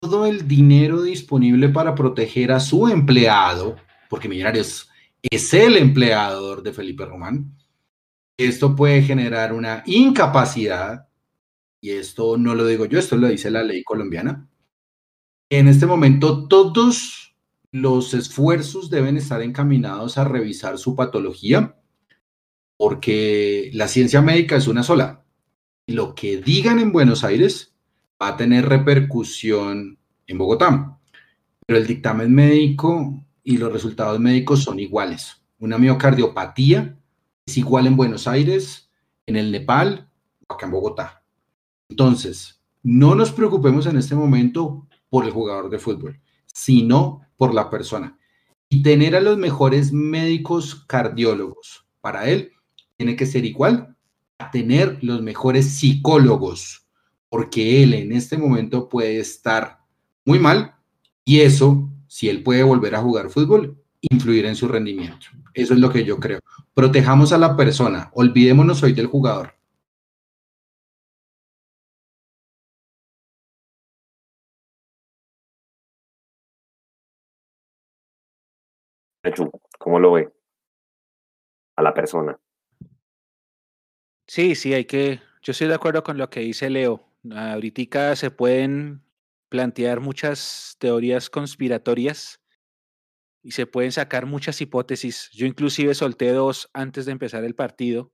todo 0.00 0.26
el 0.26 0.46
dinero 0.46 1.02
disponible 1.02 1.68
para 1.68 1.94
proteger 1.94 2.52
a 2.52 2.60
su 2.60 2.88
empleado, 2.88 3.76
porque 4.08 4.28
Millonarios 4.28 4.90
es 5.22 5.54
el 5.54 5.76
empleador 5.76 6.62
de 6.62 6.72
Felipe 6.72 7.04
Román, 7.04 7.56
esto 8.38 8.76
puede 8.76 9.02
generar 9.02 9.52
una 9.52 9.82
incapacidad, 9.86 11.08
y 11.80 11.90
esto 11.90 12.36
no 12.36 12.54
lo 12.54 12.66
digo 12.66 12.84
yo, 12.84 12.98
esto 12.98 13.16
lo 13.16 13.28
dice 13.28 13.50
la 13.50 13.62
ley 13.62 13.82
colombiana. 13.82 14.48
En 15.50 15.68
este 15.68 15.86
momento 15.86 16.48
todos 16.48 17.36
los 17.70 18.14
esfuerzos 18.14 18.90
deben 18.90 19.16
estar 19.16 19.42
encaminados 19.42 20.18
a 20.18 20.24
revisar 20.24 20.78
su 20.78 20.96
patología, 20.96 21.76
porque 22.76 23.70
la 23.72 23.88
ciencia 23.88 24.20
médica 24.20 24.56
es 24.56 24.66
una 24.66 24.82
sola. 24.82 25.24
Lo 25.86 26.14
que 26.14 26.38
digan 26.38 26.78
en 26.78 26.92
Buenos 26.92 27.24
Aires 27.24 27.75
va 28.20 28.28
a 28.28 28.36
tener 28.36 28.68
repercusión 28.68 29.98
en 30.26 30.38
Bogotá. 30.38 30.98
Pero 31.66 31.78
el 31.78 31.86
dictamen 31.86 32.32
médico 32.32 33.22
y 33.42 33.58
los 33.58 33.72
resultados 33.72 34.18
médicos 34.20 34.62
son 34.62 34.78
iguales. 34.78 35.42
Una 35.58 35.78
miocardiopatía 35.78 36.96
es 37.44 37.56
igual 37.56 37.86
en 37.86 37.96
Buenos 37.96 38.26
Aires, 38.26 38.90
en 39.26 39.36
el 39.36 39.52
Nepal 39.52 40.08
o 40.46 40.54
acá 40.54 40.66
en 40.66 40.72
Bogotá. 40.72 41.22
Entonces, 41.88 42.60
no 42.82 43.14
nos 43.14 43.32
preocupemos 43.32 43.86
en 43.86 43.96
este 43.96 44.14
momento 44.14 44.86
por 45.08 45.24
el 45.24 45.30
jugador 45.30 45.70
de 45.70 45.78
fútbol, 45.78 46.20
sino 46.46 47.22
por 47.36 47.54
la 47.54 47.70
persona. 47.70 48.18
Y 48.68 48.82
tener 48.82 49.14
a 49.14 49.20
los 49.20 49.38
mejores 49.38 49.92
médicos 49.92 50.84
cardiólogos 50.86 51.86
para 52.00 52.28
él 52.28 52.52
tiene 52.96 53.16
que 53.16 53.26
ser 53.26 53.44
igual 53.44 53.96
a 54.38 54.50
tener 54.50 54.98
los 55.02 55.22
mejores 55.22 55.70
psicólogos 55.70 56.85
porque 57.36 57.82
él 57.82 57.92
en 57.92 58.12
este 58.12 58.38
momento 58.38 58.88
puede 58.88 59.20
estar 59.20 59.80
muy 60.24 60.38
mal 60.38 60.74
y 61.22 61.42
eso, 61.42 61.86
si 62.08 62.30
él 62.30 62.42
puede 62.42 62.62
volver 62.62 62.94
a 62.94 63.02
jugar 63.02 63.28
fútbol, 63.28 63.76
influir 64.00 64.46
en 64.46 64.56
su 64.56 64.66
rendimiento. 64.68 65.26
Eso 65.52 65.74
es 65.74 65.80
lo 65.80 65.90
que 65.90 66.02
yo 66.02 66.18
creo. 66.18 66.40
Protejamos 66.72 67.34
a 67.34 67.38
la 67.38 67.54
persona, 67.54 68.10
olvidémonos 68.14 68.82
hoy 68.82 68.94
del 68.94 69.08
jugador. 69.08 69.52
¿Cómo 79.78 80.00
lo 80.00 80.12
ve? 80.12 80.32
A 81.76 81.82
la 81.82 81.92
persona. 81.92 82.40
Sí, 84.26 84.54
sí, 84.54 84.72
hay 84.72 84.86
que. 84.86 85.20
Yo 85.42 85.50
estoy 85.50 85.68
de 85.68 85.74
acuerdo 85.74 86.02
con 86.02 86.16
lo 86.16 86.30
que 86.30 86.40
dice 86.40 86.70
Leo. 86.70 87.06
Ahorita 87.32 88.14
se 88.16 88.30
pueden 88.30 89.02
plantear 89.48 90.00
muchas 90.00 90.76
teorías 90.78 91.30
conspiratorias 91.30 92.40
y 93.42 93.52
se 93.52 93.66
pueden 93.66 93.92
sacar 93.92 94.26
muchas 94.26 94.60
hipótesis. 94.60 95.30
Yo 95.32 95.46
inclusive 95.46 95.94
solté 95.94 96.32
dos 96.32 96.68
antes 96.72 97.06
de 97.06 97.12
empezar 97.12 97.44
el 97.44 97.54
partido. 97.54 98.12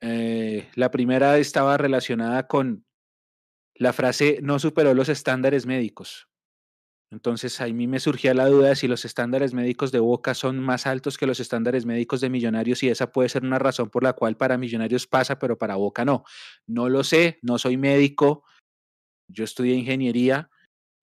Eh, 0.00 0.68
la 0.74 0.90
primera 0.90 1.38
estaba 1.38 1.76
relacionada 1.76 2.46
con 2.46 2.84
la 3.76 3.92
frase 3.92 4.38
no 4.42 4.58
superó 4.58 4.94
los 4.94 5.08
estándares 5.08 5.66
médicos. 5.66 6.28
Entonces 7.14 7.60
a 7.60 7.66
mí 7.68 7.86
me 7.86 8.00
surgía 8.00 8.34
la 8.34 8.46
duda 8.46 8.70
de 8.70 8.76
si 8.76 8.88
los 8.88 9.04
estándares 9.04 9.54
médicos 9.54 9.92
de 9.92 10.00
Boca 10.00 10.34
son 10.34 10.58
más 10.58 10.84
altos 10.84 11.16
que 11.16 11.28
los 11.28 11.38
estándares 11.38 11.86
médicos 11.86 12.20
de 12.20 12.28
Millonarios 12.28 12.82
y 12.82 12.88
esa 12.88 13.12
puede 13.12 13.28
ser 13.28 13.44
una 13.44 13.60
razón 13.60 13.88
por 13.88 14.02
la 14.02 14.14
cual 14.14 14.36
para 14.36 14.58
Millonarios 14.58 15.06
pasa, 15.06 15.38
pero 15.38 15.56
para 15.56 15.76
Boca 15.76 16.04
no. 16.04 16.24
No 16.66 16.88
lo 16.88 17.04
sé, 17.04 17.38
no 17.42 17.56
soy 17.56 17.76
médico, 17.76 18.42
yo 19.28 19.44
estudié 19.44 19.74
ingeniería, 19.74 20.50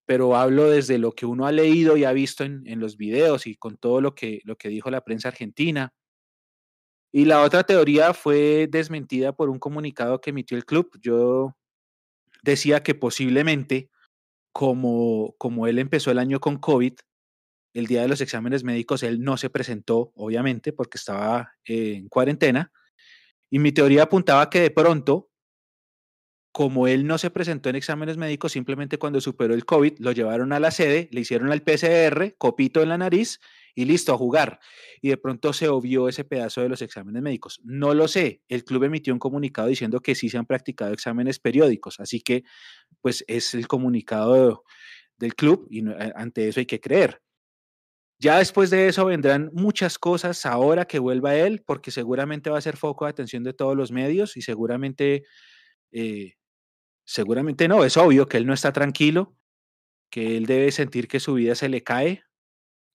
pero 0.06 0.36
hablo 0.36 0.70
desde 0.70 0.98
lo 0.98 1.14
que 1.14 1.26
uno 1.26 1.46
ha 1.46 1.54
leído 1.54 1.96
y 1.96 2.04
ha 2.04 2.12
visto 2.12 2.44
en, 2.44 2.80
los 2.82 2.98
videos 2.98 3.48
y 3.48 3.56
con 3.56 3.78
todo 3.78 4.02
lo 4.02 4.14
que, 4.14 4.42
lo 4.44 4.58
que 4.58 4.68
dijo 4.68 4.92
la 4.92 5.06
prensa 5.06 5.30
argentina. 5.30 5.94
Y 7.14 7.24
la 7.24 7.42
otra 7.42 7.64
teoría 7.64 8.14
fue 8.14 8.68
desmentida 8.70 9.32
por 9.34 9.50
un 9.50 9.60
comunicado 9.60 10.20
que 10.20 10.32
emitió 10.32 10.58
el 10.58 10.66
club. 10.66 10.92
Yo 11.02 11.56
decía 12.44 12.84
que 12.84 12.96
posiblemente 12.96 13.91
como, 14.52 15.36
como 15.38 15.68
él 15.68 15.80
empezó 15.80 16.12
el 16.12 16.20
año 16.20 16.40
con 16.40 16.58
COVID, 16.58 16.94
el 17.74 17.88
día 17.88 18.02
de 18.02 18.08
los 18.08 18.22
exámenes 18.22 18.64
médicos 18.64 19.04
él 19.04 19.22
no 19.22 19.38
se 19.38 19.50
presentó, 19.50 20.12
obviamente, 20.16 20.74
porque 20.74 20.98
estaba 20.98 21.54
en 21.66 22.10
cuarentena. 22.10 22.72
Y 23.50 23.60
mi 23.60 23.72
teoría 23.72 24.04
apuntaba 24.04 24.50
que 24.50 24.62
de 24.62 24.72
pronto, 24.72 25.30
como 26.52 26.88
él 26.88 27.08
no 27.08 27.18
se 27.18 27.30
presentó 27.30 27.70
en 27.70 27.78
exámenes 27.78 28.18
médicos, 28.18 28.52
simplemente 28.52 28.98
cuando 28.98 29.22
superó 29.22 29.54
el 29.54 29.66
COVID, 29.66 30.00
lo 30.00 30.12
llevaron 30.12 30.52
a 30.54 30.60
la 30.60 30.72
sede, 30.72 31.08
le 31.12 31.22
hicieron 31.22 31.52
el 31.52 31.64
PCR, 31.64 32.36
copito 32.38 32.82
en 32.82 32.90
la 32.90 32.98
nariz 32.98 33.40
y 33.76 33.86
listo 33.86 34.14
a 34.14 34.18
jugar. 34.18 34.60
Y 35.02 35.10
de 35.10 35.18
pronto 35.18 35.54
se 35.54 35.68
obvió 35.68 36.10
ese 36.10 36.24
pedazo 36.24 36.62
de 36.62 36.70
los 36.70 36.82
exámenes 36.82 37.22
médicos. 37.22 37.60
No 37.64 37.94
lo 37.94 38.08
sé. 38.08 38.42
El 38.48 38.64
club 38.64 38.84
emitió 38.84 39.14
un 39.14 39.20
comunicado 39.20 39.68
diciendo 39.68 40.00
que 40.02 40.16
sí 40.16 40.30
se 40.30 40.38
han 40.38 40.46
practicado 40.46 40.94
exámenes 40.94 41.40
periódicos. 41.40 42.00
Así 42.00 42.22
que 42.22 42.44
pues 43.02 43.24
es 43.28 43.54
el 43.54 43.68
comunicado 43.68 44.64
del 45.18 45.36
club 45.36 45.68
y 45.70 45.88
eh, 45.88 46.12
ante 46.16 46.48
eso 46.48 46.60
hay 46.60 46.66
que 46.66 46.80
creer. 46.80 47.22
Ya 48.20 48.38
después 48.38 48.70
de 48.70 48.88
eso 48.88 49.06
vendrán 49.06 49.50
muchas 49.52 49.98
cosas 49.98 50.46
ahora 50.46 50.86
que 50.86 51.00
vuelva 51.00 51.36
él, 51.36 51.64
porque 51.66 51.90
seguramente 51.90 52.52
va 52.52 52.60
a 52.60 52.62
ser 52.62 52.78
foco 52.78 53.06
de 53.06 53.10
atención 53.12 53.44
de 53.44 53.54
todos 53.54 53.76
los 53.76 53.92
medios 53.92 54.38
y 54.38 54.44
seguramente, 54.44 55.24
eh, 55.92 56.36
seguramente 57.04 57.68
no, 57.68 57.84
es 57.84 57.98
obvio 57.98 58.28
que 58.28 58.38
él 58.38 58.46
no 58.46 58.54
está 58.54 58.74
tranquilo, 58.74 59.36
que 60.12 60.38
él 60.38 60.46
debe 60.46 60.72
sentir 60.72 61.08
que 61.08 61.20
su 61.20 61.34
vida 61.34 61.56
se 61.56 61.70
le 61.70 61.84
cae, 61.84 62.24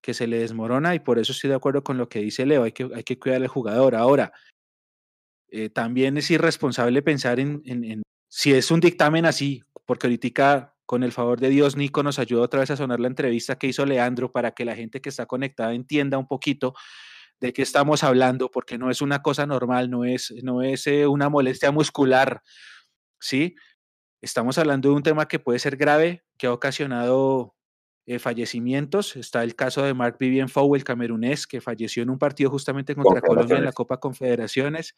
que 0.06 0.14
se 0.14 0.28
le 0.28 0.38
desmorona 0.38 0.94
y 0.94 1.00
por 1.00 1.18
eso 1.18 1.32
estoy 1.32 1.50
de 1.50 1.56
acuerdo 1.56 1.82
con 1.82 1.98
lo 1.98 2.08
que 2.08 2.20
dice 2.20 2.46
Leo, 2.46 2.62
hay 2.62 2.70
que, 2.70 2.88
hay 2.94 3.02
que 3.02 3.18
cuidar 3.18 3.42
al 3.42 3.48
jugador. 3.48 3.96
Ahora, 3.96 4.32
eh, 5.48 5.68
también 5.68 6.16
es 6.16 6.30
irresponsable 6.30 7.02
pensar 7.02 7.40
en, 7.40 8.02
si 8.28 8.52
es 8.52 8.70
un 8.70 8.78
dictamen 8.78 9.26
así, 9.26 9.64
porque 9.84 10.06
ahorita 10.06 10.76
con 10.86 11.02
el 11.02 11.10
favor 11.10 11.40
de 11.40 11.48
Dios, 11.48 11.76
Nico 11.76 12.04
nos 12.04 12.20
ayuda 12.20 12.42
otra 12.42 12.60
vez 12.60 12.70
a 12.70 12.76
sonar 12.76 13.00
la 13.00 13.08
entrevista 13.08 13.58
que 13.58 13.66
hizo 13.66 13.84
Leandro 13.84 14.30
para 14.30 14.52
que 14.52 14.64
la 14.64 14.76
gente 14.76 15.00
que 15.00 15.08
está 15.08 15.26
conectada 15.26 15.74
entienda 15.74 16.18
un 16.18 16.28
poquito 16.28 16.74
de 17.40 17.52
qué 17.52 17.62
estamos 17.62 18.04
hablando, 18.04 18.48
porque 18.48 18.78
no 18.78 18.92
es 18.92 19.02
una 19.02 19.22
cosa 19.22 19.44
normal, 19.44 19.90
no 19.90 20.04
es, 20.04 20.32
no 20.44 20.62
es 20.62 20.86
eh, 20.86 21.08
una 21.08 21.28
molestia 21.28 21.72
muscular, 21.72 22.42
¿sí? 23.18 23.56
Estamos 24.22 24.56
hablando 24.56 24.90
de 24.90 24.94
un 24.94 25.02
tema 25.02 25.26
que 25.26 25.40
puede 25.40 25.58
ser 25.58 25.76
grave, 25.76 26.22
que 26.38 26.46
ha 26.46 26.52
ocasionado 26.52 27.55
eh, 28.06 28.18
fallecimientos. 28.18 29.16
Está 29.16 29.42
el 29.42 29.54
caso 29.56 29.82
de 29.82 29.92
Mark 29.92 30.16
Vivian 30.18 30.48
Fowl, 30.48 30.76
el 30.76 30.84
camerunés, 30.84 31.46
que 31.46 31.60
falleció 31.60 32.02
en 32.02 32.10
un 32.10 32.18
partido 32.18 32.50
justamente 32.50 32.94
contra 32.94 33.20
Colombia 33.20 33.58
en 33.58 33.64
la 33.64 33.72
Copa 33.72 33.98
Confederaciones. 33.98 34.94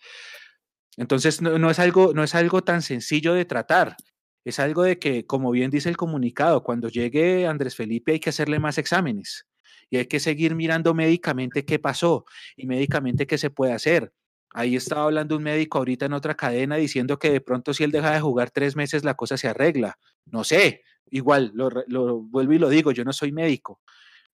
Entonces, 0.97 1.41
no, 1.41 1.71
es 1.71 1.79
algo, 1.79 2.13
no 2.13 2.23
es 2.23 2.35
algo 2.35 2.63
tan 2.63 2.83
sencillo 2.83 3.33
de 3.33 3.45
tratar. 3.45 3.97
Es 4.45 4.59
algo 4.59 4.83
de 4.83 4.99
que, 4.99 5.27
como 5.27 5.51
bien 5.51 5.71
dice 5.71 5.89
el 5.89 5.97
comunicado, 5.97 6.63
cuando 6.63 6.89
llegue 6.89 7.47
Andrés 7.47 7.77
Felipe 7.77 8.13
hay 8.13 8.21
que 8.21 8.31
hacerle 8.31 8.59
más 8.59 8.79
exámenes 8.79 9.47
y 9.91 9.97
hay 9.99 10.07
que 10.07 10.21
seguir 10.21 10.55
mirando 10.55 10.95
médicamente 10.95 11.65
qué 11.65 11.79
pasó 11.79 12.25
y 12.57 12.67
médicamente 12.67 13.27
qué 13.27 13.39
se 13.39 13.51
puede 13.51 13.73
hacer. 13.73 14.13
Ahí 14.53 14.77
estaba 14.77 15.05
hablando 15.05 15.37
un 15.37 15.43
médico 15.43 15.79
ahorita 15.79 16.07
en 16.07 16.15
otra 16.15 16.35
cadena 16.35 16.77
diciendo 16.77 17.19
que 17.19 17.31
de 17.31 17.41
pronto 17.41 17.75
si 17.75 17.85
él 17.85 17.91
deja 17.91 18.13
de 18.13 18.21
jugar 18.21 18.51
tres 18.51 18.77
meses 18.77 19.05
la 19.05 19.15
cosa 19.15 19.37
se 19.37 19.49
arregla. 19.49 19.99
No 20.27 20.45
sé, 20.45 20.83
igual, 21.11 21.53
lo, 21.55 22.21
vuelvo 22.21 22.53
y 22.53 22.59
lo 22.59 22.69
digo, 22.69 22.93
yo 22.93 23.05
no 23.05 23.13
soy 23.13 23.33
médico, 23.33 23.81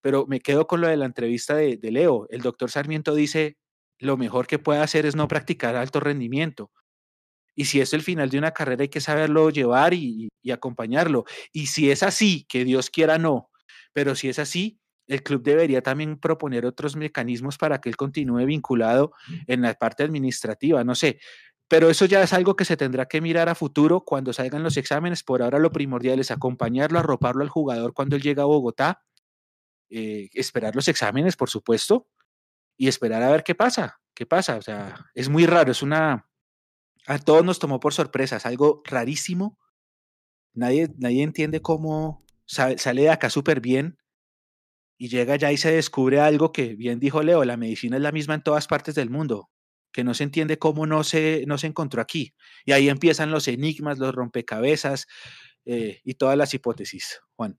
pero 0.01 0.27
me 0.27 0.41
quedo 0.41 0.67
con 0.67 0.81
lo 0.81 0.89
de 0.89 0.97
la 0.97 1.07
entrevista 1.07 1.55
de, 1.57 1.79
Leo. 1.83 2.27
El 2.31 2.43
doctor 2.43 2.71
Sarmiento 2.71 3.15
dice, 3.15 3.57
lo 3.99 4.17
mejor 4.17 4.47
que 4.47 4.59
puede 4.59 4.81
hacer 4.81 5.07
es 5.07 5.17
no 5.17 5.29
practicar 5.29 5.77
alto 5.77 6.01
rendimiento. 6.01 6.71
Y 7.57 7.67
si 7.67 7.81
es 7.81 7.93
el 7.93 8.03
final 8.03 8.31
de 8.31 8.39
una 8.39 8.51
carrera 8.51 8.83
hay 8.83 8.89
que 8.89 9.01
saberlo 9.01 9.49
llevar 9.51 9.95
y, 9.95 10.29
y 10.43 10.51
acompañarlo. 10.51 11.25
Y 11.53 11.67
si 11.67 11.91
es 11.91 12.03
así, 12.03 12.45
que 12.49 12.65
Dios 12.65 12.91
quiera 12.91 13.17
no, 13.17 13.51
pero 13.93 14.17
si 14.17 14.29
es 14.29 14.39
así, 14.39 14.81
el 15.07 15.23
club 15.23 15.43
debería 15.43 15.83
también 15.83 16.19
proponer 16.19 16.67
otros 16.67 16.97
mecanismos 16.97 17.59
para 17.59 17.81
que 17.81 17.89
él 17.89 17.97
continúe 17.97 18.45
vinculado 18.47 19.13
en 19.47 19.63
la 19.63 19.75
parte 19.75 20.03
administrativa, 20.03 20.83
no 20.85 20.95
sé. 20.95 21.21
Pero 21.69 21.89
eso 21.89 22.05
ya 22.05 22.23
es 22.23 22.33
algo 22.33 22.57
que 22.57 22.65
se 22.65 22.77
tendrá 22.77 23.07
que 23.07 23.21
mirar 23.21 23.49
a 23.49 23.55
futuro 23.55 24.05
cuando 24.05 24.33
salgan 24.33 24.63
los 24.63 24.77
exámenes. 24.77 25.23
Por 25.23 25.43
ahora 25.43 25.59
lo 25.59 25.73
primordial 25.73 26.21
es 26.21 26.31
acompañarlo, 26.31 26.99
arroparlo 26.99 27.43
al 27.43 27.49
jugador 27.49 27.95
cuando 27.95 28.17
él 28.17 28.23
llega 28.23 28.43
a 28.43 28.47
Bogotá, 28.47 29.03
eh, 29.91 30.29
esperar 30.35 30.75
los 30.75 30.89
exámenes, 30.89 31.37
por 31.37 31.49
supuesto, 31.49 32.07
y 32.77 32.89
esperar 32.89 33.23
a 33.23 33.31
ver 33.31 33.45
qué 33.45 33.55
pasa, 33.55 34.01
qué 34.15 34.27
pasa. 34.27 34.57
O 34.57 34.63
sea, 34.63 35.07
es 35.15 35.29
muy 35.29 35.47
raro, 35.47 35.73
es 35.73 35.83
una... 35.83 36.29
A 37.07 37.19
todos 37.19 37.45
nos 37.45 37.59
tomó 37.59 37.81
por 37.81 37.93
sorpresa, 37.93 38.37
es 38.37 38.47
algo 38.47 38.83
rarísimo. 38.85 39.59
Nadie, 40.55 40.89
nadie 40.99 41.23
entiende 41.23 41.61
cómo 41.61 42.25
sale 42.47 43.03
de 43.03 43.11
acá 43.11 43.31
súper 43.31 43.61
bien 43.61 43.99
y 44.97 45.09
llega 45.09 45.37
ya 45.37 45.53
y 45.53 45.57
se 45.57 45.73
descubre 45.73 46.21
algo 46.21 46.53
que 46.53 46.75
bien 46.75 47.01
dijo 47.01 47.23
Leo, 47.23 47.45
la 47.45 47.57
medicina 47.57 47.97
es 47.97 48.03
la 48.03 48.13
misma 48.13 48.35
en 48.35 48.43
todas 48.43 48.67
partes 48.67 48.95
del 48.95 49.11
mundo, 49.11 49.51
que 49.95 50.05
no 50.05 50.13
se 50.13 50.25
entiende 50.25 50.59
cómo 50.59 50.87
no 50.87 51.05
se, 51.05 51.45
no 51.47 51.57
se 51.57 51.69
encontró 51.69 52.03
aquí. 52.03 52.35
Y 52.67 52.73
ahí 52.73 52.89
empiezan 52.89 53.31
los 53.31 53.47
enigmas, 53.47 53.99
los 53.99 54.13
rompecabezas 54.13 55.07
eh, 55.65 56.01
y 56.03 56.15
todas 56.15 56.37
las 56.37 56.53
hipótesis, 56.53 57.21
Juan. 57.37 57.59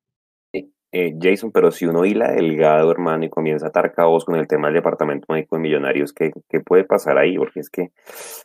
Eh, 0.97 1.13
Jason, 1.19 1.51
pero 1.51 1.71
si 1.71 1.85
uno 1.85 2.05
hila 2.05 2.31
delgado, 2.31 2.91
hermano, 2.91 3.25
y 3.25 3.29
comienza 3.29 3.65
a 3.65 3.69
atar 3.69 3.93
caos 3.93 4.23
con 4.23 4.35
el 4.35 4.47
tema 4.47 4.67
del 4.67 4.75
departamento 4.75 5.25
médico 5.29 5.55
de 5.55 5.61
millonarios, 5.61 6.13
¿qué, 6.13 6.31
¿qué, 6.49 6.61
puede 6.61 6.85
pasar 6.85 7.17
ahí? 7.17 7.37
Porque 7.37 7.59
es 7.59 7.69
que, 7.69 7.91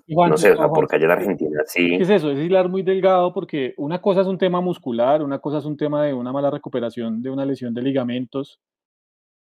no 0.08 0.36
sé, 0.36 0.52
o 0.52 0.56
sea, 0.56 0.68
por 0.68 0.88
calle 0.88 1.06
de 1.06 1.12
Argentina, 1.12 1.62
sí. 1.66 1.96
¿Qué 1.96 2.02
es 2.02 2.10
eso? 2.10 2.30
Es 2.30 2.38
hilar 2.38 2.68
muy 2.68 2.82
delgado 2.82 3.32
porque 3.32 3.74
una 3.76 4.00
cosa 4.00 4.22
es 4.22 4.26
un 4.26 4.38
tema 4.38 4.60
muscular, 4.60 5.22
una 5.22 5.38
cosa 5.38 5.58
es 5.58 5.64
un 5.64 5.76
tema 5.76 6.04
de 6.04 6.12
una 6.12 6.32
mala 6.32 6.50
recuperación 6.50 7.22
de 7.22 7.30
una 7.30 7.44
lesión 7.44 7.72
de 7.72 7.82
ligamentos, 7.82 8.60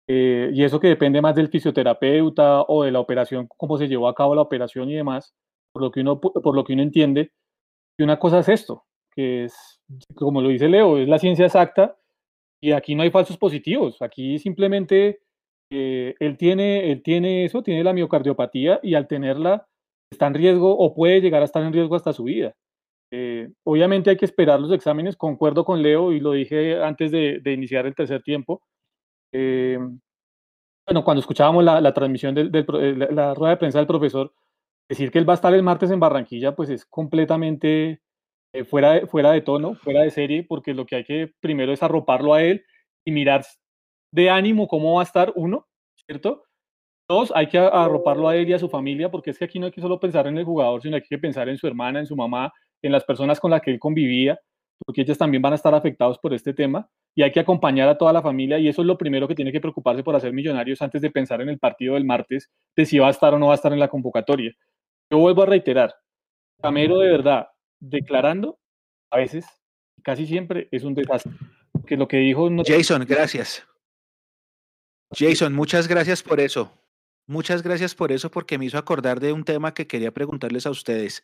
eh, 0.07 0.49
y 0.53 0.63
eso 0.63 0.79
que 0.79 0.87
depende 0.87 1.21
más 1.21 1.35
del 1.35 1.49
fisioterapeuta 1.49 2.63
o 2.63 2.83
de 2.83 2.91
la 2.91 2.99
operación, 2.99 3.47
cómo 3.57 3.77
se 3.77 3.87
llevó 3.87 4.07
a 4.07 4.15
cabo 4.15 4.35
la 4.35 4.41
operación 4.41 4.89
y 4.89 4.95
demás, 4.95 5.33
por 5.71 5.83
lo 5.83 5.91
que 5.91 6.01
uno, 6.01 6.19
por 6.19 6.55
lo 6.55 6.63
que 6.63 6.73
uno 6.73 6.83
entiende. 6.83 7.31
Y 7.97 8.03
una 8.03 8.19
cosa 8.19 8.39
es 8.39 8.49
esto, 8.49 8.85
que 9.13 9.45
es, 9.45 9.81
como 10.15 10.41
lo 10.41 10.49
dice 10.49 10.69
Leo, 10.69 10.97
es 10.97 11.07
la 11.07 11.19
ciencia 11.19 11.45
exacta 11.45 11.97
y 12.61 12.71
aquí 12.71 12.95
no 12.95 13.03
hay 13.03 13.11
falsos 13.11 13.37
positivos. 13.37 14.01
Aquí 14.01 14.39
simplemente 14.39 15.21
eh, 15.71 16.15
él, 16.19 16.37
tiene, 16.37 16.91
él 16.91 17.01
tiene 17.03 17.45
eso, 17.45 17.63
tiene 17.63 17.83
la 17.83 17.93
miocardiopatía 17.93 18.79
y 18.83 18.95
al 18.95 19.07
tenerla 19.07 19.67
está 20.11 20.27
en 20.27 20.33
riesgo 20.33 20.77
o 20.77 20.93
puede 20.93 21.21
llegar 21.21 21.41
a 21.41 21.45
estar 21.45 21.63
en 21.63 21.73
riesgo 21.73 21.95
hasta 21.95 22.13
su 22.13 22.25
vida. 22.25 22.53
Eh, 23.13 23.49
obviamente 23.65 24.09
hay 24.09 24.17
que 24.17 24.25
esperar 24.25 24.59
los 24.59 24.71
exámenes, 24.71 25.17
concuerdo 25.17 25.65
con 25.65 25.81
Leo 25.81 26.11
y 26.11 26.19
lo 26.19 26.31
dije 26.31 26.81
antes 26.81 27.11
de, 27.11 27.39
de 27.41 27.53
iniciar 27.53 27.85
el 27.85 27.95
tercer 27.95 28.23
tiempo 28.23 28.61
eh, 29.31 29.79
bueno, 30.87 31.03
cuando 31.03 31.19
escuchábamos 31.21 31.63
la, 31.63 31.93
transmisión, 31.93 32.35
de 32.35 32.49
eh, 32.51 33.07
la, 33.11 33.33
rueda 33.33 33.51
de 33.51 33.57
prensa 33.57 33.77
del 33.77 33.87
profesor, 33.87 34.33
decir 34.89 35.11
que 35.11 35.19
él 35.19 35.29
va 35.29 35.33
a 35.33 35.35
estar 35.35 35.53
el 35.53 35.63
martes 35.63 35.91
en 35.91 35.99
Barranquilla, 35.99 36.55
pues 36.55 36.69
es 36.69 36.85
completamente 36.85 38.01
eh, 38.53 38.63
fuera, 38.65 38.93
de, 38.93 39.07
fuera 39.07 39.31
de 39.31 39.41
tono, 39.41 39.75
fuera 39.75 40.01
de 40.01 40.11
serie, 40.11 40.43
porque 40.43 40.73
lo 40.73 40.85
que 40.85 40.97
hay 40.97 41.03
que 41.05 41.33
primero 41.39 41.71
es 41.71 41.83
arroparlo 41.83 42.33
a 42.33 42.43
él 42.43 42.65
y 43.05 43.11
mirar 43.11 43.45
de 44.13 44.29
ánimo 44.29 44.67
cómo 44.67 44.95
va 44.95 45.01
a 45.01 45.05
estar 45.05 45.31
uno, 45.35 45.67
¿cierto? 46.05 46.43
Dos, 47.09 47.31
hay 47.35 47.47
que 47.47 47.57
arroparlo 47.57 48.27
a 48.27 48.35
él 48.35 48.49
y 48.49 48.53
a 48.53 48.59
su 48.59 48.69
familia, 48.69 49.09
porque 49.09 49.31
es 49.31 49.39
que 49.39 49.45
aquí 49.45 49.59
no 49.59 49.67
hay 49.67 49.71
que 49.71 49.81
solo 49.81 49.99
pensar 49.99 50.27
en 50.27 50.37
el 50.37 50.45
jugador, 50.45 50.81
sino 50.81 50.95
hay 50.95 51.03
que 51.03 51.17
pensar 51.17 51.47
en 51.47 51.57
su 51.57 51.67
hermana, 51.67 51.99
en 51.99 52.05
su 52.05 52.15
mamá, 52.15 52.51
en 52.81 52.91
las 52.91 53.03
personas 53.05 53.39
con 53.39 53.51
las 53.51 53.61
que 53.61 53.71
él 53.71 53.79
convivía, 53.79 54.39
porque 54.85 55.01
ellas 55.01 55.17
también 55.17 55.41
van 55.41 55.53
a 55.53 55.55
estar 55.55 55.73
afectados 55.73 56.17
por 56.17 56.33
este 56.33 56.53
tema 56.53 56.89
y 57.15 57.23
hay 57.23 57.31
que 57.31 57.39
acompañar 57.39 57.89
a 57.89 57.97
toda 57.97 58.13
la 58.13 58.21
familia 58.21 58.59
y 58.59 58.67
eso 58.67 58.81
es 58.81 58.87
lo 58.87 58.97
primero 58.97 59.27
que 59.27 59.35
tiene 59.35 59.51
que 59.51 59.61
preocuparse 59.61 60.03
por 60.03 60.15
hacer 60.15 60.33
millonarios 60.33 60.81
antes 60.81 61.01
de 61.01 61.11
pensar 61.11 61.41
en 61.41 61.49
el 61.49 61.59
partido 61.59 61.95
del 61.95 62.05
martes 62.05 62.49
de 62.75 62.85
si 62.85 62.99
va 62.99 63.07
a 63.07 63.11
estar 63.11 63.33
o 63.33 63.39
no 63.39 63.47
va 63.47 63.53
a 63.53 63.55
estar 63.55 63.73
en 63.73 63.79
la 63.79 63.87
convocatoria. 63.87 64.53
Yo 65.09 65.17
vuelvo 65.17 65.43
a 65.43 65.45
reiterar, 65.45 65.93
Camero 66.61 66.99
de 66.99 67.09
verdad, 67.09 67.47
declarando, 67.79 68.59
a 69.09 69.17
veces, 69.17 69.45
casi 70.03 70.27
siempre, 70.27 70.69
es 70.71 70.83
un 70.83 70.93
desastre. 70.93 71.31
Que 71.85 71.97
lo 71.97 72.07
que 72.07 72.17
dijo... 72.17 72.49
Jason, 72.65 73.05
gracias. 73.07 73.65
Jason, 75.11 75.53
muchas 75.53 75.87
gracias 75.87 76.21
por 76.23 76.39
eso. 76.39 76.71
Muchas 77.27 77.63
gracias 77.63 77.95
por 77.95 78.11
eso 78.11 78.29
porque 78.29 78.57
me 78.57 78.65
hizo 78.65 78.77
acordar 78.77 79.19
de 79.19 79.33
un 79.33 79.43
tema 79.43 79.73
que 79.73 79.87
quería 79.87 80.11
preguntarles 80.11 80.65
a 80.65 80.69
ustedes. 80.69 81.23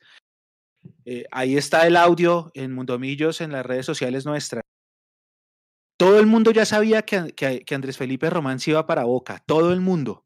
Eh, 1.06 1.26
ahí 1.32 1.58
está 1.58 1.88
el 1.88 1.96
audio 1.96 2.52
en 2.54 2.74
Mundomillos 2.74 3.42
en 3.42 3.52
las 3.52 3.66
redes 3.66 3.86
sociales 3.86 4.26
nuestras. 4.26 4.64
Todo 5.98 6.20
el 6.20 6.28
mundo 6.28 6.52
ya 6.52 6.66
sabía 6.66 7.02
que, 7.02 7.34
que, 7.34 7.76
Andrés 7.76 7.98
Felipe 7.98 8.30
Román 8.30 8.60
se 8.60 8.72
iba 8.72 8.86
para 8.86 9.06
Boca, 9.06 9.42
todo 9.46 9.74
el 9.74 9.82
mundo. 9.82 10.26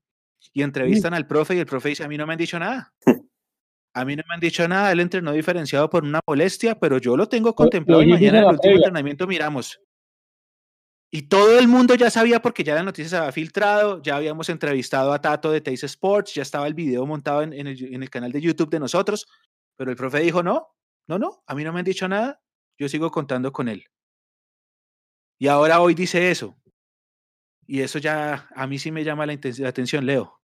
Y 0.54 0.64
entrevistan 0.64 1.14
al 1.14 1.28
profe 1.28 1.56
y 1.56 1.60
el 1.60 1.66
profe 1.66 1.90
dice, 1.90 2.04
a 2.04 2.08
mí 2.08 2.18
no 2.18 2.28
me 2.28 2.34
han 2.34 2.40
dicho 2.40 2.60
nada. 2.60 2.94
A 3.94 4.06
mí 4.06 4.16
no 4.16 4.24
me 4.26 4.36
han 4.36 4.40
dicho 4.40 4.66
nada, 4.70 4.94
él 4.94 5.02
entrenó 5.02 5.34
diferenciado 5.34 5.90
por 5.90 6.06
una 6.06 6.22
molestia, 6.26 6.80
pero 6.80 6.98
yo 6.98 7.18
lo 7.18 7.28
tengo 7.28 7.54
contemplado 7.54 8.02
y 8.02 8.08
mañana 8.08 8.38
en 8.40 8.46
el 8.46 8.52
último 8.52 8.76
entrenamiento 8.76 9.28
miramos. 9.28 9.82
Y 11.14 11.24
todo 11.24 11.60
el 11.60 11.68
mundo 11.68 11.96
ya 11.96 12.10
sabía 12.10 12.42
porque 12.42 12.64
ya 12.64 12.74
la 12.74 12.84
noticia 12.84 13.10
se 13.10 13.18
había 13.18 13.34
filtrado, 13.34 14.02
ya 14.02 14.16
habíamos 14.16 14.48
entrevistado 14.48 15.12
a 15.12 15.20
Tato 15.20 15.52
de 15.52 15.60
Taste 15.60 15.86
Sports, 15.88 16.34
ya 16.34 16.42
estaba 16.42 16.68
el 16.68 16.74
video 16.74 17.06
montado 17.06 17.42
en, 17.42 17.52
el, 17.52 17.94
en 17.94 18.02
el 18.02 18.10
canal 18.10 18.32
de 18.32 18.40
YouTube 18.40 18.70
de 18.70 18.80
nosotros, 18.80 19.28
pero 19.82 19.90
el 19.90 19.98
profe 19.98 20.20
dijo, 20.20 20.44
no, 20.44 20.76
no, 21.08 21.18
no, 21.18 21.42
a 21.48 21.56
mí 21.56 21.64
no 21.64 21.74
me 21.74 21.80
han 21.80 21.86
dicho 21.86 22.08
nada, 22.08 22.40
yo 22.78 22.88
sigo 22.88 23.10
contando 23.10 23.52
con 23.52 23.68
él. 23.68 23.84
Y 25.40 25.48
ahora 25.48 25.82
hoy 25.82 25.96
dice 25.96 26.30
eso. 26.30 26.56
Y 27.66 27.82
eso 27.82 27.98
ya 27.98 28.48
a 28.56 28.68
mí 28.68 28.78
sí 28.78 28.92
me 28.92 29.04
llama 29.04 29.26
la, 29.26 29.34
atención, 29.34 30.06
Leo. 30.06 30.40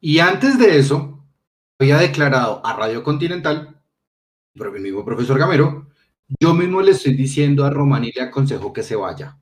Y 0.00 0.18
antes 0.18 0.58
de 0.58 0.78
eso, 0.78 1.28
había 1.78 1.98
declarado 1.98 2.64
a 2.64 2.74
Radio 2.74 3.02
Continental, 3.02 3.84
por 4.56 4.74
el 4.74 4.82
mismo 4.82 5.04
profesor 5.04 5.38
Gamero, 5.38 5.90
yo 6.40 6.54
mismo 6.54 6.80
le 6.80 6.92
estoy 6.92 7.12
diciendo 7.14 7.66
a 7.66 7.70
Román 7.70 8.06
y 8.06 8.12
le 8.12 8.22
aconsejo 8.22 8.72
que 8.72 8.82
se 8.82 8.96
vaya. 8.96 9.38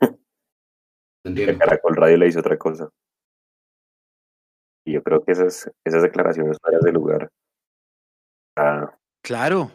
El 1.24 1.58
Caracol 1.58 1.94
Radio 1.94 2.16
le 2.16 2.28
hizo 2.28 2.40
otra 2.40 2.56
cosa. 2.56 2.88
Y 4.84 4.92
yo 4.94 5.02
creo 5.02 5.24
que 5.24 5.32
esas, 5.32 5.70
esas 5.84 6.02
declaraciones 6.02 6.58
fuera 6.60 6.78
de 6.80 6.92
lugar. 6.92 7.30
Ah, 8.56 8.94
claro, 9.22 9.70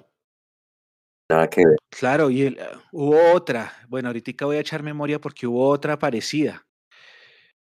Nada 1.30 1.50
que 1.50 1.66
ver. 1.66 1.76
Claro, 1.90 2.30
y 2.30 2.44
el, 2.44 2.60
hubo 2.92 3.34
otra, 3.34 3.74
bueno, 3.90 4.10
ahorita 4.10 4.46
voy 4.46 4.58
a 4.58 4.62
echar 4.62 4.82
memoria 4.82 5.20
porque 5.20 5.46
hubo 5.46 5.68
otra 5.68 6.00
parecida. 6.00 6.66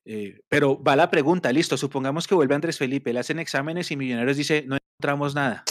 Eh, 0.06 0.41
pero 0.49 0.82
va 0.84 0.98
la 0.98 1.10
pregunta, 1.10 1.52
listo, 1.52 1.78
supongamos 1.78 2.28
que 2.28 2.36
vuelve 2.36 2.56
Andrés 2.56 2.78
Felipe, 2.78 3.14
le 3.14 3.20
hacen 3.20 3.40
exámenes 3.40 3.90
y 3.90 3.95
Millonarios 3.95 4.36
dice, 4.36 4.65
no 4.68 4.76
encontramos 4.76 5.34
nada. 5.34 5.64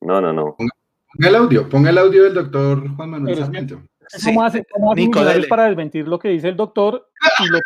No, 0.00 0.18
no, 0.20 0.32
no. 0.32 0.56
Ponga 0.56 1.28
el 1.28 1.34
audio, 1.34 1.68
ponga 1.68 1.90
el 1.90 1.98
audio 1.98 2.24
del 2.24 2.34
doctor 2.34 2.96
Juan 2.96 3.10
Manuel 3.10 3.36
Sarmiento. 3.36 3.82
¿Cómo 4.24 4.42
hace, 4.42 4.64
cómo 4.64 4.92
hace 4.92 5.02
Millonarios 5.02 5.46
para 5.46 5.64
desmentir 5.64 6.08
lo 6.08 6.18
que 6.18 6.28
dice 6.28 6.48
el 6.48 6.56
doctor 6.56 7.08
y 7.38 7.48
lo, 7.48 7.60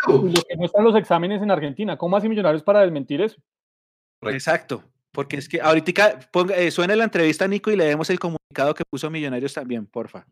que 0.49 0.57
muestran 0.57 0.85
los 0.85 0.97
exámenes 0.97 1.43
en 1.43 1.51
Argentina? 1.51 1.97
¿Cómo 1.97 2.17
hace 2.17 2.29
Millonarios 2.29 2.63
para 2.63 2.81
desmentir 2.81 3.21
eso? 3.21 3.41
Exacto. 4.23 4.83
Porque 5.13 5.37
es 5.37 5.49
que 5.49 5.61
ahorita 5.61 6.19
ponga, 6.33 6.57
eh, 6.57 6.71
suena 6.71 6.97
la 6.97 7.05
entrevista 7.05 7.45
a 7.45 7.49
Nico 7.49 7.71
y 7.71 7.77
le 7.77 7.85
demos 7.85 8.11
el 8.11 8.19
comunicado 8.19 8.75
que 8.75 8.85
puso 8.89 9.11
Millonarios 9.11 9.55
también, 9.55 9.87
porfa. 9.87 10.27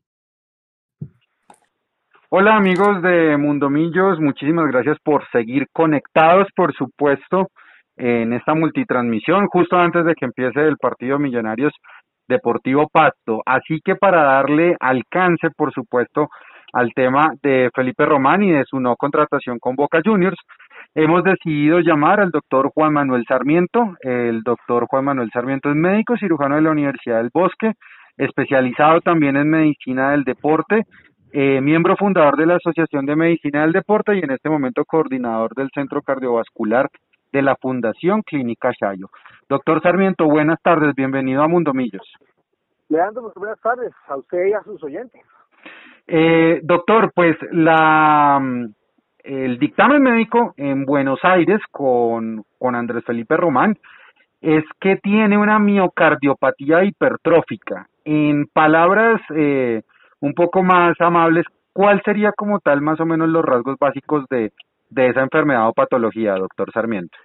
Hola 2.28 2.56
amigos 2.56 3.02
de 3.02 3.36
Mundomillos, 3.36 4.18
muchísimas 4.18 4.66
gracias 4.72 4.96
por 5.04 5.22
seguir 5.30 5.66
conectados, 5.70 6.48
por 6.56 6.74
supuesto, 6.74 7.48
en 7.96 8.32
esta 8.32 8.54
multitransmisión, 8.54 9.48
justo 9.48 9.76
antes 9.76 10.04
de 10.06 10.14
que 10.14 10.24
empiece 10.24 10.60
el 10.60 10.78
partido 10.78 11.18
Millonarios 11.18 11.72
Deportivo 12.28 12.88
Pasto. 12.88 13.42
Así 13.46 13.80
que 13.84 13.96
para 13.96 14.22
darle 14.22 14.76
alcance, 14.80 15.50
por 15.56 15.72
supuesto, 15.72 16.28
al 16.72 16.92
tema 16.94 17.32
de 17.42 17.70
Felipe 17.74 18.06
Román 18.06 18.42
y 18.42 18.50
de 18.50 18.64
su 18.64 18.80
no 18.80 18.96
contratación 18.96 19.58
con 19.58 19.76
Boca 19.76 20.00
Juniors, 20.04 20.38
hemos 20.94 21.22
decidido 21.22 21.80
llamar 21.80 22.20
al 22.20 22.30
doctor 22.30 22.70
Juan 22.74 22.94
Manuel 22.94 23.24
Sarmiento. 23.28 23.94
El 24.00 24.42
doctor 24.42 24.86
Juan 24.86 25.04
Manuel 25.04 25.30
Sarmiento 25.32 25.70
es 25.70 25.76
médico 25.76 26.16
cirujano 26.16 26.56
de 26.56 26.62
la 26.62 26.70
Universidad 26.70 27.18
del 27.18 27.30
Bosque, 27.32 27.72
especializado 28.16 29.00
también 29.00 29.36
en 29.36 29.50
medicina 29.50 30.12
del 30.12 30.24
deporte, 30.24 30.82
eh, 31.32 31.60
miembro 31.60 31.96
fundador 31.96 32.36
de 32.36 32.46
la 32.46 32.56
Asociación 32.56 33.06
de 33.06 33.16
Medicina 33.16 33.62
del 33.62 33.72
Deporte 33.72 34.14
y 34.14 34.20
en 34.20 34.30
este 34.32 34.50
momento 34.50 34.84
coordinador 34.84 35.54
del 35.54 35.70
Centro 35.74 36.02
Cardiovascular 36.02 36.88
de 37.32 37.42
la 37.42 37.56
Fundación 37.56 38.22
Clínica 38.22 38.72
Chayo. 38.72 39.08
Doctor 39.48 39.82
Sarmiento, 39.82 40.26
buenas 40.26 40.60
tardes, 40.62 40.94
bienvenido 40.94 41.42
a 41.42 41.48
Mundomillos. 41.48 42.06
Leandro, 42.88 43.32
buenas 43.34 43.60
tardes 43.60 43.92
a 44.08 44.16
usted 44.16 44.46
y 44.46 44.52
a 44.52 44.62
sus 44.62 44.82
oyentes. 44.82 45.20
Eh, 46.06 46.60
doctor, 46.62 47.12
pues 47.14 47.36
la 47.50 48.40
el 49.24 49.58
dictamen 49.58 50.02
médico 50.02 50.52
en 50.56 50.84
Buenos 50.84 51.20
Aires 51.22 51.60
con, 51.70 52.44
con 52.58 52.74
Andrés 52.74 53.04
Felipe 53.04 53.36
Román 53.36 53.78
es 54.40 54.64
que 54.80 54.96
tiene 54.96 55.38
una 55.38 55.60
miocardiopatía 55.60 56.84
hipertrófica. 56.84 57.86
En 58.04 58.46
palabras 58.46 59.20
eh, 59.34 59.82
un 60.20 60.34
poco 60.34 60.64
más 60.64 61.00
amables, 61.00 61.46
¿cuál 61.72 62.02
sería 62.04 62.32
como 62.32 62.58
tal 62.58 62.80
más 62.80 62.98
o 63.00 63.06
menos 63.06 63.28
los 63.28 63.44
rasgos 63.44 63.78
básicos 63.78 64.26
de, 64.28 64.52
de 64.92 65.08
esa 65.08 65.22
enfermedad 65.22 65.68
o 65.68 65.72
patología, 65.72 66.34
doctor 66.34 66.70
Sarmiento? 66.72 67.16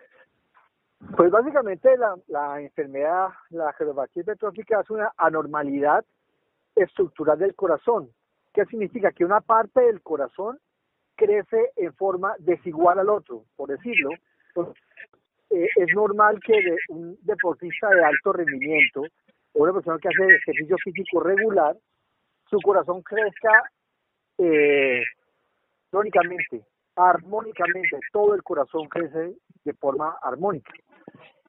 Pues 1.15 1.29
básicamente 1.29 1.89
la, 2.27 2.61
enfermedad, 2.61 3.27
la 3.49 3.73
cardiopatía 3.73 4.21
hipertrófica 4.21 4.81
es 4.81 4.89
una 4.89 5.11
anormalidad 5.17 6.03
estructural 6.75 7.37
del 7.37 7.55
corazón. 7.55 8.09
¿Qué 8.53 8.65
significa? 8.65 9.11
Que 9.11 9.25
una 9.25 9.41
parte 9.41 9.81
del 9.81 10.01
corazón 10.01 10.57
crece 11.15 11.71
en 11.75 11.93
forma 11.93 12.33
desigual 12.39 12.99
al 12.99 13.09
otro, 13.09 13.43
por 13.55 13.69
decirlo. 13.69 14.09
Eh, 15.49 15.67
es 15.75 15.87
normal 15.93 16.39
que 16.45 16.53
de 16.53 16.75
un 16.89 17.17
deportista 17.21 17.89
de 17.89 18.03
alto 18.03 18.33
rendimiento 18.33 19.01
o 19.53 19.63
una 19.63 19.73
persona 19.73 19.97
que 20.01 20.09
hace 20.09 20.35
ejercicio 20.35 20.77
físico 20.83 21.21
regular, 21.21 21.75
su 22.49 22.59
corazón 22.61 23.01
crezca 23.01 23.51
eh, 24.37 25.03
armónicamente, 26.97 27.99
todo 28.11 28.33
el 28.33 28.43
corazón 28.43 28.87
crece 28.89 29.35
de 29.63 29.73
forma 29.73 30.17
armónica. 30.21 30.73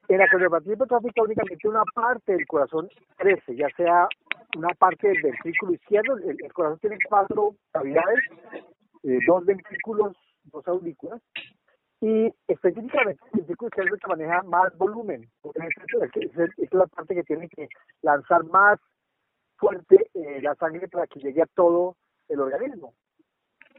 En 0.09 0.19
la 0.19 0.27
cardiopatía 0.27 0.75
hipertrófica 0.75 1.23
únicamente 1.23 1.69
una 1.69 1.85
parte 1.95 2.33
del 2.33 2.47
corazón 2.47 2.89
crece, 3.17 3.57
ya 3.57 3.69
sea 3.77 4.09
una 4.57 4.69
parte 4.75 5.09
del 5.09 5.23
ventrículo 5.23 5.73
izquierdo, 5.73 6.17
el, 6.17 6.53
corazón 6.53 6.79
tiene 6.79 6.99
cuatro 7.09 7.55
cavidades, 7.73 8.21
eh, 9.03 9.19
dos 9.27 9.45
ventrículos, 9.45 10.17
dos 10.45 10.67
aurículas, 10.69 11.21
y 12.01 12.33
específicamente 12.47 13.21
el 13.33 13.41
ventrículo 13.41 13.69
izquierdo 13.69 13.97
que 13.97 14.09
maneja 14.09 14.43
más 14.45 14.77
volumen, 14.79 15.29
porque 15.43 15.61
es, 16.15 16.51
es 16.57 16.73
la 16.73 16.87
parte 16.87 17.15
que 17.15 17.25
tiene 17.25 17.49
que 17.49 17.69
lanzar 18.03 18.45
más 18.45 18.79
fuerte 19.59 20.11
eh, 20.15 20.41
la 20.41 20.55
sangre 20.55 20.89
para 20.89 21.07
que 21.07 21.21
llegue 21.21 21.43
a 21.43 21.47
todo 21.55 21.97
el 22.29 22.41
organismo. 22.41 22.95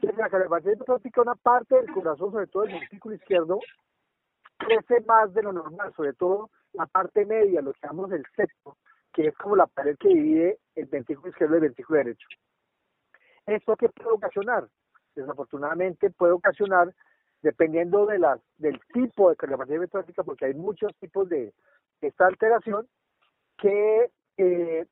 La 0.02 0.30
cardiopatía 0.30 0.72
hipertrófica, 0.72 1.22
una 1.22 1.34
parte 1.34 1.76
del 1.76 1.92
corazón, 1.92 2.32
sobre 2.32 2.46
todo 2.46 2.64
el 2.64 2.72
ventrículo 2.72 3.14
izquierdo, 3.14 3.60
crece 4.56 5.00
más 5.06 5.32
de 5.34 5.42
lo 5.42 5.52
normal, 5.52 5.92
sobre 5.94 6.14
todo 6.14 6.50
la 6.72 6.86
parte 6.86 7.26
media, 7.26 7.60
lo 7.60 7.72
que 7.72 7.80
llamamos 7.82 8.12
el 8.12 8.24
septo, 8.34 8.76
que 9.12 9.28
es 9.28 9.36
como 9.36 9.56
la 9.56 9.66
pared 9.66 9.96
que 9.98 10.08
divide 10.08 10.58
el 10.74 10.86
ventrículo 10.86 11.28
izquierdo 11.28 11.54
del 11.54 11.62
ventrículo 11.62 11.98
derecho. 11.98 12.28
¿Esto 13.46 13.76
qué 13.76 13.88
puede 13.88 14.16
ocasionar? 14.16 14.68
Desafortunadamente 15.14 16.10
puede 16.10 16.32
ocasionar, 16.32 16.94
dependiendo 17.42 18.06
de 18.06 18.18
la, 18.18 18.38
del 18.58 18.80
tipo 18.92 19.28
de 19.28 19.36
cardiopatía 19.36 19.76
hipertrófica, 19.76 20.22
porque 20.22 20.46
hay 20.46 20.54
muchos 20.54 20.94
tipos 20.98 21.28
de, 21.28 21.52
esta 22.00 22.26
alteración, 22.26 22.88
que 23.58 24.10
eh, 24.38 24.86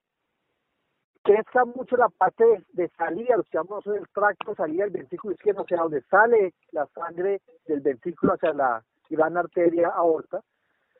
crezca 1.28 1.66
mucho 1.66 1.94
la 1.98 2.08
parte 2.08 2.42
de, 2.72 2.88
salida, 2.96 3.36
lo 3.36 3.42
que 3.42 3.58
llamamos 3.58 3.86
el 3.86 4.08
tracto 4.14 4.52
de 4.52 4.56
salida 4.56 4.84
del 4.84 4.92
ventrículo 4.94 5.34
izquierdo, 5.34 5.60
o 5.60 5.66
sea, 5.66 5.82
donde 5.82 6.00
sale 6.04 6.54
la 6.72 6.86
sangre 6.86 7.42
del 7.66 7.80
ventrículo 7.80 8.32
hacia 8.32 8.54
la 8.54 8.82
gran 9.10 9.36
arteria 9.36 9.88
aorta, 9.88 10.40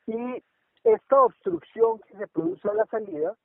y 0.05 0.43
esta 0.83 1.23
obstrucción 1.23 1.99
que 2.01 2.15
se 2.15 2.27
produce 2.27 2.69
a 2.69 2.75
la 2.75 2.85
salida 2.85 3.35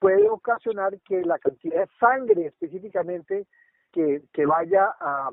puede 0.00 0.28
ocasionar 0.28 0.98
que 1.02 1.22
la 1.24 1.38
cantidad 1.38 1.82
de 1.82 1.90
sangre 2.00 2.46
específicamente 2.46 3.46
que, 3.92 4.24
que 4.32 4.44
vaya 4.44 4.92
a, 4.98 5.30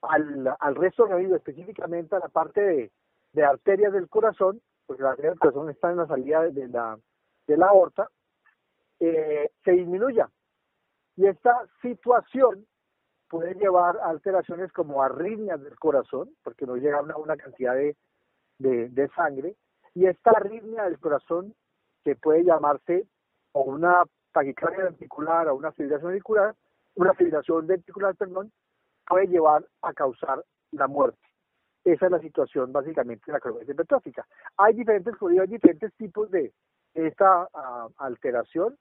al, 0.00 0.56
al 0.58 0.74
resto 0.76 1.06
de 1.08 1.16
vida, 1.16 1.36
específicamente 1.36 2.16
a 2.16 2.20
la 2.20 2.28
parte 2.28 2.62
de, 2.62 2.90
de 3.34 3.44
arterias 3.44 3.92
del 3.92 4.08
corazón, 4.08 4.62
porque 4.86 5.02
las 5.02 5.10
arterias 5.10 5.34
del 5.34 5.40
corazón 5.40 5.68
están 5.68 5.90
en 5.90 5.98
la 5.98 6.06
salida 6.06 6.40
de 6.40 6.68
la, 6.68 6.98
de 7.46 7.56
la 7.58 7.66
aorta, 7.66 8.08
eh, 9.00 9.50
se 9.64 9.72
disminuya. 9.72 10.28
Y 11.16 11.26
esta 11.26 11.66
situación 11.82 12.66
puede 13.28 13.54
llevar 13.54 13.96
a 13.98 14.10
alteraciones 14.10 14.72
como 14.72 15.02
arritmias 15.02 15.62
del 15.62 15.78
corazón, 15.78 16.30
porque 16.42 16.66
no 16.66 16.76
llega 16.76 17.00
una, 17.00 17.16
una 17.16 17.36
cantidad 17.36 17.74
de, 17.74 17.96
de, 18.58 19.08
sangre, 19.16 19.56
y 19.94 20.06
esta 20.06 20.30
arritmia 20.30 20.84
del 20.84 20.98
corazón, 20.98 21.54
que 22.04 22.16
puede 22.16 22.44
llamarse 22.44 23.06
o 23.52 23.62
una 23.62 24.04
taquicardia 24.32 24.84
ventricular 24.84 25.48
o 25.48 25.56
una 25.56 25.72
fibrilación 25.72 26.10
ventricular, 26.10 26.54
una 26.94 27.14
fibrilación 27.14 27.66
ventricular, 27.66 28.14
perdón, 28.14 28.52
puede 29.06 29.26
llevar 29.26 29.66
a 29.82 29.92
causar 29.92 30.44
la 30.72 30.86
muerte. 30.86 31.18
Esa 31.84 32.06
es 32.06 32.12
la 32.12 32.20
situación 32.20 32.72
básicamente 32.72 33.24
de 33.26 33.32
la 33.32 33.40
cardiopatía 33.40 33.72
hipertrófica. 33.72 34.26
Hay 34.56 34.74
diferentes, 34.74 35.14
hay 35.22 35.46
diferentes 35.46 35.92
tipos 35.94 36.30
de 36.30 36.52
esta 36.94 37.48
ah, 37.54 37.88
alteración 37.98 38.76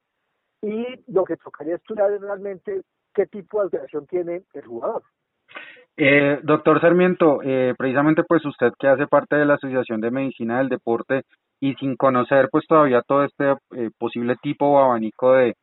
y 0.66 1.12
lo 1.12 1.24
que 1.24 1.38
tocaría 1.38 1.76
estudiar 1.76 2.12
es 2.12 2.22
realmente 2.22 2.82
qué 3.14 3.28
tipo 3.28 3.60
de 3.60 3.66
alteración 3.66 4.08
tiene 4.08 4.42
el 4.54 4.66
jugador. 4.66 5.04
Eh, 5.96 6.40
doctor 6.44 6.82
Sarmiento, 6.82 7.40
eh, 7.44 7.74
precisamente 7.78 8.24
pues 8.28 8.44
usted 8.46 8.74
que 8.80 8.88
hace 8.88 9.08
parte 9.08 9.36
de 9.36 9.46
la 9.46 9.54
Asociación 9.54 10.02
de 10.02 10.12
Medicina 10.12 10.58
del 10.58 10.70
Deporte 10.70 11.22
y 11.62 11.76
sin 11.76 11.96
conocer 11.96 12.50
pues 12.52 12.66
todavía 12.68 13.02
todo 13.08 13.24
este 13.24 13.52
eh, 13.76 13.92
posible 13.98 14.36
tipo 14.42 14.66
o 14.66 14.80
abanico 14.80 15.34
de, 15.34 15.56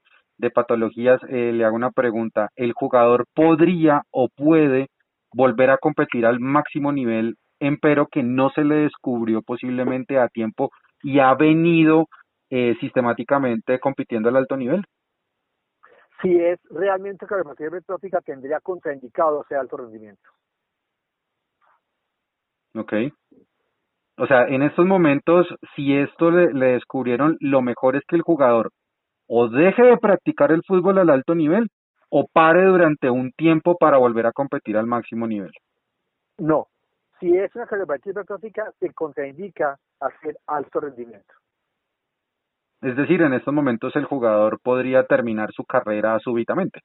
patologías, 0.55 1.21
eh, 1.29 1.53
le 1.53 1.65
hago 1.65 1.77
una 1.77 1.91
pregunta. 1.91 2.49
¿El 2.57 2.73
jugador 2.73 3.27
podría 3.35 4.03
o 4.11 4.29
puede 4.29 4.89
volver 5.33 5.71
a 5.71 5.79
competir 5.79 6.27
al 6.27 6.41
máximo 6.41 6.93
nivel, 6.93 7.37
empero 7.61 8.07
que 8.11 8.23
no 8.23 8.51
se 8.51 8.65
le 8.65 8.77
descubrió 8.77 9.43
posiblemente 9.43 10.19
a 10.19 10.29
tiempo 10.29 10.71
y 11.03 11.19
ha 11.21 11.35
venido 11.35 12.07
eh, 12.55 12.77
sistemáticamente 12.81 13.81
compitiendo 13.81 14.29
al 14.29 14.37
alto 14.37 14.59
nivel? 14.59 14.85
Si 16.21 16.37
es 16.39 16.61
realmente 16.71 17.27
cardiopatía 17.27 17.69
hipertrófica, 17.69 18.21
tendría 18.21 18.61
contraindicado 18.61 19.43
ese 19.43 19.57
alto 19.57 19.79
rendimiento. 19.79 20.29
Ok. 22.75 22.93
O 24.19 24.27
sea, 24.27 24.47
en 24.49 24.63
estos 24.63 24.85
momentos, 24.85 25.47
si 25.75 25.97
esto 25.97 26.31
le, 26.31 26.53
le 26.53 26.73
descubrieron, 26.75 27.39
lo 27.41 27.63
mejor 27.63 27.97
es 27.97 28.03
que 28.07 28.17
el 28.17 28.23
jugador 28.23 28.71
o 29.27 29.49
deje 29.49 29.83
de 29.85 29.97
practicar 29.97 30.53
el 30.53 30.63
fútbol 30.63 30.99
al 30.99 31.09
alto 31.09 31.35
nivel 31.35 31.69
o 32.11 32.27
pare 32.31 32.67
durante 32.67 33.09
un 33.09 33.33
tiempo 33.33 33.79
para 33.79 33.97
volver 33.97 34.27
a 34.27 34.33
competir 34.33 34.77
al 34.77 34.87
máximo 34.87 35.27
nivel. 35.27 35.53
No, 36.37 36.67
si 37.19 37.35
es 37.35 37.55
una 37.57 37.67
cardiopatía 37.67 38.11
hipertrófica, 38.11 38.71
se 38.79 38.93
contraindica 38.93 39.79
hacer 40.01 40.37
alto 40.47 40.81
rendimiento. 40.81 41.33
Es 42.83 42.97
decir, 42.97 43.23
en 43.23 43.33
estos 43.33 43.55
momentos 43.55 43.95
el 43.95 44.05
jugador 44.05 44.59
podría 44.61 45.05
terminar 45.07 45.53
su 45.53 45.65
carrera 45.65 46.19
súbitamente. 46.19 46.81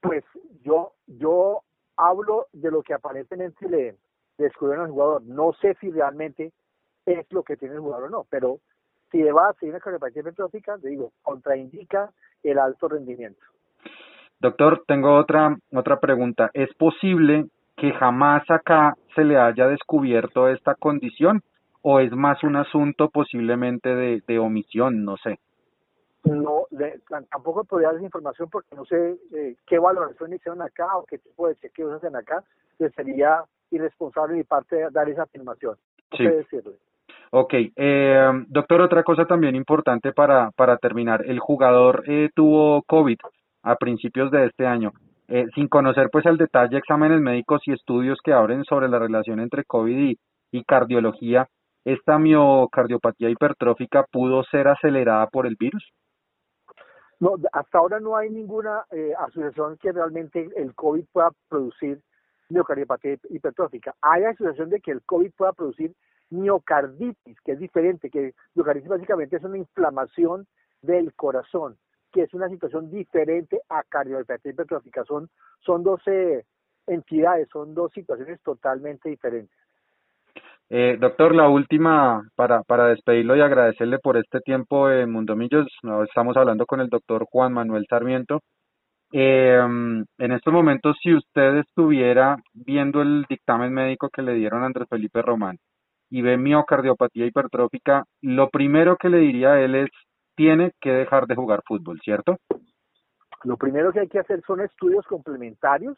Pues 0.00 0.24
yo, 0.64 0.92
yo 1.06 1.60
hablo 1.96 2.46
de 2.52 2.70
lo 2.70 2.82
que 2.82 2.94
aparentemente 2.94 3.68
le 3.68 3.96
descubrieron 4.36 4.86
al 4.86 4.90
jugador. 4.90 5.22
No 5.22 5.52
sé 5.60 5.76
si 5.80 5.90
realmente 5.90 6.52
es 7.06 7.26
lo 7.30 7.44
que 7.44 7.56
tiene 7.56 7.76
el 7.76 7.80
jugador 7.80 8.06
o 8.06 8.10
no, 8.10 8.26
pero 8.28 8.58
si 9.10 9.22
de 9.22 9.32
base 9.32 9.68
una 9.68 9.80
cardiopatía 9.80 10.20
hipertrófica, 10.20 10.76
digo, 10.78 11.12
contraindica 11.22 12.10
el 12.42 12.58
alto 12.58 12.88
rendimiento. 12.88 13.40
Doctor, 14.40 14.84
tengo 14.86 15.16
otra, 15.16 15.56
otra 15.72 15.98
pregunta. 16.00 16.50
¿Es 16.54 16.72
posible 16.74 17.46
que 17.76 17.92
jamás 17.92 18.42
acá 18.50 18.94
se 19.14 19.24
le 19.24 19.38
haya 19.38 19.68
descubierto 19.68 20.48
esta 20.48 20.74
condición 20.74 21.42
o 21.90 22.00
es 22.00 22.12
más 22.12 22.44
un 22.44 22.56
asunto 22.56 23.08
posiblemente 23.08 23.94
de, 23.94 24.38
omisión, 24.38 25.06
no 25.06 25.16
sé. 25.16 25.38
No, 26.24 26.66
tampoco 27.30 27.64
podría 27.64 27.88
dar 27.88 27.96
esa 27.96 28.04
información 28.04 28.50
porque 28.50 28.76
no 28.76 28.84
sé 28.84 29.16
eh, 29.34 29.56
qué 29.66 29.78
valoración 29.78 30.34
hicieron 30.34 30.60
acá 30.60 30.86
o 30.98 31.06
qué 31.06 31.16
tipo 31.16 31.48
de 31.48 31.54
chequeos 31.54 31.94
hacen 31.94 32.14
acá, 32.14 32.44
que 32.76 32.90
sería 32.90 33.42
irresponsable 33.70 34.34
de 34.34 34.38
mi 34.40 34.44
parte 34.44 34.86
dar 34.90 35.08
esa 35.08 35.22
afirmación. 35.22 35.76
Sí. 36.14 36.24
decirle. 36.24 36.74
Ok, 37.30 37.54
eh, 37.54 38.30
doctor, 38.48 38.82
otra 38.82 39.02
cosa 39.02 39.24
también 39.24 39.56
importante 39.56 40.12
para, 40.12 40.50
para 40.50 40.76
terminar. 40.76 41.24
El 41.24 41.38
jugador 41.38 42.04
eh, 42.06 42.28
tuvo 42.34 42.82
COVID 42.82 43.18
a 43.62 43.76
principios 43.76 44.30
de 44.30 44.44
este 44.44 44.66
año. 44.66 44.92
Eh, 45.28 45.46
sin 45.54 45.68
conocer 45.68 46.08
pues 46.12 46.26
el 46.26 46.36
detalle, 46.36 46.76
exámenes 46.76 47.20
médicos 47.20 47.62
y 47.64 47.72
estudios 47.72 48.18
que 48.22 48.34
abren 48.34 48.64
sobre 48.64 48.88
la 48.88 48.98
relación 48.98 49.40
entre 49.40 49.64
COVID 49.64 50.16
y, 50.52 50.64
cardiología, 50.64 51.48
¿esta 51.84 52.18
miocardiopatía 52.18 53.30
hipertrófica 53.30 54.04
pudo 54.10 54.42
ser 54.44 54.68
acelerada 54.68 55.26
por 55.28 55.46
el 55.46 55.56
virus? 55.56 55.92
No, 57.20 57.34
hasta 57.52 57.78
ahora 57.78 57.98
no 57.98 58.16
hay 58.16 58.30
ninguna 58.30 58.84
eh, 58.90 59.12
asociación 59.18 59.76
que 59.78 59.92
realmente 59.92 60.48
el 60.56 60.74
COVID 60.74 61.04
pueda 61.12 61.30
producir 61.48 62.00
miocardiopatía 62.48 63.16
hipertrófica. 63.30 63.94
Hay 64.00 64.24
asociación 64.24 64.70
de 64.70 64.80
que 64.80 64.92
el 64.92 65.02
COVID 65.02 65.32
pueda 65.36 65.52
producir 65.52 65.92
miocarditis, 66.30 67.40
que 67.42 67.52
es 67.52 67.58
diferente, 67.58 68.10
que 68.10 68.34
miocarditis 68.54 68.88
básicamente 68.88 69.36
es 69.36 69.44
una 69.44 69.58
inflamación 69.58 70.46
del 70.82 71.12
corazón 71.14 71.76
que 72.12 72.22
es 72.22 72.34
una 72.34 72.48
situación 72.48 72.90
diferente 72.90 73.60
a 73.68 73.82
cardiopatía 73.82 74.52
hipertrófica. 74.52 75.04
Son, 75.04 75.28
son 75.60 75.82
dos 75.82 76.00
eh, 76.06 76.44
entidades, 76.86 77.48
son 77.52 77.74
dos 77.74 77.92
situaciones 77.92 78.40
totalmente 78.42 79.08
diferentes. 79.08 79.56
Eh, 80.70 80.98
doctor, 81.00 81.34
la 81.34 81.48
última 81.48 82.22
para, 82.36 82.88
despedirlo 82.88 83.34
y 83.36 83.40
agradecerle 83.40 83.98
por 83.98 84.18
este 84.18 84.40
tiempo 84.40 84.90
en 84.90 85.10
Mundomillos. 85.10 85.66
Estamos 86.06 86.36
hablando 86.36 86.66
con 86.66 86.80
el 86.80 86.88
doctor 86.88 87.24
Juan 87.30 87.54
Manuel 87.54 87.86
Sarmiento. 87.88 88.40
Eh, 89.10 89.58
en 89.58 90.32
estos 90.32 90.52
momentos, 90.52 90.96
si 91.02 91.14
usted 91.14 91.56
estuviera 91.56 92.36
viendo 92.52 93.00
el 93.00 93.24
dictamen 93.30 93.72
médico 93.72 94.10
que 94.10 94.20
le 94.20 94.34
dieron 94.34 94.62
a 94.62 94.66
Andrés 94.66 94.88
Felipe 94.90 95.22
Román 95.22 95.56
y 96.10 96.20
ve 96.20 96.36
miocardiopatía 96.36 97.24
hipertrófica, 97.24 98.04
lo 98.20 98.50
primero 98.50 98.96
que 98.96 99.08
le 99.08 99.18
diría 99.18 99.52
a 99.52 99.60
él 99.62 99.74
es 99.74 99.88
tiene 100.36 100.72
que 100.80 100.92
dejar 100.92 101.26
de 101.26 101.34
jugar 101.34 101.62
fútbol, 101.66 101.98
¿cierto? 102.04 102.36
Lo 103.44 103.56
primero 103.56 103.90
que 103.92 104.00
hay 104.00 104.08
que 104.08 104.18
hacer 104.18 104.42
son 104.46 104.60
estudios 104.60 105.06
complementarios 105.06 105.96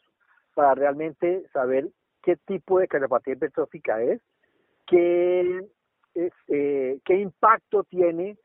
para 0.55 0.75
realmente 0.75 1.43
saber 1.53 1.89
qué 2.23 2.37
tipo 2.47 2.79
de 2.79 2.87
cardiopatía 2.87 3.35
hipertrófica 3.35 4.01
es, 4.03 4.21
qué, 4.91 5.65
eh, 6.15 7.01
qué 7.05 7.15
impacto 7.15 7.85
tiene 7.85 8.37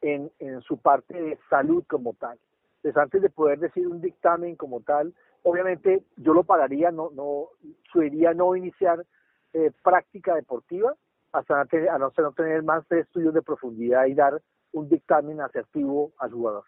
en, 0.00 0.30
en 0.38 0.62
su 0.62 0.78
parte 0.78 1.20
de 1.20 1.38
salud 1.50 1.84
como 1.88 2.14
tal. 2.14 2.38
Entonces, 2.76 2.96
antes 2.96 3.20
de 3.20 3.30
poder 3.30 3.58
decir 3.58 3.88
un 3.88 4.00
dictamen 4.00 4.54
como 4.54 4.80
tal, 4.80 5.12
obviamente 5.42 6.04
yo 6.16 6.32
lo 6.32 6.44
pararía, 6.44 6.92
no, 6.92 7.10
no, 7.10 7.48
subiría 7.92 8.32
no 8.32 8.54
iniciar 8.54 9.04
eh, 9.52 9.72
práctica 9.82 10.34
deportiva 10.36 10.94
hasta 11.32 11.64
no, 11.98 12.12
no 12.16 12.32
tener 12.32 12.62
más 12.62 12.90
estudios 12.90 13.34
de 13.34 13.42
profundidad 13.42 14.06
y 14.06 14.14
dar 14.14 14.40
un 14.72 14.88
dictamen 14.88 15.40
asertivo 15.40 16.12
al 16.18 16.30
jugador. 16.30 16.64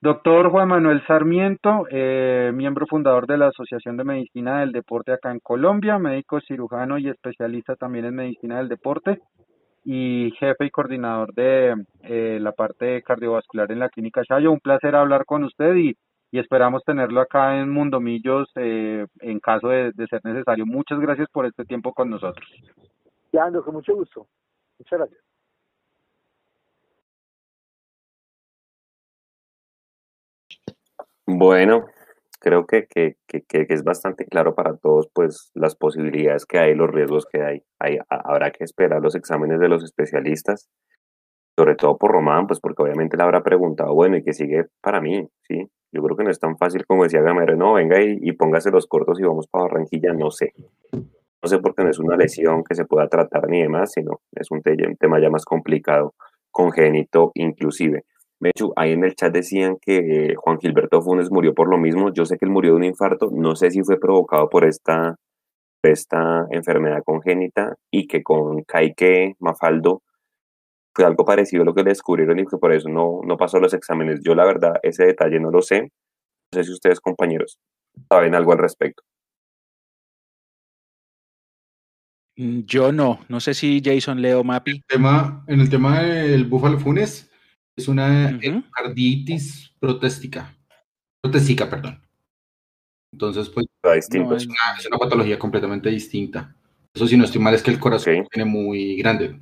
Doctor 0.00 0.52
Juan 0.52 0.68
Manuel 0.68 1.04
Sarmiento, 1.08 1.84
eh, 1.90 2.52
miembro 2.54 2.86
fundador 2.86 3.26
de 3.26 3.36
la 3.36 3.48
Asociación 3.48 3.96
de 3.96 4.04
Medicina 4.04 4.60
del 4.60 4.70
Deporte 4.70 5.10
acá 5.12 5.32
en 5.32 5.40
Colombia, 5.40 5.98
médico 5.98 6.40
cirujano 6.40 6.98
y 6.98 7.08
especialista 7.08 7.74
también 7.74 8.04
en 8.04 8.14
medicina 8.14 8.58
del 8.58 8.68
deporte 8.68 9.18
y 9.84 10.30
jefe 10.38 10.66
y 10.66 10.70
coordinador 10.70 11.34
de 11.34 11.74
eh, 12.02 12.38
la 12.40 12.52
parte 12.52 13.02
cardiovascular 13.02 13.72
en 13.72 13.80
la 13.80 13.88
Clínica 13.88 14.22
Chayo. 14.22 14.52
Un 14.52 14.60
placer 14.60 14.94
hablar 14.94 15.24
con 15.24 15.42
usted 15.42 15.74
y, 15.74 15.96
esperamos 16.30 16.84
tenerlo 16.84 17.20
acá 17.20 17.58
en 17.58 17.68
Mundomillos 17.68 18.48
eh, 18.54 19.04
en 19.20 19.40
caso 19.40 19.66
de, 19.66 19.92
ser 20.08 20.20
necesario. 20.22 20.64
Muchas 20.64 21.00
gracias 21.00 21.28
por 21.32 21.44
este 21.44 21.64
tiempo 21.64 21.92
con 21.92 22.08
nosotros. 22.08 22.48
Ya, 23.32 23.50
con 23.50 23.74
mucho 23.74 23.96
gusto. 23.96 24.28
Muchas 24.78 24.96
gracias. 25.00 25.20
Bueno, 31.30 31.84
creo 32.40 32.66
que, 32.66 32.86
que, 32.86 33.16
que, 33.26 33.42
que, 33.42 33.66
es 33.68 33.84
bastante 33.84 34.24
claro 34.24 34.54
para 34.54 34.78
todos 34.78 35.10
pues 35.12 35.50
las 35.52 35.76
posibilidades 35.76 36.46
que 36.46 36.58
hay, 36.58 36.74
los 36.74 36.90
riesgos 36.90 37.26
que 37.26 37.42
hay. 37.42 37.62
hay. 37.78 37.98
Habrá 38.08 38.50
que 38.50 38.64
esperar 38.64 39.02
los 39.02 39.14
exámenes 39.14 39.60
de 39.60 39.68
los 39.68 39.84
especialistas, 39.84 40.70
sobre 41.54 41.74
todo 41.74 41.98
por 41.98 42.12
Román, 42.12 42.46
pues 42.46 42.60
porque 42.60 42.82
obviamente 42.82 43.18
le 43.18 43.24
habrá 43.24 43.42
preguntado, 43.42 43.94
bueno, 43.94 44.16
¿y 44.16 44.22
qué 44.22 44.32
sigue 44.32 44.68
para 44.80 45.02
mí? 45.02 45.28
¿Sí? 45.42 45.70
Yo 45.92 46.02
creo 46.02 46.16
que 46.16 46.24
no 46.24 46.30
es 46.30 46.40
tan 46.40 46.56
fácil 46.56 46.86
como 46.86 47.02
decía 47.02 47.20
Gamero, 47.20 47.56
no, 47.56 47.74
venga 47.74 48.02
y, 48.02 48.18
y 48.22 48.32
póngase 48.32 48.70
los 48.70 48.86
cortos 48.86 49.20
y 49.20 49.24
vamos 49.24 49.48
para 49.48 49.64
Barranquilla, 49.64 50.14
no 50.14 50.30
sé. 50.30 50.54
No 50.92 51.46
sé 51.46 51.58
porque 51.58 51.84
no 51.84 51.90
es 51.90 51.98
una 51.98 52.16
lesión 52.16 52.64
que 52.64 52.74
se 52.74 52.86
pueda 52.86 53.06
tratar 53.06 53.50
ni 53.50 53.60
demás, 53.60 53.92
sino 53.92 54.22
es 54.32 54.50
un 54.50 54.62
tema 54.62 55.20
ya 55.20 55.28
más 55.28 55.44
complicado, 55.44 56.14
congénito 56.50 57.32
inclusive. 57.34 58.06
Mechu, 58.40 58.72
ahí 58.76 58.92
en 58.92 59.04
el 59.04 59.14
chat 59.14 59.32
decían 59.32 59.78
que 59.80 60.34
Juan 60.36 60.58
Gilberto 60.60 61.02
Funes 61.02 61.30
murió 61.30 61.54
por 61.54 61.68
lo 61.68 61.78
mismo. 61.78 62.12
Yo 62.12 62.24
sé 62.24 62.38
que 62.38 62.44
él 62.44 62.52
murió 62.52 62.72
de 62.72 62.76
un 62.76 62.84
infarto. 62.84 63.30
No 63.32 63.56
sé 63.56 63.70
si 63.70 63.82
fue 63.82 63.98
provocado 63.98 64.48
por 64.48 64.64
esta, 64.64 65.16
esta 65.82 66.46
enfermedad 66.50 67.02
congénita 67.04 67.74
y 67.90 68.06
que 68.06 68.22
con 68.22 68.62
Caique 68.62 69.34
Mafaldo 69.40 70.02
fue 70.94 71.04
algo 71.04 71.24
parecido 71.24 71.62
a 71.62 71.66
lo 71.66 71.74
que 71.74 71.82
le 71.82 71.90
descubrieron 71.90 72.38
y 72.38 72.46
que 72.46 72.58
por 72.58 72.72
eso 72.72 72.88
no, 72.88 73.20
no 73.24 73.36
pasó 73.36 73.58
los 73.58 73.74
exámenes. 73.74 74.20
Yo 74.22 74.34
la 74.34 74.44
verdad 74.44 74.74
ese 74.82 75.06
detalle 75.06 75.40
no 75.40 75.50
lo 75.50 75.62
sé. 75.62 75.82
No 76.52 76.58
sé 76.60 76.64
si 76.64 76.72
ustedes 76.72 77.00
compañeros 77.00 77.58
saben 78.08 78.34
algo 78.34 78.52
al 78.52 78.58
respecto. 78.58 79.02
Mm, 82.36 82.60
yo 82.66 82.92
no, 82.92 83.18
no 83.28 83.40
sé 83.40 83.52
si 83.52 83.82
Jason 83.84 84.22
Leo 84.22 84.44
Mapi. 84.44 84.70
El 84.70 84.84
tema, 84.86 85.44
en 85.48 85.60
el 85.60 85.68
tema 85.68 86.02
del 86.02 86.44
Búfalo 86.44 86.78
Funes, 86.78 87.27
es 87.78 87.86
una 87.86 88.30
endocarditis 88.42 89.72
protéstica. 89.78 90.54
Protéstica, 91.22 91.70
perdón. 91.70 92.02
Entonces, 93.12 93.48
pues, 93.48 93.66
es, 93.94 94.08
una, 94.10 94.98
patología 94.98 95.38
completamente 95.38 95.88
distinta. 95.88 96.54
Eso, 96.92 97.06
si 97.06 97.16
no 97.16 97.24
estoy 97.24 97.40
mal, 97.40 97.54
es 97.54 97.62
que 97.62 97.70
el 97.70 97.78
corazón 97.78 98.26
tiene 98.30 98.50
muy 98.50 98.96
grande. 98.96 99.40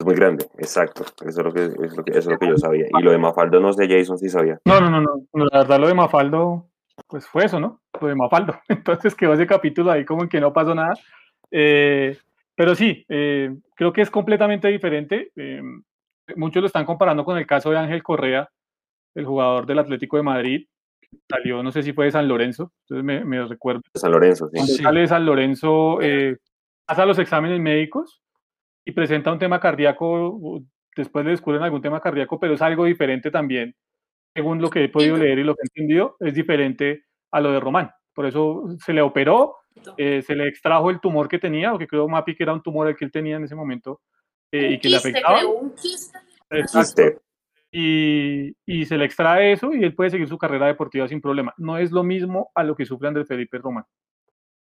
Es 0.00 0.04
muy 0.04 0.16
grande, 0.16 0.44
exacto. 0.58 1.04
Eso 1.24 1.40
es 1.40 1.44
lo 1.44 1.52
que, 1.52 1.64
es 1.64 1.96
lo 1.96 2.04
que, 2.04 2.18
es 2.18 2.26
lo 2.26 2.38
que 2.38 2.48
yo 2.48 2.58
sabía. 2.58 2.86
Y 2.98 3.02
lo 3.02 3.12
de 3.12 3.18
Mafaldo, 3.18 3.60
no 3.60 3.72
sé, 3.72 3.88
Jason, 3.88 4.18
si 4.18 4.28
sabía. 4.28 4.58
No, 4.64 4.80
no, 4.80 4.90
no, 4.90 5.00
no. 5.00 5.44
La 5.52 5.60
verdad, 5.60 5.80
lo 5.80 5.86
de 5.86 5.94
Mafaldo, 5.94 6.68
pues 7.06 7.26
fue 7.26 7.44
eso, 7.44 7.60
¿no? 7.60 7.80
Lo 8.00 8.08
de 8.08 8.16
Mafaldo. 8.16 8.60
Entonces 8.68 9.14
quedó 9.14 9.34
ese 9.34 9.46
capítulo 9.46 9.92
ahí 9.92 10.04
como 10.04 10.24
en 10.24 10.28
que 10.28 10.40
no 10.40 10.52
pasó 10.52 10.74
nada. 10.74 10.94
Eh, 11.52 12.18
pero 12.56 12.74
sí, 12.74 13.04
eh, 13.08 13.54
creo 13.76 13.92
que 13.92 14.02
es 14.02 14.10
completamente 14.10 14.66
diferente. 14.66 15.30
Eh, 15.36 15.62
muchos 16.36 16.60
lo 16.60 16.66
están 16.66 16.84
comparando 16.84 17.24
con 17.24 17.38
el 17.38 17.46
caso 17.46 17.70
de 17.70 17.78
Ángel 17.78 18.02
Correa, 18.02 18.48
el 19.14 19.26
jugador 19.26 19.66
del 19.66 19.78
Atlético 19.78 20.16
de 20.16 20.22
Madrid, 20.22 20.66
salió, 21.28 21.62
no 21.62 21.72
sé 21.72 21.82
si 21.82 21.92
fue 21.92 22.06
de 22.06 22.12
San 22.12 22.28
Lorenzo, 22.28 22.72
entonces 22.82 23.04
me, 23.04 23.24
me 23.24 23.44
recuerdo. 23.46 23.82
San 23.94 24.12
Lorenzo, 24.12 24.48
sí. 24.52 24.82
Sale 24.82 25.00
de 25.00 25.08
San 25.08 25.24
Lorenzo, 25.26 26.00
eh, 26.00 26.36
pasa 26.86 27.06
los 27.06 27.18
exámenes 27.18 27.60
médicos 27.60 28.22
y 28.84 28.92
presenta 28.92 29.32
un 29.32 29.38
tema 29.38 29.60
cardíaco, 29.60 30.62
después 30.96 31.24
le 31.24 31.32
descubren 31.32 31.62
algún 31.62 31.82
tema 31.82 32.00
cardíaco, 32.00 32.38
pero 32.38 32.54
es 32.54 32.62
algo 32.62 32.84
diferente 32.84 33.30
también, 33.30 33.74
según 34.34 34.60
lo 34.60 34.70
que 34.70 34.84
he 34.84 34.88
podido 34.88 35.16
leer 35.16 35.38
y 35.38 35.44
lo 35.44 35.54
que 35.54 35.62
he 35.62 35.70
entendido, 35.70 36.16
es 36.20 36.34
diferente 36.34 37.04
a 37.30 37.40
lo 37.40 37.52
de 37.52 37.60
Román. 37.60 37.90
Por 38.14 38.26
eso 38.26 38.64
se 38.84 38.92
le 38.92 39.02
operó, 39.02 39.56
eh, 39.96 40.22
se 40.22 40.36
le 40.36 40.48
extrajo 40.48 40.90
el 40.90 41.00
tumor 41.00 41.28
que 41.28 41.38
tenía, 41.38 41.72
o 41.72 41.78
que 41.78 41.86
creo 41.86 42.08
Mapi 42.08 42.36
que 42.36 42.44
era 42.44 42.52
un 42.52 42.62
tumor 42.62 42.88
el 42.88 42.96
que 42.96 43.04
él 43.04 43.12
tenía 43.12 43.36
en 43.36 43.44
ese 43.44 43.54
momento, 43.54 44.00
eh, 44.54 44.74
y 44.74 44.78
que 44.78 44.88
le 44.88 44.96
afectaba. 44.98 45.40
Y, 47.72 48.56
y, 48.64 48.86
se 48.86 48.96
le 48.96 49.04
extrae 49.04 49.50
eso 49.50 49.72
y 49.72 49.82
él 49.82 49.96
puede 49.96 50.10
seguir 50.10 50.28
su 50.28 50.38
carrera 50.38 50.68
deportiva 50.68 51.08
sin 51.08 51.20
problema. 51.20 51.52
No 51.56 51.76
es 51.76 51.90
lo 51.90 52.04
mismo 52.04 52.52
a 52.54 52.62
lo 52.62 52.76
que 52.76 52.86
sufre 52.86 53.08
Andrés 53.08 53.26
Felipe 53.26 53.58
Román, 53.58 53.84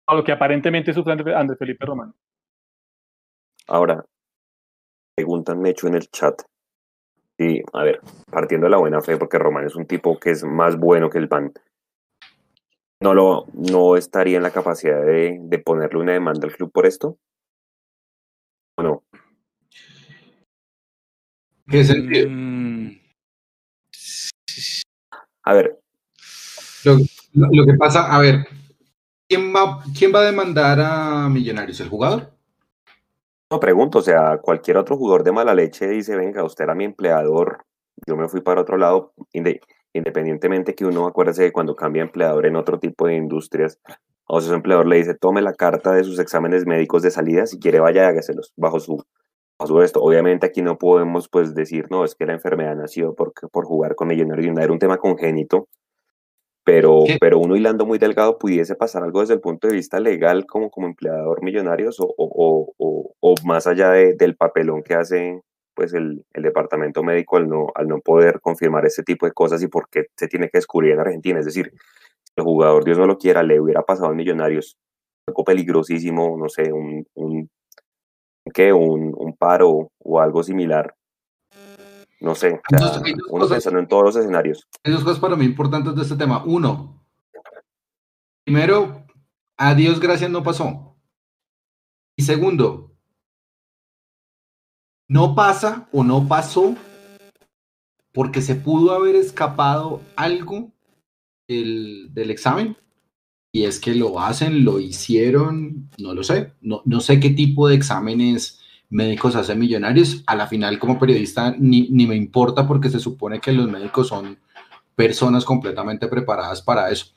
a 0.06 0.14
lo 0.14 0.24
que 0.24 0.32
aparentemente 0.32 0.94
sufre 0.94 1.14
Andrés 1.14 1.58
Felipe 1.58 1.88
Román. 1.88 2.14
Ahora, 3.66 4.06
preguntan 5.16 5.66
hecho 5.66 5.88
en 5.88 5.96
el 5.96 6.08
chat. 6.12 6.40
Y, 7.40 7.64
a 7.74 7.84
ver, 7.84 8.00
partiendo 8.30 8.66
de 8.66 8.72
la 8.72 8.78
buena 8.78 9.02
fe, 9.02 9.18
porque 9.18 9.40
Román 9.40 9.66
es 9.66 9.76
un 9.76 9.88
tipo 9.88 10.20
que 10.20 10.30
es 10.30 10.44
más 10.44 10.78
bueno 10.78 11.10
que 11.10 11.18
el 11.18 11.30
PAN, 11.30 11.52
¿no, 13.02 13.16
lo, 13.16 13.48
no 13.54 13.96
estaría 13.96 14.38
en 14.38 14.44
la 14.44 14.52
capacidad 14.52 15.04
de, 15.04 15.40
de 15.42 15.58
ponerle 15.58 16.00
una 16.00 16.14
demanda 16.14 16.46
al 16.46 16.54
club 16.54 16.72
por 16.72 16.86
esto? 16.86 17.18
¿O 18.78 18.84
no? 18.84 19.04
¿Qué 21.70 21.84
sentido? 21.84 22.28
Mm. 22.30 23.00
A 25.44 25.54
ver. 25.54 25.80
Lo, 27.34 27.66
que 27.66 27.74
pasa, 27.78 28.14
a 28.14 28.20
ver, 28.20 28.48
¿quién 29.28 29.54
va, 29.54 29.84
¿quién 29.98 30.14
va 30.14 30.22
a 30.22 30.26
demandar 30.26 30.80
a 30.80 31.30
Millonarios? 31.30 31.80
¿El 31.80 31.90
jugador? 31.90 32.32
No 33.52 33.60
pregunto, 33.60 34.00
o 34.00 34.02
sea, 34.02 34.38
cualquier 34.38 34.78
otro 34.78 34.98
jugador 34.98 35.24
de 35.24 35.32
mala 35.32 35.54
leche 35.54 35.88
dice, 35.88 36.16
venga, 36.16 36.44
usted 36.44 36.64
era 36.64 36.76
mi 36.76 36.86
empleador, 36.86 37.66
yo 38.08 38.16
me 38.16 38.30
fui 38.30 38.42
para 38.42 38.62
otro 38.62 38.78
lado, 38.78 39.14
independientemente 39.94 40.76
que 40.76 40.86
uno 40.86 41.08
acuérdese 41.08 41.46
que 41.46 41.52
cuando 41.52 41.76
cambia 41.76 42.04
empleador 42.04 42.46
en 42.46 42.56
otro 42.56 42.80
tipo 42.80 43.08
de 43.08 43.16
industrias, 43.16 43.80
o 44.26 44.40
sea, 44.40 44.50
su 44.50 44.56
empleador 44.56 44.88
le 44.88 44.98
dice, 44.98 45.16
tome 45.16 45.42
la 45.42 45.54
carta 45.54 45.92
de 45.92 46.04
sus 46.04 46.20
exámenes 46.20 46.66
médicos 46.66 47.02
de 47.02 47.12
salida, 47.12 47.46
si 47.46 47.60
quiere 47.60 47.80
vaya, 47.80 48.08
hágaselos 48.08 48.54
bajo 48.56 48.80
su, 48.80 49.04
bajo 49.60 49.84
esto. 49.84 50.02
Obviamente 50.02 50.46
aquí 50.46 50.62
no 50.62 50.78
podemos 50.78 51.30
pues 51.30 51.54
decir, 51.54 51.88
no, 51.90 52.06
es 52.06 52.16
que 52.16 52.26
la 52.26 52.34
enfermedad 52.34 52.76
nació 52.76 53.14
por, 53.14 53.34
por 53.52 53.66
jugar 53.66 53.96
con 53.96 54.08
Millonarios, 54.08 54.58
era 54.58 54.72
un 54.72 54.80
tema 54.80 54.98
congénito, 54.98 55.68
pero, 56.64 57.04
pero 57.20 57.40
uno 57.40 57.56
hilando 57.56 57.86
muy 57.86 57.98
delgado 57.98 58.38
pudiese 58.38 58.76
pasar 58.76 59.04
algo 59.04 59.22
desde 59.22 59.34
el 59.34 59.42
punto 59.42 59.68
de 59.68 59.74
vista 59.74 60.00
legal 60.00 60.46
como, 60.46 60.70
como 60.70 60.86
empleador 60.88 61.42
millonarios 61.42 62.00
o, 62.00 62.14
o, 62.16 62.74
o, 62.78 63.16
o 63.20 63.36
más 63.44 63.66
allá 63.66 63.90
de, 63.92 64.14
del 64.14 64.36
papelón 64.36 64.84
que 64.84 64.94
hace 64.94 65.42
pues 65.74 65.94
el, 65.94 66.26
el, 66.34 66.44
departamento 66.44 67.02
médico 67.04 67.38
al 67.38 67.48
no, 67.48 67.72
al 67.74 67.88
no 67.88 68.02
poder 68.02 68.40
confirmar 68.42 68.86
ese 68.86 69.02
tipo 69.02 69.26
de 69.26 69.32
cosas 69.32 69.64
y 69.64 69.68
por 69.68 69.90
qué 69.90 70.08
se 70.16 70.28
tiene 70.28 70.50
que 70.50 70.58
descubrir 70.58 70.92
en 70.92 71.00
Argentina. 71.00 71.40
Es 71.40 71.46
decir, 71.46 71.72
si 72.24 72.34
el 72.36 72.44
jugador, 72.44 72.84
Dios 72.84 72.98
no 72.98 73.08
lo 73.08 73.18
quiera, 73.18 73.44
le 73.44 73.60
hubiera 73.60 73.82
pasado 73.84 74.10
a 74.10 74.14
Millonarios, 74.14 74.78
algo 75.26 75.44
peligrosísimo, 75.44 76.38
no 76.38 76.50
sé, 76.50 76.74
un, 76.74 77.08
un, 77.14 77.50
¿qué? 78.54 78.74
un, 78.74 79.14
un 79.18 79.36
paro 79.36 79.92
o 80.00 80.20
algo 80.20 80.44
similar, 80.44 80.96
no 82.20 82.36
sé, 82.36 82.60
uno 83.30 83.48
pensando 83.48 83.80
en 83.80 83.88
todos 83.88 84.04
los 84.04 84.16
escenarios. 84.18 84.68
Hay 84.84 84.92
dos 84.92 85.04
cosas 85.04 85.20
para 85.20 85.38
mí 85.38 85.46
importantes 85.46 85.96
de 85.96 86.02
este 86.02 86.18
tema. 86.18 86.44
Uno, 86.46 87.02
primero, 88.44 89.06
a 89.56 89.74
Dios 89.74 90.00
gracias 90.00 90.30
no 90.30 90.44
pasó. 90.44 90.98
Y 92.18 92.24
segundo, 92.24 92.92
no 95.08 95.34
pasa 95.34 95.88
o 95.94 96.04
no 96.04 96.28
pasó 96.28 96.76
porque 98.12 98.42
se 98.42 98.56
pudo 98.56 98.92
haber 98.92 99.16
escapado 99.16 100.02
algo 100.18 100.74
del, 101.48 102.14
del 102.14 102.32
examen. 102.32 102.76
Y 103.52 103.64
es 103.64 103.80
que 103.80 103.96
lo 103.96 104.20
hacen, 104.20 104.64
lo 104.64 104.80
hicieron, 104.80 105.90
no 105.98 106.14
lo 106.14 106.24
sé. 106.24 106.54
No, 106.62 106.82
no 106.86 107.00
sé 107.00 107.20
qué 107.20 107.32
tipo 107.32 107.68
de 107.68 107.76
exámenes 107.76 108.60
médicos 108.90 109.36
hacen 109.36 109.60
millonarios. 109.60 110.24
A 110.28 110.36
la 110.36 110.48
final, 110.48 110.78
como 110.78 111.00
periodista, 111.00 111.56
ni, 111.58 111.90
ni, 111.90 112.06
me 112.06 112.16
importa 112.16 112.68
porque 112.68 112.90
se 112.90 113.00
supone 113.00 113.40
que 113.40 113.52
los 113.52 113.70
médicos 113.70 114.08
son 114.08 114.38
personas 114.96 115.46
completamente 115.46 116.08
preparadas 116.08 116.62
para 116.62 116.92
eso. 116.92 117.08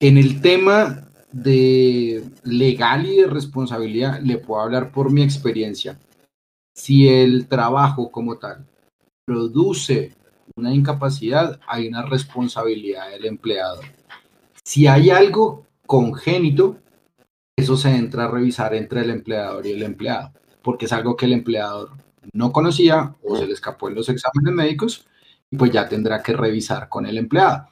En 0.00 0.18
el 0.18 0.40
tema 0.40 1.08
de 1.32 2.24
legal 2.44 3.06
y 3.06 3.16
de 3.16 3.26
responsabilidad, 3.26 4.20
le 4.20 4.38
puedo 4.38 4.60
hablar 4.60 4.92
por 4.92 5.10
mi 5.10 5.22
experiencia. 5.22 5.98
Si 6.74 7.08
el 7.08 7.46
trabajo 7.46 8.10
como 8.10 8.36
tal 8.36 8.66
produce 9.24 10.12
una 10.56 10.74
incapacidad, 10.74 11.58
hay 11.66 11.88
una 11.88 12.02
responsabilidad 12.02 13.10
del 13.10 13.26
empleado. 13.26 13.80
Si 14.64 14.86
hay 14.86 15.10
algo 15.10 15.66
congénito, 15.86 16.78
eso 17.56 17.76
se 17.76 17.94
entra 17.94 18.24
a 18.24 18.30
revisar 18.30 18.74
entre 18.74 19.02
el 19.02 19.10
empleador 19.10 19.66
y 19.66 19.72
el 19.72 19.82
empleado 19.82 20.32
porque 20.64 20.86
es 20.86 20.92
algo 20.92 21.14
que 21.14 21.26
el 21.26 21.34
empleador 21.34 21.90
no 22.32 22.50
conocía 22.50 23.14
o 23.22 23.36
se 23.36 23.46
le 23.46 23.52
escapó 23.52 23.88
en 23.88 23.94
los 23.94 24.08
exámenes 24.08 24.52
médicos 24.52 25.06
y 25.50 25.56
pues 25.56 25.70
ya 25.70 25.88
tendrá 25.88 26.22
que 26.22 26.32
revisar 26.32 26.88
con 26.88 27.06
el 27.06 27.18
empleado. 27.18 27.68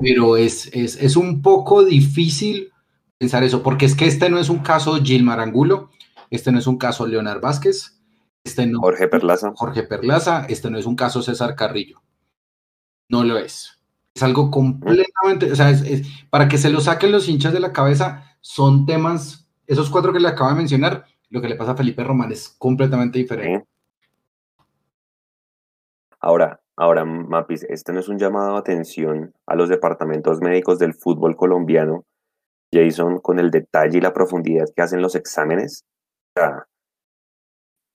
Pero 0.00 0.36
es, 0.36 0.68
es, 0.72 0.96
es 0.96 1.16
un 1.16 1.42
poco 1.42 1.84
difícil 1.84 2.72
pensar 3.18 3.42
eso, 3.42 3.62
porque 3.62 3.84
es 3.84 3.94
que 3.94 4.06
este 4.06 4.30
no 4.30 4.38
es 4.38 4.48
un 4.48 4.60
caso 4.60 4.96
Gilmar 5.02 5.40
Angulo, 5.40 5.90
este 6.30 6.52
no 6.52 6.58
es 6.58 6.66
un 6.66 6.78
caso 6.78 7.06
Leonard 7.06 7.40
Vázquez, 7.40 8.00
este 8.44 8.66
no, 8.66 8.80
Jorge 8.80 9.08
Perlaza. 9.08 9.52
Jorge 9.54 9.82
Perlaza, 9.82 10.46
este 10.48 10.70
no 10.70 10.78
es 10.78 10.86
un 10.86 10.96
caso 10.96 11.22
César 11.22 11.56
Carrillo. 11.56 12.02
No 13.08 13.24
lo 13.24 13.38
es. 13.38 13.75
Es 14.16 14.22
algo 14.22 14.50
completamente, 14.50 15.52
o 15.52 15.54
sea, 15.54 15.68
es, 15.68 16.08
para 16.30 16.48
que 16.48 16.56
se 16.56 16.70
lo 16.70 16.80
saquen 16.80 17.12
los 17.12 17.28
hinchas 17.28 17.52
de 17.52 17.60
la 17.60 17.74
cabeza, 17.74 18.24
son 18.40 18.86
temas, 18.86 19.46
esos 19.66 19.90
cuatro 19.90 20.10
que 20.10 20.20
le 20.20 20.28
acabo 20.28 20.48
de 20.48 20.56
mencionar, 20.56 21.04
lo 21.28 21.42
que 21.42 21.50
le 21.50 21.54
pasa 21.54 21.72
a 21.72 21.76
Felipe 21.76 22.02
Román 22.02 22.32
es 22.32 22.48
completamente 22.56 23.18
diferente. 23.18 23.66
Ahora, 26.18 26.62
ahora, 26.76 27.04
Mapis, 27.04 27.64
este 27.64 27.92
no 27.92 28.00
es 28.00 28.08
un 28.08 28.18
llamado 28.18 28.54
de 28.54 28.58
atención 28.58 29.34
a 29.44 29.54
los 29.54 29.68
departamentos 29.68 30.40
médicos 30.40 30.78
del 30.78 30.94
fútbol 30.94 31.36
colombiano, 31.36 32.06
Jason, 32.72 33.18
con 33.18 33.38
el 33.38 33.50
detalle 33.50 33.98
y 33.98 34.00
la 34.00 34.14
profundidad 34.14 34.64
que 34.74 34.80
hacen 34.80 35.02
los 35.02 35.14
exámenes. 35.14 35.84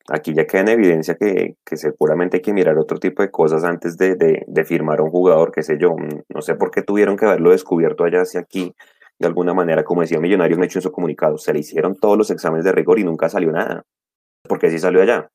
Aquí 0.10 0.34
ya 0.34 0.46
queda 0.46 0.62
en 0.62 0.70
evidencia 0.70 1.16
que, 1.16 1.56
que, 1.66 1.78
seguramente 1.78 2.38
hay 2.38 2.42
que 2.42 2.54
mirar 2.54 2.78
otro 2.78 3.00
tipo 3.00 3.22
de 3.22 3.32
cosas 3.32 3.64
antes 3.64 3.98
de, 3.98 4.16
de, 4.16 4.44
de 4.48 4.66
firmar 4.66 5.00
a 5.00 5.04
un 5.04 5.12
jugador, 5.12 5.52
qué 5.52 5.64
sé 5.64 5.78
yo. 5.80 5.96
No 6.30 6.42
sé 6.42 6.56
por 6.56 6.72
qué 6.72 6.82
tuvieron 6.82 7.18
que 7.18 7.26
haberlo 7.26 7.52
descubierto 7.52 8.04
allá 8.04 8.22
hacia 8.22 8.42
aquí 8.42 8.74
de 9.22 9.28
alguna 9.28 9.54
manera, 9.54 9.84
como 9.84 10.02
decía 10.02 10.20
Millonarios, 10.20 10.58
me 10.58 10.66
hecho 10.66 10.80
en 10.80 10.84
su 10.84 10.92
comunicado, 10.92 11.38
se 11.38 11.54
le 11.54 11.60
hicieron 11.60 11.96
todos 11.96 12.18
los 12.18 12.32
exámenes 12.32 12.66
de 12.66 12.72
rigor 12.72 12.98
y 12.98 13.04
nunca 13.04 13.30
salió 13.30 13.52
nada. 13.52 13.84
porque 14.50 14.72
sí 14.72 14.80
salió 14.80 15.04
allá? 15.04 15.30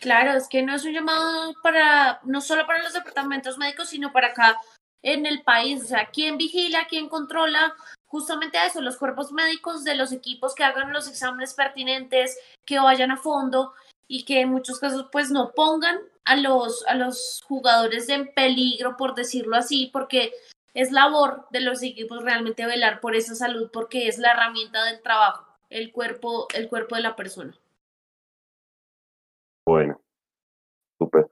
Claro, 0.00 0.32
es 0.32 0.48
que 0.48 0.62
no 0.62 0.74
es 0.74 0.84
un 0.86 0.92
llamado 0.92 1.52
para, 1.62 2.20
no 2.24 2.40
solo 2.40 2.66
para 2.66 2.82
los 2.82 2.94
departamentos 2.94 3.58
médicos, 3.58 3.90
sino 3.90 4.10
para 4.10 4.28
acá 4.28 4.56
en 5.02 5.26
el 5.26 5.42
país. 5.42 5.82
O 5.82 5.86
sea, 5.86 6.08
¿quién 6.10 6.38
vigila, 6.38 6.86
quién 6.88 7.10
controla? 7.10 7.74
Justamente 8.12 8.58
a 8.58 8.66
eso, 8.66 8.82
los 8.82 8.98
cuerpos 8.98 9.32
médicos 9.32 9.84
de 9.84 9.94
los 9.94 10.12
equipos 10.12 10.54
que 10.54 10.64
hagan 10.64 10.92
los 10.92 11.08
exámenes 11.08 11.54
pertinentes, 11.54 12.38
que 12.66 12.78
vayan 12.78 13.10
a 13.10 13.16
fondo 13.16 13.72
y 14.06 14.26
que 14.26 14.42
en 14.42 14.50
muchos 14.50 14.78
casos 14.78 15.06
pues 15.10 15.30
no 15.30 15.52
pongan 15.52 15.98
a 16.26 16.36
los, 16.36 16.86
a 16.88 16.94
los 16.94 17.40
jugadores 17.48 18.10
en 18.10 18.30
peligro, 18.34 18.98
por 18.98 19.14
decirlo 19.14 19.56
así, 19.56 19.88
porque 19.94 20.30
es 20.74 20.92
labor 20.92 21.46
de 21.52 21.62
los 21.62 21.82
equipos 21.82 22.22
realmente 22.22 22.66
velar 22.66 23.00
por 23.00 23.16
esa 23.16 23.34
salud 23.34 23.70
porque 23.72 24.08
es 24.08 24.18
la 24.18 24.32
herramienta 24.32 24.84
del 24.84 25.00
trabajo, 25.00 25.46
el 25.70 25.90
cuerpo, 25.90 26.48
el 26.54 26.68
cuerpo 26.68 26.96
de 26.96 27.00
la 27.00 27.16
persona. 27.16 27.56
Bueno, 29.64 29.98
súper. 30.98 31.30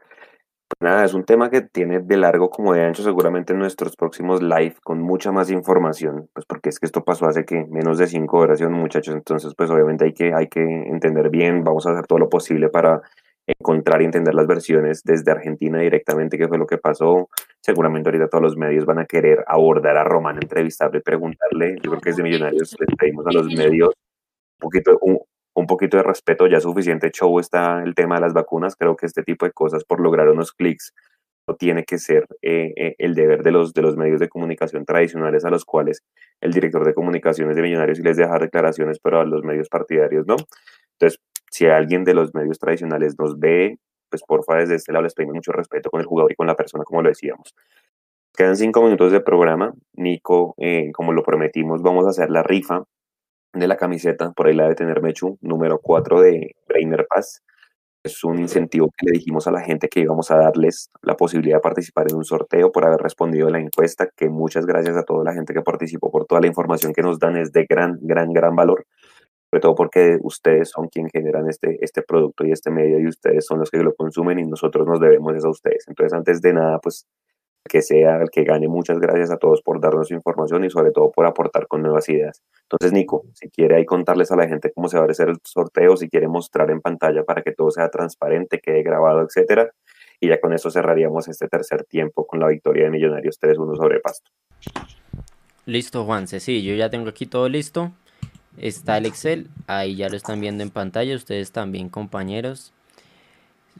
Nada, 0.78 1.04
es 1.04 1.14
un 1.14 1.24
tema 1.24 1.50
que 1.50 1.62
tiene 1.62 2.00
de 2.00 2.16
largo 2.16 2.48
como 2.48 2.72
de 2.72 2.84
ancho 2.84 3.02
seguramente 3.02 3.52
en 3.52 3.58
nuestros 3.58 3.96
próximos 3.96 4.42
live 4.42 4.76
con 4.82 5.02
mucha 5.02 5.32
más 5.32 5.50
información, 5.50 6.28
pues 6.32 6.46
porque 6.46 6.68
es 6.68 6.78
que 6.78 6.86
esto 6.86 7.04
pasó 7.04 7.26
hace 7.26 7.44
que 7.44 7.66
menos 7.66 7.98
de 7.98 8.06
cinco 8.06 8.38
horas, 8.38 8.62
muchachos, 8.62 9.14
entonces 9.14 9.52
pues 9.56 9.68
obviamente 9.70 10.04
hay 10.04 10.14
que, 10.14 10.32
hay 10.32 10.48
que 10.48 10.62
entender 10.62 11.28
bien, 11.28 11.64
vamos 11.64 11.86
a 11.86 11.92
hacer 11.92 12.06
todo 12.06 12.18
lo 12.18 12.28
posible 12.28 12.68
para 12.68 13.02
encontrar 13.46 14.00
y 14.00 14.04
entender 14.04 14.34
las 14.34 14.46
versiones 14.46 15.02
desde 15.04 15.30
Argentina 15.32 15.78
directamente, 15.80 16.38
qué 16.38 16.48
fue 16.48 16.58
lo 16.58 16.66
que 16.66 16.78
pasó. 16.78 17.28
Seguramente 17.60 18.08
ahorita 18.08 18.28
todos 18.28 18.42
los 18.42 18.56
medios 18.56 18.86
van 18.86 19.00
a 19.00 19.06
querer 19.06 19.44
abordar 19.46 19.96
a 19.96 20.04
Román, 20.04 20.38
entrevistarle, 20.40 21.00
preguntarle. 21.00 21.76
Yo 21.82 21.90
creo 21.90 22.00
que 22.00 22.10
desde 22.10 22.22
Millonarios 22.22 22.76
les 22.78 22.96
pedimos 22.96 23.26
a 23.26 23.32
los 23.32 23.46
medios 23.46 23.88
un 23.88 24.60
poquito, 24.60 24.98
un, 25.00 25.18
poquito 25.66 25.96
de 25.96 26.02
respeto, 26.02 26.46
ya 26.46 26.60
suficiente 26.60 27.10
show 27.10 27.38
está 27.38 27.82
el 27.82 27.94
tema 27.94 28.16
de 28.16 28.22
las 28.22 28.32
vacunas. 28.32 28.76
Creo 28.76 28.96
que 28.96 29.06
este 29.06 29.22
tipo 29.22 29.46
de 29.46 29.52
cosas 29.52 29.84
por 29.84 30.00
lograr 30.00 30.28
unos 30.28 30.52
clics 30.52 30.92
no 31.48 31.56
tiene 31.56 31.84
que 31.84 31.98
ser 31.98 32.26
eh, 32.42 32.72
eh, 32.76 32.94
el 32.98 33.14
deber 33.14 33.42
de 33.42 33.50
los, 33.50 33.72
de 33.72 33.82
los 33.82 33.96
medios 33.96 34.20
de 34.20 34.28
comunicación 34.28 34.84
tradicionales 34.84 35.44
a 35.44 35.50
los 35.50 35.64
cuales 35.64 36.02
el 36.40 36.52
director 36.52 36.84
de 36.84 36.94
comunicaciones 36.94 37.56
de 37.56 37.62
Millonarios 37.62 37.98
y 37.98 38.02
les 38.02 38.16
deja 38.16 38.38
declaraciones, 38.38 38.98
pero 39.02 39.20
a 39.20 39.24
los 39.24 39.42
medios 39.42 39.68
partidarios 39.68 40.26
no. 40.26 40.36
Entonces, 40.92 41.20
si 41.50 41.66
alguien 41.66 42.04
de 42.04 42.14
los 42.14 42.34
medios 42.34 42.58
tradicionales 42.58 43.18
nos 43.18 43.38
ve, 43.38 43.78
pues 44.08 44.22
porfa, 44.22 44.56
desde 44.56 44.76
este 44.76 44.92
lado 44.92 45.04
les 45.04 45.14
pedimos 45.14 45.34
mucho 45.34 45.52
respeto 45.52 45.90
con 45.90 46.00
el 46.00 46.06
jugador 46.06 46.32
y 46.32 46.34
con 46.36 46.46
la 46.46 46.56
persona, 46.56 46.84
como 46.84 47.02
lo 47.02 47.08
decíamos. 47.08 47.54
Quedan 48.36 48.56
cinco 48.56 48.82
minutos 48.82 49.12
de 49.12 49.20
programa. 49.20 49.72
Nico, 49.94 50.54
eh, 50.58 50.92
como 50.92 51.12
lo 51.12 51.22
prometimos, 51.22 51.82
vamos 51.82 52.06
a 52.06 52.10
hacer 52.10 52.30
la 52.30 52.42
rifa 52.42 52.84
de 53.52 53.66
la 53.66 53.76
camiseta, 53.76 54.32
por 54.32 54.46
ahí 54.46 54.54
la 54.54 54.68
de 54.68 54.74
tener 54.74 55.02
Mechu, 55.02 55.38
número 55.40 55.78
4 55.80 56.20
de 56.20 56.56
Brainer 56.68 57.06
Paz. 57.08 57.42
Es 58.02 58.24
un 58.24 58.38
incentivo 58.38 58.88
que 58.96 59.06
le 59.06 59.18
dijimos 59.18 59.46
a 59.46 59.50
la 59.50 59.60
gente 59.60 59.88
que 59.88 60.00
íbamos 60.00 60.30
a 60.30 60.36
darles 60.36 60.90
la 61.02 61.16
posibilidad 61.16 61.56
de 61.56 61.60
participar 61.60 62.06
en 62.08 62.16
un 62.16 62.24
sorteo 62.24 62.72
por 62.72 62.86
haber 62.86 63.00
respondido 63.00 63.48
a 63.48 63.50
la 63.50 63.60
encuesta, 63.60 64.08
que 64.16 64.28
muchas 64.28 64.64
gracias 64.64 64.96
a 64.96 65.02
toda 65.02 65.24
la 65.24 65.34
gente 65.34 65.52
que 65.52 65.62
participó 65.62 66.10
por 66.10 66.24
toda 66.24 66.40
la 66.40 66.46
información 66.46 66.94
que 66.94 67.02
nos 67.02 67.18
dan, 67.18 67.36
es 67.36 67.52
de 67.52 67.66
gran, 67.68 67.98
gran, 68.00 68.32
gran 68.32 68.56
valor 68.56 68.86
sobre 69.50 69.62
todo 69.62 69.74
porque 69.74 70.18
ustedes 70.22 70.70
son 70.70 70.88
quienes 70.88 71.10
generan 71.12 71.48
este, 71.48 71.78
este 71.80 72.02
producto 72.02 72.46
y 72.46 72.52
este 72.52 72.70
medio 72.70 73.00
y 73.00 73.08
ustedes 73.08 73.44
son 73.44 73.58
los 73.58 73.70
que 73.70 73.78
lo 73.78 73.94
consumen 73.94 74.38
y 74.38 74.46
nosotros 74.46 74.86
nos 74.86 75.00
debemos 75.00 75.34
eso 75.34 75.48
a 75.48 75.50
ustedes. 75.50 75.84
Entonces, 75.88 76.12
antes 76.12 76.40
de 76.40 76.52
nada, 76.52 76.78
pues 76.78 77.06
que 77.68 77.82
sea 77.82 78.16
el 78.16 78.30
que 78.30 78.44
gane, 78.44 78.68
muchas 78.68 78.98
gracias 78.98 79.30
a 79.30 79.36
todos 79.36 79.62
por 79.62 79.80
darnos 79.80 80.10
información 80.10 80.64
y 80.64 80.70
sobre 80.70 80.90
todo 80.92 81.10
por 81.10 81.26
aportar 81.26 81.66
con 81.66 81.82
nuevas 81.82 82.08
ideas. 82.08 82.42
Entonces, 82.62 82.92
Nico, 82.92 83.24
si 83.34 83.50
quiere 83.50 83.76
ahí 83.76 83.84
contarles 83.84 84.30
a 84.32 84.36
la 84.36 84.48
gente 84.48 84.72
cómo 84.72 84.88
se 84.88 84.98
va 84.98 85.04
a 85.04 85.10
hacer 85.10 85.28
el 85.28 85.38
sorteo, 85.44 85.96
si 85.96 86.08
quiere 86.08 86.28
mostrar 86.28 86.70
en 86.70 86.80
pantalla 86.80 87.24
para 87.24 87.42
que 87.42 87.52
todo 87.52 87.70
sea 87.70 87.88
transparente, 87.90 88.60
quede 88.60 88.82
grabado, 88.82 89.22
etcétera, 89.22 89.70
y 90.20 90.28
ya 90.28 90.40
con 90.40 90.52
eso 90.52 90.70
cerraríamos 90.70 91.28
este 91.28 91.48
tercer 91.48 91.84
tiempo 91.84 92.26
con 92.26 92.40
la 92.40 92.48
victoria 92.48 92.84
de 92.84 92.90
Millonarios 92.90 93.38
3-1 93.40 93.76
sobre 93.76 94.00
Pasto. 94.00 94.30
Listo, 95.66 96.04
Juanse, 96.04 96.40
sí, 96.40 96.62
yo 96.62 96.74
ya 96.74 96.90
tengo 96.90 97.08
aquí 97.08 97.26
todo 97.26 97.48
listo. 97.48 97.92
está 98.56 98.98
el 98.98 99.06
Excel, 99.06 99.48
ahí 99.66 99.96
ya 99.96 100.08
lo 100.08 100.16
están 100.16 100.40
viendo 100.40 100.62
en 100.62 100.70
pantalla, 100.70 101.14
ustedes 101.14 101.52
también 101.52 101.88
compañeros. 101.88 102.72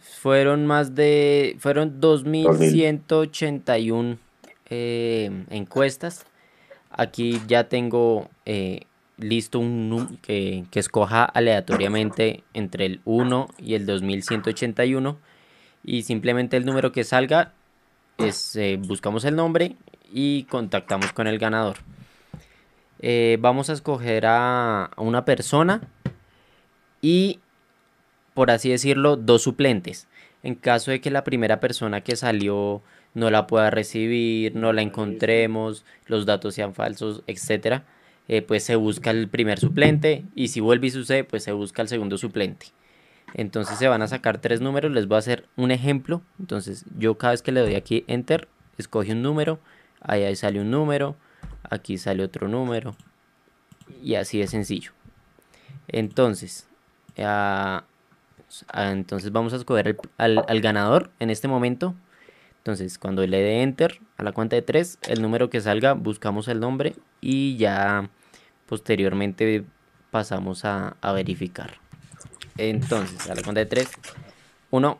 Fueron 0.01 0.67
más 0.67 0.95
de, 0.95 1.57
fueron 1.59 2.01
2.181 2.01 4.17
eh, 4.71 5.45
encuestas. 5.51 6.25
Aquí 6.91 7.43
ya 7.47 7.69
tengo 7.69 8.31
eh, 8.47 8.87
listo 9.19 9.59
un 9.59 10.19
que, 10.23 10.65
que 10.71 10.81
escoja 10.81 11.25
aleatoriamente 11.25 12.43
entre 12.55 12.87
el 12.87 13.03
1 13.05 13.49
y 13.59 13.75
el 13.75 13.85
2181 13.87 15.19
y 15.85 16.03
simplemente 16.03 16.57
el 16.57 16.65
número 16.65 16.93
que 16.93 17.05
salga 17.05 17.53
es, 18.19 18.55
eh, 18.57 18.79
buscamos 18.79 19.25
el 19.25 19.37
nombre 19.37 19.77
y 20.13 20.45
contactamos 20.45 21.13
con 21.13 21.27
el 21.27 21.39
ganador. 21.39 21.77
Eh, 22.99 23.39
vamos 23.41 23.71
a 23.71 23.73
escoger 23.73 24.27
a, 24.27 24.91
una 24.97 25.25
persona 25.25 25.81
y, 27.01 27.41
por 28.35 28.51
así 28.51 28.71
decirlo, 28.71 29.17
dos 29.17 29.43
suplentes. 29.43 30.09
En 30.43 30.55
caso 30.55 30.91
de 30.91 31.01
que 31.01 31.11
la 31.11 31.25
primera 31.25 31.61
persona 31.61 32.01
que 32.03 32.17
salió 32.17 32.83
no 33.15 33.31
la 33.31 33.47
pueda 33.47 33.71
recibir, 33.71 34.55
no 34.55 34.73
la 34.73 34.83
encontremos, 34.83 35.85
los 36.07 36.27
datos 36.27 36.55
sean 36.55 36.75
falsos, 36.75 37.23
etcétera, 37.27 37.85
eh, 38.29 38.43
pues 38.43 38.63
se 38.63 38.77
busca 38.77 39.11
el 39.11 39.29
primer 39.29 39.59
suplente 39.59 40.25
y 40.35 40.49
si 40.49 40.61
vuelve 40.61 40.87
y 40.87 40.91
sucede, 40.91 41.25
pues 41.25 41.43
se 41.43 41.53
busca 41.53 41.83
el 41.83 41.89
segundo 41.89 42.17
suplente. 42.17 42.67
Entonces 43.35 43.79
se 43.79 43.89
van 43.89 44.03
a 44.03 44.09
sacar 44.09 44.39
tres 44.39 44.61
números, 44.61 44.93
les 44.93 45.07
voy 45.07 45.17
a 45.17 45.19
hacer 45.19 45.47
un 45.57 45.71
ejemplo. 45.71 46.23
Entonces 46.39 46.85
yo 46.97 47.19
cada 47.19 47.33
vez 47.33 47.43
que 47.43 47.53
le 47.53 47.61
doy 47.61 47.75
aquí 47.75 48.05
enter, 48.07 48.49
escoge 48.79 49.13
un 49.13 49.23
número, 49.23 49.61
ahí, 50.01 50.35
sale 50.37 50.61
un 50.61 50.71
número, 50.71 51.17
aquí 51.69 51.99
sale 51.99 52.23
otro 52.23 52.49
número 52.49 52.97
y 54.03 54.15
así 54.15 54.39
de 54.39 54.47
sencillo. 54.47 54.93
Entonces, 55.89 56.69
ah, 57.19 57.85
entonces 58.75 59.33
vamos 59.33 59.53
a 59.53 59.57
escoger 59.57 59.97
al, 60.19 60.45
al, 60.47 60.61
ganador 60.61 61.11
en 61.19 61.31
este 61.31 61.49
momento. 61.49 61.95
Entonces 62.59 62.99
cuando 62.99 63.27
le 63.27 63.41
dé 63.41 63.63
enter 63.63 64.01
a 64.17 64.23
la 64.23 64.33
cuenta 64.33 64.57
de 64.57 64.63
tres, 64.63 64.99
el 65.09 65.23
número 65.23 65.51
que 65.51 65.61
salga, 65.61 65.95
buscamos 65.95 66.49
el 66.49 66.61
nombre 66.61 66.95
y 67.21 67.57
ya 67.57 68.11
posteriormente 68.67 69.65
pasamos 70.11 70.65
a, 70.65 70.97
a 71.01 71.13
verificar. 71.13 71.79
Entonces, 72.57 73.29
a 73.31 73.35
la 73.35 73.43
cuenta 73.43 73.61
de 73.61 73.67
3. 73.67 73.89
1, 74.71 74.99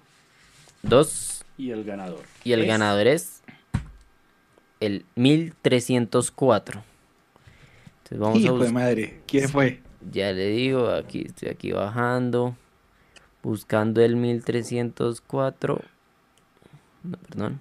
2. 0.83 1.45
Y 1.59 1.71
el 1.71 1.85
ganador. 1.85 2.23
Y 2.43 2.53
el 2.53 2.67
ganador 2.67 3.07
es 3.07 3.43
el 4.81 5.05
1304. 5.17 6.83
Entonces 7.99 8.19
vamos 8.19 8.39
Hijo 8.39 8.57
a 8.57 8.65
de 8.65 8.73
madre, 8.73 9.21
¿quién 9.27 9.49
fue? 9.49 9.81
Ya 10.11 10.33
le 10.33 10.49
digo, 10.49 10.89
aquí 10.89 11.27
estoy 11.27 11.51
aquí 11.51 11.73
bajando. 11.73 12.57
Buscando 13.43 14.01
el 14.03 14.17
1304. 14.17 15.81
No, 17.03 17.17
perdón. 17.19 17.61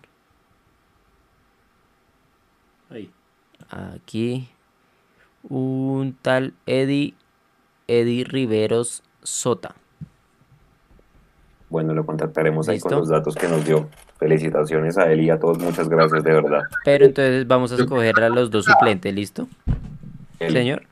Ahí. 2.90 3.12
Aquí. 3.70 4.50
Un 5.44 6.18
tal 6.22 6.54
Eddie. 6.66 7.14
Eddie 7.88 8.24
Riveros 8.24 9.04
Sota. 9.24 9.76
Bueno, 11.70 11.94
lo 11.94 12.06
contactaremos 12.06 12.68
ahí 12.68 12.80
con 12.80 12.92
los 12.92 13.10
datos 13.10 13.36
que 13.36 13.48
nos 13.48 13.64
dio. 13.64 13.90
Felicitaciones 14.18 14.98
a 14.98 15.12
él 15.12 15.22
y 15.22 15.30
a 15.30 15.40
todos, 15.40 15.60
muchas 15.60 15.88
gracias 15.88 16.24
de 16.24 16.34
verdad. 16.34 16.64
Pero 16.84 17.06
entonces 17.06 17.48
vamos 17.48 17.72
a 17.72 17.76
escoger 17.76 18.20
a 18.22 18.30
los 18.30 18.50
dos 18.50 18.66
suplentes, 18.66 19.14
¿listo? 19.14 19.48
Señor. 20.40 20.84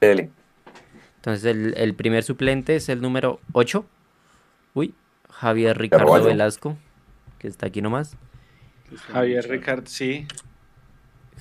Dele. 0.00 0.30
Entonces 1.26 1.74
el, 1.76 1.94
primer 1.96 2.22
suplente 2.22 2.76
es 2.76 2.88
el 2.88 3.00
número 3.00 3.40
8. 3.52 3.84
Uy, 4.74 4.94
Javier 5.28 5.76
Ricardo 5.76 6.22
Velasco, 6.22 6.78
que 7.40 7.48
está 7.48 7.66
aquí 7.66 7.82
nomás. 7.82 8.16
Javier 9.08 9.48
Ricardo, 9.48 9.88
sí. 9.88 10.28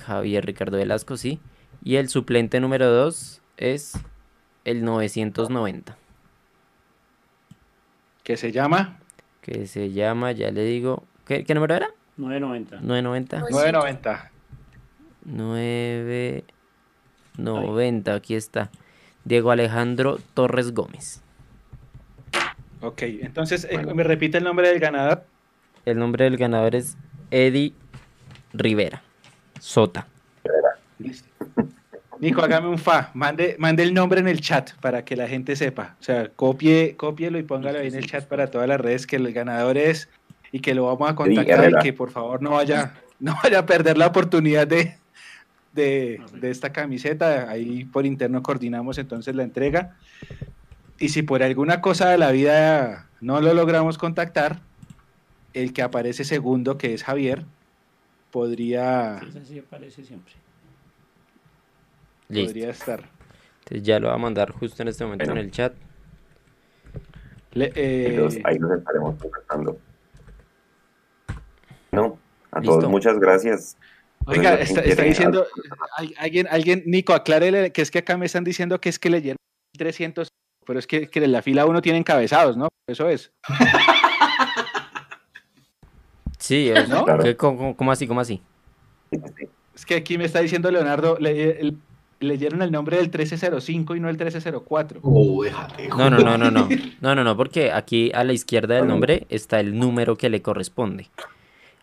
Javier 0.04 0.44
Ricardo 0.44 0.78
Velasco, 0.78 1.18
sí. 1.18 1.40
Y 1.84 1.98
el 1.98 2.10
suplente 2.10 2.60
número 2.60 2.92
2 2.92 3.44
es 3.58 3.94
el 4.64 4.84
990. 4.84 5.96
¿Qué 8.24 8.38
se 8.38 8.52
llama? 8.52 8.98
Que 9.42 9.68
se 9.68 9.92
llama, 9.92 10.32
ya 10.32 10.50
le 10.50 10.64
digo. 10.64 11.04
¿Qué, 11.28 11.46
número 11.54 11.76
era? 11.76 11.92
990. 12.18 12.80
990. 12.82 13.42
990. 13.42 14.32
990, 15.26 18.16
aquí 18.16 18.34
está. 18.34 18.72
Diego 19.26 19.52
Alejandro 19.52 20.20
Torres 20.34 20.74
Gómez. 20.74 21.22
Ok, 22.82 23.02
entonces, 23.02 23.68
eh, 23.70 23.80
¿me 23.94 24.04
repite 24.04 24.38
el 24.38 24.44
nombre 24.44 24.70
del 24.70 24.80
ganador? 24.80 25.24
El 25.86 25.98
nombre 25.98 26.26
del 26.26 26.38
ganador 26.38 26.76
es 26.76 26.96
Eddie 27.32 27.74
Rivera 28.54 29.02
Sota. 29.60 30.08
Listo. 31.00 31.28
Nico, 32.20 32.42
hágame 32.42 32.70
un 32.70 32.78
fa, 32.78 33.12
mande, 33.14 33.56
mande 33.60 33.84
el 33.84 33.94
nombre 33.94 34.20
en 34.20 34.28
el 34.28 34.40
chat 34.40 34.72
para 34.80 35.04
que 35.04 35.16
la 35.16 35.28
gente 35.28 35.56
sepa. 35.56 35.96
O 36.00 36.04
sea, 36.04 36.30
copie, 36.30 36.96
cópielo 36.96 37.38
y 37.38 37.44
póngalo 37.44 37.80
ahí 37.80 37.88
en 37.88 37.96
el 37.96 38.08
chat 38.08 38.26
para 38.26 38.50
todas 38.50 38.68
las 38.68 38.80
redes 38.80 39.06
que 39.06 39.18
el 39.18 39.34
ganador 39.34 39.78
es 39.78 40.10
y 40.52 40.60
que 40.60 40.74
lo 40.74 40.86
vamos 40.86 41.10
a 41.10 41.16
contactar 41.16 41.72
y 41.72 41.84
que 41.84 41.92
por 41.92 42.12
favor 42.12 42.42
no 42.42 42.52
vaya, 42.52 42.94
no 43.20 43.36
vaya 43.44 43.60
a 43.60 43.66
perder 43.66 43.98
la 43.98 44.08
oportunidad 44.08 44.66
de, 44.66 44.98
de, 45.76 46.22
de 46.34 46.50
esta 46.50 46.72
camiseta. 46.72 47.50
Ahí 47.50 47.86
por 47.86 48.06
interno 48.06 48.42
coordinamos 48.42 48.98
entonces 48.98 49.36
la 49.36 49.44
entrega. 49.44 49.96
Y 50.98 51.10
si 51.10 51.22
por 51.22 51.44
alguna 51.44 51.82
cosa 51.82 52.10
de 52.10 52.18
la 52.18 52.32
vida 52.32 53.10
no 53.22 53.42
lo 53.42 53.54
logramos 53.54 53.98
contactar, 53.98 54.62
el 55.54 55.74
que 55.74 55.82
aparece 55.82 56.24
segundo, 56.24 56.78
que 56.78 56.94
es 56.94 57.04
Javier, 57.04 57.46
podría... 58.32 59.20
Sí, 59.32 59.40
así 59.40 59.60
aparece 59.60 60.04
siempre. 60.04 60.34
Podría 62.28 62.70
estar. 62.70 63.10
Entonces 63.60 63.84
ya 63.84 64.00
lo 64.00 64.08
va 64.08 64.16
a 64.16 64.18
mandar 64.18 64.52
justo 64.52 64.82
en 64.82 64.90
este 64.90 65.06
momento 65.06 65.32
en 65.32 65.38
el 65.38 65.52
chat. 65.52 65.74
Eh, 67.54 68.28
ahí, 68.44 68.60
nos 68.60 68.78
estaremos 68.78 69.16
contactando. 69.16 69.80
No, 71.92 72.20
a 72.52 72.62
todos 72.62 72.90
muchas 72.90 73.18
gracias. 73.18 73.78
Oiga, 74.28 74.56
está, 74.56 74.82
diciendo, 74.82 75.46
alguien, 76.18 76.48
alguien, 76.50 76.84
Nico, 76.86 77.14
aclárele 77.14 77.72
que 77.72 77.82
es 77.82 77.92
que 77.92 78.00
acá 78.00 78.18
me 78.18 78.26
están 78.26 78.44
diciendo 78.44 78.82
que 78.82 78.90
es 78.90 78.98
que 78.98 79.10
leyeron 79.10 79.38
300, 79.78 80.30
pero 80.66 80.80
es 80.80 80.88
que, 80.88 81.08
que 81.08 81.24
en 81.24 81.32
la 81.32 81.42
fila 81.42 81.66
uno 81.66 81.82
tiene 81.82 82.00
encabezados, 82.00 82.58
¿no? 82.58 82.70
Eso 82.88 83.10
es. 83.10 83.32
Sí, 86.46 86.72
¿no? 86.90 87.06
¿Cómo, 87.38 87.92
así? 87.92 88.06
¿Cómo 88.06 88.22
así? 88.22 88.40
Es 89.74 89.84
que 89.84 89.96
aquí 89.96 90.16
me 90.20 90.26
está 90.26 90.42
diciendo 90.42 90.70
Leonardo, 90.70 91.18
el, 91.18 91.78
leyeron 92.20 92.62
el 92.62 92.72
nombre 92.72 92.98
del 92.98 93.08
1305 93.08 93.96
y 93.96 94.00
no 94.00 94.10
el 94.10 94.16
1304. 94.16 95.02
no, 95.02 96.10
no, 96.12 96.20
no, 96.20 96.38
no, 96.38 96.52
no. 96.52 96.70
No, 97.02 97.16
no, 97.16 97.24
no, 97.24 97.36
porque 97.36 97.72
aquí 97.72 98.12
a 98.14 98.24
la 98.24 98.34
izquierda 98.34 98.76
del 98.76 98.88
nombre 98.88 99.26
está 99.30 99.60
el 99.60 99.80
número 99.80 100.18
que 100.18 100.30
le 100.30 100.44
corresponde. 100.44 101.10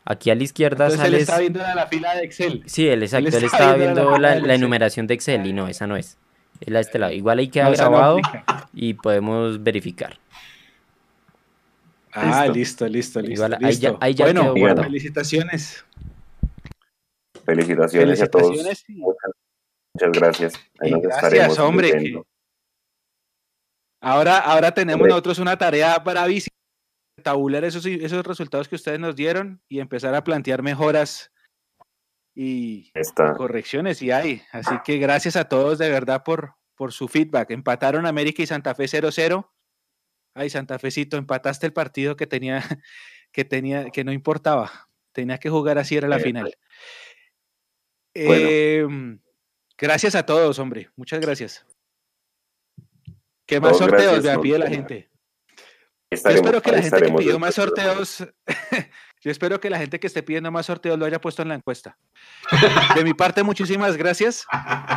Aquí 0.05 0.31
a 0.31 0.35
la 0.35 0.43
izquierda 0.43 0.87
Entonces 0.87 1.01
sale. 1.01 1.17
Él 1.17 1.23
está 1.23 1.39
viendo 1.39 1.61
la 1.61 1.87
fila 1.87 2.15
de 2.15 2.25
Excel. 2.25 2.63
Sí, 2.67 2.89
él, 2.89 3.03
exacto, 3.03 3.37
él, 3.37 3.45
estaba 3.45 3.75
viendo 3.75 4.19
la, 4.19 4.55
enumeración 4.55 5.07
de 5.07 5.15
Excel 5.15 5.47
y 5.47 5.53
no, 5.53 5.69
esa 5.69 5.87
no 5.87 5.97
es. 5.97 6.19
Es 6.61 6.69
la 6.69 6.79
de 6.79 6.83
este 6.83 6.99
lado. 6.99 7.13
Igual 7.13 7.39
ahí 7.39 7.49
queda 7.49 7.71
grabado 7.71 8.19
y 8.73 8.95
podemos 8.95 9.63
verificar. 9.63 10.19
Ah, 12.13 12.47
listo, 12.47 12.87
listo, 12.87 13.21
listo. 13.21 13.47
Igual, 13.47 13.59
Ahí 13.65 13.77
ya, 13.77 13.97
ahí 14.01 14.15
ya 14.15 14.27
bueno, 14.27 14.53
bueno, 14.55 14.83
felicitaciones. 14.83 15.85
Felicitaciones, 17.45 18.23
a 18.23 18.27
todos. 18.27 18.51
Muchas 19.95 20.13
gracias. 20.13 20.55
gracias, 20.81 21.59
hombre. 21.59 22.23
Ahora, 24.01 24.39
ahora 24.39 24.73
tenemos 24.73 25.07
nosotros 25.07 25.39
una 25.39 25.57
tarea 25.57 25.99
bravísima, 25.99 26.57
tabular 27.23 27.65
esos, 27.65 27.87
esos 27.87 28.27
resultados 28.27 28.69
que 28.69 28.75
ustedes 28.75 29.01
nos 29.01 29.17
dieron 29.17 29.63
y 29.69 29.81
empezar 29.81 30.15
a 30.15 30.25
plantear 30.25 30.63
mejoras 30.63 31.33
y 32.35 32.93
correcciones 33.37 34.03
y 34.03 34.11
hay. 34.11 34.43
Así 34.53 34.75
que 34.85 34.99
gracias 34.99 35.37
a 35.37 35.49
todos 35.49 35.79
de 35.79 35.89
verdad 35.89 36.23
por, 36.25 36.55
por 36.75 36.93
su 36.93 37.09
feedback. 37.09 37.51
Empataron 37.51 38.07
América 38.07 38.43
y 38.43 38.47
Santa 38.47 38.75
Fe 38.75 38.85
0-0. 38.85 39.49
Ay, 40.35 40.51
Santa 40.51 40.79
Fecito, 40.79 41.17
empataste 41.17 41.67
el 41.67 41.73
partido 41.73 42.17
que 42.17 42.27
tenía, 42.27 42.63
que 43.33 43.45
tenía, 43.45 43.91
que 43.91 44.05
no 44.05 44.13
importaba. 44.13 44.89
Tenía 45.13 45.39
que 45.39 45.51
jugar 45.51 45.79
así, 45.79 45.97
era 45.97 46.09
la 46.09 46.19
final. 46.19 46.57
Em, 48.15 49.21
Gracias 49.83 50.15
a 50.15 50.25
todos, 50.25 50.61
hombre. 50.61 50.91
Muchas 50.95 51.21
gracias. 51.21 51.67
¿Qué 53.47 53.59
más 53.59 53.77
sorteos? 53.77 54.23
Me 54.23 54.39
pide 54.39 54.57
la 54.57 54.69
gente. 54.69 55.11
Espero 56.15 56.63
que 56.63 56.73
la 56.73 56.83
gente 56.83 57.03
que 57.03 57.13
pidió 57.13 57.39
más 57.39 57.55
sorteos 57.55 58.25
Yo 59.23 59.31
espero 59.31 59.61
que 59.61 59.71
la 59.71 59.79
gente 59.79 60.01
que 60.01 60.09
esté 60.09 60.25
pidiendo 60.25 60.51
más 60.51 60.67
sorteos 60.67 60.99
lo 60.99 61.07
haya 61.07 61.21
puesto 61.21 61.43
en 61.43 61.49
la 61.49 61.55
encuesta. 61.55 61.97
De 62.97 63.05
mi 63.05 63.15
parte, 63.15 63.45
muchísimas 63.45 63.97
gracias. 63.97 64.45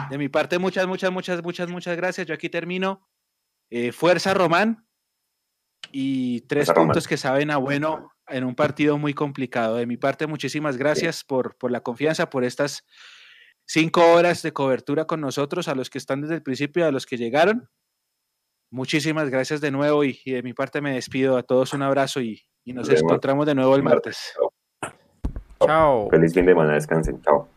De 0.10 0.18
mi 0.18 0.30
parte, 0.30 0.58
muchas, 0.58 0.88
muchas, 0.88 1.12
muchas, 1.12 1.44
muchas, 1.44 1.70
muchas 1.70 1.96
gracias. 1.96 2.26
Yo 2.26 2.34
aquí 2.34 2.50
termino. 2.50 3.08
Eh, 3.70 3.92
fuerza 3.92 4.34
Román 4.34 4.88
y 5.92 6.42
tres 6.42 6.72
puntos 6.72 7.08
que 7.08 7.18
saben 7.18 7.52
a 7.52 7.58
bueno 7.58 8.12
en 8.28 8.44
un 8.46 8.56
partido 8.56 8.98
muy 8.98 9.14
complicado. 9.14 9.76
De 9.76 9.86
mi 9.86 9.98
parte, 9.98 10.26
muchísimas 10.26 10.76
gracias 10.76 11.24
por, 11.24 11.56
por 11.58 11.70
la 11.70 11.82
confianza, 11.82 12.28
por 12.32 12.44
estas 12.44 12.84
cinco 13.68 14.12
horas 14.12 14.42
de 14.42 14.54
cobertura 14.54 15.06
con 15.06 15.22
nosotros, 15.22 15.68
a 15.68 15.76
los 15.76 15.92
que 15.92 16.00
están 16.00 16.22
desde 16.22 16.34
el 16.34 16.42
principio, 16.42 16.88
a 16.88 16.92
los 16.92 17.06
que 17.06 17.18
llegaron. 17.18 17.70
Muchísimas 18.72 19.30
gracias 19.30 19.62
de 19.62 19.72
nuevo 19.72 20.04
y, 20.04 20.20
de 20.26 20.44
mi 20.44 20.54
parte 20.54 20.82
me 20.82 20.94
despido. 20.94 21.38
A 21.38 21.44
todos 21.44 21.74
un 21.74 21.82
abrazo 21.82 22.22
y, 22.22 22.42
y 22.64 22.74
nos 22.74 22.90
encontramos 22.90 23.46
de 23.46 23.56
nuevo 23.56 23.76
el 23.76 23.84
martes. 23.84 24.34
Chao. 25.64 26.10
Feliz 26.10 26.34
fin 26.34 26.46
de 26.46 26.52
semana, 26.52 26.74
descansen. 26.74 27.22
Chao. 27.22 27.48